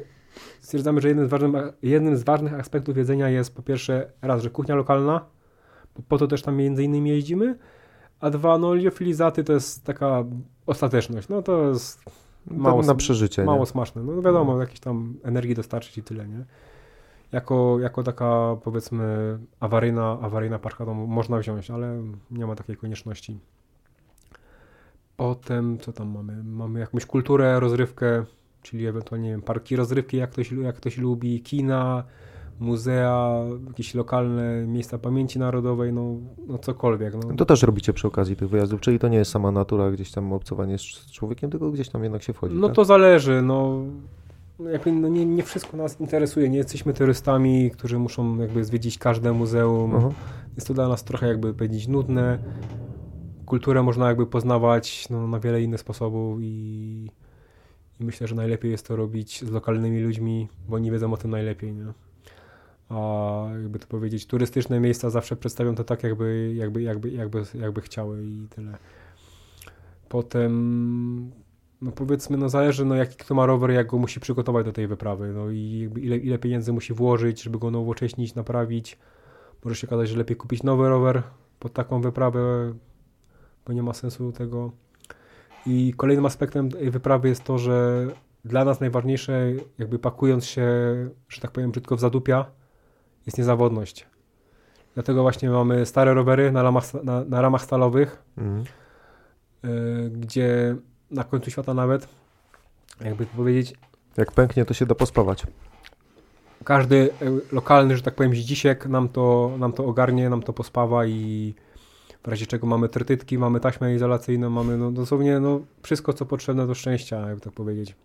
stwierdzamy, 0.62 1.02
że 1.02 1.08
jednym 1.08 1.28
z, 1.28 1.30
ważnych, 1.30 1.52
jednym 1.82 2.18
z 2.18 2.24
ważnych 2.24 2.54
aspektów 2.54 2.98
jedzenia 2.98 3.30
jest 3.30 3.56
po 3.56 3.62
pierwsze 3.62 4.12
raz, 4.22 4.44
że 4.44 4.50
kuchnia 4.50 4.76
lokalna, 4.76 5.26
po 6.08 6.18
to 6.18 6.28
też 6.28 6.42
tam 6.42 6.56
między 6.56 6.84
innymi 6.84 7.10
jeździmy, 7.10 7.58
a 8.20 8.30
dwa, 8.30 8.58
no 8.58 8.74
liofilizaty 8.74 9.44
to 9.44 9.54
jest 9.54 9.86
taka 9.86 10.24
ostateczność, 10.66 11.30
no 11.30 11.42
to 11.42 11.70
jest 11.70 12.04
mało, 12.48 12.82
na 12.82 12.96
przeżycie, 12.96 13.44
mało 13.44 13.60
nie? 13.60 13.66
smaczne, 13.66 14.04
no 14.04 14.22
wiadomo, 14.22 14.60
jakieś 14.60 14.80
tam 14.80 15.18
energii 15.24 15.56
dostarczyć 15.56 15.98
i 15.98 16.04
tyle, 16.04 16.28
nie? 16.28 16.46
Jako, 17.32 17.80
jako 17.80 18.04
taka 18.04 18.58
powiedzmy 18.64 19.38
awaryjna, 19.60 20.18
awaryjna 20.22 20.60
paczka 20.60 20.86
to 20.86 20.94
można 20.94 21.38
wziąć, 21.38 21.72
ale 21.72 22.04
nie 22.32 22.46
ma 22.46 22.56
takiej 22.56 22.78
konieczności. 22.78 23.40
Potem, 25.18 25.78
co 25.80 25.94
tam 25.94 26.10
mamy? 26.10 26.44
Mamy 26.44 26.80
jakąś 26.80 27.06
kulturę, 27.06 27.60
rozrywkę, 27.60 28.26
czyli 28.64 28.88
ewentualnie 28.88 29.28
nie 29.28 29.32
wiem, 29.32 29.42
parki 29.42 29.76
rozrywki, 29.76 30.18
jak 30.18 30.32
ktoś, 30.32 30.52
jak 30.52 30.76
ktoś 30.76 30.98
lubi, 30.98 31.42
kina, 31.42 32.04
muzea, 32.60 33.40
jakieś 33.68 33.96
lokalne 33.96 34.68
miejsca 34.68 34.98
pamięci 34.98 35.40
narodowej, 35.40 35.94
no, 35.94 36.16
no 36.48 36.58
cokolwiek. 36.58 37.14
No. 37.14 37.36
To 37.36 37.46
też 37.46 37.64
robicie 37.64 37.94
przy 37.94 38.08
okazji 38.08 38.36
tych 38.36 38.50
wyjazdów, 38.50 38.82
czyli 38.82 39.00
to 39.00 39.08
nie 39.08 39.18
jest 39.18 39.32
sama 39.32 39.52
natura, 39.52 39.92
gdzieś 39.92 40.12
tam 40.12 40.34
obcowanie 40.34 40.78
z 40.78 40.82
z 40.82 41.12
człowiekiem, 41.12 41.52
tylko 41.52 41.72
gdzieś 41.72 41.90
tam 41.90 42.04
jednak 42.04 42.24
się 42.24 42.34
wchodzi. 42.34 42.56
No 42.56 42.68
tak? 42.68 42.76
to 42.76 42.86
zależy, 42.86 43.42
no. 43.42 43.84
Jakby, 44.72 44.92
no 44.92 45.08
nie, 45.08 45.26
nie 45.26 45.44
wszystko 45.44 45.78
nas 45.78 46.00
interesuje, 46.00 46.50
nie 46.50 46.58
jesteśmy 46.58 46.94
turystami, 46.94 47.72
którzy 47.72 48.00
muszą 48.00 48.38
jakby 48.38 48.64
zwiedzić 48.64 48.98
każde 48.98 49.34
muzeum. 49.34 49.96
Aha. 49.96 50.10
Jest 50.56 50.68
to 50.68 50.74
dla 50.74 50.88
nas 50.88 51.04
trochę 51.04 51.28
jakby 51.28 51.54
powiedzieć 51.54 51.88
nudne. 51.88 52.40
Kulturę 53.46 53.84
można 53.84 54.08
jakby 54.08 54.26
poznawać 54.26 55.10
no, 55.10 55.28
na 55.28 55.40
wiele 55.40 55.62
innych 55.62 55.80
sposobów 55.80 56.40
i, 56.42 57.10
i 58.00 58.04
myślę, 58.04 58.28
że 58.28 58.36
najlepiej 58.36 58.72
jest 58.72 58.88
to 58.88 58.96
robić 58.96 59.46
z 59.46 59.52
lokalnymi 59.52 60.02
ludźmi, 60.02 60.50
bo 60.70 60.76
oni 60.76 60.92
wiedzą 60.92 61.14
o 61.14 61.18
tym 61.18 61.32
najlepiej, 61.32 61.74
nie? 61.74 61.94
A 62.90 63.46
jakby 63.62 63.80
to 63.80 63.88
powiedzieć, 63.88 64.26
turystyczne 64.26 64.80
miejsca 64.80 65.10
zawsze 65.10 65.36
przedstawią 65.36 65.76
to 65.76 65.84
tak, 65.84 66.04
jakby, 66.04 66.54
jakby, 66.56 66.82
jakby, 66.82 67.12
jakby, 67.12 67.44
jakby 67.54 67.82
chciały 67.82 68.24
i 68.24 68.48
tyle. 68.50 68.78
Potem, 70.10 71.32
no 71.82 71.92
powiedzmy, 71.92 72.38
no 72.38 72.50
zależy, 72.50 72.86
no 72.86 72.96
jaki 72.96 73.18
kto 73.18 73.36
ma 73.36 73.46
rower, 73.46 73.72
jak 73.72 73.88
go 73.88 73.98
musi 73.98 74.20
przygotować 74.20 74.66
do 74.66 74.72
tej 74.72 74.88
wyprawy, 74.88 75.34
no 75.34 75.52
i 75.52 75.90
ile, 76.02 76.18
ile 76.18 76.40
pieniędzy 76.40 76.74
musi 76.74 76.94
włożyć, 76.94 77.44
żeby 77.44 77.60
go 77.60 77.72
nowocześnić, 77.72 78.36
naprawić. 78.36 78.98
Może 79.64 79.76
się 79.76 79.88
okazać, 79.88 80.10
że 80.10 80.18
lepiej 80.18 80.38
kupić 80.38 80.64
nowy 80.64 80.90
rower 80.90 81.24
pod 81.60 81.74
taką 81.74 82.02
wyprawę, 82.02 82.74
bo 83.66 83.74
nie 83.74 83.84
ma 83.84 83.94
sensu 83.94 84.32
tego. 84.32 84.72
I 85.66 85.94
kolejnym 85.98 86.26
aspektem 86.26 86.70
tej 86.72 86.92
wyprawy 86.92 87.30
jest 87.30 87.44
to, 87.44 87.58
że 87.58 88.08
dla 88.46 88.66
nas 88.66 88.80
najważniejsze, 88.80 89.52
jakby 89.78 90.00
pakując 90.00 90.46
się, 90.46 90.68
że 91.30 91.42
tak 91.42 91.52
powiem 91.52 91.72
brzydko 91.72 91.96
w 91.96 92.00
zadupia, 92.00 92.46
jest 93.26 93.38
niezawodność. 93.38 94.08
Dlatego 94.94 95.22
właśnie 95.22 95.50
mamy 95.50 95.86
stare 95.86 96.14
rowery 96.14 96.52
na 96.52 96.64
ramach, 96.64 96.94
na, 97.04 97.24
na 97.24 97.42
ramach 97.42 97.62
stalowych, 97.64 98.24
yy, 99.64 100.10
gdzie 100.10 100.76
na 101.12 101.24
końcu 101.24 101.52
świata 101.52 101.74
nawet, 101.74 102.08
jakby 103.02 103.26
to 103.26 103.36
powiedzieć, 103.36 103.74
Jak 104.18 104.32
pęknie, 104.32 104.66
to 104.66 104.74
się 104.74 104.86
da 104.86 104.96
pospawać. 104.96 105.44
każdy 106.64 106.96
y, 106.96 107.12
lokalny, 107.52 107.98
że 107.98 108.04
tak 108.04 108.16
powiem, 108.16 108.34
dzisiek 108.34 108.86
nam 108.86 109.10
to, 109.10 109.52
nam 109.60 109.74
to 109.74 109.86
ogarnie, 109.86 110.30
nam 110.30 110.44
to 110.44 110.54
pospawa 110.54 111.06
i 111.06 111.54
w 112.24 112.28
razie 112.28 112.46
czego 112.46 112.68
mamy 112.68 112.90
trytytki, 112.90 113.38
mamy 113.38 113.60
taśmę 113.60 113.96
izolacyjną, 113.96 114.50
mamy 114.50 114.78
no, 114.78 114.92
dosłownie 114.92 115.40
no, 115.40 115.60
wszystko, 115.84 116.14
co 116.14 116.26
potrzebne 116.26 116.68
do 116.68 116.74
szczęścia, 116.74 117.28
jakby 117.28 117.42
tak 117.42 117.54
powiedzieć. 117.54 117.96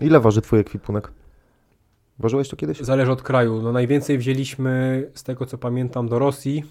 Ile 0.00 0.20
waży 0.20 0.40
twój 0.42 0.58
ekwipunek? 0.58 1.12
Ważyłeś 2.18 2.48
to 2.48 2.56
kiedyś? 2.56 2.80
Zależy 2.80 3.12
od 3.12 3.22
kraju. 3.22 3.62
No, 3.62 3.72
najwięcej 3.72 4.18
wzięliśmy, 4.18 5.06
z 5.14 5.22
tego 5.22 5.46
co 5.46 5.58
pamiętam, 5.58 6.08
do 6.08 6.18
Rosji, 6.18 6.64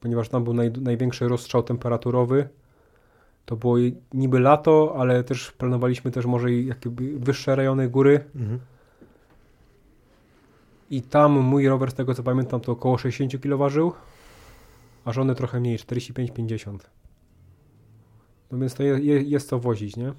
ponieważ 0.00 0.28
tam 0.28 0.44
był 0.44 0.54
naj, 0.54 0.70
największy 0.72 1.28
rozstrzał 1.28 1.62
temperaturowy. 1.62 2.48
To 3.46 3.56
było 3.56 3.76
niby 4.14 4.40
lato, 4.40 4.94
ale 4.98 5.24
też 5.24 5.52
planowaliśmy 5.52 6.10
też 6.10 6.26
może 6.26 6.52
i 6.52 6.66
jakby 6.66 7.18
wyższe 7.18 7.56
rejony 7.56 7.88
góry. 7.88 8.20
Mhm. 8.36 8.58
I 10.90 11.02
tam 11.02 11.32
mój 11.32 11.68
rower, 11.68 11.90
z 11.90 11.94
tego 11.94 12.14
co 12.14 12.22
pamiętam, 12.22 12.60
to 12.60 12.72
około 12.72 12.98
60 12.98 13.42
kg 13.42 13.58
ważył, 13.58 13.92
a 15.04 15.12
żony 15.12 15.34
trochę 15.34 15.60
mniej, 15.60 15.78
45-50. 15.78 16.78
No 18.52 18.58
więc 18.58 18.74
to 18.74 18.82
je, 18.82 18.98
je, 18.98 19.22
jest 19.22 19.48
co 19.48 19.58
wozić, 19.58 19.96
nie? 19.96 20.12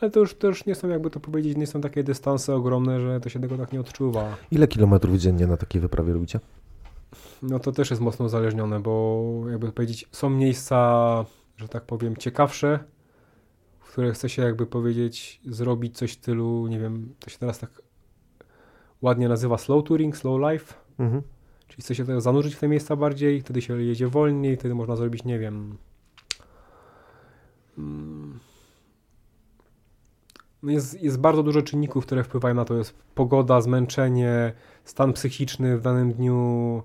Ale 0.00 0.10
to 0.10 0.20
już, 0.20 0.34
to 0.34 0.46
już 0.46 0.66
nie 0.66 0.74
są, 0.74 0.88
jakby 0.88 1.10
to 1.10 1.20
powiedzieć, 1.20 1.56
nie 1.56 1.66
są 1.66 1.80
takie 1.80 2.04
dystanse 2.04 2.54
ogromne, 2.54 3.00
że 3.00 3.20
to 3.20 3.28
się 3.28 3.40
tego 3.40 3.58
tak 3.58 3.72
nie 3.72 3.80
odczuwa. 3.80 4.36
Ile 4.50 4.68
kilometrów 4.68 5.16
dziennie 5.16 5.46
na 5.46 5.56
takiej 5.56 5.80
wyprawie 5.80 6.12
robicie? 6.12 6.40
no 7.42 7.58
to 7.58 7.72
też 7.72 7.90
jest 7.90 8.02
mocno 8.02 8.24
uzależnione, 8.24 8.80
bo 8.80 9.22
jakby 9.50 9.72
powiedzieć, 9.72 10.08
są 10.12 10.30
miejsca, 10.30 11.24
że 11.56 11.68
tak 11.68 11.84
powiem, 11.84 12.16
ciekawsze, 12.16 12.78
w 13.80 13.92
które 13.92 14.12
chce 14.12 14.28
się 14.28 14.42
jakby 14.42 14.66
powiedzieć, 14.66 15.40
zrobić 15.44 15.96
coś 15.96 16.10
w 16.10 16.14
stylu, 16.14 16.66
nie 16.66 16.80
wiem, 16.80 17.14
to 17.20 17.30
się 17.30 17.38
teraz 17.38 17.58
tak 17.58 17.82
ładnie 19.02 19.28
nazywa 19.28 19.58
slow 19.58 19.84
touring, 19.84 20.16
slow 20.16 20.52
life, 20.52 20.74
Mhm. 20.98 21.22
Czyli 21.68 21.82
chce 21.82 21.94
się 21.94 22.20
zanurzyć 22.20 22.54
w 22.54 22.60
te 22.60 22.68
miejsca 22.68 22.96
bardziej, 22.96 23.40
wtedy 23.40 23.62
się 23.62 23.82
jedzie 23.82 24.08
wolniej, 24.08 24.56
wtedy 24.56 24.74
można 24.74 24.96
zrobić, 24.96 25.24
nie 25.24 25.38
wiem, 25.38 25.76
mm, 27.78 28.38
no 30.62 30.72
jest, 30.72 31.02
jest 31.02 31.18
bardzo 31.18 31.42
dużo 31.42 31.62
czynników, 31.62 32.06
które 32.06 32.24
wpływają 32.24 32.54
na 32.54 32.64
to. 32.64 32.74
Jest 32.74 32.94
pogoda, 33.14 33.60
zmęczenie, 33.60 34.52
stan 34.84 35.12
psychiczny 35.12 35.78
w 35.78 35.80
danym 35.80 36.12
dniu, 36.12 36.82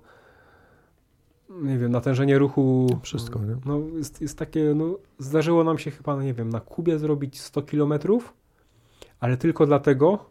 nie 1.50 1.78
wiem, 1.78 1.92
natężenie 1.92 2.40
ruchu. 2.40 2.88
Wszystko, 3.02 3.40
nie? 3.40 3.56
No, 3.66 3.80
jest, 3.98 4.22
jest 4.22 4.38
takie, 4.38 4.74
no, 4.76 4.98
zdarzyło 5.20 5.64
nam 5.64 5.78
się 5.78 5.92
chyba, 5.92 6.16
no 6.16 6.24
nie 6.24 6.34
wiem, 6.34 6.50
na 6.50 6.60
Kubie 6.60 7.00
zrobić 7.00 7.42
100 7.42 7.62
kilometrów, 7.62 8.34
ale 9.20 9.38
tylko 9.38 9.66
dlatego, 9.66 10.26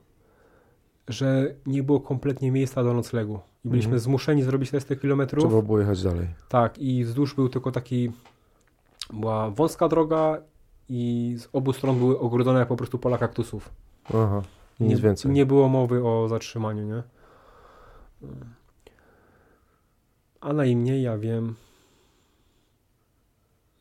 że 1.10 1.54
nie 1.66 1.82
było 1.82 2.00
kompletnie 2.00 2.50
miejsca 2.52 2.84
do 2.84 2.94
noclegu. 2.94 3.40
I 3.64 3.68
byliśmy 3.68 3.88
Mhm. 3.88 4.00
zmuszeni 4.00 4.42
zrobić 4.42 4.70
te 4.70 4.80
100 4.80 4.96
kilometrów. 4.96 5.44
Trzeba 5.44 5.62
było 5.62 5.78
jechać 5.78 6.02
dalej. 6.02 6.28
Tak, 6.48 6.78
i 6.78 7.04
wzdłuż 7.04 7.34
był 7.34 7.48
tylko 7.48 7.72
taki, 7.72 8.12
była 9.12 9.50
wąska 9.50 9.88
droga 9.88 10.38
i 10.88 11.34
z 11.38 11.48
obu 11.52 11.72
stron 11.72 11.98
były 11.98 12.18
ogrodzone 12.18 12.66
po 12.66 12.76
prostu 12.76 12.98
pola 12.98 13.18
kaktusów. 13.18 13.70
Aha. 14.08 14.42
Nic 14.80 14.90
nie, 14.90 14.96
więcej. 14.96 15.30
Nie 15.32 15.46
było 15.46 15.68
mowy 15.68 16.04
o 16.04 16.28
zatrzymaniu, 16.28 16.84
nie? 16.84 17.02
A 20.40 20.52
najmniej 20.52 21.02
ja 21.02 21.18
wiem. 21.18 21.54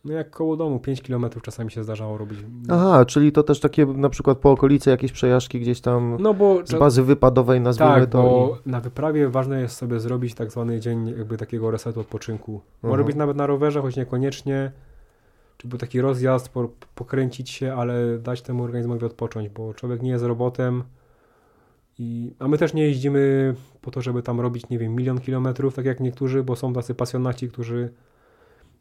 No 0.05 0.13
jak 0.13 0.29
koło 0.29 0.57
domu, 0.57 0.79
5 0.79 1.01
km 1.01 1.25
czasami 1.41 1.71
się 1.71 1.83
zdarzało 1.83 2.17
robić. 2.17 2.39
Aha, 2.69 3.05
czyli 3.05 3.31
to 3.31 3.43
też 3.43 3.59
takie 3.59 3.85
na 3.85 4.09
przykład 4.09 4.37
po 4.37 4.51
okolicy 4.51 4.89
jakieś 4.89 5.11
przejażdżki 5.11 5.59
gdzieś 5.59 5.81
tam 5.81 6.17
No 6.19 6.33
bo 6.33 6.65
z 6.65 6.73
bazy 6.73 7.03
wypadowej 7.03 7.61
nazwijmy 7.61 7.93
tak, 8.01 8.09
to. 8.09 8.21
bo 8.23 8.57
na 8.65 8.79
wyprawie 8.81 9.29
ważne 9.29 9.61
jest 9.61 9.75
sobie 9.75 9.99
zrobić 9.99 10.33
tak 10.33 10.51
zwany 10.51 10.79
dzień 10.79 11.07
jakby 11.17 11.37
takiego 11.37 11.71
resetu 11.71 11.99
odpoczynku. 11.99 12.51
Może 12.83 12.91
Mhm. 12.91 13.05
być 13.07 13.15
nawet 13.15 13.37
na 13.37 13.47
rowerze, 13.47 13.81
choć 13.81 13.95
niekoniecznie. 13.95 14.71
Czy 15.57 15.67
był 15.67 15.77
taki 15.79 16.01
rozjazd, 16.01 16.49
po, 16.49 16.69
pokręcić 16.95 17.49
się, 17.49 17.73
ale 17.73 18.17
dać 18.19 18.41
temu 18.41 18.63
organizmowi 18.63 19.05
odpocząć, 19.05 19.49
bo 19.49 19.73
człowiek 19.73 20.01
nie 20.01 20.09
jest 20.09 20.23
robotem. 20.25 20.83
I, 21.99 22.33
a 22.39 22.47
my 22.47 22.57
też 22.57 22.73
nie 22.73 22.83
jeździmy 22.83 23.55
po 23.81 23.91
to, 23.91 24.01
żeby 24.01 24.23
tam 24.23 24.39
robić, 24.41 24.69
nie 24.69 24.77
wiem, 24.79 24.95
milion 24.95 25.19
kilometrów, 25.19 25.73
tak 25.75 25.85
jak 25.85 25.99
niektórzy, 25.99 26.43
bo 26.43 26.55
są 26.55 26.73
tacy 26.73 26.95
pasjonaci, 26.95 27.49
którzy 27.49 27.89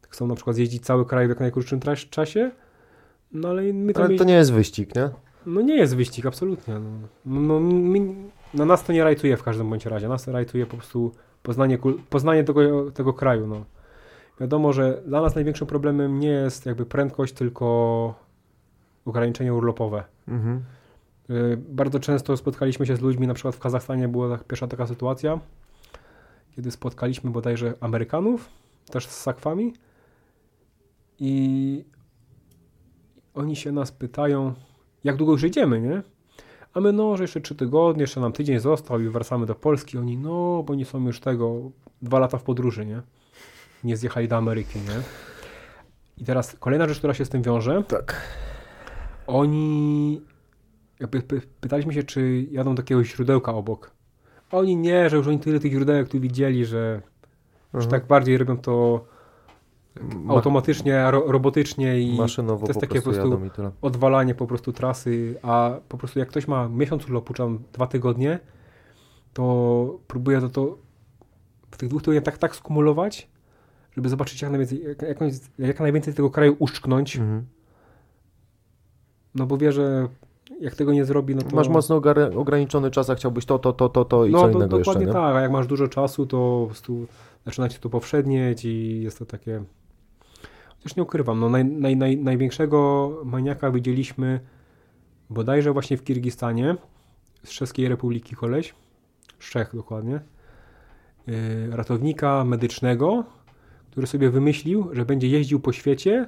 chcą 0.09 0.27
na 0.27 0.35
przykład 0.35 0.55
zjeździć 0.55 0.85
cały 0.85 1.05
kraj 1.05 1.25
w 1.25 1.29
jak 1.29 1.39
najkrótszym 1.39 1.79
czasie. 2.09 2.51
No 3.31 3.49
ale 3.49 3.73
my 3.73 3.93
tam 3.93 4.03
Ale 4.03 4.17
to 4.17 4.23
nie 4.23 4.33
jest 4.33 4.53
wyścig, 4.53 4.95
nie? 4.95 5.09
no 5.45 5.61
nie 5.61 5.75
jest 5.75 5.95
wyścig, 5.95 6.25
absolutnie. 6.25 6.73
No, 6.73 6.89
no, 7.25 7.41
no, 7.41 7.59
mi, 7.59 8.15
no 8.53 8.65
nas 8.65 8.83
to 8.83 8.93
nie 8.93 9.03
rajtuje 9.03 9.37
w 9.37 9.43
każdym 9.43 9.69
bądź 9.69 9.85
razie. 9.85 10.07
Nas 10.07 10.27
rajtuje 10.27 10.65
po 10.65 10.77
prostu 10.77 11.11
poznanie, 11.43 11.77
poznanie 12.09 12.43
tego, 12.43 12.91
tego 12.91 13.13
kraju. 13.13 13.47
No. 13.47 13.65
Wiadomo, 14.39 14.73
że 14.73 15.01
dla 15.05 15.21
nas 15.21 15.35
największym 15.35 15.67
problemem 15.67 16.19
nie 16.19 16.29
jest 16.29 16.65
jakby 16.65 16.85
prędkość, 16.85 17.33
tylko 17.33 18.15
ograniczenie 19.05 19.53
urlopowe. 19.53 20.03
Mhm. 20.27 20.63
Y, 21.29 21.57
Bardzo 21.69 21.99
często 21.99 22.37
spotkaliśmy 22.37 22.85
się 22.85 22.95
z 22.95 23.01
ludźmi, 23.01 23.27
na 23.27 23.33
przykład 23.33 23.55
w 23.55 23.59
Kazachstanie 23.59 24.07
była 24.07 24.37
tak, 24.37 24.47
pierwsza 24.47 24.67
taka 24.67 24.87
sytuacja, 24.87 25.39
kiedy 26.55 26.71
spotkaliśmy 26.71 27.31
bodajże 27.31 27.73
Amerykanów, 27.79 28.49
też 28.91 29.07
z 29.07 29.21
sakwami 29.21 29.73
i 31.19 31.85
oni 33.33 33.55
się 33.55 33.71
nas 33.71 33.91
pytają, 33.91 34.53
jak 35.03 35.15
długo 35.15 35.31
już 35.31 35.43
jedziemy, 35.43 35.81
nie? 35.81 36.01
A 36.73 36.79
my, 36.79 36.91
no, 36.91 37.17
że 37.17 37.23
jeszcze 37.23 37.41
trzy 37.41 37.55
tygodnie, 37.55 38.01
jeszcze 38.03 38.21
nam 38.21 38.31
tydzień 38.31 38.59
został 38.59 38.99
i 38.99 39.09
wracamy 39.09 39.45
do 39.45 39.55
Polski. 39.55 39.97
Oni, 39.97 40.17
no, 40.17 40.63
bo 40.63 40.75
nie 40.75 40.85
są 40.85 41.05
już 41.05 41.19
tego, 41.19 41.71
dwa 42.01 42.19
lata 42.19 42.37
w 42.37 42.43
podróży, 42.43 42.85
nie? 42.85 43.01
Nie 43.83 43.97
zjechali 43.97 44.27
do 44.27 44.37
Ameryki, 44.37 44.79
nie? 44.79 45.01
I 46.17 46.25
teraz 46.25 46.55
kolejna 46.59 46.87
rzecz, 46.87 46.97
która 46.97 47.13
się 47.13 47.25
z 47.25 47.29
tym 47.29 47.41
wiąże. 47.41 47.83
Tak. 47.87 48.21
Oni 49.27 50.21
jakby 50.99 51.19
py- 51.21 51.41
pytaliśmy 51.61 51.93
się, 51.93 52.03
czy 52.03 52.47
jadą 52.51 52.75
do 52.75 52.81
jakiegoś 52.81 53.15
źródełka 53.15 53.53
obok. 53.53 53.91
Oni 54.51 54.75
nie, 54.75 55.09
że 55.09 55.17
już 55.17 55.27
oni 55.27 55.39
tyle 55.39 55.59
tych 55.59 55.71
źródełek 55.71 56.09
tu 56.09 56.19
widzieli, 56.19 56.65
że, 56.65 57.01
że 57.73 57.77
Mhm. 57.79 57.91
tak 57.91 58.07
bardziej 58.07 58.37
robią 58.37 58.57
to 58.57 59.05
automatycznie, 60.27 61.11
ro, 61.11 61.23
robotycznie 61.27 61.99
i 61.99 62.17
Maszynowo 62.17 62.65
to 62.65 62.69
jest 62.69 62.79
po 62.79 62.87
takie 62.87 63.01
po 63.01 63.11
prostu 63.11 63.39
odwalanie 63.81 64.35
po 64.35 64.47
prostu 64.47 64.73
trasy, 64.73 65.35
a 65.41 65.71
po 65.89 65.97
prostu 65.97 66.19
jak 66.19 66.27
ktoś 66.27 66.47
ma 66.47 66.69
miesiąc 66.69 67.05
urlopu, 67.05 67.33
czy 67.33 67.43
dwa 67.73 67.87
tygodnie, 67.87 68.39
to 69.33 69.99
próbuje 70.07 70.41
to, 70.41 70.49
to 70.49 70.77
w 71.71 71.77
tych 71.77 71.89
dwóch 71.89 72.01
tygodniach 72.01 72.23
tak, 72.23 72.37
tak 72.37 72.55
skumulować, 72.55 73.29
żeby 73.91 74.09
zobaczyć 74.09 74.41
jak 74.41 74.51
najwięcej, 74.51 74.83
jak, 74.83 75.01
jakąś, 75.01 75.33
jak 75.59 75.79
najwięcej 75.79 76.13
tego 76.13 76.29
kraju 76.29 76.55
uszczknąć, 76.59 77.15
Mhm. 77.17 77.45
no 79.35 79.45
bo 79.45 79.57
wie, 79.57 79.71
że 79.71 80.07
jak 80.61 80.75
tego 80.75 80.93
nie 80.93 81.05
zrobi, 81.05 81.35
no 81.35 81.41
to... 81.41 81.55
Masz 81.55 81.69
mocno 81.69 82.01
ograniczony 82.35 82.91
czas, 82.91 83.09
a 83.09 83.15
chciałbyś 83.15 83.45
to, 83.45 83.59
to, 83.59 83.73
to, 83.73 83.89
to, 83.89 84.05
to 84.05 84.25
i 84.25 84.31
no, 84.31 84.39
co 84.39 84.43
to, 84.43 84.51
innego 84.51 84.77
jeszcze, 84.77 84.91
dokładnie 84.91 85.05
nie? 85.05 85.13
tak, 85.13 85.35
a 85.35 85.41
jak 85.41 85.51
masz 85.51 85.67
dużo 85.67 85.87
czasu, 85.87 86.25
to 86.25 86.59
po 86.61 86.65
prostu 86.65 87.07
zaczyna 87.45 87.69
cię 87.69 87.79
to 87.79 87.89
powszednieć 87.89 88.65
i 88.65 89.01
jest 89.01 89.19
to 89.19 89.25
takie... 89.25 89.63
Chociaż 90.79 90.95
nie 90.95 91.03
ukrywam, 91.03 91.39
no 91.39 91.49
naj, 91.49 91.65
naj, 91.65 91.97
naj, 91.97 92.17
największego 92.17 93.11
maniaka 93.25 93.71
widzieliśmy 93.71 94.39
bodajże 95.29 95.73
właśnie 95.73 95.97
w 95.97 96.03
Kirgistanie, 96.03 96.75
z 97.43 97.49
Czeskiej 97.49 97.89
Republiki 97.89 98.35
koleś, 98.35 98.73
z 99.39 99.49
Czech 99.49 99.75
dokładnie, 99.75 100.19
yy, 101.27 101.35
ratownika 101.71 102.43
medycznego, 102.43 103.23
który 103.91 104.07
sobie 104.07 104.29
wymyślił, 104.29 104.89
że 104.91 105.05
będzie 105.05 105.27
jeździł 105.27 105.59
po 105.59 105.73
świecie 105.73 106.27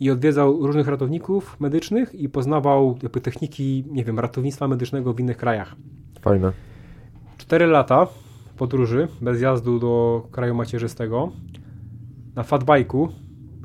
i 0.00 0.10
odwiedzał 0.10 0.66
różnych 0.66 0.88
ratowników 0.88 1.60
medycznych 1.60 2.14
i 2.14 2.28
poznawał 2.28 2.98
jakby 3.02 3.20
techniki, 3.20 3.84
nie 3.90 4.04
wiem, 4.04 4.18
ratownictwa 4.18 4.68
medycznego 4.68 5.12
w 5.12 5.20
innych 5.20 5.36
krajach. 5.36 5.76
Fajne. 6.20 6.52
4 7.38 7.66
lata 7.66 8.06
podróży 8.56 9.08
bez 9.20 9.40
jazdu 9.40 9.78
do 9.78 10.26
kraju 10.30 10.54
macierzystego 10.54 11.32
na 12.34 12.42
fatbajku, 12.42 13.08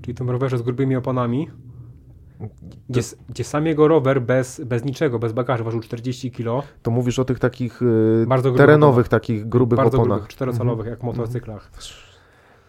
czyli 0.06 0.16
tym 0.16 0.30
rowerze 0.30 0.58
z 0.58 0.62
grubymi 0.62 0.96
oponami, 0.96 1.50
gdzie, 2.90 3.00
s- 3.00 3.18
gdzie 3.30 3.44
sam 3.44 3.66
jego 3.66 3.88
rower 3.88 4.22
bez, 4.22 4.62
bez 4.66 4.86
niczego, 4.86 5.20
bez 5.20 5.34
bagażu 5.34 5.64
ważył 5.64 5.80
40 5.80 6.32
kg, 6.32 6.68
To 6.84 6.92
mówisz 6.92 7.20
o 7.20 7.26
tych 7.26 7.40
takich 7.40 7.82
y, 7.82 8.26
grubych 8.52 8.58
terenowych, 8.58 9.08
takich 9.08 9.50
grubych 9.50 9.78
bardzo 9.78 9.98
oponach. 9.98 10.18
grubych, 10.18 10.32
czterocalowych, 10.34 10.88
jak 10.88 11.00
w 11.00 11.04
motocyklach. 11.04 11.72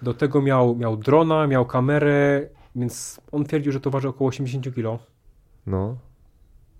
Do 0.02 0.14
tego 0.14 0.42
miał, 0.42 0.76
miał 0.76 0.96
drona, 0.96 1.46
miał 1.46 1.66
kamerę, 1.66 2.48
więc 2.76 3.20
on 3.32 3.44
twierdził, 3.44 3.72
że 3.72 3.80
to 3.80 3.90
waży 3.90 4.08
około 4.08 4.28
80 4.28 4.74
kg. 4.74 4.98
No. 5.66 5.96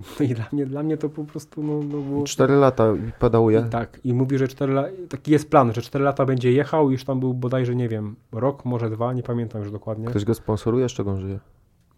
No 0.01 0.27
i 0.27 0.29
dla 0.29 0.45
mnie, 0.53 0.67
dla 0.67 0.83
mnie 0.83 0.97
to 0.97 1.09
po 1.09 1.25
prostu 1.25 1.63
no, 1.63 1.73
no 1.73 1.99
było... 1.99 2.25
Cztery 2.25 2.55
lata 2.57 2.93
i 3.09 3.13
pedałuje. 3.19 3.65
I 3.69 3.71
tak, 3.71 4.01
i 4.05 4.15
mówi, 4.15 4.39
że 4.39 4.49
4 4.49 4.73
lata, 4.73 4.89
taki 5.09 5.33
jest 5.33 5.51
plan, 5.51 5.73
że 5.73 5.83
4 5.83 6.05
lata 6.05 6.25
będzie 6.25 6.53
jechał, 6.53 6.91
już 6.91 7.05
tam 7.05 7.21
był 7.21 7.35
bodajże, 7.35 7.75
nie 7.75 7.89
wiem, 7.89 8.17
rok, 8.33 8.65
może 8.65 8.91
dwa, 8.91 9.13
nie 9.13 9.23
pamiętam 9.23 9.63
już 9.63 9.71
dokładnie. 9.71 10.07
Ktoś 10.07 10.25
go 10.25 10.35
sponsoruje, 10.35 10.89
z 10.89 10.93
czego 10.93 11.11
on 11.11 11.21
żyje? 11.21 11.39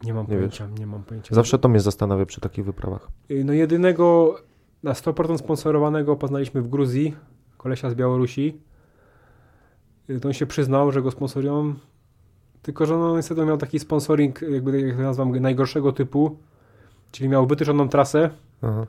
Nie 0.05 0.15
mam 0.15 0.27
nie 0.27 0.37
pojęcia, 0.37 0.69
nie 0.79 0.87
mam 0.87 1.03
pojęcia. 1.03 1.35
Zawsze 1.35 1.59
to 1.59 1.69
mnie 1.69 1.81
zastanawia 1.81 2.27
przy 2.27 2.41
takich 2.41 2.65
wyprawach. 2.65 3.09
Y, 3.31 3.45
No 3.45 3.53
jedynego 3.53 4.37
na 4.83 4.93
100% 4.93 5.39
sponsorowanego 5.39 6.17
poznaliśmy 6.17 6.63
w 6.63 6.69
Gruzji, 6.69 7.15
kolesia 7.57 7.91
z 7.91 7.95
Białorusi. 7.95 8.61
Y, 10.11 10.21
To 10.21 10.29
on 10.29 10.35
się 10.35 10.47
przyznał, 10.47 10.93
że 10.93 11.03
go 11.03 11.11
sponsorują, 11.11 11.75
tylko 12.63 12.87
że 12.87 12.97
no 12.97 13.17
niestety 13.17 13.45
miał 13.45 13.59
taki 13.59 13.79
sponsoring, 13.79 14.43
jakby 14.43 14.81
jak 14.81 14.97
to 14.97 15.03
nazywam, 15.03 15.33
najgorszego 15.41 15.93
typu, 15.93 16.37
czyli 17.13 17.29
miał 17.29 17.47
wytyczoną 17.47 17.89
trasę, 17.89 18.31
Aha. 18.63 18.87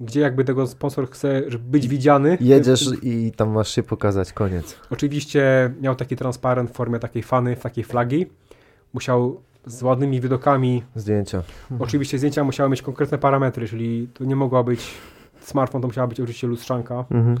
gdzie 0.00 0.20
jakby 0.20 0.44
tego 0.44 0.66
sponsor 0.66 1.10
chce, 1.10 1.42
żeby 1.50 1.64
być 1.70 1.88
widziany. 1.88 2.38
Jedziesz 2.40 2.90
i 3.02 3.32
tam 3.36 3.50
masz 3.50 3.68
się 3.68 3.82
pokazać, 3.82 4.32
koniec. 4.32 4.76
Oczywiście 4.90 5.70
miał 5.80 5.94
taki 5.94 6.16
transparent 6.16 6.70
w 6.70 6.72
formie 6.74 6.98
takiej 6.98 7.22
fany, 7.22 7.56
takiej 7.56 7.84
flagi. 7.84 8.26
Musiał 8.92 9.40
z 9.66 9.82
ładnymi 9.82 10.20
widokami. 10.20 10.82
Zdjęcia. 10.94 11.42
Oczywiście 11.78 12.18
zdjęcia 12.18 12.44
musiały 12.44 12.70
mieć 12.70 12.82
konkretne 12.82 13.18
parametry, 13.18 13.68
czyli 13.68 14.08
to 14.14 14.24
nie 14.24 14.36
mogła 14.36 14.62
być 14.62 14.94
smartfon, 15.40 15.80
to 15.82 15.88
musiała 15.88 16.06
być 16.06 16.20
oczywiście 16.20 16.46
lustrzanka. 16.46 17.04
Mhm. 17.10 17.36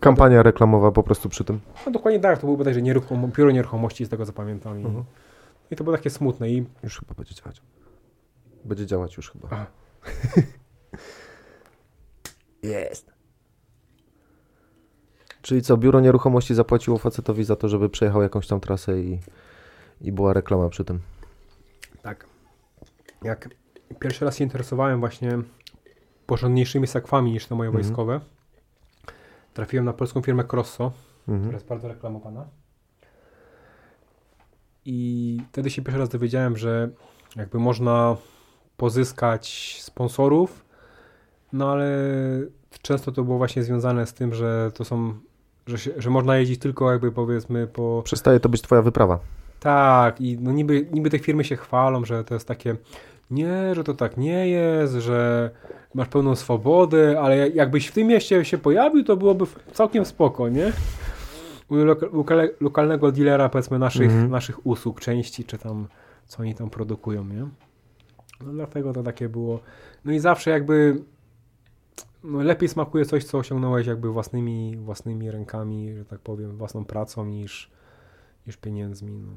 Kampania 0.00 0.42
reklamowa 0.42 0.92
po 0.92 1.02
prostu 1.02 1.28
przy 1.28 1.44
tym. 1.44 1.60
No 1.86 1.92
dokładnie 1.92 2.20
tak, 2.20 2.38
to 2.38 2.46
był 2.46 2.56
bodajże 2.56 2.82
nieruchom, 2.82 3.30
biuro 3.36 3.50
nieruchomości, 3.50 4.04
z 4.04 4.08
tego 4.08 4.26
co 4.26 4.32
pamiętam. 4.32 4.80
I, 4.80 4.84
Mhm. 4.86 5.04
I 5.70 5.76
to 5.76 5.84
było 5.84 5.96
takie 5.96 6.10
smutne. 6.10 6.50
I 6.50 6.64
Już 6.84 6.98
chyba 7.00 7.14
będzie 7.14 7.34
działać. 7.34 7.62
Będzie 8.64 8.86
działać 8.86 9.16
już 9.16 9.30
chyba. 9.30 9.48
Jest. 12.62 13.12
Czyli 15.42 15.62
co, 15.62 15.76
biuro 15.76 16.00
nieruchomości 16.00 16.54
zapłaciło 16.54 16.98
facetowi 16.98 17.44
za 17.44 17.56
to, 17.56 17.68
żeby 17.68 17.88
przejechał 17.90 18.22
jakąś 18.22 18.46
tam 18.46 18.60
trasę 18.60 19.00
i, 19.00 19.20
i 20.00 20.12
była 20.12 20.32
reklama 20.32 20.68
przy 20.68 20.84
tym. 20.84 21.00
Tak. 22.02 22.26
Jak 23.22 23.48
pierwszy 24.00 24.24
raz 24.24 24.36
się 24.36 24.44
interesowałem 24.44 25.00
właśnie 25.00 25.38
porządniejszymi 26.26 26.86
sakwami 26.86 27.32
niż 27.32 27.46
te 27.46 27.54
moje 27.54 27.68
Mhm. 27.68 27.84
wojskowe, 27.84 28.20
trafiłem 29.54 29.84
na 29.84 29.92
polską 29.92 30.22
firmę 30.22 30.44
Crosso, 30.44 30.92
która 31.22 31.36
Mhm. 31.36 31.52
jest 31.54 31.66
bardzo 31.66 31.88
reklamowana. 31.88 32.46
I 34.84 35.40
wtedy 35.48 35.70
się 35.70 35.82
pierwszy 35.82 35.98
raz 35.98 36.08
dowiedziałem, 36.08 36.56
że 36.56 36.90
jakby 37.36 37.58
można 37.58 38.16
pozyskać 38.86 39.76
sponsorów, 39.80 40.64
no 41.52 41.70
ale 41.72 41.86
często 42.82 43.12
to 43.12 43.24
było 43.24 43.38
właśnie 43.38 43.62
związane 43.62 44.06
z 44.06 44.14
tym, 44.14 44.34
że 44.34 44.70
to 44.74 44.84
są, 44.84 45.14
że, 45.66 45.78
się, 45.78 45.90
że 45.96 46.10
można 46.10 46.36
jeździć 46.36 46.60
tylko 46.60 46.92
jakby 46.92 47.12
powiedzmy 47.12 47.66
po... 47.66 48.02
Przestaje 48.04 48.40
to 48.40 48.48
być 48.48 48.62
twoja 48.62 48.82
wyprawa. 48.82 49.18
Tak, 49.60 50.20
i 50.20 50.38
no 50.40 50.52
niby, 50.52 50.86
niby 50.92 51.10
te 51.10 51.18
firmy 51.18 51.44
się 51.44 51.56
chwalą, 51.56 52.04
że 52.04 52.24
to 52.24 52.34
jest 52.34 52.48
takie, 52.48 52.76
nie, 53.30 53.74
że 53.74 53.84
to 53.84 53.94
tak 53.94 54.16
nie 54.16 54.48
jest, 54.48 54.94
że 54.94 55.50
masz 55.94 56.08
pełną 56.08 56.36
swobodę, 56.36 57.20
ale 57.20 57.48
jakbyś 57.48 57.86
w 57.86 57.92
tym 57.92 58.06
mieście 58.06 58.44
się 58.44 58.58
pojawił, 58.58 59.04
to 59.04 59.16
byłoby 59.16 59.44
całkiem 59.72 60.04
spoko, 60.04 60.48
nie? 60.48 60.72
U 61.68 61.74
lokale- 61.74 62.48
lokalnego 62.60 63.12
dealera, 63.12 63.48
powiedzmy, 63.48 63.78
naszych, 63.78 64.10
Mhm. 64.10 64.30
naszych 64.30 64.66
usług, 64.66 65.00
części, 65.00 65.44
czy 65.44 65.58
tam, 65.58 65.86
co 66.26 66.42
oni 66.42 66.54
tam 66.54 66.70
produkują, 66.70 67.24
nie? 67.24 67.46
No 68.46 68.52
dlatego 68.52 68.92
to 68.92 69.02
takie 69.02 69.28
było. 69.28 69.60
No 70.04 70.12
i 70.12 70.18
zawsze 70.18 70.50
jakby 70.50 70.96
no 72.24 72.42
lepiej 72.42 72.68
smakuje 72.68 73.04
coś, 73.04 73.24
co 73.24 73.38
osiągnąłeś 73.38 73.86
jakby 73.86 74.08
własnymi, 74.08 74.76
własnymi 74.76 75.30
rękami, 75.30 75.94
że 75.94 76.04
tak 76.04 76.20
powiem, 76.20 76.56
własną 76.56 76.84
pracą 76.84 77.26
niż, 77.26 77.70
niż 78.46 78.56
pieniędzmi. 78.56 79.18
No. 79.18 79.32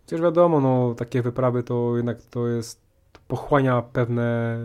Chociaż 0.00 0.20
wiadomo, 0.20 0.60
no, 0.60 0.94
takie 0.94 1.22
wyprawy 1.22 1.62
to 1.62 1.96
jednak 1.96 2.22
to 2.22 2.48
jest, 2.48 2.80
to 3.12 3.20
pochłania 3.28 3.82
pewne, 3.82 4.58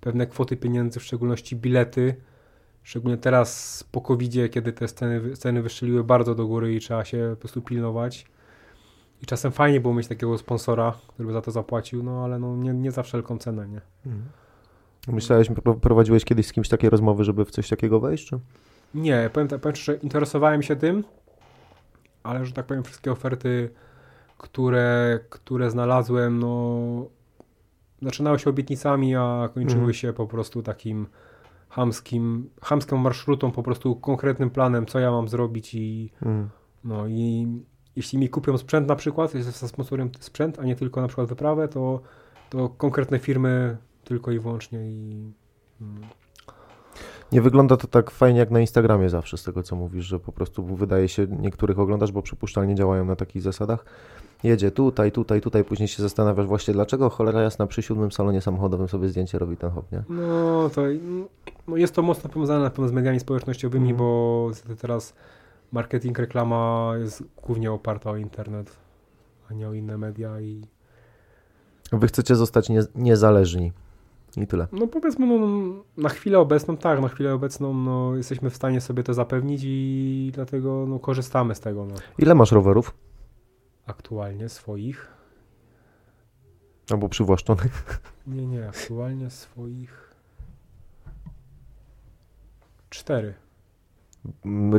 pewne 0.00 0.26
kwoty 0.26 0.56
pieniędzy, 0.56 1.00
w 1.00 1.02
szczególności 1.02 1.56
bilety. 1.56 2.14
Szczególnie 2.82 3.18
teraz 3.18 3.84
po 3.92 4.00
covid 4.00 4.32
kiedy 4.50 4.72
te 4.72 4.88
ceny, 4.88 5.36
ceny 5.36 5.62
wystrzeliły 5.62 6.04
bardzo 6.04 6.34
do 6.34 6.46
góry 6.46 6.74
i 6.74 6.80
trzeba 6.80 7.04
się 7.04 7.30
po 7.30 7.36
prostu 7.36 7.62
pilnować. 7.62 8.26
I 9.22 9.26
czasem 9.26 9.52
fajnie 9.52 9.80
było 9.80 9.94
mieć 9.94 10.08
takiego 10.08 10.38
sponsora, 10.38 10.92
który 11.08 11.26
by 11.26 11.32
za 11.32 11.42
to 11.42 11.50
zapłacił, 11.50 12.02
no 12.02 12.24
ale 12.24 12.38
no, 12.38 12.56
nie, 12.56 12.74
nie 12.74 12.90
za 12.92 13.02
wszelką 13.02 13.38
cenę, 13.38 13.68
nie? 13.68 13.80
Myślałeś, 15.08 15.48
pro- 15.64 15.74
prowadziłeś 15.74 16.24
kiedyś 16.24 16.46
z 16.46 16.52
kimś 16.52 16.68
takie 16.68 16.90
rozmowy, 16.90 17.24
żeby 17.24 17.44
w 17.44 17.50
coś 17.50 17.68
takiego 17.68 18.00
wejść? 18.00 18.26
Czy? 18.28 18.38
Nie, 18.94 19.30
powiem, 19.32 19.48
tak, 19.48 19.60
powiem 19.60 19.76
interesowałem 20.02 20.62
się 20.62 20.76
tym, 20.76 21.04
ale 22.22 22.46
że 22.46 22.52
tak 22.52 22.66
powiem, 22.66 22.82
wszystkie 22.84 23.12
oferty, 23.12 23.70
które, 24.38 25.20
które 25.30 25.70
znalazłem, 25.70 26.38
no 26.38 26.76
zaczynały 28.02 28.38
się 28.38 28.50
obietnicami, 28.50 29.16
a 29.16 29.48
kończyły 29.54 29.78
Mhm. 29.78 29.94
się 29.94 30.12
po 30.12 30.26
prostu 30.26 30.62
takim 30.62 31.06
chamskim, 31.68 32.50
chamską 32.62 32.96
marszrutą, 32.96 33.50
po 33.52 33.62
prostu 33.62 33.96
konkretnym 33.96 34.50
planem, 34.50 34.86
co 34.86 34.98
ja 34.98 35.10
mam 35.10 35.28
zrobić 35.28 35.74
i 35.74 36.12
Mm. 36.22 36.48
no 36.84 37.06
i 37.06 37.46
jeśli 37.96 38.18
mi 38.18 38.28
kupią 38.28 38.58
sprzęt 38.58 38.88
na 38.88 38.96
przykład, 38.96 39.34
jest 39.34 39.58
za 39.60 39.68
sponsorem 39.68 40.10
sprzęt, 40.20 40.58
a 40.58 40.64
nie 40.64 40.76
tylko 40.76 41.00
na 41.00 41.06
przykład 41.08 41.28
wyprawę, 41.28 41.68
to, 41.68 42.00
to 42.50 42.68
konkretne 42.68 43.18
firmy 43.18 43.76
tylko 44.04 44.30
i 44.32 44.38
wyłącznie 44.38 44.90
i 44.90 45.32
mm, 45.80 46.00
Nie 47.32 47.42
wygląda 47.42 47.76
to 47.76 47.86
tak 47.86 48.10
fajnie 48.10 48.38
jak 48.38 48.50
na 48.50 48.60
Instagramie 48.60 49.08
zawsze, 49.08 49.36
z 49.36 49.42
tego 49.42 49.62
co 49.62 49.76
mówisz, 49.76 50.04
że 50.04 50.20
po 50.20 50.32
prostu 50.32 50.64
wydaje 50.64 51.08
się, 51.08 51.26
niektórych 51.26 51.78
oglądasz, 51.78 52.12
bo 52.12 52.22
przypuszczalnie 52.22 52.74
działają 52.74 53.04
na 53.04 53.16
takich 53.16 53.42
zasadach. 53.42 53.84
Jedzie 54.44 54.70
tutaj, 54.70 55.12
tutaj, 55.12 55.40
tutaj, 55.40 55.64
później 55.64 55.88
się 55.88 56.02
zastanawiasz 56.02 56.46
właśnie, 56.46 56.74
dlaczego 56.74 57.10
cholera 57.10 57.42
jasna 57.42 57.66
przy 57.66 57.82
siódmym 57.82 58.12
salonie 58.12 58.40
samochodowym 58.40 58.88
sobie 58.88 59.08
zdjęcie 59.08 59.38
robi 59.38 59.56
ten 59.56 59.70
hop, 59.70 59.92
nie? 59.92 60.02
No, 60.08 60.70
to 60.74 60.82
no 61.68 61.76
jest 61.76 61.94
to 61.94 62.02
mocno 62.02 62.30
powiązane 62.30 62.64
na 62.64 62.70
pewno 62.70 62.88
z 62.88 62.92
mediami 62.92 63.20
społecznościowymi, 63.20 63.90
Mhm. 63.90 63.98
bo 63.98 64.50
teraz 64.80 65.14
marketing, 65.72 66.18
reklama 66.18 66.92
jest 66.98 67.24
głównie 67.42 67.72
oparta 67.72 68.10
o 68.10 68.16
internet, 68.16 68.76
a 69.50 69.54
nie 69.54 69.68
o 69.68 69.72
inne 69.72 69.98
media 69.98 70.40
i 70.40 70.62
Wy 71.92 72.06
chcecie 72.06 72.36
zostać 72.36 72.68
nie, 72.68 72.80
niezależni. 72.94 73.72
I 74.36 74.46
tyle. 74.46 74.66
no 74.72 74.86
powiedzmy, 74.86 75.26
no, 75.26 75.46
na 75.96 76.08
chwilę 76.08 76.38
obecną, 76.38 76.76
tak, 76.76 77.00
na 77.00 77.08
chwilę 77.08 77.34
obecną 77.34 77.74
no, 77.74 78.16
jesteśmy 78.16 78.50
w 78.50 78.56
stanie 78.56 78.80
sobie 78.80 79.02
to 79.02 79.14
zapewnić 79.14 79.60
i 79.64 80.30
dlatego 80.34 80.84
no, 80.88 80.98
korzystamy 80.98 81.54
z 81.54 81.60
tego 81.60 81.84
no, 81.86 81.94
Ile 82.18 82.34
masz 82.34 82.52
rowerów? 82.52 82.94
aktualnie 83.86 84.48
swoich. 84.48 85.08
Albo 86.90 87.08
przywłaszczonych? 87.08 88.00
Nie, 88.26 88.46
nie, 88.46 88.68
aktualnie 88.68 89.30
swoich 89.30 90.14
cztery. 92.90 93.34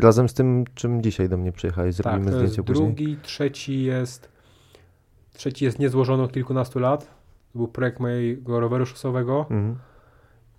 Razem 0.02 0.30
z 0.30 0.34
tym, 0.34 0.66
czym 0.76 1.04
dzisiaj 1.04 1.30
do 1.30 1.38
mnie 1.38 1.52
przyjechałeś, 1.52 1.98
Tak, 1.98 2.04
zrobimy 2.04 2.26
jest 2.26 2.38
zdjęcie 2.38 2.64
później. 2.64 2.88
drugi, 2.88 3.18
trzeci 3.22 3.84
jest 3.84 4.38
trzeci 5.38 5.66
jest 5.66 5.80
niezłożony 5.80 6.24
od 6.24 6.32
kilkunastu 6.32 6.80
lat. 6.80 7.06
To 7.54 7.60
był 7.60 7.68
projekt 7.68 8.00
mojego 8.00 8.60
roweru 8.60 8.86
szosowego. 8.86 9.40
Mhm. 9.40 9.76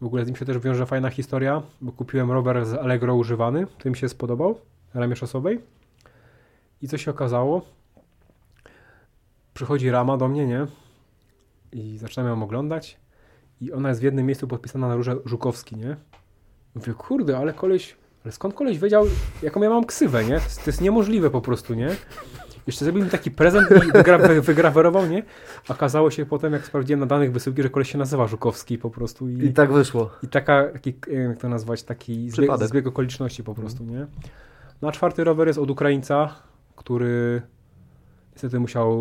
W 0.01 0.05
ogóle 0.05 0.24
z 0.24 0.27
nim 0.27 0.36
się 0.36 0.44
też 0.44 0.59
wiąże 0.59 0.86
fajna 0.86 1.10
historia, 1.10 1.62
bo 1.81 1.93
kupiłem 1.93 2.31
rower 2.31 2.66
z 2.66 2.74
Allegro 2.74 3.15
używany, 3.15 3.66
który 3.66 3.90
mi 3.90 3.97
się 3.97 4.09
spodobał, 4.09 4.59
ramie 4.94 5.16
szosowej. 5.16 5.60
I 6.82 6.89
co 6.89 6.98
się 6.98 7.10
okazało? 7.10 7.62
Przychodzi 9.55 9.90
rama 9.90 10.16
do 10.16 10.28
mnie, 10.28 10.47
nie? 10.47 10.66
I 11.73 11.98
zaczynam 11.98 12.28
ją 12.28 12.43
oglądać. 12.43 12.98
I 13.60 13.73
ona 13.73 13.89
jest 13.89 14.01
w 14.01 14.05
jednym 14.05 14.27
miejscu 14.27 14.48
podpisana 14.48 14.89
na 14.89 14.97
róże 14.97 15.16
Żukowski, 15.24 15.77
nie? 15.77 15.97
Mówię, 16.74 16.94
kurde, 16.94 17.39
ale 17.39 17.52
koleś, 17.52 17.97
ale 18.24 18.32
skąd 18.32 18.55
koleś 18.55 18.78
wiedział, 18.78 19.05
jaką 19.43 19.62
ja 19.62 19.70
mam 19.70 19.85
ksywę, 19.85 20.24
nie? 20.24 20.28
To 20.39 20.45
jest, 20.45 20.65
to 20.65 20.70
jest 20.70 20.81
niemożliwe 20.81 21.31
po 21.31 21.40
prostu, 21.40 21.74
nie? 21.74 21.89
Jeszcze 22.66 22.85
zrobił 22.85 23.05
mi 23.05 23.11
taki 23.11 23.31
prezent 23.31 23.69
i 23.89 23.93
wygra, 23.93 24.19
wy- 24.19 24.40
wygrawerował, 24.43 25.07
nie? 25.07 25.23
Okazało 25.69 26.11
się 26.11 26.27
potem, 26.27 26.53
jak 26.53 26.66
sprawdziłem 26.66 27.01
na 27.01 27.07
danych 27.07 27.32
wysyłki, 27.32 27.62
że 27.62 27.70
koleś 27.70 27.93
się 27.93 27.99
nazywa 27.99 28.27
Żukowski 28.27 28.78
po 28.78 28.90
prostu. 28.90 29.28
I, 29.28 29.45
I 29.45 29.53
tak 29.53 29.73
wyszło. 29.73 30.11
i 30.23 30.28
taka, 30.28 30.69
taki, 30.73 30.95
jak 31.28 31.39
to 31.39 31.49
nazwać, 31.49 31.82
taki 31.82 32.31
zbieg, 32.31 32.51
zbieg 32.65 32.86
okoliczności 32.86 33.45
po 33.45 33.55
prostu, 33.55 33.85
nie? 33.85 34.07
No 34.82 34.89
a 34.89 34.93
czwarty 34.93 35.24
rower 35.24 35.47
jest 35.47 35.59
od 35.59 35.70
Ukraińca, 35.70 36.35
który 36.77 37.43
niestety 38.32 38.61
musiał, 38.61 38.99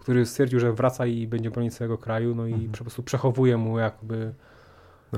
który 0.00 0.26
stwierdził, 0.26 0.60
że 0.60 0.72
wraca 0.72 1.06
i 1.06 1.26
będzie 1.26 1.50
bronić 1.50 1.74
swojego 1.74 1.98
kraju, 1.98 2.34
no 2.34 2.46
i 2.46 2.52
Mhm. 2.52 2.70
po 2.72 2.78
prostu 2.78 3.02
przechowuje 3.02 3.56
mu 3.56 3.78
jakby, 3.78 4.34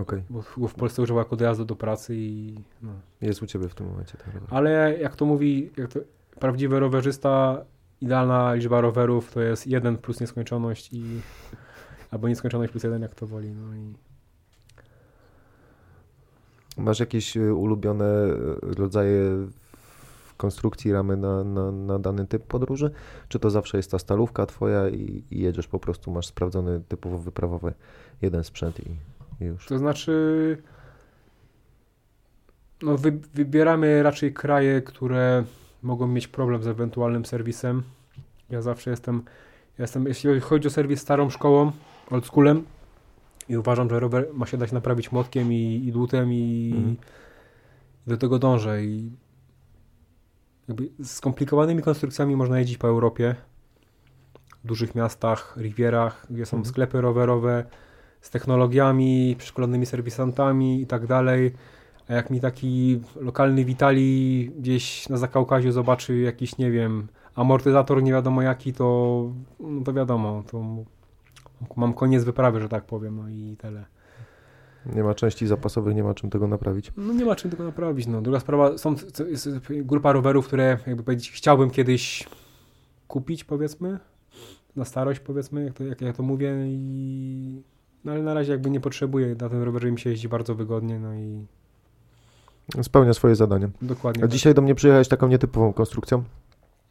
Okej. 0.01 0.23
bo 0.31 0.43
go 0.56 0.68
w 0.68 0.74
Polsce 0.74 1.02
używał 1.02 1.18
jako 1.18 1.36
dojazdu 1.36 1.64
do 1.64 1.77
pracy 1.77 2.14
i 2.16 2.55
no. 2.82 2.93
Jest 3.20 3.43
u 3.43 3.47
ciebie 3.47 3.68
w 3.68 3.74
tym 3.74 3.86
momencie 3.86 4.18
ten 4.18 4.35
rower. 4.35 4.48
Ale 4.51 4.98
jak 4.98 5.16
to 5.16 5.27
mówi 5.27 5.70
jak 5.77 5.93
to, 5.93 6.01
prawdziwy 6.40 6.81
rowerzysta, 6.81 7.64
idealna 8.01 8.55
liczba 8.55 8.81
rowerów 8.81 9.32
to 9.32 9.40
jest 9.40 9.66
jeden 9.66 9.97
plus 9.97 10.20
nieskończoność 10.20 10.93
i 10.93 11.20
albo 12.10 12.28
nieskończoność 12.28 12.73
plus 12.73 12.85
jeden, 12.85 13.02
jak 13.02 13.14
to 13.14 13.27
woli, 13.27 13.51
no 13.51 13.77
i 13.77 13.94
Masz 16.77 17.01
jakieś 17.01 17.36
y, 17.36 17.55
ulubione 17.55 18.05
y, 18.05 18.74
rodzaje 18.74 19.47
konstrukcji 20.36 20.93
ramy 20.93 21.16
na, 21.16 21.44
na, 21.44 21.73
na 21.73 21.98
dany 21.98 22.27
typ 22.27 22.43
podróży? 22.47 22.90
Czy 23.28 23.39
to 23.39 23.51
zawsze 23.51 23.77
jest 23.77 23.90
ta 23.90 23.98
stalówka 23.98 24.47
twoja 24.47 24.89
i, 24.89 25.24
i 25.31 25.40
jedziesz 25.40 25.68
po 25.68 25.78
prostu, 25.78 26.10
masz 26.10 26.27
sprawdzony 26.27 26.81
typowo 26.89 27.18
wyprawowy 27.18 27.74
jeden 28.23 28.44
sprzęt 28.44 28.81
i 28.81 28.97
już? 29.40 29.66
To 29.66 29.78
znaczy, 29.78 30.58
no 32.82 32.98
wy, 32.98 33.12
wybieramy 33.34 34.02
raczej 34.02 34.32
kraje, 34.34 34.82
które 34.82 35.44
mogą 35.82 36.06
mieć 36.06 36.28
problem 36.28 36.62
z 36.62 36.66
ewentualnym 36.66 37.24
serwisem. 37.24 37.82
Ja 38.50 38.62
zawsze 38.62 38.90
jestem, 38.90 39.22
jestem 39.78 40.06
jeśli 40.06 40.40
chodzi 40.40 40.68
o 40.68 40.70
serwis 40.70 41.00
starą 41.00 41.30
szkołą, 41.30 41.72
oldschoolem 42.10 42.64
i 43.48 43.56
uważam, 43.56 43.90
że 43.90 44.00
rower 44.00 44.26
ma 44.34 44.46
się 44.46 44.56
dać 44.58 44.72
naprawić 44.72 45.12
młotkiem 45.12 45.52
i, 45.52 45.82
i 45.86 45.92
dłutem 45.92 46.32
i, 46.32 46.72
Mhm. 46.76 46.96
i 48.06 48.10
do 48.10 48.16
tego 48.16 48.38
dążę. 48.38 48.84
I 48.84 49.10
jakby 50.68 50.88
z 50.98 51.10
skomplikowanymi 51.10 51.82
konstrukcjami 51.82 52.36
można 52.36 52.58
jeździć 52.58 52.78
po 52.78 52.88
Europie, 52.88 53.34
w 54.64 54.66
dużych 54.66 54.94
miastach, 54.94 55.56
rivierach, 55.60 56.26
gdzie 56.30 56.46
są 56.46 56.56
Mhm. 56.56 56.70
sklepy 56.72 57.00
rowerowe, 57.00 57.64
z 58.27 58.31
technologiami, 58.31 59.36
przeszkolonymi 59.39 59.86
serwisantami 59.86 60.82
i 60.82 60.86
tak 60.86 61.07
dalej. 61.07 61.53
A 62.09 62.15
jak 62.15 62.31
mi 62.31 62.40
taki 62.40 63.01
lokalny 63.20 63.65
Witali 63.65 64.51
gdzieś 64.59 65.09
na 65.09 65.16
Zakaukaziu 65.16 65.73
zobaczy 65.73 66.19
jakiś, 66.19 66.59
nie 66.59 66.70
wiem, 66.70 67.09
amortyzator 67.35 68.03
nie 68.03 68.12
wiadomo 68.12 68.43
jaki, 68.43 68.73
to, 68.73 69.32
no 69.61 69.85
to 69.85 69.93
wiadomo, 69.93 70.43
to 70.51 70.65
mam 71.77 71.94
koniec 71.94 72.24
wyprawy, 72.24 72.61
że 72.61 72.69
tak 72.69 72.85
powiem, 72.85 73.16
no 73.16 73.28
i 73.28 73.57
tyle. 73.59 73.85
Nie 74.86 75.03
ma 75.03 75.15
części 75.15 75.47
zapasowych, 75.47 75.94
nie 75.94 76.05
ma 76.05 76.15
czym 76.15 76.31
tego 76.31 76.48
naprawić. 76.48 76.93
No 76.97 77.12
nie 77.12 77.24
ma 77.24 77.36
czym 77.36 77.51
tego 77.51 77.65
naprawić. 77.65 78.07
No. 78.07 78.23
Druga 78.23 78.40
sprawa, 78.40 78.78
są, 78.78 78.94
jest 79.28 79.48
grupa 79.69 80.12
rowerów, 80.12 80.47
które 80.47 80.78
jakby 80.86 81.03
powiedzieć, 81.03 81.31
chciałbym 81.31 81.70
kiedyś 81.70 82.28
kupić, 83.09 83.44
powiedzmy, 83.44 83.98
na 84.77 84.85
starość, 84.85 85.20
powiedzmy, 85.20 85.65
jak, 85.65 85.74
to, 85.74 85.85
jak 85.85 86.01
ja 86.01 86.12
to 86.12 86.23
mówię 86.23 86.55
i 86.66 87.62
no 88.07 88.12
ale 88.12 88.23
na 88.23 88.35
razie 88.35 88.53
jakby 88.53 88.70
nie 88.70 88.81
potrzebuję, 88.81 89.37
na 89.41 89.49
tym 89.49 89.62
rowerze 89.62 89.93
mi 89.93 90.01
się 90.01 90.11
jeździ 90.11 90.28
bardzo 90.28 90.55
wygodnie, 90.55 90.99
no 90.99 91.15
i 91.15 91.47
Spełnia 92.83 93.15
swoje 93.15 93.35
zadanie. 93.37 93.69
dokładnie. 93.83 94.23
A 94.23 94.27
tak. 94.27 94.31
dzisiaj 94.31 94.55
do 94.55 94.62
mnie 94.62 94.74
przyjechałeś 94.74 95.09
taką 95.09 95.28
nietypową 95.28 95.73
konstrukcją. 95.73 96.24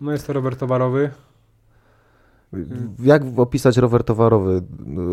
No 0.02 0.12
jest 0.12 0.28
to 0.28 0.34
rower 0.34 0.56
towarowy. 0.56 1.10
Jak 3.00 3.24
opisać 3.38 3.78
rower 3.78 4.04
towarowy? 4.04 4.62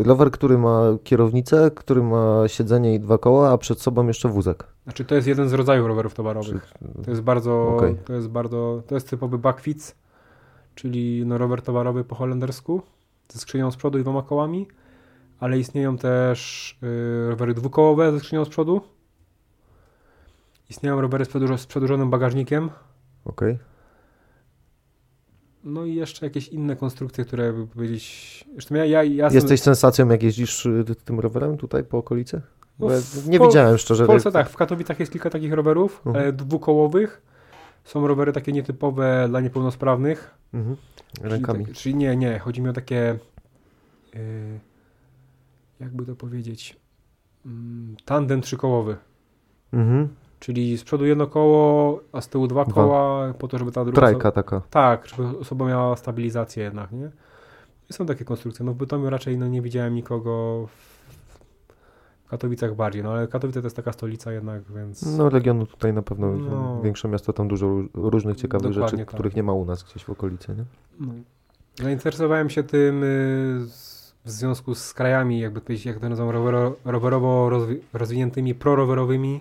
Rower, 0.05 0.31
który 0.31 0.59
ma 0.59 0.81
kierownicę, 1.05 1.70
który 1.74 2.03
ma 2.03 2.49
siedzenie 2.49 2.95
i 2.95 3.01
dwa 3.01 3.19
koła, 3.19 3.51
a 3.53 3.59
przed 3.59 3.81
sobą 3.81 4.07
jeszcze 4.07 4.29
wózek. 4.29 4.66
Znaczy 4.85 5.05
to 5.05 5.15
jest 5.15 5.27
jeden 5.29 5.49
z 5.49 5.53
rodzajów 5.53 5.87
rowerów 5.87 6.15
towarowych. 6.15 6.73
To 7.05 7.11
jest 7.11 7.23
bardzo, 7.23 7.77
Okej. 7.77 7.97
to 8.05 8.12
jest 8.12 8.29
bardzo, 8.29 8.83
to 8.87 8.95
jest 8.95 9.11
typowy 9.11 9.39
backfits, 9.39 9.95
czyli 10.74 11.27
no 11.27 11.39
rower 11.39 11.62
towarowy 11.62 12.05
po 12.05 12.15
holendersku, 12.15 12.83
ze 13.33 13.39
skrzynią 13.39 13.70
z 13.70 13.77
przodu 13.77 13.99
i 13.99 14.03
dwoma 14.03 14.23
kołami, 14.23 14.66
ale 15.43 15.59
istnieją 15.59 15.98
też 15.98 16.70
y, 16.82 17.31
rowery 17.31 17.55
dwukołowe 17.55 18.12
ze 18.12 18.19
skrzynią 18.20 18.44
z 18.44 18.48
przodu. 18.48 18.81
Istnieją 20.70 21.01
rowery 21.01 21.24
z, 21.24 21.28
przedłużo, 21.28 21.59
z 21.59 21.66
przedłużonym 21.66 22.10
bagażnikiem, 22.10 22.70
Okej. 23.24 23.59
no 25.64 25.85
i 25.85 25.94
jeszcze 25.94 26.27
jakieś 26.27 26.48
inne 26.48 26.77
konstrukcje, 26.77 27.24
które 27.24 27.52
by 27.52 27.66
powiedzieć... 27.66 28.44
Zresztą 28.52 28.74
ja, 28.74 28.85
ja, 28.85 29.02
ja 29.05 29.28
Jesteś 29.32 29.60
sensacją, 29.60 30.09
jak 30.09 30.23
jeździsz 30.23 30.66
y, 30.66 30.85
tym 31.05 31.20
rowerem 31.20 31.56
tutaj 31.56 31.85
po 31.85 31.98
okolicy? 31.98 32.40
No 32.78 32.89
nie 33.28 33.39
Pol- 33.39 33.48
widziałem 33.48 33.78
szczerze. 33.78 34.05
W 34.05 34.06
Polsce 34.06 34.32
tak, 34.32 34.51
w 34.51 34.56
Katowicach 34.56 35.01
jest 35.01 35.12
kilka 35.12 35.31
takich 35.31 35.52
rowerów, 35.52 36.02
Mhm. 36.06 36.28
e, 36.28 36.32
dwukołowych. 36.32 37.23
Są 37.85 38.06
rowery 38.06 38.32
takie 38.32 38.52
nietypowe 38.52 39.27
dla 39.28 39.40
niepełnosprawnych. 39.40 40.35
Mhm. 40.55 40.77
Czyli 41.16 41.28
Rękami. 41.28 41.66
tak- 41.66 41.74
Czyli 41.74 41.94
nie, 41.94 42.16
nie. 42.16 42.39
Chodzi 42.39 42.62
mi 42.62 42.69
o 42.69 42.73
takie. 42.73 43.19
Yy, 44.14 44.20
jakby 45.82 46.06
to 46.06 46.16
powiedzieć? 46.16 46.76
Mm, 47.46 47.96
tandem 48.04 48.40
trzykołowy. 48.40 48.96
Mhm. 49.72 50.09
Czyli 50.38 50.76
z 50.78 50.84
przodu 50.84 51.04
jedno 51.06 51.26
koło, 51.26 52.00
a 52.12 52.20
z 52.20 52.28
tyłu 52.28 52.46
dwa 52.46 52.64
Dwa. 52.64 52.74
koła, 52.74 53.34
po 53.38 53.48
to, 53.48 53.59
żeby 53.59 53.72
ta 53.72 53.84
druga. 53.84 53.96
Trajka 54.00 54.30
taka. 54.32 54.56
Osoba, 54.56 54.68
tak, 54.70 55.06
żeby 55.06 55.38
osoba 55.38 55.66
miała 55.66 55.96
stabilizację 55.96 56.64
jednak, 56.64 56.92
nie? 56.92 57.10
I 57.90 57.92
są 57.92 58.06
takie 58.06 58.24
konstrukcje. 58.24 58.64
No 58.66 58.72
w 58.72 58.76
Bytomiu 58.76 59.10
raczej 59.10 59.38
no, 59.38 59.48
nie 59.48 59.62
widziałem 59.62 59.94
nikogo. 59.94 60.66
W 62.24 62.28
Katowicach 62.28 62.74
bardziej, 62.76 63.02
no 63.02 63.12
ale 63.12 63.28
Katowice 63.28 63.60
to 63.60 63.66
jest 63.66 63.76
taka 63.76 63.92
stolica 63.92 64.32
jednak, 64.32 64.62
więc. 64.72 65.16
No 65.18 65.28
regionu 65.30 65.66
tutaj 65.66 65.92
na 65.92 66.02
pewno 66.02 66.32
No. 66.36 66.80
większe 66.82 67.09
miasto, 67.09 67.32
tam 67.32 67.48
dużo 67.48 67.66
ró- 67.66 67.88
różnych 67.94 68.36
ciekawych 68.36 68.72
rzeczy, 68.72 68.96
tak. 68.96 69.06
których 69.09 69.36
nie 69.36 69.42
ma 69.42 69.52
u 69.52 69.64
nas 69.64 69.82
gdzieś 69.84 70.04
w 70.04 70.10
okolicy, 70.10 70.54
nie? 70.54 70.64
No. 71.06 71.12
Zainteresowałem 71.82 72.50
się 72.50 72.62
tym 72.62 73.02
y, 73.04 73.60
z- 73.66 73.91
w 74.24 74.31
związku 74.31 74.74
z 74.74 74.94
krajami, 74.94 75.40
jakby 75.40 75.61
powiedzieć, 75.61 75.86
jak 75.86 75.99
to 76.01 76.09
nazywam, 76.09 76.31
rowero, 76.31 76.77
rowerowo 76.85 77.49
rozwi- 77.51 77.81
rozwiniętymi, 77.93 78.55
prorowerowymi. 78.55 79.40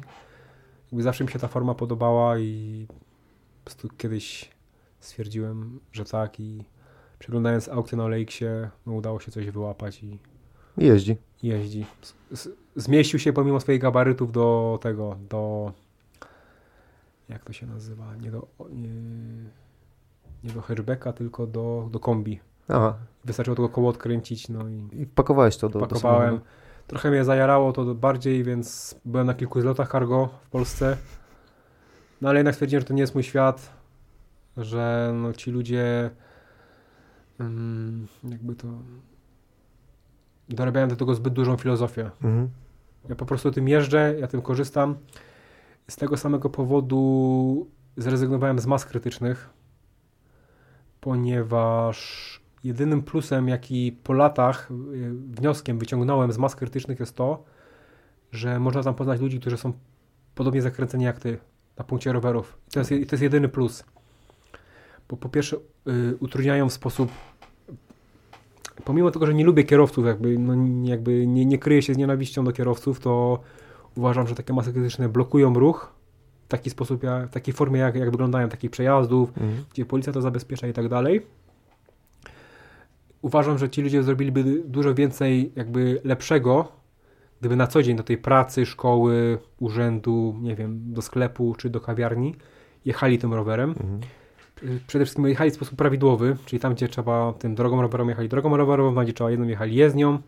Jakby 0.92 1.04
zawsze 1.04 1.24
mi 1.24 1.32
się 1.32 1.40
ta 1.40 1.48
forma 1.48 1.74
podobała 1.76 2.38
i 2.40 2.88
po 3.64 3.66
prostu 3.66 3.88
kiedyś 3.98 4.52
stwierdziłem, 5.00 5.80
że 5.92 6.06
tak 6.06 6.40
i 6.40 6.64
przeglądając 7.20 7.70
aukcję 7.70 7.98
na 7.98 8.04
OLX-ie, 8.04 8.70
no 8.86 8.94
udało 8.94 9.20
się 9.20 9.32
coś 9.32 9.50
wyłapać 9.50 10.04
i 10.04 10.20
jeździ. 10.78 11.16
jeździ. 11.44 11.86
Z- 12.34 12.50
Zmieścił 12.76 13.20
się 13.20 13.34
pomimo 13.34 13.60
swoich 13.60 13.82
gabarytów 13.82 14.32
do 14.32 14.80
tego, 14.82 15.18
do 15.30 15.72
jak 17.30 17.44
to 17.46 17.54
się 17.54 17.66
nazywa, 17.68 18.16
nie 18.16 18.32
do 18.32 18.48
nie, 18.70 18.90
nie 20.44 20.52
do 20.54 20.62
hatchbacka, 20.62 21.14
tylko 21.14 21.48
do, 21.48 21.90
do 21.92 22.00
kombi. 22.00 22.40
Aha. 22.72 22.96
Wystarczyło 23.26 23.56
tylko 23.56 23.70
koło 23.70 23.90
odkręcić, 23.90 24.50
no 24.50 24.70
i 24.70 24.88
I 24.92 25.06
wpakowałeś 25.06 25.58
to 25.58 25.70
do, 25.70 25.80
do 25.80 25.88
pakowałem. 25.88 26.28
samochodu. 26.28 26.46
Trochę 26.88 27.12
mnie 27.12 27.24
zajarało 27.24 27.74
to 27.74 27.96
bardziej, 27.96 28.44
więc 28.44 28.96
byłem 29.06 29.28
na 29.28 29.34
kilku 29.34 29.62
zlotach 29.62 29.92
cargo 29.92 30.30
w 30.46 30.50
Polsce. 30.50 30.98
No 32.22 32.30
ale 32.30 32.40
jednak 32.40 32.56
stwierdziłem, 32.56 32.82
że 32.82 32.88
to 32.88 32.94
nie 32.94 33.02
jest 33.02 33.14
mój 33.14 33.24
świat, 33.24 33.74
że 34.58 35.12
no, 35.16 35.34
ci 35.34 35.52
ludzie 35.52 36.10
mm, 37.40 38.08
jakby 38.24 38.56
to 38.56 38.68
dorabiają 40.50 40.88
do 40.88 40.96
tego 40.96 41.16
zbyt 41.16 41.34
dużą 41.34 41.58
filozofię. 41.58 42.12
Mhm. 42.24 42.50
Ja 43.10 43.16
po 43.16 43.26
prostu 43.26 43.52
tym 43.52 43.68
jeżdżę, 43.68 44.16
ja 44.20 44.28
tym 44.28 44.42
korzystam. 44.42 44.96
Z 45.90 45.96
tego 45.96 46.18
samego 46.18 46.50
powodu 46.50 47.68
zrezygnowałem 47.98 48.60
z 48.60 48.66
mas 48.66 48.86
krytycznych, 48.86 49.50
ponieważ 51.02 52.41
jedynym 52.64 53.02
plusem, 53.02 53.48
jaki 53.48 53.92
po 54.04 54.14
latach 54.14 54.72
y, 54.72 54.76
wnioskiem 55.14 55.80
wyciągnąłem 55.80 56.32
z 56.32 56.38
mas 56.38 56.56
krytycznych 56.56 57.00
jest 57.00 57.16
to, 57.16 57.44
że 58.32 58.60
można 58.60 58.84
tam 58.84 58.94
poznać 58.96 59.22
ludzi, 59.22 59.40
którzy 59.40 59.58
są 59.58 59.74
podobnie 60.36 60.62
zakręceni 60.62 61.04
jak 61.04 61.20
ty 61.20 61.38
na 61.78 61.84
punkcie 61.84 62.14
rowerów. 62.14 62.58
I 62.68 62.72
to 62.72 62.80
jest, 62.80 62.90
to 62.90 62.96
jest 63.12 63.22
jedyny 63.24 63.50
plus. 63.50 63.84
Bo 65.10 65.18
po 65.18 65.30
pierwsze 65.30 65.58
y, 65.88 66.16
utrudniają 66.20 66.70
w 66.70 66.74
sposób 66.74 67.12
pomimo 68.86 69.12
tego, 69.12 69.26
że 69.26 69.34
nie 69.34 69.46
lubię 69.46 69.64
kierowców, 69.64 70.06
jakby, 70.06 70.40
no, 70.40 70.56
nie- 70.56 70.90
jakby 70.92 71.28
nie, 71.28 71.46
nie 71.46 71.58
kryję 71.58 71.82
się 71.82 71.94
z 71.94 71.98
nienawiścią 71.98 72.44
do 72.44 72.52
kierowców, 72.52 73.00
to 73.00 73.40
uważam, 73.98 74.28
że 74.28 74.36
takie 74.36 74.54
masy 74.54 74.74
krytyczne 74.74 75.10
blokują 75.10 75.54
ruch 75.54 75.94
w 76.46 76.48
taki 76.48 76.70
sposób, 76.70 77.02
w 77.28 77.34
takiej 77.34 77.54
formie, 77.54 77.80
jak, 77.80 77.96
jak 77.96 78.12
wyglądają 78.12 78.50
takich 78.50 78.72
przejazdów, 78.72 79.30
Mhm. 79.30 79.64
gdzie 79.74 79.86
policja 79.86 80.14
to 80.14 80.22
zabezpiecza 80.22 80.68
i 80.68 80.74
tak 80.74 80.88
dalej. 80.90 81.22
Uważam, 83.22 83.58
że 83.58 83.70
ci 83.70 83.82
ludzie 83.82 84.04
zrobiliby 84.04 84.44
dużo 84.66 84.94
więcej 84.96 85.52
jakby 85.56 86.02
lepszego, 86.04 86.68
gdyby 87.40 87.56
na 87.56 87.68
co 87.68 87.84
dzień 87.84 87.96
do 87.98 88.04
tej 88.04 88.18
pracy, 88.18 88.66
szkoły, 88.66 89.38
urzędu, 89.60 90.36
nie 90.42 90.56
wiem, 90.56 90.80
do 90.94 91.02
sklepu 91.02 91.56
czy 91.58 91.70
do 91.70 91.80
kawiarni 91.82 92.36
jechali 92.86 93.18
tym 93.20 93.34
rowerem. 93.34 93.70
Mhm. 93.70 94.00
Y, 94.64 94.80
Przede 94.88 95.06
wszystkim 95.06 95.28
jechali 95.28 95.52
w 95.52 95.54
sposób 95.54 95.76
prawidłowy, 95.78 96.38
czyli 96.46 96.60
tam, 96.60 96.74
gdzie 96.74 96.88
trzeba 96.88 97.34
tym 97.34 97.56
drogą 97.56 97.82
rowerową 97.82 98.10
jechali 98.10 98.30
drogą 98.30 98.58
rowerową, 98.58 98.96
tam, 98.96 99.04
gdzie 99.04 99.14
trzeba 99.14 99.32
jedną 99.32 99.48
jechali 99.48 99.76
jezdnią 99.76 100.20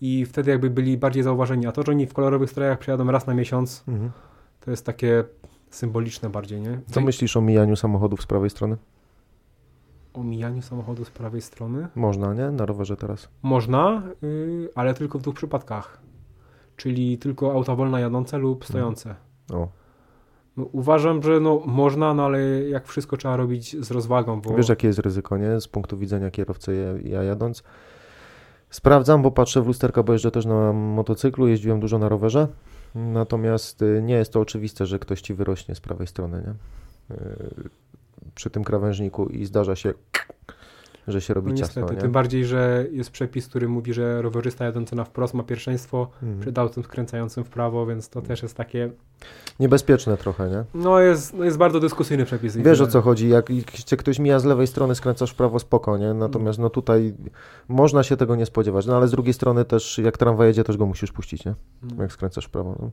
i 0.00 0.24
wtedy 0.26 0.50
jakby 0.50 0.70
byli 0.70 0.98
bardziej 0.98 1.22
zauważeni. 1.22 1.66
A 1.66 1.72
to, 1.72 1.82
że 1.82 1.92
oni 1.92 2.06
w 2.06 2.12
kolorowych 2.12 2.50
strojach 2.50 2.78
przyjadą 2.78 3.10
raz 3.10 3.26
na 3.26 3.34
miesiąc, 3.34 3.84
Mhm. 3.88 4.10
to 4.60 4.70
jest 4.70 4.86
takie 4.86 5.24
symboliczne 5.70 6.30
bardziej, 6.30 6.60
nie? 6.60 6.80
Co 6.90 7.00
myślisz 7.00 7.36
o 7.36 7.40
mijaniu 7.40 7.76
samochodów 7.76 8.22
z 8.22 8.26
prawej 8.26 8.50
strony? 8.50 8.76
O 10.16 10.22
mijaniu 10.22 10.62
samochodu 10.62 11.04
z 11.04 11.10
prawej 11.10 11.40
strony? 11.40 11.88
Można, 11.94 12.34
nie? 12.34 12.50
Na 12.50 12.66
rowerze 12.66 12.96
teraz. 12.96 13.28
Można, 13.42 14.02
yy, 14.22 14.70
ale 14.74 14.94
tylko 14.94 15.18
w 15.18 15.22
dwóch 15.22 15.34
przypadkach. 15.34 16.00
Czyli 16.76 17.18
tylko 17.18 17.52
auta 17.52 17.74
wolna 17.74 18.00
jadące 18.00 18.38
lub 18.38 18.64
stojące. 18.64 19.14
O. 19.52 19.68
No, 20.56 20.64
uważam, 20.72 21.22
że 21.22 21.40
no, 21.40 21.62
można, 21.66 22.14
no 22.14 22.24
ale 22.24 22.62
jak 22.68 22.86
wszystko 22.86 23.16
trzeba 23.16 23.36
robić 23.36 23.84
z 23.84 23.90
rozwagą, 23.90 24.40
bo 24.40 24.54
Wiesz, 24.54 24.68
jakie 24.68 24.86
jest 24.86 24.98
ryzyko, 24.98 25.38
nie? 25.38 25.60
Z 25.60 25.68
punktu 25.68 25.96
widzenia 25.96 26.30
kierowcy, 26.30 26.98
ja, 27.04 27.10
ja 27.10 27.22
jadąc. 27.22 27.62
Sprawdzam, 28.70 29.22
bo 29.22 29.30
patrzę 29.30 29.62
w 29.62 29.66
lusterka, 29.66 30.02
bo 30.02 30.12
jeżdżę 30.12 30.30
też 30.30 30.46
na 30.46 30.72
motocyklu, 30.72 31.48
jeździłem 31.48 31.80
dużo 31.80 31.98
na 31.98 32.08
rowerze. 32.08 32.48
Natomiast 32.94 33.82
y, 33.82 34.00
nie 34.02 34.14
jest 34.14 34.32
to 34.32 34.40
oczywiste, 34.40 34.86
że 34.86 34.98
ktoś 34.98 35.20
ci 35.20 35.34
wyrośnie 35.34 35.74
z 35.74 35.80
prawej 35.80 36.06
strony, 36.06 36.42
nie? 36.46 36.54
Przy 38.36 38.50
tym 38.50 38.64
krawężniku 38.64 39.26
i 39.26 39.44
zdarza 39.46 39.76
się, 39.76 39.94
że 41.08 41.20
się 41.20 41.34
robi 41.34 41.50
no, 41.52 41.56
ciasno, 41.58 41.80
niestety, 41.82 41.94
nie? 41.96 42.00
tym 42.00 42.12
bardziej, 42.12 42.44
że 42.44 42.86
jest 42.92 43.10
przepis, 43.10 43.48
który 43.48 43.68
mówi, 43.68 43.94
że 43.94 44.22
rowerzysta 44.22 44.64
jadący 44.64 44.96
na 44.96 45.04
wprost 45.04 45.34
ma 45.34 45.42
pierwszeństwo 45.42 46.08
Mhm. 46.22 46.40
przed 46.40 46.58
autem 46.58 46.84
skręcającym 46.84 47.44
w 47.44 47.48
prawo, 47.50 47.86
więc 47.86 48.08
to 48.08 48.22
też 48.22 48.42
jest 48.42 48.56
takie, 48.56 48.90
Niebezpieczne 49.60 50.16
trochę, 50.16 50.50
nie? 50.50 50.64
no 50.74 51.00
jest, 51.00 51.34
no 51.34 51.44
jest 51.44 51.56
bardzo 51.56 51.80
dyskusyjny 51.80 52.24
przepis. 52.24 52.56
Wiesz 52.56 52.80
o 52.80 52.86
co 52.86 53.00
chodzi, 53.02 53.28
jak 53.28 53.50
jak 53.50 53.70
cię 53.72 53.96
ktoś 53.96 54.18
mija 54.18 54.38
z 54.38 54.44
lewej 54.44 54.66
strony, 54.66 54.94
skręcasz 54.94 55.30
w 55.30 55.34
prawo, 55.34 55.58
spoko, 55.58 55.98
nie? 55.98 56.14
Natomiast 56.14 56.58
no 56.58 56.70
tutaj 56.70 57.14
można 57.68 58.02
się 58.02 58.16
tego 58.16 58.36
nie 58.36 58.46
spodziewać, 58.46 58.86
no 58.86 58.96
ale 58.96 59.08
z 59.08 59.10
drugiej 59.10 59.34
strony 59.34 59.64
też 59.64 59.98
jak 59.98 60.18
tramwaj 60.18 60.48
jedzie, 60.48 60.64
też 60.64 60.76
go 60.76 60.86
musisz 60.86 61.12
puścić, 61.12 61.44
nie? 61.44 61.54
No. 61.82 62.02
Jak 62.02 62.12
skręcasz 62.12 62.44
w 62.46 62.50
prawo. 62.50 62.76
No. 62.80 62.90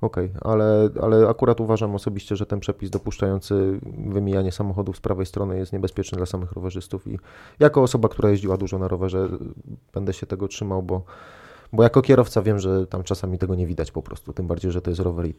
Okej, 0.00 0.30
ale, 0.40 0.88
ale 1.02 1.28
akurat 1.28 1.60
uważam 1.60 1.94
osobiście, 1.94 2.36
że 2.36 2.46
ten 2.46 2.60
przepis 2.60 2.90
dopuszczający 2.90 3.80
wymijanie 4.06 4.52
samochodów 4.52 4.96
z 4.96 5.00
prawej 5.00 5.26
strony 5.26 5.58
jest 5.58 5.72
niebezpieczny 5.72 6.16
dla 6.16 6.26
samych 6.26 6.52
rowerzystów 6.52 7.06
i 7.06 7.18
jako 7.58 7.82
osoba, 7.82 8.08
która 8.08 8.30
jeździła 8.30 8.56
dużo 8.56 8.78
na 8.78 8.88
rowerze, 8.88 9.28
będę 9.94 10.12
się 10.12 10.26
tego 10.26 10.48
trzymał, 10.48 10.82
bo, 10.82 11.04
bo 11.72 11.82
jako 11.82 12.02
kierowca 12.02 12.42
wiem, 12.42 12.58
że 12.58 12.86
tam 12.86 13.02
czasami 13.02 13.38
tego 13.38 13.54
nie 13.54 13.66
widać 13.66 13.90
po 13.90 14.02
prostu, 14.02 14.32
tym 14.32 14.46
bardziej, 14.46 14.72
że 14.72 14.82
to 14.82 14.90
jest 14.90 15.00
rower 15.00 15.26
i 15.26 15.34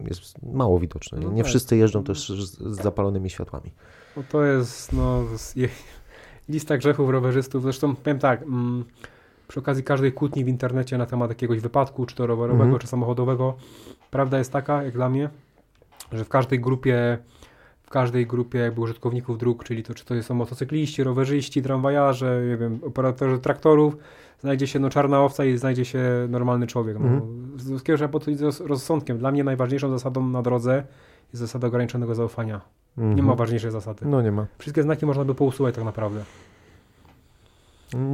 jest 0.00 0.42
mało 0.42 0.78
widoczny. 0.78 1.18
Nie, 1.18 1.26
No 1.26 1.32
nie 1.32 1.42
tak. 1.42 1.48
wszyscy 1.48 1.76
jeżdżą 1.76 2.04
też 2.04 2.28
z, 2.28 2.58
zapalonymi 2.58 3.30
światłami. 3.30 3.72
No 4.16 4.22
to 4.30 4.44
jest 4.44 4.92
no, 4.92 5.24
lista 6.48 6.78
grzechów 6.78 7.10
rowerzystów. 7.10 7.62
Zresztą 7.62 7.96
powiem 7.96 8.18
tak, 8.18 8.42
mm, 8.42 8.84
przy 9.50 9.60
okazji 9.60 9.84
każdej 9.84 10.12
kłótni 10.12 10.44
w 10.44 10.48
internecie 10.48 10.98
na 10.98 11.06
temat 11.06 11.30
jakiegoś 11.30 11.60
wypadku, 11.60 12.06
czy 12.06 12.14
to 12.16 12.26
rowerowego, 12.26 12.64
Mhm. 12.64 12.78
czy 12.80 12.86
samochodowego, 12.86 13.54
prawda 14.10 14.38
jest 14.38 14.52
taka, 14.52 14.82
jak 14.82 14.92
dla 14.94 15.08
mnie, 15.08 15.30
że 16.12 16.24
w 16.24 16.28
każdej 16.28 16.60
grupie 16.60 17.18
w 17.82 17.90
każdej 17.90 18.26
grupie 18.26 18.58
jakby 18.58 18.80
użytkowników 18.80 19.38
dróg, 19.38 19.64
czyli 19.64 19.82
to 19.82 19.94
czy 19.94 20.04
to 20.04 20.22
są 20.22 20.34
motocykliści, 20.34 21.04
rowerzyści, 21.04 21.62
tramwajarze, 21.62 22.42
nie 22.50 22.56
wiem, 22.56 22.78
operatorzy 22.86 23.38
traktorów, 23.38 23.96
znajdzie 24.40 24.66
się 24.66 24.78
no 24.78 24.90
czarna 24.90 25.20
owca 25.22 25.44
i 25.44 25.58
znajdzie 25.58 25.84
się 25.84 26.02
normalny 26.28 26.66
człowiek. 26.66 26.98
No. 26.98 27.06
Mhm. 27.06 27.52
Z 27.58 27.66
wszystkiego 27.68 27.96
trzeba 27.96 28.08
podchodzić 28.12 28.38
z 28.40 28.42
roz- 28.42 28.60
rozsądkiem. 28.60 29.18
Dla 29.18 29.30
mnie 29.30 29.44
najważniejszą 29.44 29.90
zasadą 29.90 30.26
na 30.28 30.42
drodze 30.42 30.74
jest 31.32 31.40
zasada 31.40 31.68
ograniczonego 31.68 32.14
zaufania. 32.14 32.60
Mhm. 32.98 33.16
Nie 33.16 33.22
ma 33.22 33.34
ważniejszej 33.34 33.70
zasady. 33.70 34.06
No 34.06 34.22
nie 34.22 34.32
ma. 34.32 34.46
Wszystkie 34.58 34.82
znaki 34.82 35.06
można 35.06 35.24
by 35.24 35.34
pousuwać 35.34 35.74
tak 35.74 35.84
naprawdę. 35.84 36.24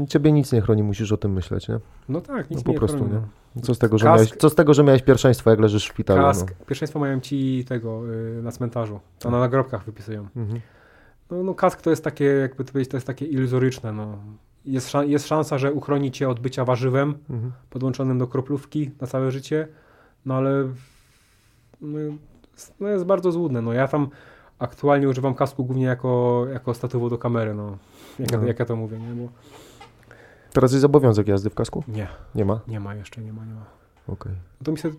Ciebie 0.09 0.33
nic 0.33 0.53
nie 0.53 0.61
chroni, 0.61 0.83
musisz 0.83 1.13
o 1.13 1.17
tym 1.17 1.33
myśleć, 1.33 1.69
nie? 1.69 1.79
No 2.09 2.21
tak, 2.21 2.51
nic 2.51 2.59
No 2.59 2.65
po 2.65 2.73
nie 2.73 2.79
prostu, 2.79 2.97
chroni, 2.99 3.13
nie? 3.13 3.21
no. 3.57 3.63
Co 3.63 3.75
z 3.75 3.79
tego, 3.79 3.99
że 3.99 4.07
Kask- 4.07 4.09
miałeś, 4.15 4.31
co 4.31 4.51
z 4.51 4.55
tego, 4.55 4.75
że 4.75 4.85
miałeś 4.85 5.03
pierwszeństwo, 5.03 5.51
jak 5.51 5.61
leżysz 5.61 5.85
w 5.85 5.87
szpitalu? 5.89 6.23
Kask, 6.23 6.55
pierwszeństwo 6.67 6.99
mają 6.99 7.21
ci 7.21 7.65
tego 7.69 8.03
y, 8.39 8.43
na 8.43 8.53
cmentarzu. 8.53 9.01
To 9.19 9.31
na 9.31 9.41
nagrobkach 9.41 9.85
wypisują. 9.85 10.27
No. 10.35 10.43
Mhm. 10.43 10.61
No, 11.31 11.43
no 11.43 11.55
kask 11.55 11.83
to 11.83 11.91
jest 11.91 12.05
takie, 12.05 12.25
jakby 12.25 12.65
to 12.65 12.73
powiedzieć, 12.73 12.91
to 12.91 12.97
jest 12.97 13.07
takie 13.07 13.27
iluzoryczne. 13.27 13.93
No. 13.93 14.19
Jest, 14.65 14.89
szan- 14.89 15.09
jest 15.09 15.27
szansa, 15.27 15.59
że 15.59 15.73
uchroni 15.73 16.11
cię 16.11 16.29
od 16.29 16.41
bycia 16.41 16.65
warzywem 16.65 17.15
Mhm. 17.31 17.53
podłączonym 17.71 18.19
do 18.19 18.27
kroplówki 18.27 18.91
na 19.01 19.07
całe 19.07 19.31
życie, 19.31 19.69
no 20.27 20.35
ale 20.35 20.69
no, 21.81 21.99
jest- 21.99 22.75
no 22.81 22.89
jest 22.89 23.05
bardzo 23.05 23.33
złudne. 23.33 23.63
No 23.63 23.73
ja 23.73 23.89
tam 23.89 24.09
aktualnie 24.59 25.09
używam 25.09 25.35
kasku 25.35 25.65
głównie 25.65 25.85
jako, 25.85 26.45
jako 26.53 26.75
statywu 26.75 27.11
do 27.11 27.19
kamery, 27.19 27.55
no. 27.55 27.79
Jak, 28.19 28.31
ja- 28.33 28.39
Aha. 28.39 28.47
jak 28.47 28.59
ja 28.59 28.65
to 28.65 28.77
mówię, 28.77 28.99
nie? 28.99 29.23
Bo 29.23 29.29
Teraz 30.57 30.73
jest 30.73 30.85
obowiązek 30.85 31.29
jazdy 31.29 31.51
w 31.51 31.55
kasku? 31.55 31.85
nie, 31.89 32.09
Nie 32.35 32.45
ma? 32.45 32.61
nie 32.69 32.81
ma 32.81 32.95
jeszcze, 32.95 33.21
nie 33.21 33.33
ma, 33.33 33.45
nie 33.45 33.55
ma. 33.55 33.65
Okej. 34.09 34.33
To 34.65 34.73
mi 34.73 34.79
się 34.79 34.91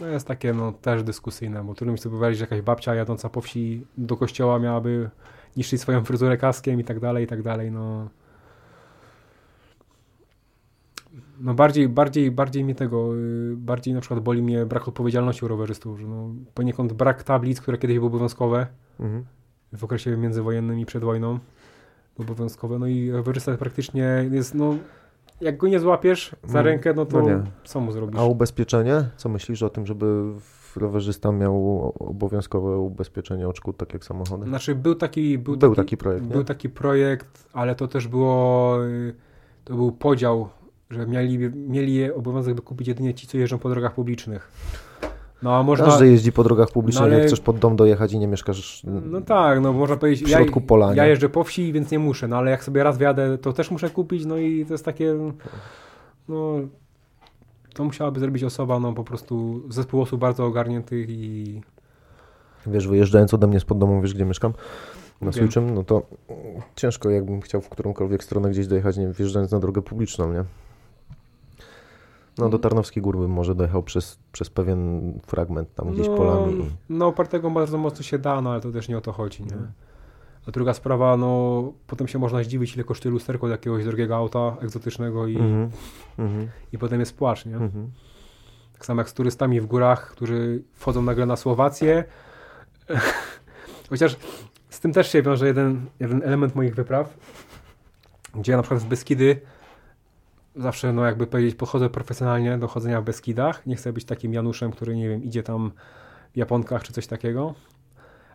no 0.00 0.06
jest 0.06 0.26
takie 0.26 0.52
no 0.52 0.72
też 0.72 1.02
dyskusyjne, 1.02 1.64
bo 1.64 1.74
trudno 1.74 1.92
mi 1.92 1.98
sobie 1.98 2.10
wyobrazić, 2.10 2.38
że 2.38 2.42
jakaś 2.44 2.60
babcia 2.62 2.94
jadąca 2.94 3.28
po 3.28 3.40
wsi 3.40 3.86
do 3.98 4.16
kościoła 4.16 4.58
miałaby 4.58 5.10
niszczyć 5.56 5.80
swoją 5.80 6.04
fryzurę 6.04 6.36
kaskiem 6.36 6.80
i 6.80 6.84
tak 6.84 7.00
dalej, 7.00 7.24
i 7.24 7.26
tak 7.26 7.42
dalej, 7.42 7.70
no. 7.72 8.08
No 11.40 11.54
bardziej, 11.54 11.88
bardziej, 11.88 12.30
bardziej 12.30 12.64
mnie 12.64 12.74
tego, 12.74 13.16
y, 13.16 13.54
bardziej 13.56 13.94
na 13.94 14.00
przykład 14.00 14.20
boli 14.20 14.42
mnie 14.42 14.66
brak 14.66 14.88
odpowiedzialności 14.88 15.44
u 15.44 15.48
rowerzystów, 15.48 16.00
że 16.00 16.06
no 16.06 16.30
poniekąd 16.54 16.92
brak 16.92 17.22
tablic, 17.22 17.60
które 17.60 17.78
kiedyś 17.78 17.96
były 17.96 18.06
obowiązkowe 18.06 18.66
Mhm. 19.00 19.24
w 19.72 19.84
okresie 19.84 20.16
międzywojennym 20.16 20.78
i 20.80 20.86
przed 20.86 21.04
wojną, 21.04 21.38
obowiązkowe, 22.18 22.78
no 22.78 22.86
i 22.86 23.10
rowerzysta 23.10 23.56
praktycznie 23.56 24.28
jest, 24.30 24.54
no 24.54 24.74
jak 25.40 25.56
go 25.56 25.68
nie 25.68 25.80
złapiesz 25.80 26.36
za 26.44 26.58
Mm, 26.58 26.66
rękę, 26.66 26.94
no 26.94 27.06
to 27.06 27.20
no 27.20 27.28
co 27.64 27.80
mu 27.80 27.92
zrobisz? 27.92 28.20
A 28.20 28.24
ubezpieczenie? 28.24 29.04
Co 29.16 29.28
myślisz 29.28 29.62
o 29.62 29.70
tym, 29.70 29.86
żeby 29.86 30.24
rowerzysta 30.76 31.32
miał 31.32 31.92
obowiązkowe 31.98 32.78
ubezpieczenie 32.78 33.48
od 33.48 33.56
szkód, 33.56 33.76
tak 33.76 33.92
jak 33.92 34.04
samochody? 34.04 34.46
Znaczy 34.46 34.74
był 34.74 34.94
taki, 34.94 35.38
był, 35.38 35.56
Był 35.56 35.74
taki, 35.74 35.86
taki 35.86 35.96
projekt, 35.96 36.24
nie? 36.26 36.32
był 36.32 36.44
taki 36.44 36.68
projekt, 36.68 37.48
ale 37.52 37.74
to 37.74 37.88
też 37.88 38.08
było, 38.08 38.76
y, 38.86 39.14
to 39.64 39.74
był 39.74 39.92
podział, 39.92 40.48
że 40.90 41.06
mieli, 41.06 41.38
mieli 41.54 42.12
obowiązek 42.12 42.54
dokupić 42.54 42.88
jedynie 42.88 43.14
ci, 43.14 43.26
co 43.26 43.38
jeżdżą 43.38 43.58
po 43.58 43.68
drogach 43.68 43.94
publicznych. 43.94 44.52
No 45.42 45.56
a 45.56 45.62
można, 45.62 45.84
Każdy 45.86 46.10
jeździ 46.10 46.32
po 46.32 46.44
drogach 46.44 46.70
publicznych, 46.70 47.00
No, 47.00 47.06
ale- 47.06 47.18
jak 47.18 47.26
chcesz 47.26 47.40
pod 47.40 47.58
dom 47.58 47.76
dojechać 47.76 48.12
i 48.12 48.18
nie 48.18 48.28
mieszkasz... 48.28 48.82
no 48.84 49.20
tak, 49.20 49.60
no 49.60 49.72
można 49.72 49.96
powiedzieć, 49.96 50.28
W 50.28 50.30
środku 50.30 50.60
pola, 50.60 50.94
ja 50.94 51.06
jeżdżę 51.06 51.28
po 51.28 51.44
wsi, 51.44 51.72
więc 51.72 51.90
nie 51.90 51.98
muszę, 51.98 52.28
no 52.28 52.36
ale 52.36 52.50
jak 52.50 52.64
sobie 52.64 52.82
raz 52.82 52.98
wjadę, 52.98 53.38
to 53.38 53.52
też 53.52 53.70
muszę 53.70 53.90
kupić, 53.90 54.24
no 54.24 54.36
i 54.36 54.66
to 54.66 54.74
jest 54.74 54.84
takie, 54.84 55.14
no 56.28 56.60
to 57.74 57.84
musiałaby 57.84 58.20
zrobić 58.20 58.44
osoba, 58.44 58.78
no 58.80 58.92
po 58.92 59.04
prostu 59.04 59.62
zespół 59.68 60.02
osób 60.02 60.20
bardzo 60.20 60.46
ogarniętych 60.46 61.10
i 61.10 61.60
Wiesz, 62.66 62.88
wyjeżdżając 62.88 63.34
ode 63.34 63.46
mnie 63.46 63.60
spod 63.60 63.78
domu, 63.78 64.00
wiesz 64.00 64.14
gdzie 64.14 64.24
mieszkam? 64.24 64.52
Na. 65.20 65.32
Switchem, 65.32 65.74
no 65.74 65.84
to 65.84 66.02
ciężko 66.76 67.10
jakbym 67.10 67.40
chciał 67.40 67.60
w 67.60 67.68
którąkolwiek 67.68 68.24
stronę 68.24 68.50
gdzieś 68.50 68.66
dojechać, 68.66 68.96
nie 68.96 69.08
wjeżdżając 69.08 69.52
na 69.52 69.58
drogę 69.60 69.82
publiczną, 69.82 70.32
nie? 70.32 70.44
No 72.38 72.44
Mhm. 72.44 72.50
do 72.50 72.58
Tarnowskiej 72.58 73.02
Góry 73.02 73.18
bym 73.18 73.30
może 73.30 73.54
dojechał 73.54 73.82
przez, 73.82 74.18
przez 74.32 74.50
pewien 74.50 75.12
fragment 75.26 75.74
tam 75.74 75.92
gdzieś 75.92 76.08
no, 76.08 76.16
polami. 76.16 76.54
i- 76.64 76.70
No, 76.88 77.06
opartego 77.06 77.50
bardzo 77.50 77.78
mocno 77.78 78.02
się 78.02 78.18
da, 78.18 78.40
no 78.40 78.50
ale 78.52 78.60
to 78.60 78.72
też 78.72 78.88
nie 78.88 78.98
o 78.98 79.00
to 79.00 79.12
chodzi, 79.12 79.42
nie? 79.44 79.56
No. 79.56 79.66
A 80.48 80.50
druga 80.50 80.74
sprawa, 80.74 81.16
no 81.16 81.62
potem 81.86 82.08
się 82.08 82.18
można 82.18 82.42
zdziwić, 82.42 82.74
ile 82.74 82.84
kosztuje 82.84 83.12
lusterko 83.12 83.46
od 83.46 83.50
jakiegoś 83.52 83.84
drogiego 83.84 84.16
auta 84.16 84.56
egzotycznego 84.60 85.26
i, 85.26 85.36
Mhm. 85.36 85.70
Mhm. 86.18 86.48
i 86.72 86.78
potem 86.78 87.00
jest 87.00 87.16
płacz, 87.16 87.46
nie? 87.46 87.56
Mhm. 87.56 87.90
Tak 88.72 88.86
samo 88.86 89.00
jak 89.00 89.08
z 89.10 89.14
turystami 89.14 89.60
w 89.60 89.66
górach, 89.66 90.10
którzy 90.10 90.62
wchodzą 90.74 91.02
nagle 91.02 91.26
na 91.26 91.36
Słowację. 91.36 92.04
Chociaż 93.90 94.16
z 94.70 94.80
tym 94.80 94.92
też 94.92 95.12
się 95.12 95.22
wiąże 95.22 95.46
jeden, 95.46 95.86
jeden 96.00 96.22
element 96.22 96.54
moich 96.54 96.74
wypraw, 96.74 97.16
gdzie 98.34 98.52
ja 98.52 98.56
na 98.58 98.62
przykład 98.62 98.82
w 98.82 98.86
Beskidy 98.86 99.40
zawsze, 100.58 100.92
no 100.92 101.04
jakby 101.04 101.26
powiedzieć, 101.26 101.54
podchodzę 101.54 101.90
profesjonalnie 101.90 102.58
do 102.58 102.68
chodzenia 102.68 103.00
w 103.00 103.04
Beskidach. 103.04 103.66
Nie 103.66 103.76
chcę 103.76 103.92
być 103.92 104.04
takim 104.04 104.34
Januszem, 104.34 104.70
który, 104.70 104.96
nie 104.96 105.08
wiem, 105.08 105.24
idzie 105.24 105.42
tam 105.42 105.72
w 106.34 106.36
Japonkach 106.36 106.82
czy 106.82 106.92
coś 106.92 107.06
takiego. 107.06 107.54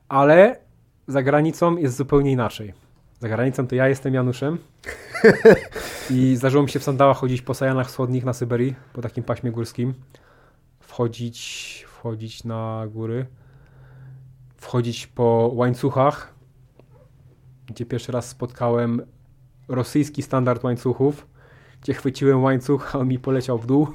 Ale 0.09 0.59
za 1.07 1.23
granicą 1.23 1.77
jest 1.77 1.97
zupełnie 1.97 2.31
inaczej. 2.31 2.73
Za 3.19 3.29
granicą 3.29 3.67
to 3.67 3.75
ja 3.75 3.87
jestem 3.87 4.13
Januszem 4.13 4.57
i 6.09 6.35
zdarzyło 6.37 6.63
mi 6.63 6.69
się 6.69 6.79
w 6.79 6.83
sandałach 6.83 7.17
chodzić 7.17 7.41
po 7.41 7.53
Sajanach 7.53 7.87
Wschodnich 7.87 8.25
na 8.25 8.33
Syberii, 8.33 8.75
po 8.93 9.01
takim 9.01 9.23
paśmie 9.23 9.51
górskim. 9.51 9.93
Wchodzić, 10.79 11.85
wchodzić 11.87 12.43
na 12.43 12.83
góry. 12.87 13.25
Wchodzić 14.57 15.07
po 15.07 15.51
łańcuchach, 15.53 16.33
gdzie 17.67 17.85
pierwszy 17.85 18.11
raz 18.11 18.29
spotkałem 18.29 19.01
rosyjski 19.67 20.21
standard 20.21 20.63
łańcuchów, 20.63 21.27
gdzie 21.83 21.93
chwyciłem 21.93 22.43
łańcuch, 22.43 22.95
a 22.95 22.99
on 22.99 23.07
mi 23.07 23.19
poleciał 23.19 23.57
w 23.57 23.65
dół. 23.65 23.87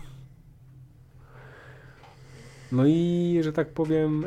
No 2.72 2.86
i, 2.86 3.40
że 3.42 3.52
tak 3.52 3.68
powiem, 3.68 4.24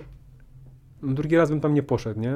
drugi 1.03 1.37
raz 1.37 1.49
bym 1.49 1.61
tam 1.61 1.73
nie 1.73 1.83
poszedł, 1.83 2.19
nie? 2.19 2.35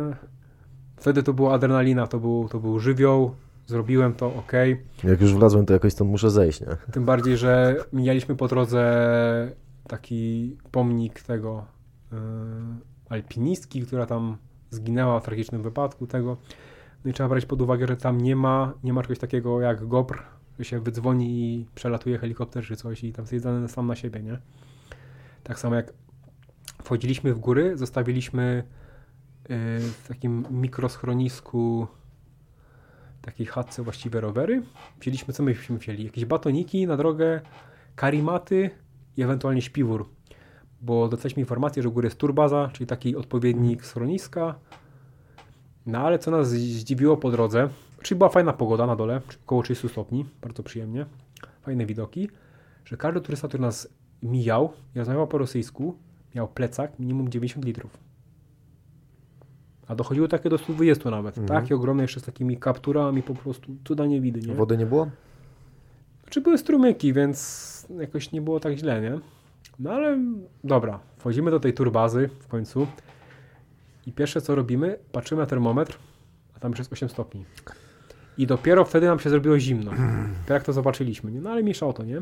Wtedy 0.97 1.23
to 1.23 1.33
była 1.33 1.53
adrenalina, 1.53 2.07
to 2.07 2.19
był, 2.19 2.49
to 2.49 2.59
był 2.59 2.79
żywioł, 2.79 3.35
zrobiłem 3.65 4.13
to, 4.13 4.27
ok. 4.27 4.51
Jak 5.03 5.21
już 5.21 5.33
wlazłem, 5.33 5.65
to 5.65 5.73
jakoś 5.73 5.93
stąd 5.93 6.11
muszę 6.11 6.31
zejść, 6.31 6.61
nie? 6.61 6.67
Tym 6.91 7.05
bardziej, 7.05 7.37
że 7.37 7.75
mijaliśmy 7.93 8.35
po 8.35 8.47
drodze 8.47 9.51
taki 9.87 10.57
pomnik 10.71 11.21
tego 11.21 11.65
yy, 12.11 12.17
alpinistki, 13.09 13.81
która 13.81 14.05
tam 14.05 14.37
zginęła 14.69 15.19
w 15.19 15.23
tragicznym 15.23 15.63
wypadku 15.63 16.07
tego. 16.07 16.37
No 17.05 17.11
i 17.11 17.13
trzeba 17.13 17.29
brać 17.29 17.45
pod 17.45 17.61
uwagę, 17.61 17.87
że 17.87 17.97
tam 17.97 18.21
nie 18.21 18.35
ma, 18.35 18.73
nie 18.83 18.93
ma 18.93 19.01
czegoś 19.01 19.19
takiego 19.19 19.61
jak 19.61 19.87
GoPr, 19.87 20.34
się 20.63 20.79
wydzwoni 20.79 21.39
i 21.39 21.65
przelatuje 21.75 22.17
helikopter 22.17 22.63
czy 22.63 22.75
coś 22.75 23.03
i 23.03 23.13
tam 23.13 23.25
jest 23.31 23.43
zdany 23.43 23.67
sam 23.67 23.87
na 23.87 23.95
siebie, 23.95 24.23
nie? 24.23 24.37
Tak 25.43 25.59
samo 25.59 25.75
jak 25.75 25.93
wchodziliśmy 26.83 27.33
w 27.33 27.39
góry, 27.39 27.77
zostawiliśmy 27.77 28.63
yy, 29.49 29.57
w 29.79 30.07
takim 30.07 30.45
mikroschronisku 30.51 31.87
takiej 33.21 33.45
chatce 33.45 33.83
właściwie 33.83 34.21
rowery. 34.21 34.63
Wzięliśmy, 35.01 35.33
co 35.33 35.43
myśmy 35.43 35.77
wzięli? 35.77 36.03
Jakieś 36.03 36.25
batoniki 36.25 36.87
na 36.87 36.97
drogę, 36.97 37.41
karimaty 37.95 38.69
i 39.17 39.23
ewentualnie 39.23 39.61
śpiwór. 39.61 40.09
Bo 40.81 41.09
dostaliśmy 41.09 41.39
informację, 41.39 41.83
że 41.83 41.89
u 41.89 41.91
góry 41.91 42.05
jest 42.05 42.17
turbaza, 42.17 42.69
czyli 42.73 42.87
taki 42.87 43.15
odpowiednik 43.15 43.85
schroniska. 43.85 44.55
No 45.85 45.99
ale 45.99 46.19
co 46.19 46.31
nas 46.31 46.49
zdziwiło 46.49 47.17
po 47.17 47.31
drodze, 47.31 47.69
czyli 48.05 48.17
była 48.17 48.29
fajna 48.29 48.53
pogoda 48.53 48.87
na 48.87 48.95
dole, 48.95 49.21
około 49.45 49.63
30 49.63 49.89
stopni, 49.89 50.25
bardzo 50.41 50.63
przyjemnie, 50.63 51.05
fajne 51.61 51.85
widoki, 51.85 52.29
że 52.85 52.97
każdy 52.97 53.21
turysta, 53.21 53.47
który 53.47 53.61
nas 53.61 53.87
mijał 54.23 54.73
i 54.95 54.99
rozmawiał 54.99 55.27
po 55.27 55.37
rosyjsku, 55.37 55.97
miał 56.35 56.47
plecak 56.47 56.99
minimum 56.99 57.29
90 57.29 57.65
litrów. 57.65 57.97
A 59.87 59.95
dochodziło 59.95 60.27
takie 60.27 60.49
do 60.49 60.57
120 60.57 61.09
nawet. 61.09 61.37
Mhm. 61.37 61.61
Takie 61.61 61.75
ogromne 61.75 62.03
jeszcze 62.03 62.19
z 62.19 62.23
takimi 62.23 62.57
kapturami 62.57 63.23
po 63.23 63.35
prostu 63.35 63.75
cuda 63.87 64.05
nie 64.05 64.21
widy, 64.21 64.47
nie? 64.47 64.53
Wody 64.53 64.77
nie 64.77 64.85
było? 64.85 65.09
Czy 66.29 66.41
były 66.41 66.57
strumyki, 66.57 67.13
więc 67.13 67.87
jakoś 67.99 68.31
nie 68.31 68.41
było 68.41 68.59
tak 68.59 68.77
źle, 68.77 69.01
nie? 69.01 69.19
No 69.79 69.91
ale 69.91 70.19
dobra, 70.63 70.99
wchodzimy 71.17 71.51
do 71.51 71.59
tej 71.59 71.73
turbazy 71.73 72.29
w 72.39 72.47
końcu 72.47 72.87
i 74.05 74.11
pierwsze 74.11 74.41
co 74.41 74.55
robimy, 74.55 74.99
patrzymy 75.11 75.41
na 75.41 75.47
termometr, 75.47 75.97
a 76.55 76.59
tam 76.59 76.71
już 76.71 76.79
jest 76.79 76.93
8 76.93 77.09
stopni. 77.09 77.45
I 78.37 78.47
dopiero 78.47 78.85
wtedy 78.85 79.07
nam 79.07 79.19
się 79.19 79.29
zrobiło 79.29 79.59
zimno. 79.59 79.91
Tak 80.41 80.49
jak 80.49 80.63
to 80.63 80.73
zobaczyliśmy, 80.73 81.31
nie? 81.31 81.41
No 81.41 81.49
ale 81.49 81.61
mniejsza 81.61 81.87
o 81.87 81.93
to, 81.93 82.03
nie? 82.03 82.19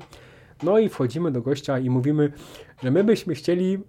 No 0.64 0.80
i 0.80 0.90
wchodzimy 0.90 1.32
do 1.32 1.42
gościa 1.42 1.80
i 1.80 1.90
mówimy, 1.90 2.32
że 2.84 2.92
my 2.92 3.04
byśmy 3.04 3.36
chcieli 3.36 3.84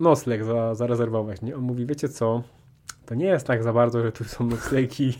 nocleg 0.00 0.44
za, 0.44 0.74
zarezerwować, 0.74 1.42
nie? 1.42 1.56
On 1.56 1.62
mówi, 1.62 1.86
wiecie 1.86 2.08
co, 2.08 2.42
to 3.06 3.14
nie 3.14 3.26
jest 3.26 3.46
tak 3.46 3.62
za 3.62 3.72
bardzo, 3.72 4.02
że 4.02 4.12
tu 4.12 4.24
są 4.24 4.46
noclegi. 4.46 5.14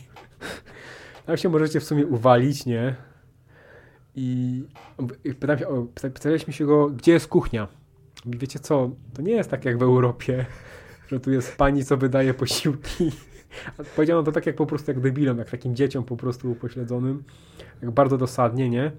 Tam 1.26 1.36
się 1.36 1.48
możecie 1.48 1.80
w 1.80 1.84
sumie 1.84 2.06
uwalić, 2.06 2.66
nie? 2.66 2.96
I, 4.16 4.62
pytam 5.40 5.58
się, 5.58 5.86
pytaliśmy 6.00 6.52
się 6.52 6.66
go, 6.66 6.90
gdzie 6.90 7.12
jest 7.12 7.28
kuchnia? 7.28 7.68
I 8.26 8.38
wiecie 8.38 8.58
co, 8.58 8.90
to 9.14 9.22
nie 9.22 9.32
jest 9.32 9.50
tak 9.50 9.64
jak 9.64 9.78
w 9.78 9.82
Europie, 9.82 10.46
że 11.10 11.20
tu 11.20 11.30
jest 11.30 11.56
pani, 11.56 11.84
co 11.84 11.96
wydaje 11.96 12.34
posiłki. 12.34 13.12
Powiedziano 13.96 14.22
to 14.22 14.32
tak 14.32 14.46
jak 14.46 14.56
po 14.56 14.66
prostu 14.66 14.90
jak 14.90 15.00
debilom, 15.00 15.38
jak 15.38 15.50
takim 15.50 15.76
dzieciom 15.76 16.04
po 16.04 16.16
prostu 16.16 16.50
upośledzonym. 16.50 17.24
Jak 17.82 17.90
bardzo 17.90 18.18
dosadnie, 18.18 18.70
nie? 18.70 18.92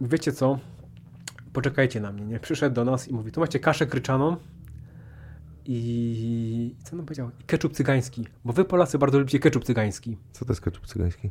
Wiecie 0.00 0.32
co? 0.32 0.58
Poczekajcie 1.52 2.00
na 2.00 2.12
mnie, 2.12 2.26
nie? 2.26 2.40
Przyszedł 2.40 2.74
do 2.74 2.84
nas 2.84 3.08
i 3.08 3.14
mówi, 3.14 3.32
tu 3.32 3.40
macie 3.40 3.60
kaszę 3.60 3.86
kryczaną 3.86 4.36
i... 5.64 6.74
Co 6.84 6.96
on 6.96 7.04
powiedział? 7.04 7.30
I 7.40 7.44
keczup 7.44 7.72
cygański, 7.72 8.26
bo 8.44 8.52
wy 8.52 8.64
Polacy 8.64 8.98
bardzo 8.98 9.18
lubicie 9.18 9.38
keczup 9.38 9.64
cygański. 9.64 10.16
Co 10.32 10.44
to 10.44 10.52
jest 10.52 10.60
keczup 10.60 10.86
cygański? 10.86 11.30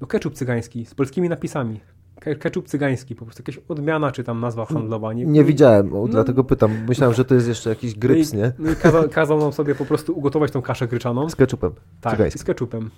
No 0.00 0.06
keczup 0.06 0.34
cygański 0.34 0.86
z 0.86 0.94
polskimi 0.94 1.28
napisami. 1.28 1.80
Ke 2.20 2.36
keczup 2.36 2.68
cygański, 2.68 3.14
po 3.14 3.24
prostu 3.24 3.42
jakaś 3.42 3.58
odmiana 3.68 4.12
czy 4.12 4.24
tam 4.24 4.40
nazwa 4.40 4.64
handlowa. 4.66 5.12
Nie, 5.12 5.24
Nie 5.26 5.44
widziałem, 5.44 5.92
o, 5.94 6.00
No. 6.00 6.08
dlatego 6.08 6.44
pytam. 6.44 6.70
Myślałem, 6.88 7.14
że 7.16 7.24
to 7.24 7.34
jest 7.34 7.48
jeszcze 7.48 7.70
jakiś 7.70 7.94
gryps, 7.94 8.32
no 8.32 8.38
i, 8.38 8.42
nie? 8.42 8.52
No 8.58 8.70
i 8.70 8.76
kazał, 8.76 9.08
kazał 9.08 9.38
nam 9.38 9.52
sobie 9.52 9.74
po 9.74 9.84
prostu 9.84 10.18
ugotować 10.18 10.50
tą 10.52 10.62
kaszę 10.62 10.88
gryczaną. 10.88 11.30
Z 11.30 11.36
keczupem. 11.36 11.72
Tak, 12.00 12.32
z 12.32 12.44
keczupem. 12.44 12.90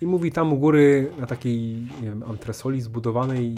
I 0.00 0.06
mówi 0.06 0.32
tam 0.32 0.52
u 0.52 0.56
góry 0.58 1.10
na 1.20 1.26
takiej, 1.26 1.72
nie 1.76 2.08
wiem, 2.08 2.22
antresoli 2.22 2.80
zbudowanej 2.80 3.54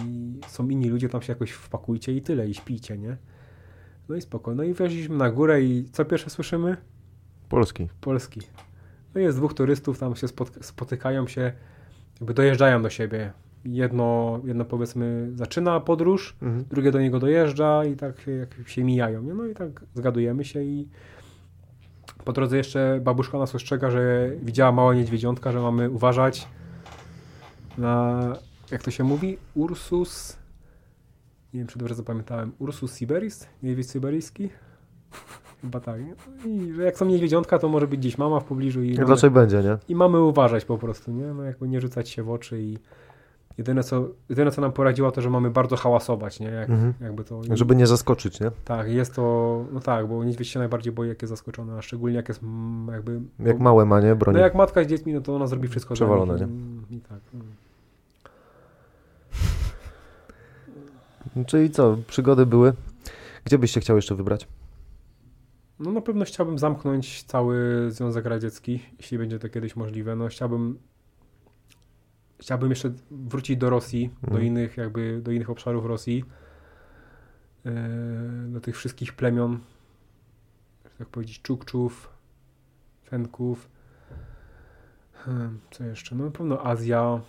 są 0.49 0.69
inni 0.69 0.89
ludzie, 0.89 1.09
tam 1.09 1.23
się 1.23 1.33
jakoś 1.33 1.51
wpakujcie 1.51 2.13
i 2.13 2.23
tyle, 2.23 2.49
i 2.49 2.55
śpijcie, 2.55 2.99
nie? 2.99 3.17
No 4.09 4.17
i 4.17 4.21
spoko. 4.21 4.55
No 4.55 4.63
i 4.63 4.73
weszliśmy 4.75 5.17
na 5.17 5.31
górę 5.31 5.63
i 5.63 5.85
co 5.93 6.05
pierwsze 6.05 6.31
słyszymy? 6.31 6.77
Polski. 7.49 7.89
Polski. 8.01 8.41
No 9.15 9.21
jest 9.21 9.39
dwóch 9.39 9.55
turystów, 9.55 9.99
tam 9.99 10.17
się 10.17 10.27
spot- 10.27 10.63
spotykają 10.63 11.27
się, 11.27 11.53
jakby 12.21 12.35
dojeżdżają 12.35 12.83
do 12.83 12.91
siebie. 12.91 13.33
Jedno, 13.65 14.41
jedno 14.45 14.65
powiedzmy 14.65 15.31
zaczyna 15.35 15.81
podróż, 15.81 16.37
Mhm. 16.43 16.65
drugie 16.71 16.91
do 16.93 17.01
niego 17.01 17.19
dojeżdża 17.19 17.85
i 17.85 17.97
tak 17.97 18.21
się, 18.21 18.31
jak 18.33 18.69
się 18.69 18.85
mijają. 18.85 19.23
No 19.23 19.47
i 19.47 19.55
tak 19.55 19.85
zgadujemy 19.95 20.45
się 20.45 20.63
i 20.63 20.89
po 22.25 22.33
drodze 22.33 22.57
jeszcze 22.57 23.01
babuszka 23.03 23.39
nas 23.39 23.55
ostrzega, 23.55 23.91
że 23.91 24.31
widziała 24.43 24.73
małe 24.73 24.97
niedźwiedziątka, 24.97 25.53
że 25.53 25.61
mamy 25.61 25.91
uważać 25.91 26.49
na, 27.79 28.23
jak 28.71 28.83
to 28.83 28.91
się 28.91 29.05
mówi, 29.05 29.39
Ursus, 29.55 30.37
nie 31.55 31.61
wiem 31.61 31.67
czy 31.67 31.79
dobrze 31.79 31.95
zapamiętałem, 31.95 32.53
Ursus 32.59 32.97
siberis, 32.97 33.47
niedźwiedź 33.63 33.91
syberyjski? 33.91 34.49
Chyba 35.63 35.81
tak. 35.81 36.01
nie? 36.01 36.15
I 36.51 36.73
że 36.73 36.83
jak 36.85 36.99
są 36.99 37.05
niedźwiedziątka, 37.07 37.59
to 37.59 37.69
może 37.69 37.87
być 37.87 38.01
gdzieś 38.01 38.19
mama 38.19 38.41
w 38.41 38.45
pobliżu 38.45 38.83
i 38.83 38.91
No 38.91 38.95
mamy, 38.95 39.07
Dlaczego 39.07 39.35
będzie, 39.35 39.63
nie? 39.63 39.77
i 39.89 39.95
mamy 39.95 40.21
uważać 40.21 40.65
po 40.65 40.79
prostu, 40.79 41.13
nie? 41.13 41.27
No 41.27 41.43
jakby 41.43 41.69
nie 41.69 41.81
rzucać 41.81 42.09
się 42.09 42.23
w 42.23 42.31
oczy 42.31 42.63
i 42.63 42.79
jedyne 43.59 43.83
co, 43.85 44.09
jedyne 44.29 44.51
co 44.51 44.61
nam 44.61 44.73
poradziła 44.73 45.11
to, 45.11 45.23
że 45.23 45.31
mamy 45.31 45.51
bardzo 45.51 45.77
hałasować, 45.77 46.41
nie? 46.41 46.47
Jak, 46.49 46.71
Mhm. 46.71 46.95
jakby 47.01 47.25
to... 47.25 47.41
Żeby 47.53 47.77
nie 47.77 47.87
zaskoczyć, 47.87 48.41
nie? 48.41 48.51
Tak, 48.65 48.89
jest 48.89 49.15
to, 49.15 49.65
no 49.73 49.81
tak, 49.81 50.07
bo 50.09 50.25
niedźwiedź 50.25 50.49
się 50.49 50.59
najbardziej 50.59 50.93
boi, 50.93 51.09
jak 51.09 51.23
jest 51.23 51.31
zaskoczony, 51.31 51.79
a 51.79 51.83
szczególnie 51.83 52.17
jak 52.17 52.29
jest 52.29 52.43
mm, 52.43 52.89
jakby... 52.95 53.21
Jak 53.41 53.59
bo- 53.59 53.65
małe 53.65 53.85
ma, 53.85 54.01
nie? 54.01 54.15
Broni. 54.15 54.37
No 54.39 54.45
jak 54.45 54.55
matka 54.55 54.85
z 54.85 54.87
dziećmi, 54.87 55.13
no 55.13 55.21
to 55.21 55.37
ona 55.37 55.47
zrobi 55.47 55.69
wszystko 55.69 55.95
Przewalone, 55.95 56.35
nie? 56.37 56.47
i, 56.91 56.95
i 56.97 57.01
tak. 57.01 57.21
no. 57.35 57.45
Czyli 61.47 61.71
co, 61.71 61.97
przygody 62.07 62.47
były? 62.47 62.73
Gdzie 63.45 63.59
byś 63.59 63.71
się 63.71 63.81
chciał 63.81 63.97
jeszcze 63.97 64.15
wybrać? 64.15 64.49
No 65.79 65.93
na 65.93 66.01
pewno 66.01 66.25
chciałbym 66.25 66.59
zamknąć 66.59 67.23
cały 67.23 67.87
Związek 67.91 68.27
Radziecki, 68.27 68.81
jeśli 68.99 69.19
będzie 69.19 69.39
to 69.39 69.49
kiedyś 69.49 69.77
możliwe. 69.77 70.17
No 70.17 70.29
chciałbym 70.29 70.79
chciałbym 72.41 72.71
jeszcze 72.71 72.93
wrócić 73.11 73.57
do 73.57 73.71
Rosji, 73.71 74.11
do 74.23 74.27
Mhm. 74.29 74.47
innych 74.47 74.77
jakby, 74.77 75.21
do 75.23 75.31
innych 75.33 75.51
obszarów 75.51 75.87
Rosji. 75.87 76.25
e, 77.67 77.73
Do 78.49 78.61
tych 78.61 78.77
wszystkich 78.77 79.13
plemion, 79.13 79.59
tak 80.99 81.09
powiedzieć, 81.09 81.43
Czukczów, 81.43 82.11
Fenków. 83.05 83.69
Hmm, 85.13 85.61
Co 85.71 85.85
jeszcze? 85.85 86.15
No 86.15 86.25
na 86.25 86.31
pewno 86.31 86.67
Azja. 86.67 87.21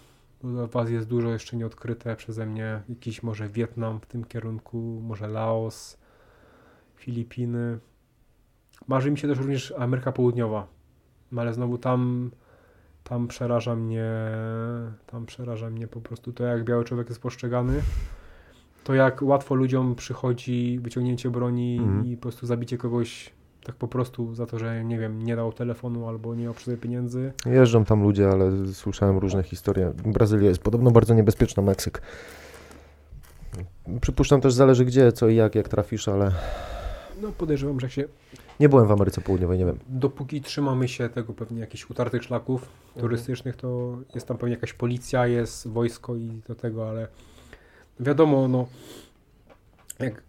W 0.43 0.77
Azji 0.77 0.95
jest 0.95 1.07
dużo 1.07 1.29
jeszcze 1.29 1.57
nieodkryte 1.57 2.15
przeze 2.15 2.45
mnie. 2.45 2.81
Jakiś 2.89 3.23
może 3.23 3.49
Wietnam 3.49 3.99
w 3.99 4.05
tym 4.05 4.23
kierunku, 4.25 5.01
może 5.03 5.27
Laos, 5.27 5.97
Filipiny. 6.95 7.79
Marzy 8.87 9.11
mi 9.11 9.17
się 9.17 9.27
też 9.27 9.37
również 9.37 9.73
Ameryka 9.77 10.11
Południowa, 10.11 10.67
no 11.31 11.41
ale 11.41 11.53
znowu 11.53 11.77
tam, 11.77 12.31
tam 13.11 13.27
przeraża 13.27 13.75
mnie, 13.75 14.05
tam 15.07 15.25
przeraża 15.25 15.69
mnie 15.69 15.87
po 15.87 16.01
prostu 16.01 16.33
to, 16.33 16.43
jak 16.43 16.63
biały 16.63 16.83
człowiek 16.83 17.09
jest 17.09 17.21
postrzegany, 17.21 17.81
to 18.83 18.93
jak 18.93 19.21
łatwo 19.21 19.55
ludziom 19.55 19.95
przychodzi 19.95 20.79
wyciągnięcie 20.81 21.29
broni 21.29 21.77
Mhm. 21.77 22.05
i 22.05 22.15
po 22.15 22.21
prostu 22.21 22.45
zabicie 22.47 22.77
kogoś 22.77 23.33
tak 23.63 23.75
po 23.75 23.87
prostu 23.87 24.35
za 24.35 24.45
to, 24.45 24.59
że 24.59 24.83
nie 24.83 24.99
wiem, 24.99 25.21
nie 25.23 25.35
dał 25.35 25.53
telefonu 25.53 26.07
albo 26.07 26.35
nie 26.35 26.43
miał 26.43 26.53
pieniędzy. 26.81 27.33
Jeżdżą 27.45 27.85
tam 27.85 28.03
ludzie, 28.03 28.29
ale 28.29 28.67
słyszałem 28.67 29.17
różne 29.17 29.43
historie. 29.43 29.93
Brazylia 30.05 30.49
jest 30.49 30.61
podobno 30.63 30.91
bardzo 30.91 31.13
niebezpieczna, 31.13 31.63
Meksyk. 31.63 32.01
Przypuszczam 34.01 34.41
też 34.41 34.53
zależy 34.53 34.85
gdzie, 34.85 35.11
co 35.11 35.27
i 35.27 35.35
jak, 35.35 35.55
jak 35.55 35.69
trafisz, 35.69 36.07
ale 36.07 36.31
No 37.21 37.31
podejrzewam, 37.37 37.79
że 37.79 37.85
jak 37.85 37.93
się 37.93 38.03
nie 38.59 38.69
byłem 38.69 38.87
w 38.87 38.91
Ameryce 38.91 39.21
Południowej, 39.21 39.59
nie 39.59 39.65
wiem. 39.65 39.79
dopóki 39.87 40.41
trzymamy 40.41 40.87
się 40.87 41.09
tego 41.09 41.33
pewnie 41.33 41.59
jakichś 41.59 41.89
utartych 41.89 42.23
szlaków 42.23 42.69
turystycznych, 42.99 43.55
to 43.55 43.97
jest 44.15 44.27
tam 44.27 44.37
pewnie 44.37 44.55
jakaś 44.55 44.73
policja, 44.73 45.27
jest 45.27 45.67
wojsko 45.67 46.15
i 46.15 46.41
do 46.47 46.55
tego, 46.55 46.89
ale 46.89 47.07
wiadomo, 47.99 48.47
no 48.47 48.67
jak 49.99 50.23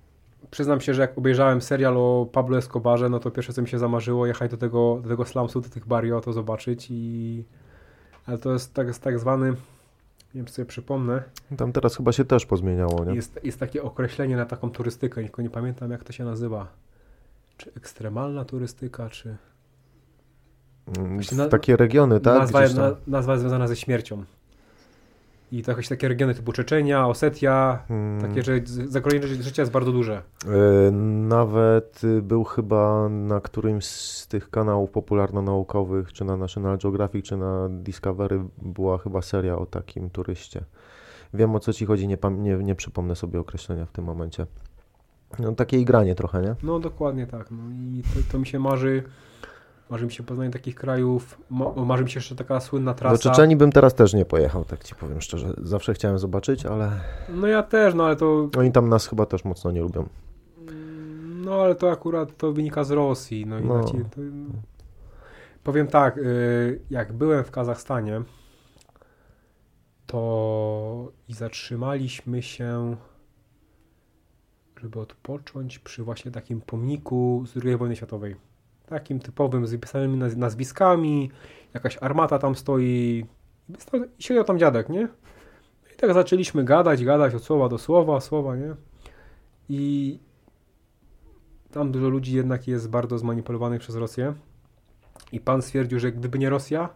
przyznam 0.50 0.80
się, 0.80 0.94
że 0.94 1.02
jak 1.02 1.18
obejrzałem 1.18 1.62
serial 1.62 1.96
o 1.96 2.26
Pablo 2.32 2.58
Escobarze, 2.58 3.08
no 3.08 3.18
to 3.18 3.30
pierwsze 3.30 3.52
co 3.52 3.62
mi 3.62 3.68
się 3.68 3.78
zamarzyło, 3.78 4.26
jechać 4.26 4.50
do 4.50 4.56
tego, 4.56 5.00
do 5.02 5.08
tego 5.08 5.24
slumsu, 5.24 5.60
do 5.60 5.68
tych 5.68 5.86
barrio, 5.86 6.20
to 6.20 6.32
zobaczyć 6.32 6.86
i 6.90 7.44
ale 8.26 8.38
to 8.38 8.52
jest 8.52 8.74
tak, 8.74 8.86
jest 8.86 9.02
tak 9.02 9.18
zwany 9.18 9.54
nie 10.34 10.38
wiem, 10.38 10.46
czy 10.46 10.52
sobie 10.52 10.66
przypomnę. 10.66 11.22
Tam 11.56 11.72
teraz 11.72 11.96
chyba 11.96 12.12
się 12.12 12.24
też 12.24 12.46
pozmieniało, 12.46 13.04
nie? 13.04 13.14
Jest, 13.14 13.40
jest 13.44 13.60
takie 13.60 13.82
określenie 13.82 14.36
na 14.36 14.46
taką 14.46 14.70
turystykę, 14.70 15.22
tylko 15.22 15.42
nie 15.42 15.50
pamiętam 15.50 15.90
jak 15.90 16.04
to 16.04 16.12
się 16.12 16.24
nazywa. 16.24 16.66
Czy 17.62 17.70
ekstremalna 17.76 18.44
turystyka, 18.44 19.08
czy... 19.10 19.36
Mm, 20.98 21.14
Właśnie 21.14 21.46
Takie 21.46 21.76
regiony, 21.76 22.20
tak? 22.20 22.38
nazwa, 22.38 22.60
na, 22.60 22.96
nazwa 23.06 23.32
jest 23.32 23.40
związana 23.40 23.68
ze 23.68 23.76
śmiercią. 23.76 24.24
I 25.52 25.62
to 25.62 25.70
jakieś 25.70 25.88
takie 25.88 26.08
regiony 26.08 26.34
typu 26.34 26.52
Czeczenia, 26.52 27.08
Osetia, 27.08 27.84
Mm, 27.90 28.20
takie, 28.20 28.42
że 28.42 28.60
z- 28.64 28.90
zagrożenie 28.90 29.26
ży- 29.26 29.42
życia 29.42 29.62
jest 29.62 29.72
bardzo 29.72 29.92
duże. 29.92 30.22
e, 30.46 30.90
Nawet 31.28 32.04
y, 32.04 32.22
był 32.22 32.44
chyba 32.44 33.08
na 33.08 33.40
którymś 33.40 33.84
z 33.86 34.26
tych 34.26 34.50
kanałów 34.50 34.90
popularno-naukowych, 34.90 36.12
czy 36.12 36.24
na 36.24 36.36
National 36.36 36.78
Geographic, 36.78 37.26
czy 37.26 37.36
na 37.36 37.68
Discovery, 37.70 38.44
była 38.62 38.98
chyba 38.98 39.22
seria 39.22 39.58
o 39.58 39.66
takim 39.66 40.10
turyście. 40.10 40.64
Wiem 41.34 41.54
o 41.56 41.60
co 41.60 41.72
ci 41.72 41.86
chodzi, 41.86 42.08
nie, 42.08 42.18
nie, 42.30 42.56
nie 42.56 42.74
przypomnę 42.74 43.16
sobie 43.16 43.40
określenia 43.40 43.86
w 43.86 43.92
tym 43.92 44.04
momencie. 44.04 44.46
No 45.38 45.52
takie 45.52 45.78
igranie 45.78 46.14
trochę, 46.14 46.42
nie? 46.42 46.54
No 46.62 46.80
dokładnie 46.80 47.26
tak. 47.26 47.50
No 47.50 47.58
i 47.98 48.02
to, 48.02 48.32
to 48.32 48.38
mi 48.38 48.46
się 48.46 48.58
marzy. 48.58 49.02
Marzy 49.90 50.06
mi 50.06 50.12
się 50.12 50.22
poznanie 50.22 50.50
takich 50.50 50.74
krajów. 50.74 51.38
Ma, 51.50 51.72
marzy 51.84 52.04
mi 52.04 52.10
się 52.10 52.18
jeszcze 52.18 52.36
taka 52.36 52.60
słynna 52.60 52.92
Do 52.92 52.98
trasa. 52.98 53.18
Czeczeni 53.18 53.56
bym 53.56 53.72
teraz 53.72 53.94
też 53.94 54.14
nie 54.14 54.24
pojechał, 54.24 54.64
tak 54.64 54.84
ci 54.84 54.94
powiem 54.94 55.20
szczerze. 55.20 55.54
Zawsze 55.62 55.94
chciałem 55.94 56.18
zobaczyć, 56.18 56.66
ale 56.66 56.90
No 57.28 57.46
ja 57.46 57.62
też, 57.62 57.94
no 57.94 58.04
ale 58.04 58.16
to. 58.16 58.48
oni 58.58 58.72
tam 58.72 58.88
nas 58.88 59.06
chyba 59.06 59.26
też 59.26 59.44
mocno 59.44 59.70
nie 59.70 59.80
lubią. 59.80 60.06
No 61.44 61.54
ale 61.54 61.74
to 61.74 61.90
akurat 61.90 62.36
to 62.36 62.52
wynika 62.52 62.84
z 62.84 62.90
Rosji. 62.90 63.46
No 63.46 63.58
i 63.58 63.64
No. 63.64 63.84
ci, 63.84 63.92
to, 63.96 64.20
powiem 65.64 65.86
tak, 65.86 66.18
y, 66.18 66.80
jak 66.90 67.12
byłem 67.12 67.44
w 67.44 67.50
Kazachstanie, 67.50 68.22
to 70.06 71.12
i 71.28 71.34
zatrzymaliśmy 71.34 72.42
się, 72.42 72.96
żeby 74.82 75.00
odpocząć 75.00 75.78
przy 75.78 76.02
właśnie 76.04 76.30
takim 76.30 76.60
pomniku 76.60 77.44
z 77.46 77.64
II 77.64 77.76
wojny 77.76 77.96
światowej. 77.96 78.36
Takim 78.86 79.20
typowym, 79.20 79.66
z 79.66 79.70
wypisanymi 79.70 80.18
naz- 80.18 80.36
nazwiskami, 80.36 81.30
jakaś 81.74 81.98
armata 82.00 82.38
tam 82.38 82.54
stoi. 82.54 83.24
I 83.68 83.74
sto- 83.78 83.96
I 84.18 84.22
siedział 84.22 84.44
tam 84.44 84.58
dziadek, 84.58 84.88
nie? 84.88 85.08
I 85.94 85.96
tak 85.96 86.14
zaczęliśmy 86.14 86.64
gadać, 86.64 87.04
gadać 87.04 87.34
od 87.34 87.44
słowa 87.44 87.68
do 87.68 87.78
słowa, 87.78 88.20
słowa, 88.20 88.56
nie? 88.56 88.74
I 89.68 90.18
tam 91.70 91.92
dużo 91.92 92.08
ludzi 92.08 92.36
jednak 92.36 92.68
jest 92.68 92.90
bardzo 92.90 93.18
zmanipulowanych 93.18 93.80
przez 93.80 93.96
Rosję. 93.96 94.34
I 95.32 95.40
pan 95.40 95.62
stwierdził, 95.62 95.98
że 95.98 96.12
gdyby 96.12 96.38
nie 96.38 96.50
Rosja, 96.50 96.88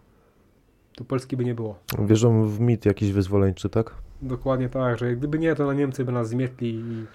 to 0.97 1.05
Polski 1.05 1.37
by 1.37 1.45
nie 1.45 1.55
było. 1.55 1.79
Wierzą 2.07 2.47
w 2.49 2.61
mit 2.61 2.87
jakiś 2.87 3.13
wyzwoleńczy, 3.13 3.69
tak? 3.69 3.95
Dokładnie 4.23 4.69
tak, 4.69 4.99
że 4.99 5.17
gdyby 5.17 5.39
nie, 5.39 5.55
to 5.55 5.67
na 5.67 5.73
Niemcy 5.75 6.05
by 6.05 6.13
nas 6.13 6.29
zmietli. 6.29 6.75
I... 6.75 7.07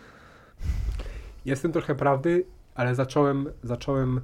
Jest 1.45 1.61
w 1.61 1.63
tym 1.63 1.71
trochę 1.71 1.95
prawdy, 1.95 2.45
ale 2.75 2.95
zacząłem, 2.95 3.49
zacząłem 3.63 4.21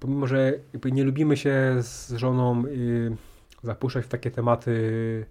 pomimo, 0.00 0.26
że 0.26 0.52
nie 0.92 1.04
lubimy 1.04 1.36
się 1.36 1.76
z 1.80 2.12
żoną 2.12 2.64
y, 2.66 3.16
zapuszczać 3.62 4.04
w 4.04 4.08
takie 4.08 4.30
tematy 4.30 5.26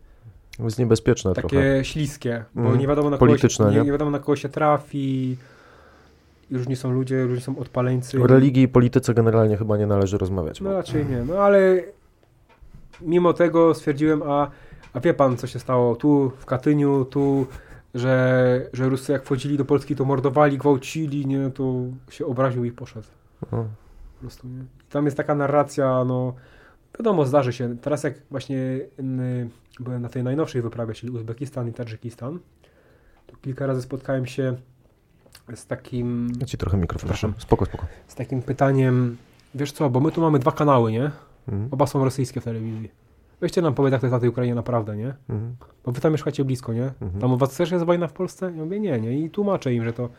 Jest 0.60 0.80
niebezpieczne 0.80 1.34
takie 1.34 1.48
trochę. 1.48 1.86
śliskie, 1.86 2.44
bo 2.56 2.62
Mhm. 2.62 2.80
nie 2.80 2.88
wiadomo 2.88 3.10
na 3.10 3.18
Polityczne, 3.18 3.66
kogo 3.66 3.74
się, 3.74 3.80
nie, 3.80 3.86
nie? 3.86 3.92
wiadomo 3.92 4.12
na 4.12 4.20
kogo 4.20 4.36
się 4.36 4.50
trafi. 4.50 5.38
Różni 6.52 6.76
są 6.76 6.92
ludzie, 6.92 7.24
różni 7.24 7.42
są 7.44 7.58
odpaleńcy. 7.60 8.22
O 8.24 8.28
religii 8.28 8.64
i 8.64 8.68
polityce 8.68 9.14
generalnie 9.14 9.58
chyba 9.58 9.78
nie 9.78 9.88
należy 9.88 10.18
rozmawiać. 10.18 10.62
No 10.62 10.70
bo- 10.70 10.76
raczej 10.76 11.06
nie, 11.06 11.24
no 11.24 11.36
ale 11.36 11.84
mimo 13.02 13.34
tego 13.34 13.74
stwierdziłem, 13.74 14.24
a, 14.24 14.52
a 14.94 15.00
wie 15.00 15.14
pan 15.14 15.38
co 15.38 15.48
się 15.48 15.60
stało 15.60 15.96
tu 15.96 16.32
w 16.38 16.46
Katyniu, 16.46 17.06
tu, 17.06 17.48
że, 17.94 18.70
że 18.74 18.90
Ruscy 18.90 19.12
jak 19.12 19.24
wchodzili 19.26 19.58
do 19.58 19.66
Polski 19.66 19.96
to 19.96 20.06
mordowali, 20.06 20.58
gwałcili, 20.58 21.26
nie, 21.26 21.50
to 21.50 21.74
się 22.10 22.26
obraził 22.26 22.66
i 22.66 22.72
poszedł. 22.72 23.08
O. 23.42 23.48
Po 23.48 24.20
prostu, 24.22 24.48
nie? 24.48 24.64
Tam 24.90 25.06
jest 25.06 25.18
taka 25.18 25.36
narracja, 25.36 26.04
no 26.06 26.34
wiadomo, 27.00 27.26
zdarzy 27.26 27.54
się. 27.54 27.78
Teraz 27.78 28.04
jak 28.04 28.14
właśnie 28.32 28.58
y, 28.58 29.50
byłem 29.80 30.02
na 30.02 30.10
tej 30.10 30.24
najnowszej 30.24 30.62
wyprawie, 30.62 30.94
czyli 30.94 31.12
Uzbekistan 31.12 31.68
i 31.70 31.74
Tadżykistan, 31.74 32.40
to 33.28 33.36
kilka 33.42 33.68
razy 33.68 33.82
spotkałem 33.82 34.26
się 34.26 34.56
z 35.56 35.68
takim, 35.68 36.32
Ja 36.40 36.46
ci 36.46 36.58
trochę 36.58 36.78
mikrofon. 36.78 37.00
Przepraszam. 37.00 37.34
Spoko, 37.38 37.66
spoko. 37.66 37.86
z 38.08 38.16
takim 38.16 38.42
pytaniem, 38.42 39.18
wiesz 39.56 39.72
co, 39.72 39.90
bo 39.90 40.00
my 40.00 40.12
tu 40.12 40.22
mamy 40.22 40.40
dwa 40.40 40.52
kanały, 40.52 40.92
nie? 40.92 41.12
Mhm. 41.48 41.68
Oba 41.72 41.88
są 41.88 42.04
rosyjskie 42.04 42.42
w 42.42 42.44
telewizji. 42.44 43.03
Weźcie 43.44 43.62
nam 43.62 43.74
powiedz, 43.74 43.92
jak 43.92 44.02
to 44.02 44.08
jest 44.08 44.14
na 44.14 44.20
tej 44.20 44.30
Ukrainie 44.30 44.56
naprawdę, 44.56 44.98
nie? 44.98 45.14
Mhm. 45.30 45.56
Bo 45.86 45.92
wy 45.92 46.02
tam 46.02 46.12
mieszkacie 46.12 46.46
blisko, 46.46 46.74
nie? 46.74 46.94
Mhm. 47.02 47.22
Tam 47.22 47.34
u 47.34 47.38
was 47.38 47.56
też 47.56 47.72
jest 47.72 47.86
wojna 47.86 48.08
w 48.08 48.14
Polsce? 48.14 48.46
Ja 48.46 48.64
mówię, 48.64 48.80
nie, 48.80 49.00
nie. 49.00 49.20
I 49.20 49.30
tłumaczę 49.30 49.74
im, 49.74 49.84
że 49.84 49.94
to 49.94 50.10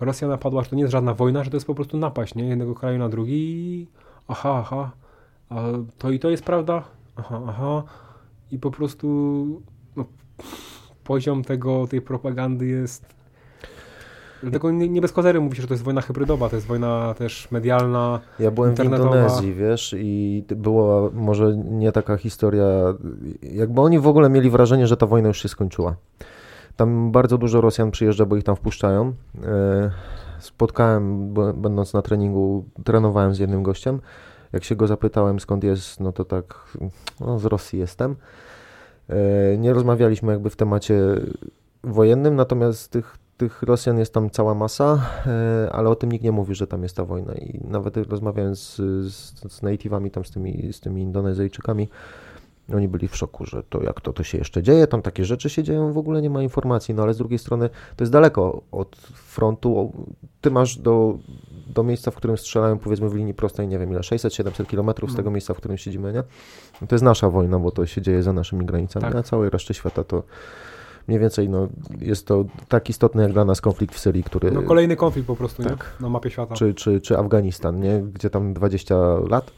Rosja 0.00 0.28
napadła, 0.28 0.62
że 0.62 0.70
to 0.70 0.76
nie 0.76 0.82
jest 0.82 0.92
żadna 0.92 1.14
wojna, 1.14 1.44
że 1.44 1.50
to 1.50 1.56
jest 1.56 1.66
po 1.66 1.74
prostu 1.74 1.98
napaść, 1.98 2.34
nie? 2.34 2.48
Jednego 2.48 2.74
kraju 2.74 2.98
na 2.98 3.08
drugi 3.08 3.34
i 3.34 3.86
aha, 4.28 4.58
aha. 4.60 4.90
A 5.48 5.62
to 5.98 6.10
i 6.10 6.18
to 6.18 6.30
jest 6.30 6.44
prawda? 6.44 6.82
Aha, 7.16 7.40
aha. 7.48 7.82
I 8.50 8.58
po 8.58 8.70
prostu 8.70 9.08
no, 9.96 10.04
poziom 11.04 11.44
tego, 11.44 11.86
tej 11.86 12.00
propagandy 12.00 12.66
jest... 12.66 13.17
Dlatego 14.42 14.70
nie, 14.70 14.88
nie 14.88 15.00
bez 15.00 15.12
kozery 15.12 15.40
mówi 15.40 15.56
się, 15.56 15.62
że 15.62 15.68
to 15.68 15.74
jest 15.74 15.84
wojna 15.84 16.00
hybrydowa, 16.00 16.48
to 16.48 16.56
jest 16.56 16.68
wojna 16.68 17.14
też 17.14 17.50
medialna. 17.50 18.20
Ja 18.38 18.50
byłem 18.50 18.76
w. 18.76 18.84
Indonezji, 18.84 19.54
wiesz, 19.54 19.94
i 19.98 20.44
była 20.56 21.10
może 21.12 21.56
nie 21.56 21.92
taka 21.92 22.16
historia, 22.16 22.66
jakby 23.42 23.80
oni 23.80 23.98
w 23.98 24.06
ogóle 24.06 24.30
mieli 24.30 24.50
wrażenie, 24.50 24.86
że 24.86 24.96
ta 24.96 25.06
wojna 25.06 25.28
już 25.28 25.42
się 25.42 25.48
skończyła. 25.48 25.96
Tam 26.76 27.12
bardzo 27.12 27.38
dużo 27.38 27.60
Rosjan 27.60 27.90
przyjeżdża, 27.90 28.26
bo 28.26 28.36
ich 28.36 28.44
tam 28.44 28.56
wpuszczają. 28.56 29.12
E, 29.44 29.90
Spotkałem, 30.38 31.34
będąc 31.54 31.94
na 31.94 32.02
treningu, 32.02 32.64
trenowałem 32.84 33.34
z 33.34 33.38
jednym 33.38 33.62
gościem. 33.62 34.00
Jak 34.52 34.64
się 34.64 34.76
go 34.76 34.86
zapytałem 34.86 35.40
skąd 35.40 35.64
jest, 35.64 36.00
no 36.00 36.12
to 36.12 36.24
tak, 36.24 36.54
no 37.20 37.38
z 37.38 37.44
Rosji 37.44 37.78
jestem. 37.78 38.16
E, 39.08 39.58
Nie 39.58 39.72
rozmawialiśmy 39.72 40.32
jakby 40.32 40.50
w 40.50 40.56
temacie 40.56 41.00
wojennym, 41.84 42.36
natomiast 42.36 42.90
tych, 42.90 43.16
tych 43.38 43.62
Rosjan 43.62 43.98
jest 43.98 44.14
tam 44.14 44.30
cała 44.30 44.54
masa, 44.54 44.98
e, 45.26 45.72
ale 45.72 45.88
o 45.88 45.94
tym 45.96 46.12
nikt 46.12 46.24
nie 46.24 46.32
mówi, 46.32 46.54
że 46.54 46.66
tam 46.66 46.82
jest 46.82 46.96
ta 46.96 47.04
wojna. 47.04 47.34
I 47.34 47.60
nawet 47.64 47.96
rozmawiając 47.96 48.58
z, 48.58 48.76
z, 49.12 49.52
z 49.52 49.62
native'ami, 49.62 50.10
tam 50.10 50.24
z 50.24 50.30
tymi, 50.30 50.72
z 50.72 50.80
tymi 50.80 51.02
Indonezyjczykami, 51.02 51.88
oni 52.74 52.88
byli 52.88 53.08
w 53.08 53.16
szoku, 53.16 53.46
że 53.46 53.62
to 53.62 53.82
jak 53.82 54.00
to, 54.00 54.12
to 54.12 54.22
się 54.22 54.38
jeszcze 54.38 54.62
dzieje, 54.62 54.86
tam 54.86 55.02
takie 55.02 55.24
rzeczy 55.24 55.50
się 55.50 55.62
dzieją, 55.62 55.92
w 55.92 55.98
ogóle 55.98 56.22
nie 56.22 56.30
ma 56.30 56.42
informacji, 56.42 56.94
no 56.94 57.02
ale 57.02 57.14
z 57.14 57.18
drugiej 57.18 57.38
strony 57.38 57.70
to 57.96 58.04
jest 58.04 58.12
daleko 58.12 58.62
od 58.72 58.96
frontu. 59.14 59.92
Ty 60.40 60.50
masz 60.50 60.78
do, 60.78 61.18
do 61.74 61.82
miejsca, 61.82 62.10
w 62.10 62.14
którym 62.14 62.36
strzelają, 62.38 62.78
powiedzmy 62.78 63.08
w 63.08 63.14
linii 63.14 63.34
prostej, 63.34 63.68
nie 63.68 63.78
wiem 63.78 63.90
ile, 63.90 64.00
600-700 64.00 64.66
kilometrów 64.66 65.10
z 65.10 65.12
No. 65.12 65.16
tego 65.16 65.30
miejsca, 65.30 65.54
w 65.54 65.56
którym 65.56 65.78
siedzimy, 65.78 66.12
nie? 66.12 66.22
To 66.88 66.94
jest 66.94 67.04
nasza 67.04 67.30
wojna, 67.30 67.58
bo 67.58 67.70
to 67.70 67.86
się 67.86 68.02
dzieje 68.02 68.22
za 68.22 68.32
naszymi 68.32 68.66
granicami, 68.66 69.02
Tak. 69.04 69.14
a 69.14 69.22
całej 69.22 69.50
reszty 69.50 69.74
świata 69.74 70.04
to 70.04 70.22
mniej 71.08 71.20
więcej 71.20 71.48
no, 71.48 71.68
jest 72.00 72.26
to 72.26 72.44
tak 72.68 72.90
istotny 72.90 73.22
jak 73.22 73.32
dla 73.32 73.44
nas 73.44 73.60
konflikt 73.60 73.94
w 73.94 73.98
Syrii, 73.98 74.24
który... 74.24 74.50
No 74.50 74.62
kolejny 74.62 74.96
konflikt 74.96 75.26
po 75.26 75.36
prostu, 75.36 75.62
tak. 75.62 75.96
nie? 76.00 76.06
Na 76.06 76.08
mapie 76.08 76.30
świata. 76.30 76.54
czy, 76.54 76.74
czy, 76.74 77.00
czy 77.00 77.18
Afganistan, 77.18 77.80
nie? 77.80 78.00
gdzie 78.00 78.30
tam 78.30 78.54
20 78.54 78.94
lat 79.30 79.50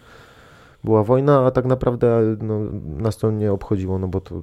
była 0.85 1.05
wojna, 1.05 1.47
a 1.47 1.51
tak 1.51 1.64
naprawdę 1.64 2.36
no, 2.40 2.60
nas 2.85 3.16
to 3.16 3.31
nie 3.31 3.52
obchodziło, 3.52 3.98
no 3.98 4.09
bo 4.09 4.20
to, 4.20 4.40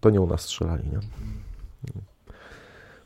to 0.00 0.10
nie 0.10 0.20
u 0.20 0.26
nas 0.26 0.40
strzelali. 0.40 0.84
Nie? 0.88 0.98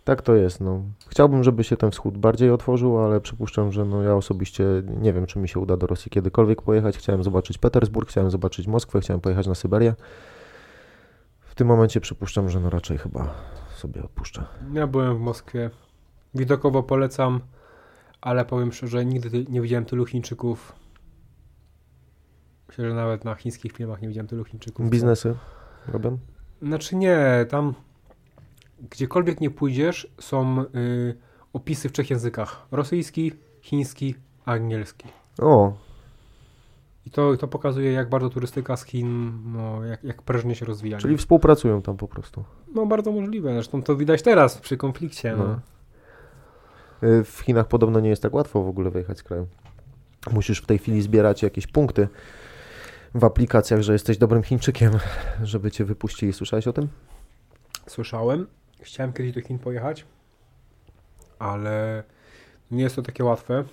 Tak 0.04 0.22
to 0.22 0.34
jest. 0.34 0.60
No. 0.60 0.82
Chciałbym, 1.08 1.44
żeby 1.44 1.64
się 1.64 1.76
ten 1.76 1.90
wschód 1.90 2.18
bardziej 2.18 2.50
otworzył, 2.50 2.98
ale 2.98 3.20
przypuszczam, 3.20 3.72
że 3.72 3.84
no, 3.84 4.02
ja 4.02 4.14
osobiście 4.14 4.64
nie 5.00 5.12
wiem, 5.12 5.26
czy 5.26 5.38
mi 5.38 5.48
się 5.48 5.60
uda 5.60 5.76
do 5.76 5.86
Rosji 5.86 6.10
kiedykolwiek 6.10 6.62
pojechać. 6.62 6.98
Chciałem 6.98 7.22
zobaczyć 7.22 7.58
Petersburg, 7.58 8.08
chciałem 8.08 8.30
zobaczyć 8.30 8.66
Moskwę, 8.66 9.00
chciałem 9.00 9.20
pojechać 9.20 9.46
na 9.46 9.54
Syberię. 9.54 9.94
W 11.60 11.62
tym 11.62 11.68
momencie 11.68 12.00
przypuszczam, 12.00 12.50
że 12.50 12.60
no 12.60 12.70
raczej 12.70 12.98
chyba 12.98 13.34
sobie 13.74 14.02
odpuszczę. 14.02 14.44
Ja 14.72 14.86
byłem 14.86 15.16
w 15.16 15.20
Moskwie. 15.20 15.70
Widokowo 16.34 16.82
polecam, 16.82 17.40
ale 18.20 18.44
powiem 18.44 18.72
szczerze, 18.72 19.04
nigdy 19.04 19.46
nie 19.48 19.60
widziałem 19.60 19.84
tylu 19.84 20.06
Chińczyków. 20.06 20.72
Myślę, 22.68 22.88
że 22.88 22.94
nawet 22.94 23.24
na 23.24 23.34
chińskich 23.34 23.72
filmach 23.72 24.02
nie 24.02 24.08
widziałem 24.08 24.26
tylu 24.26 24.44
Chińczyków. 24.44 24.90
Biznesy 24.90 25.36
robią? 25.88 26.18
Znaczy 26.62 26.96
nie, 26.96 27.46
tam 27.48 27.74
gdziekolwiek 28.90 29.40
nie 29.40 29.50
pójdziesz, 29.50 30.12
są 30.20 30.60
y, 30.62 31.16
opisy 31.52 31.88
w 31.88 31.92
trzech 31.92 32.10
językach. 32.10 32.66
Rosyjski, 32.70 33.32
chiński, 33.60 34.14
angielski. 34.44 35.08
O, 35.38 35.72
I 37.10 37.12
to, 37.12 37.36
to 37.36 37.48
pokazuje, 37.48 37.92
jak 37.92 38.08
bardzo 38.08 38.30
turystyka 38.30 38.76
z 38.76 38.84
Chin, 38.84 39.32
no, 39.52 39.84
jak, 39.84 40.04
jak 40.04 40.22
prężnie 40.22 40.54
się 40.54 40.66
rozwija. 40.66 40.98
czyli 40.98 41.12
nie? 41.14 41.18
współpracują 41.18 41.82
tam 41.82 41.96
po 41.96 42.08
prostu. 42.08 42.44
No 42.74 42.86
bardzo 42.86 43.12
możliwe, 43.12 43.52
zresztą 43.52 43.82
to 43.82 43.96
widać 43.96 44.22
teraz 44.22 44.58
przy 44.58 44.76
konflikcie. 44.76 45.36
No. 45.36 45.44
No. 47.02 47.08
Y, 47.08 47.24
W 47.24 47.40
Chinach 47.40 47.68
podobno 47.68 48.00
nie 48.00 48.08
jest 48.08 48.22
tak 48.22 48.34
łatwo 48.34 48.62
w 48.62 48.68
ogóle 48.68 48.90
wyjechać 48.90 49.18
z 49.18 49.22
kraju. 49.22 49.46
Musisz 50.32 50.58
w 50.62 50.66
tej 50.66 50.78
chwili 50.78 51.02
zbierać 51.02 51.42
jakieś 51.42 51.66
punkty 51.66 52.08
w 53.14 53.24
aplikacjach, 53.24 53.82
że 53.82 53.92
jesteś 53.92 54.18
dobrym 54.18 54.42
Chińczykiem, 54.42 54.92
żeby 55.42 55.70
cię 55.70 55.84
wypuścili. 55.84 56.32
Słyszałeś 56.32 56.66
o 56.68 56.72
tym? 56.72 56.88
Słyszałem. 57.86 58.46
Chciałem 58.82 59.12
kiedyś 59.12 59.32
do 59.32 59.40
Chin 59.40 59.58
pojechać, 59.58 60.06
ale 61.38 62.04
nie 62.70 62.82
jest 62.82 62.96
to 62.96 63.02
takie 63.02 63.24
łatwe. 63.24 63.64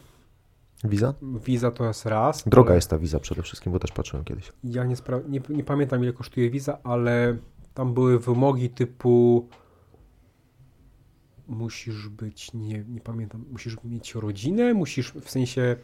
Wiza? 0.83 1.13
Wiza 1.45 1.71
to 1.71 1.85
jest 1.87 2.05
raz. 2.05 2.43
Droga 2.47 2.69
ale 2.69 2.75
jest 2.77 2.89
ta 2.89 2.97
wiza 2.97 3.19
przede 3.19 3.41
wszystkim, 3.43 3.73
bo 3.73 3.79
też 3.79 3.91
patrzyłem 3.91 4.25
kiedyś. 4.25 4.51
Ja 4.63 4.83
nie, 4.83 4.95
spra- 4.95 5.29
nie, 5.29 5.41
nie 5.49 5.63
pamiętam 5.63 6.03
ile 6.03 6.13
kosztuje 6.13 6.49
wiza, 6.49 6.77
ale 6.83 7.37
tam 7.73 7.93
były 7.93 8.19
wymogi 8.19 8.69
typu 8.69 9.47
musisz 11.47 12.09
być, 12.09 12.53
nie, 12.53 12.83
nie 12.89 13.01
pamiętam, 13.01 13.45
musisz 13.51 13.77
mieć 13.83 14.15
rodzinę, 14.15 14.73
musisz 14.73 15.11
w 15.11 15.29
sensie, 15.29 15.75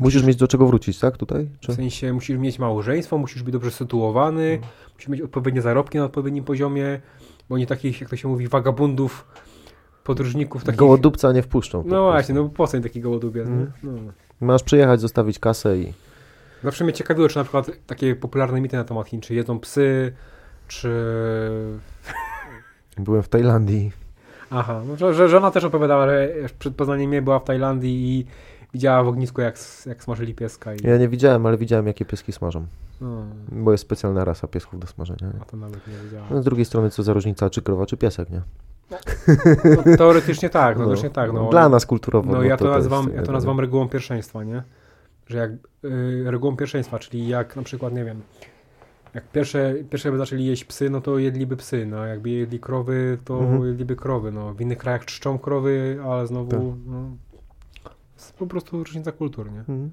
Musisz 0.00 0.22
mieć 0.24 0.36
do 0.36 0.48
czego 0.48 0.66
wrócić, 0.66 0.98
tak? 0.98 1.16
Tutaj? 1.16 1.48
Czy? 1.60 1.72
w 1.72 1.74
sensie 1.74 2.12
musisz 2.12 2.38
mieć 2.38 2.58
małżeństwo, 2.58 3.18
musisz 3.18 3.42
być 3.42 3.52
dobrze 3.52 3.70
sytuowany, 3.70 4.58
musisz 4.94 5.08
mieć 5.08 5.20
odpowiednie 5.20 5.62
zarobki 5.62 5.98
na 5.98 6.04
odpowiednim 6.04 6.44
poziomie, 6.44 7.00
bo 7.48 7.58
nie 7.58 7.66
takich, 7.66 8.00
jak 8.00 8.10
to 8.10 8.16
się 8.16 8.28
mówi, 8.28 8.48
wagabundów, 8.48 9.26
podróżników 10.04 10.64
takich... 10.64 10.78
Gołodupca 10.78 11.32
nie 11.32 11.42
wpuszczą. 11.42 11.84
No 11.86 12.02
właśnie, 12.04 12.34
no 12.34 12.42
bo 12.44 12.48
po 12.48 12.66
co 12.66 12.76
im 12.76 12.82
taki 12.82 13.00
gołodubiec, 13.00 13.48
Mhm. 13.48 13.72
nie? 13.84 13.90
No. 14.02 14.12
Masz 14.40 14.62
przyjechać, 14.62 15.00
zostawić 15.00 15.38
kasę 15.38 15.78
i... 15.78 15.92
Zawsze 16.64 16.84
mnie 16.84 16.92
ciekawiło, 16.92 17.28
czy 17.28 17.36
na 17.36 17.44
przykład 17.44 17.70
takie 17.86 18.16
popularne 18.16 18.60
mity 18.60 18.76
na 18.76 18.84
temat 18.84 19.08
Chin, 19.08 19.20
czy 19.20 19.34
jedzą 19.34 19.60
psy, 19.60 20.12
czy... 20.68 20.90
Byłem 22.98 23.22
w 23.22 23.28
Tajlandii. 23.28 23.92
Aha, 24.50 24.82
no, 24.88 24.96
że, 24.96 25.14
że 25.14 25.28
żona 25.28 25.50
też 25.50 25.64
opowiadała, 25.64 26.06
że 26.06 26.28
przed 26.58 26.74
Poznaniem 26.76 27.08
mnie 27.10 27.22
była 27.22 27.38
w 27.38 27.44
Tajlandii 27.44 28.18
i 28.18 28.26
widziała 28.74 29.02
w 29.04 29.08
ognisku, 29.08 29.40
jak, 29.40 29.58
jak 29.86 30.02
smażyli 30.04 30.34
pieska. 30.34 30.74
I, 30.74 30.78
Ja 30.84 30.96
nie 30.98 31.08
widziałem, 31.08 31.46
ale 31.46 31.56
widziałem, 31.56 31.86
jakie 31.86 32.04
pieski 32.04 32.32
smażą. 32.32 32.66
no, 33.00 33.22
Bo 33.52 33.72
jest 33.72 33.82
specjalna 33.82 34.24
rasa 34.24 34.48
piesków 34.48 34.80
do 34.80 34.86
smażenia. 34.86 35.26
nie? 35.34 35.40
a 35.42 35.44
to 35.44 35.56
nawet 35.56 35.86
nie 35.86 35.94
wiedziałam. 36.04 36.26
No, 36.30 36.42
z 36.42 36.44
drugiej 36.44 36.64
strony, 36.64 36.90
co 36.90 37.02
za 37.02 37.12
różnica, 37.12 37.50
czy 37.50 37.62
krowa, 37.62 37.86
czy 37.86 37.96
piesek, 37.96 38.30
nie? 38.30 38.42
No, 38.90 39.96
teoretycznie 39.96 40.50
tak, 40.50 40.76
no, 40.78 40.82
teoretycznie 40.84 41.10
tak. 41.10 41.32
No, 41.32 41.50
Dla 41.50 41.68
nas 41.68 41.86
kulturowo. 41.86 42.32
no, 42.32 42.42
ja 42.42 42.56
to, 42.56 42.70
nazywam, 42.70 43.12
ja 43.14 43.22
to 43.22 43.32
nazywam 43.32 43.60
regułą 43.60 43.88
pierwszeństwa, 43.88 44.44
nie? 44.44 44.62
Że 45.26 45.38
jak 45.38 45.50
y, 45.84 46.24
regułą 46.30 46.56
pierwszeństwa, 46.56 46.98
czyli 46.98 47.28
jak 47.28 47.56
na 47.56 47.62
przykład, 47.62 47.94
nie 47.94 48.04
wiem, 48.04 48.22
jak 49.14 49.24
pierwsze, 49.28 49.74
pierwsze 49.90 50.12
by 50.12 50.18
zaczęli 50.18 50.44
jeść 50.44 50.64
psy, 50.64 50.90
no 50.90 51.00
to 51.00 51.18
jedliby 51.18 51.56
psy, 51.56 51.86
no 51.86 52.06
jakby 52.06 52.30
jedli 52.30 52.60
krowy, 52.60 53.18
to 53.24 53.38
Mhm. 53.40 53.66
jedliby 53.66 53.96
krowy, 53.96 54.32
no 54.32 54.54
w 54.54 54.60
innych 54.60 54.78
krajach 54.78 55.04
czczą 55.04 55.38
krowy, 55.38 55.98
ale 56.06 56.26
znowu, 56.26 56.50
Tak. 56.50 56.60
no, 56.86 57.10
jest 58.16 58.32
po 58.36 58.46
prostu 58.46 58.84
różnica 58.84 59.12
kultur, 59.12 59.52
nie? 59.52 59.58
Mhm. 59.58 59.90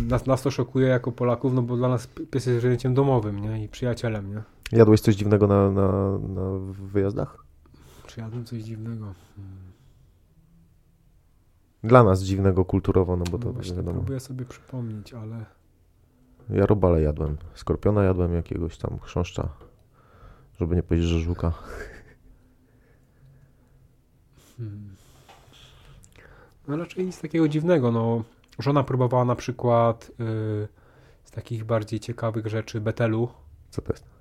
Nas, 0.00 0.26
nas 0.26 0.42
to 0.42 0.50
szokuje 0.50 0.88
jako 0.88 1.12
Polaków, 1.12 1.54
no 1.54 1.62
bo 1.62 1.76
dla 1.76 1.88
nas 1.88 2.06
pies 2.06 2.46
jest 2.46 2.60
zwierzęciem 2.60 2.94
domowym, 2.94 3.38
nie? 3.40 3.64
I 3.64 3.68
przyjacielem, 3.68 4.34
nie? 4.34 4.42
Jadłeś 4.72 5.00
coś 5.00 5.14
dziwnego 5.16 5.46
na, 5.46 5.70
na, 5.70 6.18
na 6.18 6.58
wyjazdach? 6.68 7.44
Czy 8.06 8.20
jadłem 8.20 8.44
coś 8.44 8.62
dziwnego? 8.62 9.14
Dla 11.84 12.04
nas 12.04 12.22
dziwnego 12.22 12.64
kulturowo, 12.64 13.16
no 13.16 13.24
bo 13.30 13.38
to 13.38 13.46
no 13.46 13.52
właśnie 13.52 13.76
wiadomo. 13.76 13.98
próbuję 13.98 14.20
sobie 14.20 14.44
przypomnieć, 14.44 15.14
ale 15.14 15.46
Ja 16.50 16.66
robale 16.66 17.02
jadłem. 17.02 17.36
Skorpiona 17.54 18.04
jadłem 18.04 18.34
jakiegoś 18.34 18.78
tam 18.78 18.98
chrząszcza. 18.98 19.48
Żeby 20.60 20.76
nie 20.76 20.82
powiedzieć, 20.82 21.08
że 21.08 21.18
żuka. 21.18 21.52
Hmm. 24.58 24.94
No 26.68 26.76
raczej 26.76 27.06
nic 27.06 27.20
takiego 27.20 27.48
dziwnego. 27.48 27.92
No, 27.92 28.24
żona 28.58 28.82
próbowała 28.84 29.24
na 29.24 29.36
przykład 29.36 30.10
yy, 30.18 30.68
z 31.24 31.30
takich 31.30 31.64
bardziej 31.64 32.00
ciekawych 32.00 32.46
rzeczy 32.46 32.80
betelu. 32.80 33.28
Co 33.70 33.82
to 33.82 33.92
jest? 33.92 34.11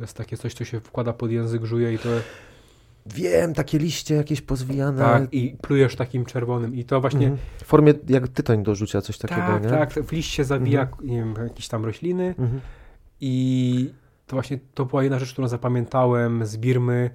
To 0.00 0.04
jest 0.04 0.16
takie 0.16 0.36
coś, 0.36 0.54
co 0.54 0.64
się 0.64 0.80
wkłada 0.80 1.12
pod 1.12 1.30
język, 1.30 1.64
żuje 1.64 1.94
i 1.94 1.98
to... 1.98 2.08
Wiem, 3.06 3.54
takie 3.54 3.78
liście 3.78 4.14
jakieś 4.14 4.40
pozwijane. 4.40 5.02
Tak, 5.02 5.34
i 5.34 5.56
plujesz 5.62 5.96
takim 5.96 6.24
czerwonym. 6.24 6.74
I 6.74 6.84
to 6.84 7.00
właśnie... 7.00 7.26
Mhm. 7.26 7.46
W 7.58 7.64
formie 7.64 7.94
jak 8.08 8.28
tytoń 8.28 8.62
do 8.62 8.74
rzucia, 8.74 9.00
coś 9.00 9.18
takiego, 9.18 9.40
tak, 9.40 9.62
nie? 9.62 9.68
tak, 9.70 9.92
w 9.92 10.12
liście 10.12 10.44
zabija 10.44 10.82
Mhm. 10.82 11.08
nie 11.08 11.16
wiem, 11.16 11.34
jakieś 11.44 11.68
tam 11.68 11.84
rośliny 11.84 12.34
Mhm. 12.38 12.60
i 13.20 13.94
to 14.26 14.36
właśnie 14.36 14.58
to 14.74 14.84
była 14.84 15.02
jedna 15.02 15.18
rzecz, 15.18 15.32
którą 15.32 15.48
zapamiętałem 15.48 16.46
z 16.46 16.56
Birmy. 16.56 17.10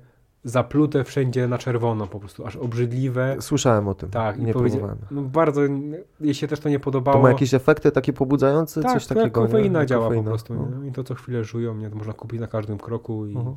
Zaplute 0.46 1.04
wszędzie 1.04 1.48
na 1.48 1.58
czerwono, 1.58 2.08
po 2.08 2.20
prostu 2.20 2.46
aż 2.46 2.56
obrzydliwe. 2.56 3.38
Słyszałem 3.40 3.88
o 3.88 3.94
tym. 3.94 4.10
Tak, 4.10 4.40
nie 4.40 4.54
próbowałem. 4.54 4.98
No 5.12 5.22
bardzo, 5.22 5.62
jej 6.20 6.34
się 6.34 6.48
też 6.48 6.60
to 6.60 6.70
nie 6.70 6.80
podobało. 6.80 7.18
To 7.18 7.24
ma 7.24 7.30
jakieś 7.30 7.54
efekty 7.54 7.92
takie 7.92 8.14
pobudzające? 8.14 8.82
tak, 8.82 8.94
coś 8.94 9.06
takiego? 9.08 9.42
nie? 9.42 9.48
kofeina 9.48 9.80
Jak 9.80 9.88
działa 9.90 10.04
kofeina. 10.06 10.24
po 10.24 10.30
prostu. 10.30 10.54
No. 10.54 10.82
Nie? 10.82 10.88
I 10.90 10.92
to 10.92 11.04
co 11.04 11.16
chwilę 11.16 11.44
żują, 11.44 11.76
nie? 11.76 11.90
To 11.90 11.96
można 11.96 12.14
kupić 12.14 12.40
na 12.40 12.48
każdym 12.48 12.78
kroku 12.78 13.26
i 13.26 13.36
Mhm. 13.38 13.56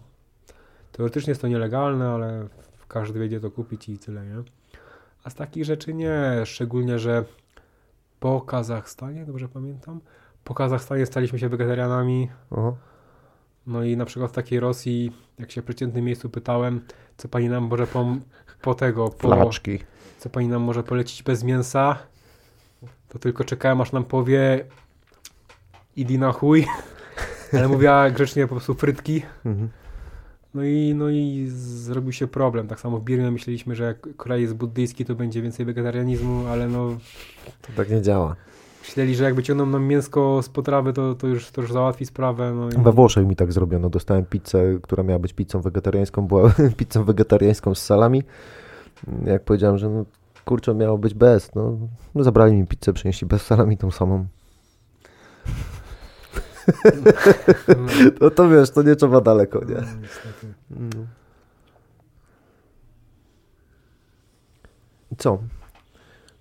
teoretycznie 0.93 1.31
jest 1.31 1.40
to 1.40 1.48
nielegalne, 1.48 2.09
ale 2.09 2.47
każdy 2.89 3.20
wiedzie 3.20 3.40
to 3.40 3.51
kupić 3.51 3.89
i 3.89 3.98
tyle, 3.98 4.24
nie? 4.27 4.35
A 5.24 5.31
z 5.31 5.35
takich 5.35 5.65
rzeczy 5.65 5.94
nie, 5.94 6.23
szczególnie, 6.44 6.98
że 6.98 7.24
po 8.20 8.40
Kazachstanie, 8.40 9.24
dobrze 9.27 9.48
pamiętam, 9.48 10.01
po 10.44 10.55
Kazachstanie 10.55 11.06
staliśmy 11.06 11.39
się 11.39 11.48
wegetarianami, 11.48 12.28
Oho. 12.51 12.77
No 13.69 13.85
i 13.85 13.97
na 13.97 14.05
przykład 14.05 14.31
w 14.31 14.35
takiej 14.35 14.61
Rosji, 14.61 15.12
jak 15.39 15.51
się 15.51 15.62
w 15.62 15.65
przeciętnym 15.65 16.05
miejscu 16.05 16.31
pytałem, 16.31 16.81
co 17.16 17.28
pani 17.28 17.49
nam 17.49 17.65
może 17.65 17.86
po, 17.86 18.16
po 18.62 18.74
tego, 18.74 19.09
po, 19.09 19.28
Flaczki. 19.28 19.78
co 20.19 20.31
pani 20.31 20.49
nam 20.49 20.62
może 20.62 20.82
polecić 20.82 21.23
bez 21.23 21.45
mięsa, 21.45 21.99
to 23.09 23.19
tylko 23.19 23.45
czekałem, 23.45 23.81
aż 23.81 23.93
nam 23.93 24.05
powie 24.05 24.65
idi 25.97 26.19
na 26.19 26.32
chuj, 26.32 26.66
ale 27.53 27.69
mówiła 27.69 28.11
grzecznie 28.11 28.47
po 28.47 28.55
prostu 28.55 28.74
frytki. 28.74 29.23
Mhm. 29.45 29.69
No 30.55 30.65
i, 30.65 30.95
no 30.95 31.09
i 31.11 31.47
zrobił 31.51 32.12
się 32.12 32.27
problem. 32.27 32.69
Tak 32.69 32.81
samo 32.81 32.99
w 32.99 33.05
Birmie 33.05 33.31
myśleliśmy, 33.31 33.74
że 33.77 33.85
jak 33.85 34.16
kraj 34.16 34.43
jest 34.43 34.55
buddyjski, 34.55 35.05
to 35.05 35.15
będzie 35.15 35.43
więcej 35.43 35.66
wegetarianizmu, 35.66 36.47
ale 36.47 36.69
no 36.69 36.97
To 37.62 37.69
tak 37.77 37.90
nie 37.90 38.03
działa. 38.03 38.36
Myśleli, 38.89 39.15
że 39.15 39.24
jak 39.24 39.35
wyciągną 39.35 39.66
nam 39.66 39.85
mięsko 39.85 40.43
z 40.43 40.48
potrawy, 40.48 40.93
to, 40.93 41.15
to, 41.15 41.27
już, 41.27 41.51
to 41.51 41.60
już 41.60 41.73
załatwi 41.73 42.06
sprawę. 42.06 42.52
No 42.55 42.69
i... 42.69 42.82
We 42.82 42.93
Włoszech 42.93 43.27
mi 43.27 43.36
tak 43.36 43.52
zrobiono. 43.52 43.90
Dostałem 43.90 44.24
pizzę, 44.24 44.62
która 44.82 45.02
miała 45.02 45.19
być 45.19 45.32
pizzą 45.32 45.60
wegetariańską. 45.60 46.27
Była 46.27 46.52
pizzą 46.77 47.05
wegetariańską 47.05 47.74
z 47.74 47.82
salami. 47.82 48.23
Jak 49.24 49.44
powiedziałem, 49.44 49.78
że 49.78 49.89
no, 49.89 50.05
kurczę, 50.44 50.74
miało 50.74 50.98
być 50.98 51.15
bez. 51.15 51.55
No, 51.55 51.78
no 52.15 52.24
zabrali 52.24 52.56
mi 52.56 52.66
pizzę, 52.66 52.93
przynieśli 52.93 53.27
bez 53.27 53.43
salami 53.43 53.77
tą 53.77 53.90
samą. 53.90 54.27
No, 56.86 57.12
No 58.20 58.31
to 58.31 58.48
wiesz, 58.48 58.70
to 58.70 58.82
nie 58.82 58.97
trzeba 58.97 59.20
daleko, 59.20 59.65
nie? 59.65 59.74
no. 60.70 60.89
No. 60.94 61.06
Co? 65.19 65.39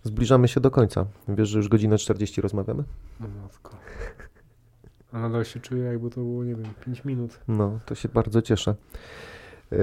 Zbliżamy 0.08 0.48
się 0.48 0.60
do 0.60 0.72
końca. 0.72 1.06
Wiesz, 1.28 1.50
że 1.50 1.58
już 1.58 1.70
godzinę 1.70 1.98
40 1.98 2.42
rozmawiamy? 2.42 2.84
No 3.20 3.28
matko. 3.44 3.76
A 5.12 5.20
nadal 5.20 5.46
się 5.46 5.60
czuję, 5.60 5.84
jakby 5.84 6.10
to 6.10 6.16
było, 6.22 6.44
nie 6.44 6.56
wiem, 6.56 6.74
5 6.86 7.06
minut. 7.06 7.40
No, 7.48 7.80
to 7.86 7.96
się 7.96 8.10
bardzo 8.10 8.42
cieszę. 8.42 8.76
Y, 9.74 9.78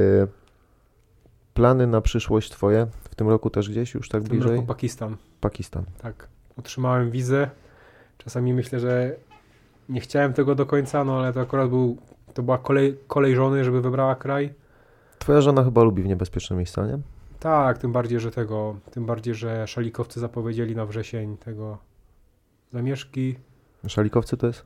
Plany 1.54 1.86
na 1.86 2.00
przyszłość 2.00 2.50
twoje? 2.50 2.86
W 3.10 3.14
tym 3.14 3.28
roku 3.28 3.50
też 3.50 3.70
gdzieś 3.70 3.94
już 3.94 4.08
tak 4.08 4.22
W 4.22 4.28
tym 4.28 4.38
bliżej? 4.38 4.56
roku 4.56 4.66
Pakistan. 4.66 5.16
Pakistan. 5.40 5.84
Tak. 6.02 6.28
Otrzymałem 6.58 7.10
wizę. 7.10 7.50
Czasami 8.18 8.54
myślę, 8.54 8.80
że 8.80 9.16
nie 9.88 10.00
chciałem 10.00 10.32
tego 10.32 10.54
do 10.54 10.66
końca, 10.66 11.04
no 11.04 11.18
ale 11.18 11.32
to 11.32 11.40
akurat 11.40 11.68
był, 11.68 11.96
to 12.34 12.42
była 12.42 12.58
kolej, 12.58 12.98
kolej 13.06 13.34
żony, 13.36 13.64
żeby 13.64 13.80
wybrała 13.80 14.14
kraj. 14.14 14.54
Twoja 15.18 15.40
żona 15.40 15.64
chyba 15.64 15.82
lubi 15.82 16.02
w 16.02 16.06
niebezpieczne 16.06 16.56
miejsca, 16.56 16.86
nie? 16.86 16.98
Tak, 17.44 17.78
tym 17.78 17.92
bardziej, 17.92 18.20
że 18.20 18.30
tego, 18.30 18.76
tym 18.90 19.06
bardziej, 19.06 19.34
że 19.34 19.66
szalikowcy 19.66 20.20
zapowiedzieli 20.20 20.76
na 20.76 20.86
wrzesień 20.86 21.36
tego 21.36 21.78
zamieszki. 22.70 23.34
Szalikowcy 23.86 24.36
to 24.36 24.46
jest? 24.46 24.64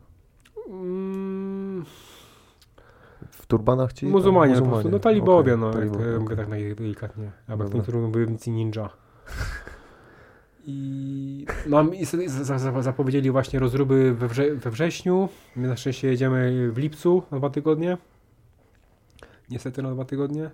Mm, 0.68 1.84
W 3.30 3.46
turbanach 3.46 3.92
ci? 3.92 4.06
muzułmanie, 4.06 4.54
Tam 4.54 4.64
po 4.64 4.70
prostu, 4.70 4.88
no 4.88 4.98
talibowie, 4.98 5.54
Okej, 5.54 5.60
no, 5.60 5.66
jak 5.66 5.76
talibowie, 5.76 6.04
to, 6.04 6.08
ja 6.10 6.14
okej. 6.14 6.22
mówię 6.24 6.36
tak 6.36 6.48
najdelikatnie, 6.48 7.32
albo 7.48 7.64
jak 7.64 7.72
Dobra. 7.72 7.76
niektórzy 7.92 8.12
bojownicy 8.12 8.50
ninja. 8.50 8.90
I 10.66 11.46
nam 11.66 11.94
i 11.94 12.04
zapowiedzieli 12.80 13.30
właśnie 13.30 13.58
rozruby 13.58 14.14
we, 14.14 14.28
wrze 14.28 14.54
we 14.54 14.70
wrześniu. 14.70 15.28
My 15.56 15.68
na 15.68 15.76
szczęście 15.76 16.08
jedziemy 16.08 16.72
w 16.72 16.78
lipcu 16.78 17.22
na 17.30 17.38
dwa 17.38 17.50
tygodnie. 17.50 17.98
Niestety 19.50 19.82
na 19.82 19.90
dwa 19.94 20.04
tygodnie. 20.04 20.50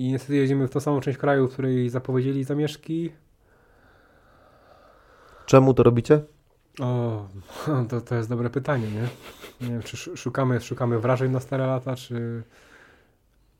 I 0.00 0.08
niestety 0.12 0.36
jedziemy 0.36 0.68
w 0.68 0.70
tą 0.70 0.80
samą 0.80 1.00
część 1.00 1.18
kraju, 1.18 1.48
w 1.48 1.52
której 1.52 1.90
zapowiedzieli 1.90 2.44
zamieszki. 2.44 3.12
Czemu 5.46 5.74
to 5.74 5.82
robicie? 5.82 6.20
O, 6.80 7.28
to, 7.88 8.00
to 8.00 8.14
jest 8.14 8.28
dobre 8.28 8.50
pytanie, 8.50 8.86
nie? 8.90 9.08
Nie 9.60 9.72
wiem, 9.72 9.82
czy 9.82 9.96
sz- 9.96 10.18
szukamy, 10.18 10.60
szukamy 10.60 10.98
wrażeń 10.98 11.32
na 11.32 11.40
stare 11.40 11.66
lata, 11.66 11.96
czy... 11.96 12.42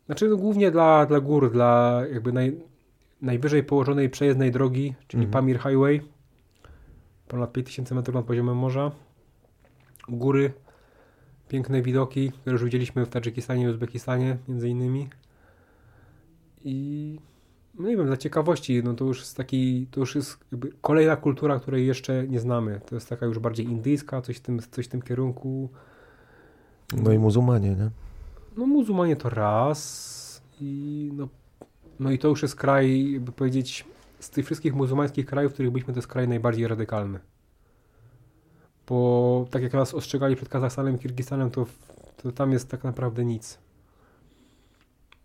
Znaczy 0.07 0.29
no, 0.29 0.37
głównie 0.37 0.71
dla, 0.71 1.07
dla 1.07 1.21
gór, 1.21 1.53
dla 1.53 2.03
jakby 2.13 2.33
naj, 2.33 2.61
najwyżej 3.23 3.65
położonej 3.65 4.11
przejezdnej 4.11 4.51
drogi, 4.51 4.95
czyli 5.09 5.25
Mhm. 5.25 5.33
Pamir 5.33 5.57
Highway. 5.59 6.01
Ponad 7.29 7.53
5000 7.53 7.95
metrów 7.95 8.15
nad 8.15 8.25
poziomem 8.25 8.57
morza. 8.57 8.91
Góry, 10.09 10.53
piękne 11.49 11.83
widoki, 11.83 12.33
które 12.33 12.53
już 12.55 12.65
widzieliśmy 12.65 13.07
w 13.07 13.09
Tadżykistanie 13.09 13.65
i 13.65 13.69
Uzbekistanie 13.69 14.37
między 14.49 14.69
innymi. 14.69 15.09
I 16.65 17.19
no 17.79 17.89
nie 17.89 17.97
wiem, 17.97 18.07
dla 18.07 18.17
ciekawości, 18.17 18.83
no 18.85 18.95
to 18.95 19.05
już 19.05 19.19
jest 19.19 19.37
taki, 19.37 19.87
to 19.91 20.01
już 20.01 20.15
jest 20.15 20.39
kolejna 20.81 21.17
kultura, 21.17 21.61
której 21.61 21.87
jeszcze 21.87 22.29
nie 22.29 22.41
znamy. 22.41 22.81
To 22.87 22.95
jest 22.95 23.09
taka 23.09 23.27
już 23.27 23.39
bardziej 23.39 23.67
indyjska, 23.67 24.23
coś 24.23 24.37
w 24.37 24.41
tym, 24.41 24.61
coś 24.71 24.87
w 24.87 24.89
tym 24.89 25.03
kierunku. 25.03 25.69
No 26.97 27.13
i 27.13 27.19
muzułmanie, 27.19 27.71
nie? 27.71 27.91
No 28.57 28.67
muzułmanie 28.67 29.17
to 29.17 29.31
raz 29.31 30.43
i 30.61 31.11
no, 31.17 31.29
no 32.01 32.11
i 32.11 32.19
to 32.19 32.29
już 32.29 32.43
jest 32.43 32.57
kraj, 32.57 33.13
jakby 33.13 33.33
powiedzieć, 33.33 33.85
z 34.21 34.31
tych 34.31 34.45
wszystkich 34.45 34.75
muzułmańskich 34.75 35.27
krajów, 35.27 35.53
w 35.53 35.55
których 35.55 35.73
byliśmy, 35.73 35.95
to 35.95 35.99
jest 35.99 36.09
kraj 36.09 36.29
najbardziej 36.29 36.69
radykalny. 36.69 37.19
Bo 38.89 39.47
tak 39.51 39.63
jak 39.63 39.73
nas 39.73 39.95
ostrzegali 39.95 40.37
przed 40.37 40.49
Kazachstanem 40.49 40.97
i 40.97 40.99
Kirgistanem, 40.99 41.51
to, 41.51 41.67
to 42.23 42.33
tam 42.33 42.53
jest 42.53 42.69
tak 42.69 42.85
naprawdę 42.85 43.25
nic. 43.25 43.59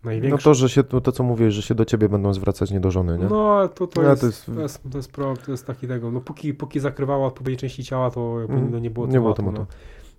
No 0.04 0.10
Największe. 0.10 0.44
to, 0.44 0.54
że 0.54 0.68
się, 0.68 0.84
to, 0.84 1.00
to 1.00 1.12
co 1.12 1.22
mówisz, 1.22 1.54
że 1.54 1.62
się 1.62 1.74
do 1.74 1.84
ciebie 1.84 2.08
będą 2.08 2.34
zwracać 2.34 2.70
nie 2.70 2.80
do 2.80 2.90
żony, 2.90 3.18
nie? 3.18 3.24
No, 3.24 3.68
to, 3.68 3.86
to, 3.86 4.02
No, 4.02 4.08
jest, 4.10 4.20
to 4.20 4.26
jest- 4.26 4.46
to, 4.46 4.60
jest, 4.60 4.82
to, 4.92 4.98
jest 4.98 5.12
pro, 5.12 5.34
to 5.36 5.50
jest 5.50 5.66
taki 5.66 5.88
tego. 5.88 6.10
No, 6.10 6.20
póki, 6.20 6.54
póki 6.54 6.80
zakrywała 6.80 7.26
odpowiednie 7.26 7.58
części 7.58 7.84
ciała, 7.84 8.10
to 8.10 8.38
no, 8.70 8.78
nie 8.78 8.90
było 8.90 9.06
Nie 9.06 9.18
było 9.20 9.32
tematu. 9.34 9.58
No. 9.58 9.66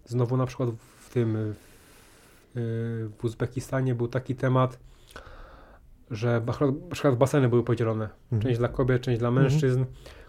Znowu 0.05 0.37
na 0.37 0.45
przykład 0.45 0.69
w 0.99 1.09
tym 1.13 1.35
y, 1.35 1.53
w 2.55 3.23
Uzbekistanie 3.23 3.95
był 3.95 4.07
taki 4.07 4.35
temat, 4.35 4.79
że 6.11 6.41
na 6.47 6.53
przykład- 6.91 7.15
baseny 7.15 7.49
były 7.49 7.63
podzielone. 7.63 8.09
Mhm. 8.23 8.41
Część 8.41 8.57
dla 8.59 8.67
kobiet, 8.67 9.01
część 9.01 9.19
dla 9.19 9.31
mężczyzn. 9.31 9.83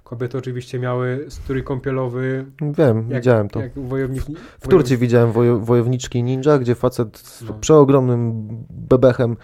Kobiety 0.09 0.39
oczywiście 0.39 0.78
miały 0.78 1.26
strój 1.28 1.64
kąpielowy. 1.64 2.47
Wiem, 2.62 2.97
Jak, 3.10 3.20
widziałem 3.20 3.48
to. 3.48 3.60
Wojownik, 3.76 4.22
W 4.60 4.68
Turcji 4.68 4.97
widziałem 4.97 5.32
wojo, 5.32 5.59
wojowniczki 5.59 6.22
ninja, 6.22 6.59
gdzie 6.59 6.74
facet 6.74 7.18
z 7.18 7.43
No. 7.43 7.55
przeogromnym 7.55 8.48
bebechem 8.70 9.36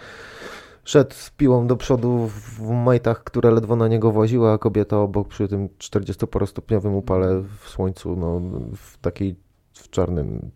szedł 0.83 1.13
z 1.13 1.29
piłą 1.29 1.67
do 1.67 1.75
przodu 1.75 2.27
w 2.27 2.69
majtach, 2.71 3.23
które 3.23 3.51
ledwo 3.51 3.75
na 3.75 3.87
niego 3.87 4.11
właziły, 4.11 4.49
a 4.51 4.57
kobieta 4.57 4.97
obok 4.97 5.27
przy 5.27 5.47
tym 5.47 5.67
40-parostopniowym 5.67 6.95
upale 6.95 7.43
w 7.59 7.69
słońcu, 7.69 8.15
no, 8.15 8.41
w 8.75 8.97
takiej 8.97 9.35
w 9.73 9.89
czarnym 9.89 10.51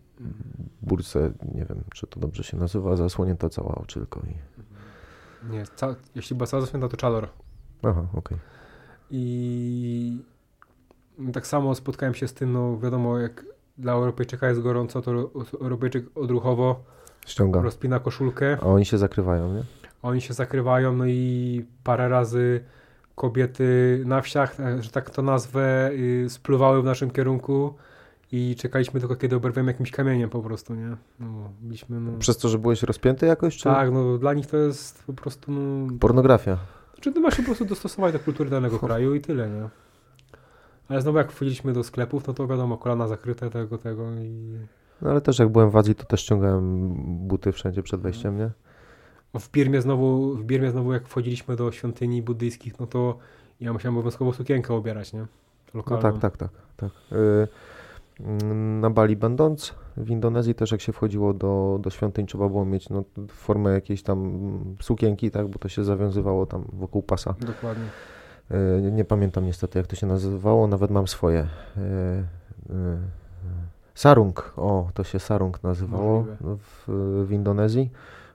burce, 0.82 1.30
nie 1.54 1.64
wiem, 1.64 1.84
czy 1.94 2.06
to 2.06 2.20
dobrze 2.20 2.44
się 2.44 2.56
nazywa, 2.56 2.96
zasłonięta 2.96 3.48
cała 3.48 3.74
oczy 3.74 3.98
tylko. 4.00 4.20
I... 4.20 4.34
Nie, 5.52 5.64
ca, 5.76 5.94
jeśli 6.14 6.36
była 6.36 6.46
cała 6.46 6.60
zasłonięta, 6.60 6.88
to 6.90 6.96
czador. 6.96 7.28
Aha, 7.82 8.06
okej. 8.14 8.38
I 9.10 10.18
tak 11.32 11.46
samo 11.46 11.74
spotkałem 11.74 12.14
się 12.14 12.28
z 12.28 12.34
tym, 12.34 12.52
no 12.52 12.78
wiadomo, 12.78 13.18
jak 13.18 13.44
dla 13.78 13.92
Europejczyka 13.92 14.48
jest 14.48 14.60
gorąco, 14.60 15.02
to 15.02 15.30
Europejczyk 15.60 16.18
odruchowo 16.18 16.82
Ściąga. 17.26 17.62
rozpina 17.62 18.00
koszulkę, 18.00 18.58
A 18.62 18.66
oni 18.66 18.84
się 18.84 18.98
zakrywają, 18.98 19.54
nie? 19.54 19.62
oni 20.02 20.20
się 20.20 20.34
zakrywają, 20.34 20.96
no 20.96 21.06
i 21.06 21.64
parę 21.84 22.08
razy 22.08 22.64
kobiety 23.14 24.02
na 24.06 24.20
wsiach, 24.20 24.60
e, 24.60 24.82
że 24.82 24.90
tak 24.90 25.10
to 25.10 25.22
nazwę, 25.22 25.90
y, 25.92 26.26
spluwały 26.30 26.82
w 26.82 26.84
naszym 26.84 27.10
kierunku 27.10 27.74
i 28.32 28.56
czekaliśmy 28.58 29.00
tylko 29.00 29.16
kiedy 29.16 29.36
oberwiemy 29.36 29.72
jakimś 29.72 29.90
kamieniem 29.90 30.30
po 30.30 30.42
prostu, 30.42 30.74
nie? 30.74 30.96
No, 31.20 31.26
byliśmy, 31.60 32.00
no... 32.00 32.18
Przez 32.18 32.38
to, 32.38 32.48
że 32.48 32.58
byłeś 32.58 32.82
rozpięty 32.82 33.26
jakoś? 33.26 33.56
Czy... 33.56 33.64
Tak, 33.64 33.90
no 33.92 34.18
dla 34.18 34.34
nich 34.34 34.46
to 34.46 34.56
jest 34.56 35.04
po 35.04 35.12
prostu, 35.12 35.52
no... 35.52 35.88
Pornografia. 36.00 36.58
Znaczy, 37.00 37.12
ty 37.12 37.20
masz 37.20 37.36
się 37.36 37.42
po 37.42 37.46
prostu 37.46 37.64
dostosować 37.64 38.12
do 38.12 38.18
kultury 38.18 38.50
danego 38.50 38.78
kraju 38.78 39.14
i 39.14 39.20
tyle, 39.20 39.50
nie? 39.50 39.68
Ale 40.88 41.00
znowu 41.00 41.18
jak 41.18 41.32
wchodziliśmy 41.32 41.72
do 41.72 41.84
sklepów, 41.84 42.26
no 42.26 42.34
to 42.34 42.46
wiadomo, 42.46 42.78
kolana 42.78 43.08
zakryte 43.08 43.50
tego, 43.50 43.78
tego 43.78 44.14
i... 44.14 44.58
No 45.02 45.10
ale 45.10 45.20
też 45.20 45.38
jak 45.38 45.48
byłem 45.48 45.70
w 45.70 45.76
Azji, 45.76 45.94
to 45.94 46.04
też 46.04 46.20
ściągałem 46.20 46.94
buty 47.28 47.52
wszędzie 47.52 47.82
przed 47.82 48.00
wejściem, 48.00 48.38
nie? 48.38 48.50
No, 49.34 49.40
w 49.40 49.50
Birmie 49.50 49.82
znowu, 49.82 50.34
w 50.34 50.44
Birmie 50.44 50.70
znowu 50.70 50.92
jak 50.92 51.08
wchodziliśmy 51.08 51.56
do 51.56 51.72
świątyni 51.72 52.22
buddyjskich, 52.22 52.78
no 52.78 52.86
to 52.86 53.18
ja 53.60 53.72
musiałem 53.72 53.96
obowiązkowo 53.96 54.32
sukienkę 54.32 54.74
ubierać, 54.74 55.12
nie? 55.12 55.26
Lokalną. 55.74 56.02
No 56.02 56.12
tak, 56.12 56.20
tak, 56.20 56.36
tak. 56.36 56.50
tak. 56.76 56.90
Y, 57.12 57.48
na 58.80 58.90
Bali 58.90 59.16
będąc, 59.16 59.74
w 59.96 60.10
Indonezji 60.10 60.54
też 60.54 60.72
jak 60.72 60.80
się 60.80 60.92
wchodziło 60.92 61.34
do, 61.34 61.78
do 61.80 61.90
świątyń, 61.90 62.26
trzeba 62.26 62.48
było 62.48 62.64
mieć 62.64 62.88
no, 62.88 63.04
formę 63.28 63.72
jakiejś 63.72 64.02
tam 64.02 64.40
sukienki, 64.80 65.30
tak, 65.30 65.48
bo 65.48 65.58
to 65.58 65.68
się 65.68 65.84
zawiązywało 65.84 66.46
tam 66.46 66.64
wokół 66.72 67.02
pasa. 67.02 67.34
Dokładnie. 67.40 67.84
Y, 68.50 68.92
nie 68.92 69.04
pamiętam 69.04 69.46
niestety 69.46 69.78
jak 69.78 69.86
to 69.86 69.96
się 69.96 70.06
nazywało, 70.06 70.66
nawet 70.66 70.90
mam 70.90 71.08
swoje. 71.08 71.40
Y, 71.40 72.24
sarung, 73.94 74.52
o, 74.56 74.88
to 74.94 75.04
się 75.04 75.18
sarung 75.18 75.62
nazywało 75.62 76.26
w, 76.40 76.84
w 77.26 77.32
Indonezji 77.32 77.90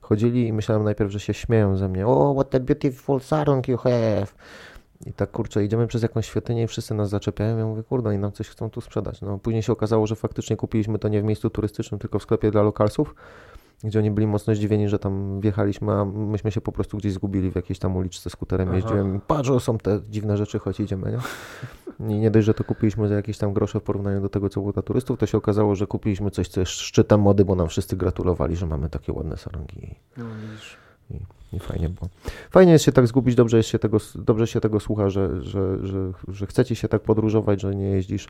chodzili 0.05 0.47
i 0.47 0.53
myślałem 0.53 0.83
najpierw, 0.83 1.11
że 1.11 1.19
się 1.19 1.33
śmieją 1.33 1.77
ze 1.77 1.89
mnie. 1.89 2.07
O, 2.07 2.33
what 2.33 2.55
a 2.55 2.59
beautiful 2.59 3.19
sarung 3.19 3.67
you 3.67 3.77
have. 3.77 4.27
I 5.05 5.13
tak 5.13 5.31
kurczę, 5.31 5.65
idziemy 5.65 5.87
przez 5.87 6.01
jakąś 6.03 6.25
świątynię 6.25 6.63
i 6.63 6.67
wszyscy 6.67 6.93
nas 6.93 7.09
zaczepiają. 7.09 7.57
Ja 7.57 7.65
mówię, 7.65 7.83
kurde, 7.83 8.09
oni 8.09 8.19
nam 8.19 8.31
coś 8.31 8.49
chcą 8.49 8.69
tu 8.69 8.81
sprzedać. 8.81 9.21
No, 9.21 9.37
później 9.37 9.63
się 9.63 9.73
okazało, 9.73 10.07
że 10.07 10.15
faktycznie 10.15 10.57
kupiliśmy 10.57 10.99
to 10.99 11.07
nie 11.07 11.21
w 11.21 11.23
miejscu 11.25 11.49
turystycznym, 11.49 11.99
tylko 11.99 12.19
w 12.19 12.23
sklepie 12.23 12.51
dla 12.51 12.61
lokalsów, 12.61 13.15
gdzie 13.83 13.99
oni 13.99 14.11
byli 14.11 14.27
mocno 14.27 14.55
zdziwieni, 14.55 14.89
że 14.89 14.99
tam 14.99 15.41
wjechaliśmy, 15.41 15.91
a 15.91 16.05
myśmy 16.05 16.51
się 16.51 16.61
po 16.61 16.71
prostu 16.71 16.97
gdzieś 16.97 17.13
zgubili 17.13 17.51
w 17.51 17.55
jakiejś 17.55 17.79
tam 17.79 17.97
uliczce 17.97 18.29
skuterem 18.29 18.67
Aha. 18.67 18.77
jeździłem. 18.77 19.21
Patrz, 19.27 19.49
są 19.59 19.77
te 19.77 20.01
dziwne 20.09 20.37
rzeczy, 20.37 20.59
choć 20.59 20.79
idziemy, 20.79 21.11
nie? 21.11 21.19
I 21.99 22.19
nie 22.19 22.31
dość, 22.31 22.45
że 22.45 22.53
to 22.53 22.63
kupiliśmy 22.63 23.07
za 23.07 23.15
jakieś 23.15 23.37
tam 23.37 23.53
grosze 23.53 23.79
w 23.79 23.83
porównaniu 23.83 24.21
do 24.21 24.29
tego, 24.29 24.49
co 24.49 24.59
było 24.59 24.73
dla 24.73 24.81
turystów, 24.81 25.19
to 25.19 25.25
się 25.25 25.37
okazało, 25.37 25.75
że 25.75 25.87
kupiliśmy 25.87 26.31
coś, 26.31 26.47
co 26.47 26.59
jest 26.59 26.71
szczytem 26.71 27.21
mody, 27.21 27.45
bo 27.45 27.55
nam 27.55 27.67
wszyscy 27.67 27.97
gratulowali, 27.97 28.55
że 28.55 28.65
mamy 28.65 28.89
takie 28.89 29.13
ładne 29.13 29.37
sarungi. 29.37 29.95
No, 30.17 30.25
widzisz. 30.41 30.77
I, 31.09 31.19
I, 31.53 31.59
fajnie 31.59 31.89
było. 31.89 32.09
Fajnie 32.49 32.71
jest 32.71 32.85
się 32.85 32.91
tak 32.91 33.07
zgubić, 33.07 33.35
dobrze, 33.35 33.57
jest 33.57 33.69
się 33.69 33.79
tego, 33.79 33.97
dobrze 34.15 34.47
się 34.47 34.61
tego 34.61 34.79
słucha, 34.79 35.09
że, 35.09 35.41
że, 35.41 35.85
że, 35.85 36.11
że 36.27 36.45
chcecie 36.47 36.75
się 36.75 36.87
tak 36.87 37.01
podróżować, 37.01 37.61
że 37.61 37.75
nie 37.75 37.85
jeździsz 37.85 38.27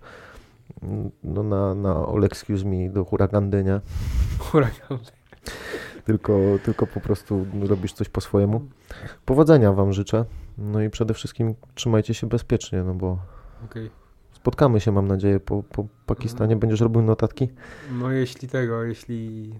no, 1.23 1.43
na, 1.43 1.75
na 1.75 2.07
all 2.07 2.23
excuse 2.23 2.65
me 2.65 2.89
do 2.89 3.05
huragandy, 3.05 3.63
nie? 3.63 3.81
Huragandy. 4.39 5.11
Tylko, 6.05 6.39
tylko 6.63 6.87
po 6.87 7.01
prostu 7.01 7.45
robisz 7.61 7.93
coś 7.93 8.09
po 8.09 8.21
swojemu. 8.21 8.61
Powodzenia 9.25 9.73
Wam 9.73 9.93
życzę. 9.93 10.25
No 10.57 10.81
i 10.81 10.89
przede 10.89 11.13
wszystkim 11.13 11.55
trzymajcie 11.75 12.13
się 12.13 12.27
bezpiecznie, 12.27 12.83
no 12.83 12.93
bo 12.93 13.17
okay. 13.65 13.89
spotkamy 14.33 14.79
się, 14.79 14.91
mam 14.91 15.07
nadzieję, 15.07 15.39
po, 15.39 15.63
po 15.63 15.87
Pakistanie. 16.05 16.55
Będziesz 16.55 16.81
robił 16.81 17.01
notatki? 17.01 17.49
No 17.91 18.11
jeśli 18.11 18.47
tego, 18.47 18.83
jeśli 18.83 19.53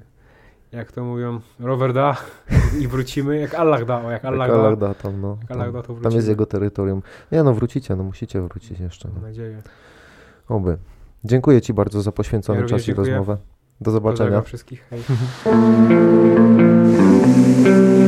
jak 0.76 0.91
to 0.91 1.03
mówią, 1.03 1.39
rower 1.60 1.93
da 1.93 2.18
i 2.81 2.88
wrócimy, 2.88 3.39
jak 3.39 3.53
Allah 3.53 3.85
da, 3.85 4.06
o, 4.06 4.11
jak 4.11 4.26
Allah, 4.26 4.49
jak 4.49 4.57
Allah 4.57 4.80
da. 4.80 4.93
tam, 4.93 5.22
no. 5.22 5.38
Jak 5.41 5.52
Allah 5.52 5.73
da, 5.73 5.81
to 5.81 5.93
Tam 5.93 6.11
jest 6.11 6.27
jego 6.27 6.45
terytorium. 6.45 7.02
Nie 7.31 7.43
no, 7.43 7.53
wrócicie, 7.53 7.95
no 7.95 8.03
musicie 8.03 8.41
wrócić 8.41 8.80
jeszcze. 8.80 9.07
No. 9.07 9.14
Mam 9.14 9.23
nadzieję. 9.23 9.61
Oby. 10.47 10.77
Dziękuję 11.23 11.61
Ci 11.61 11.73
bardzo 11.73 12.02
za 12.02 12.11
poświęcony 12.11 12.61
ja 12.61 12.65
czas 12.65 12.88
i 12.88 12.93
rozmowę. 12.93 13.38
Do 13.81 13.91
zobaczenia. 13.91 14.18
Pozdrawiam 14.18 14.43
wszystkich. 14.43 14.89
Hej. 14.89 15.02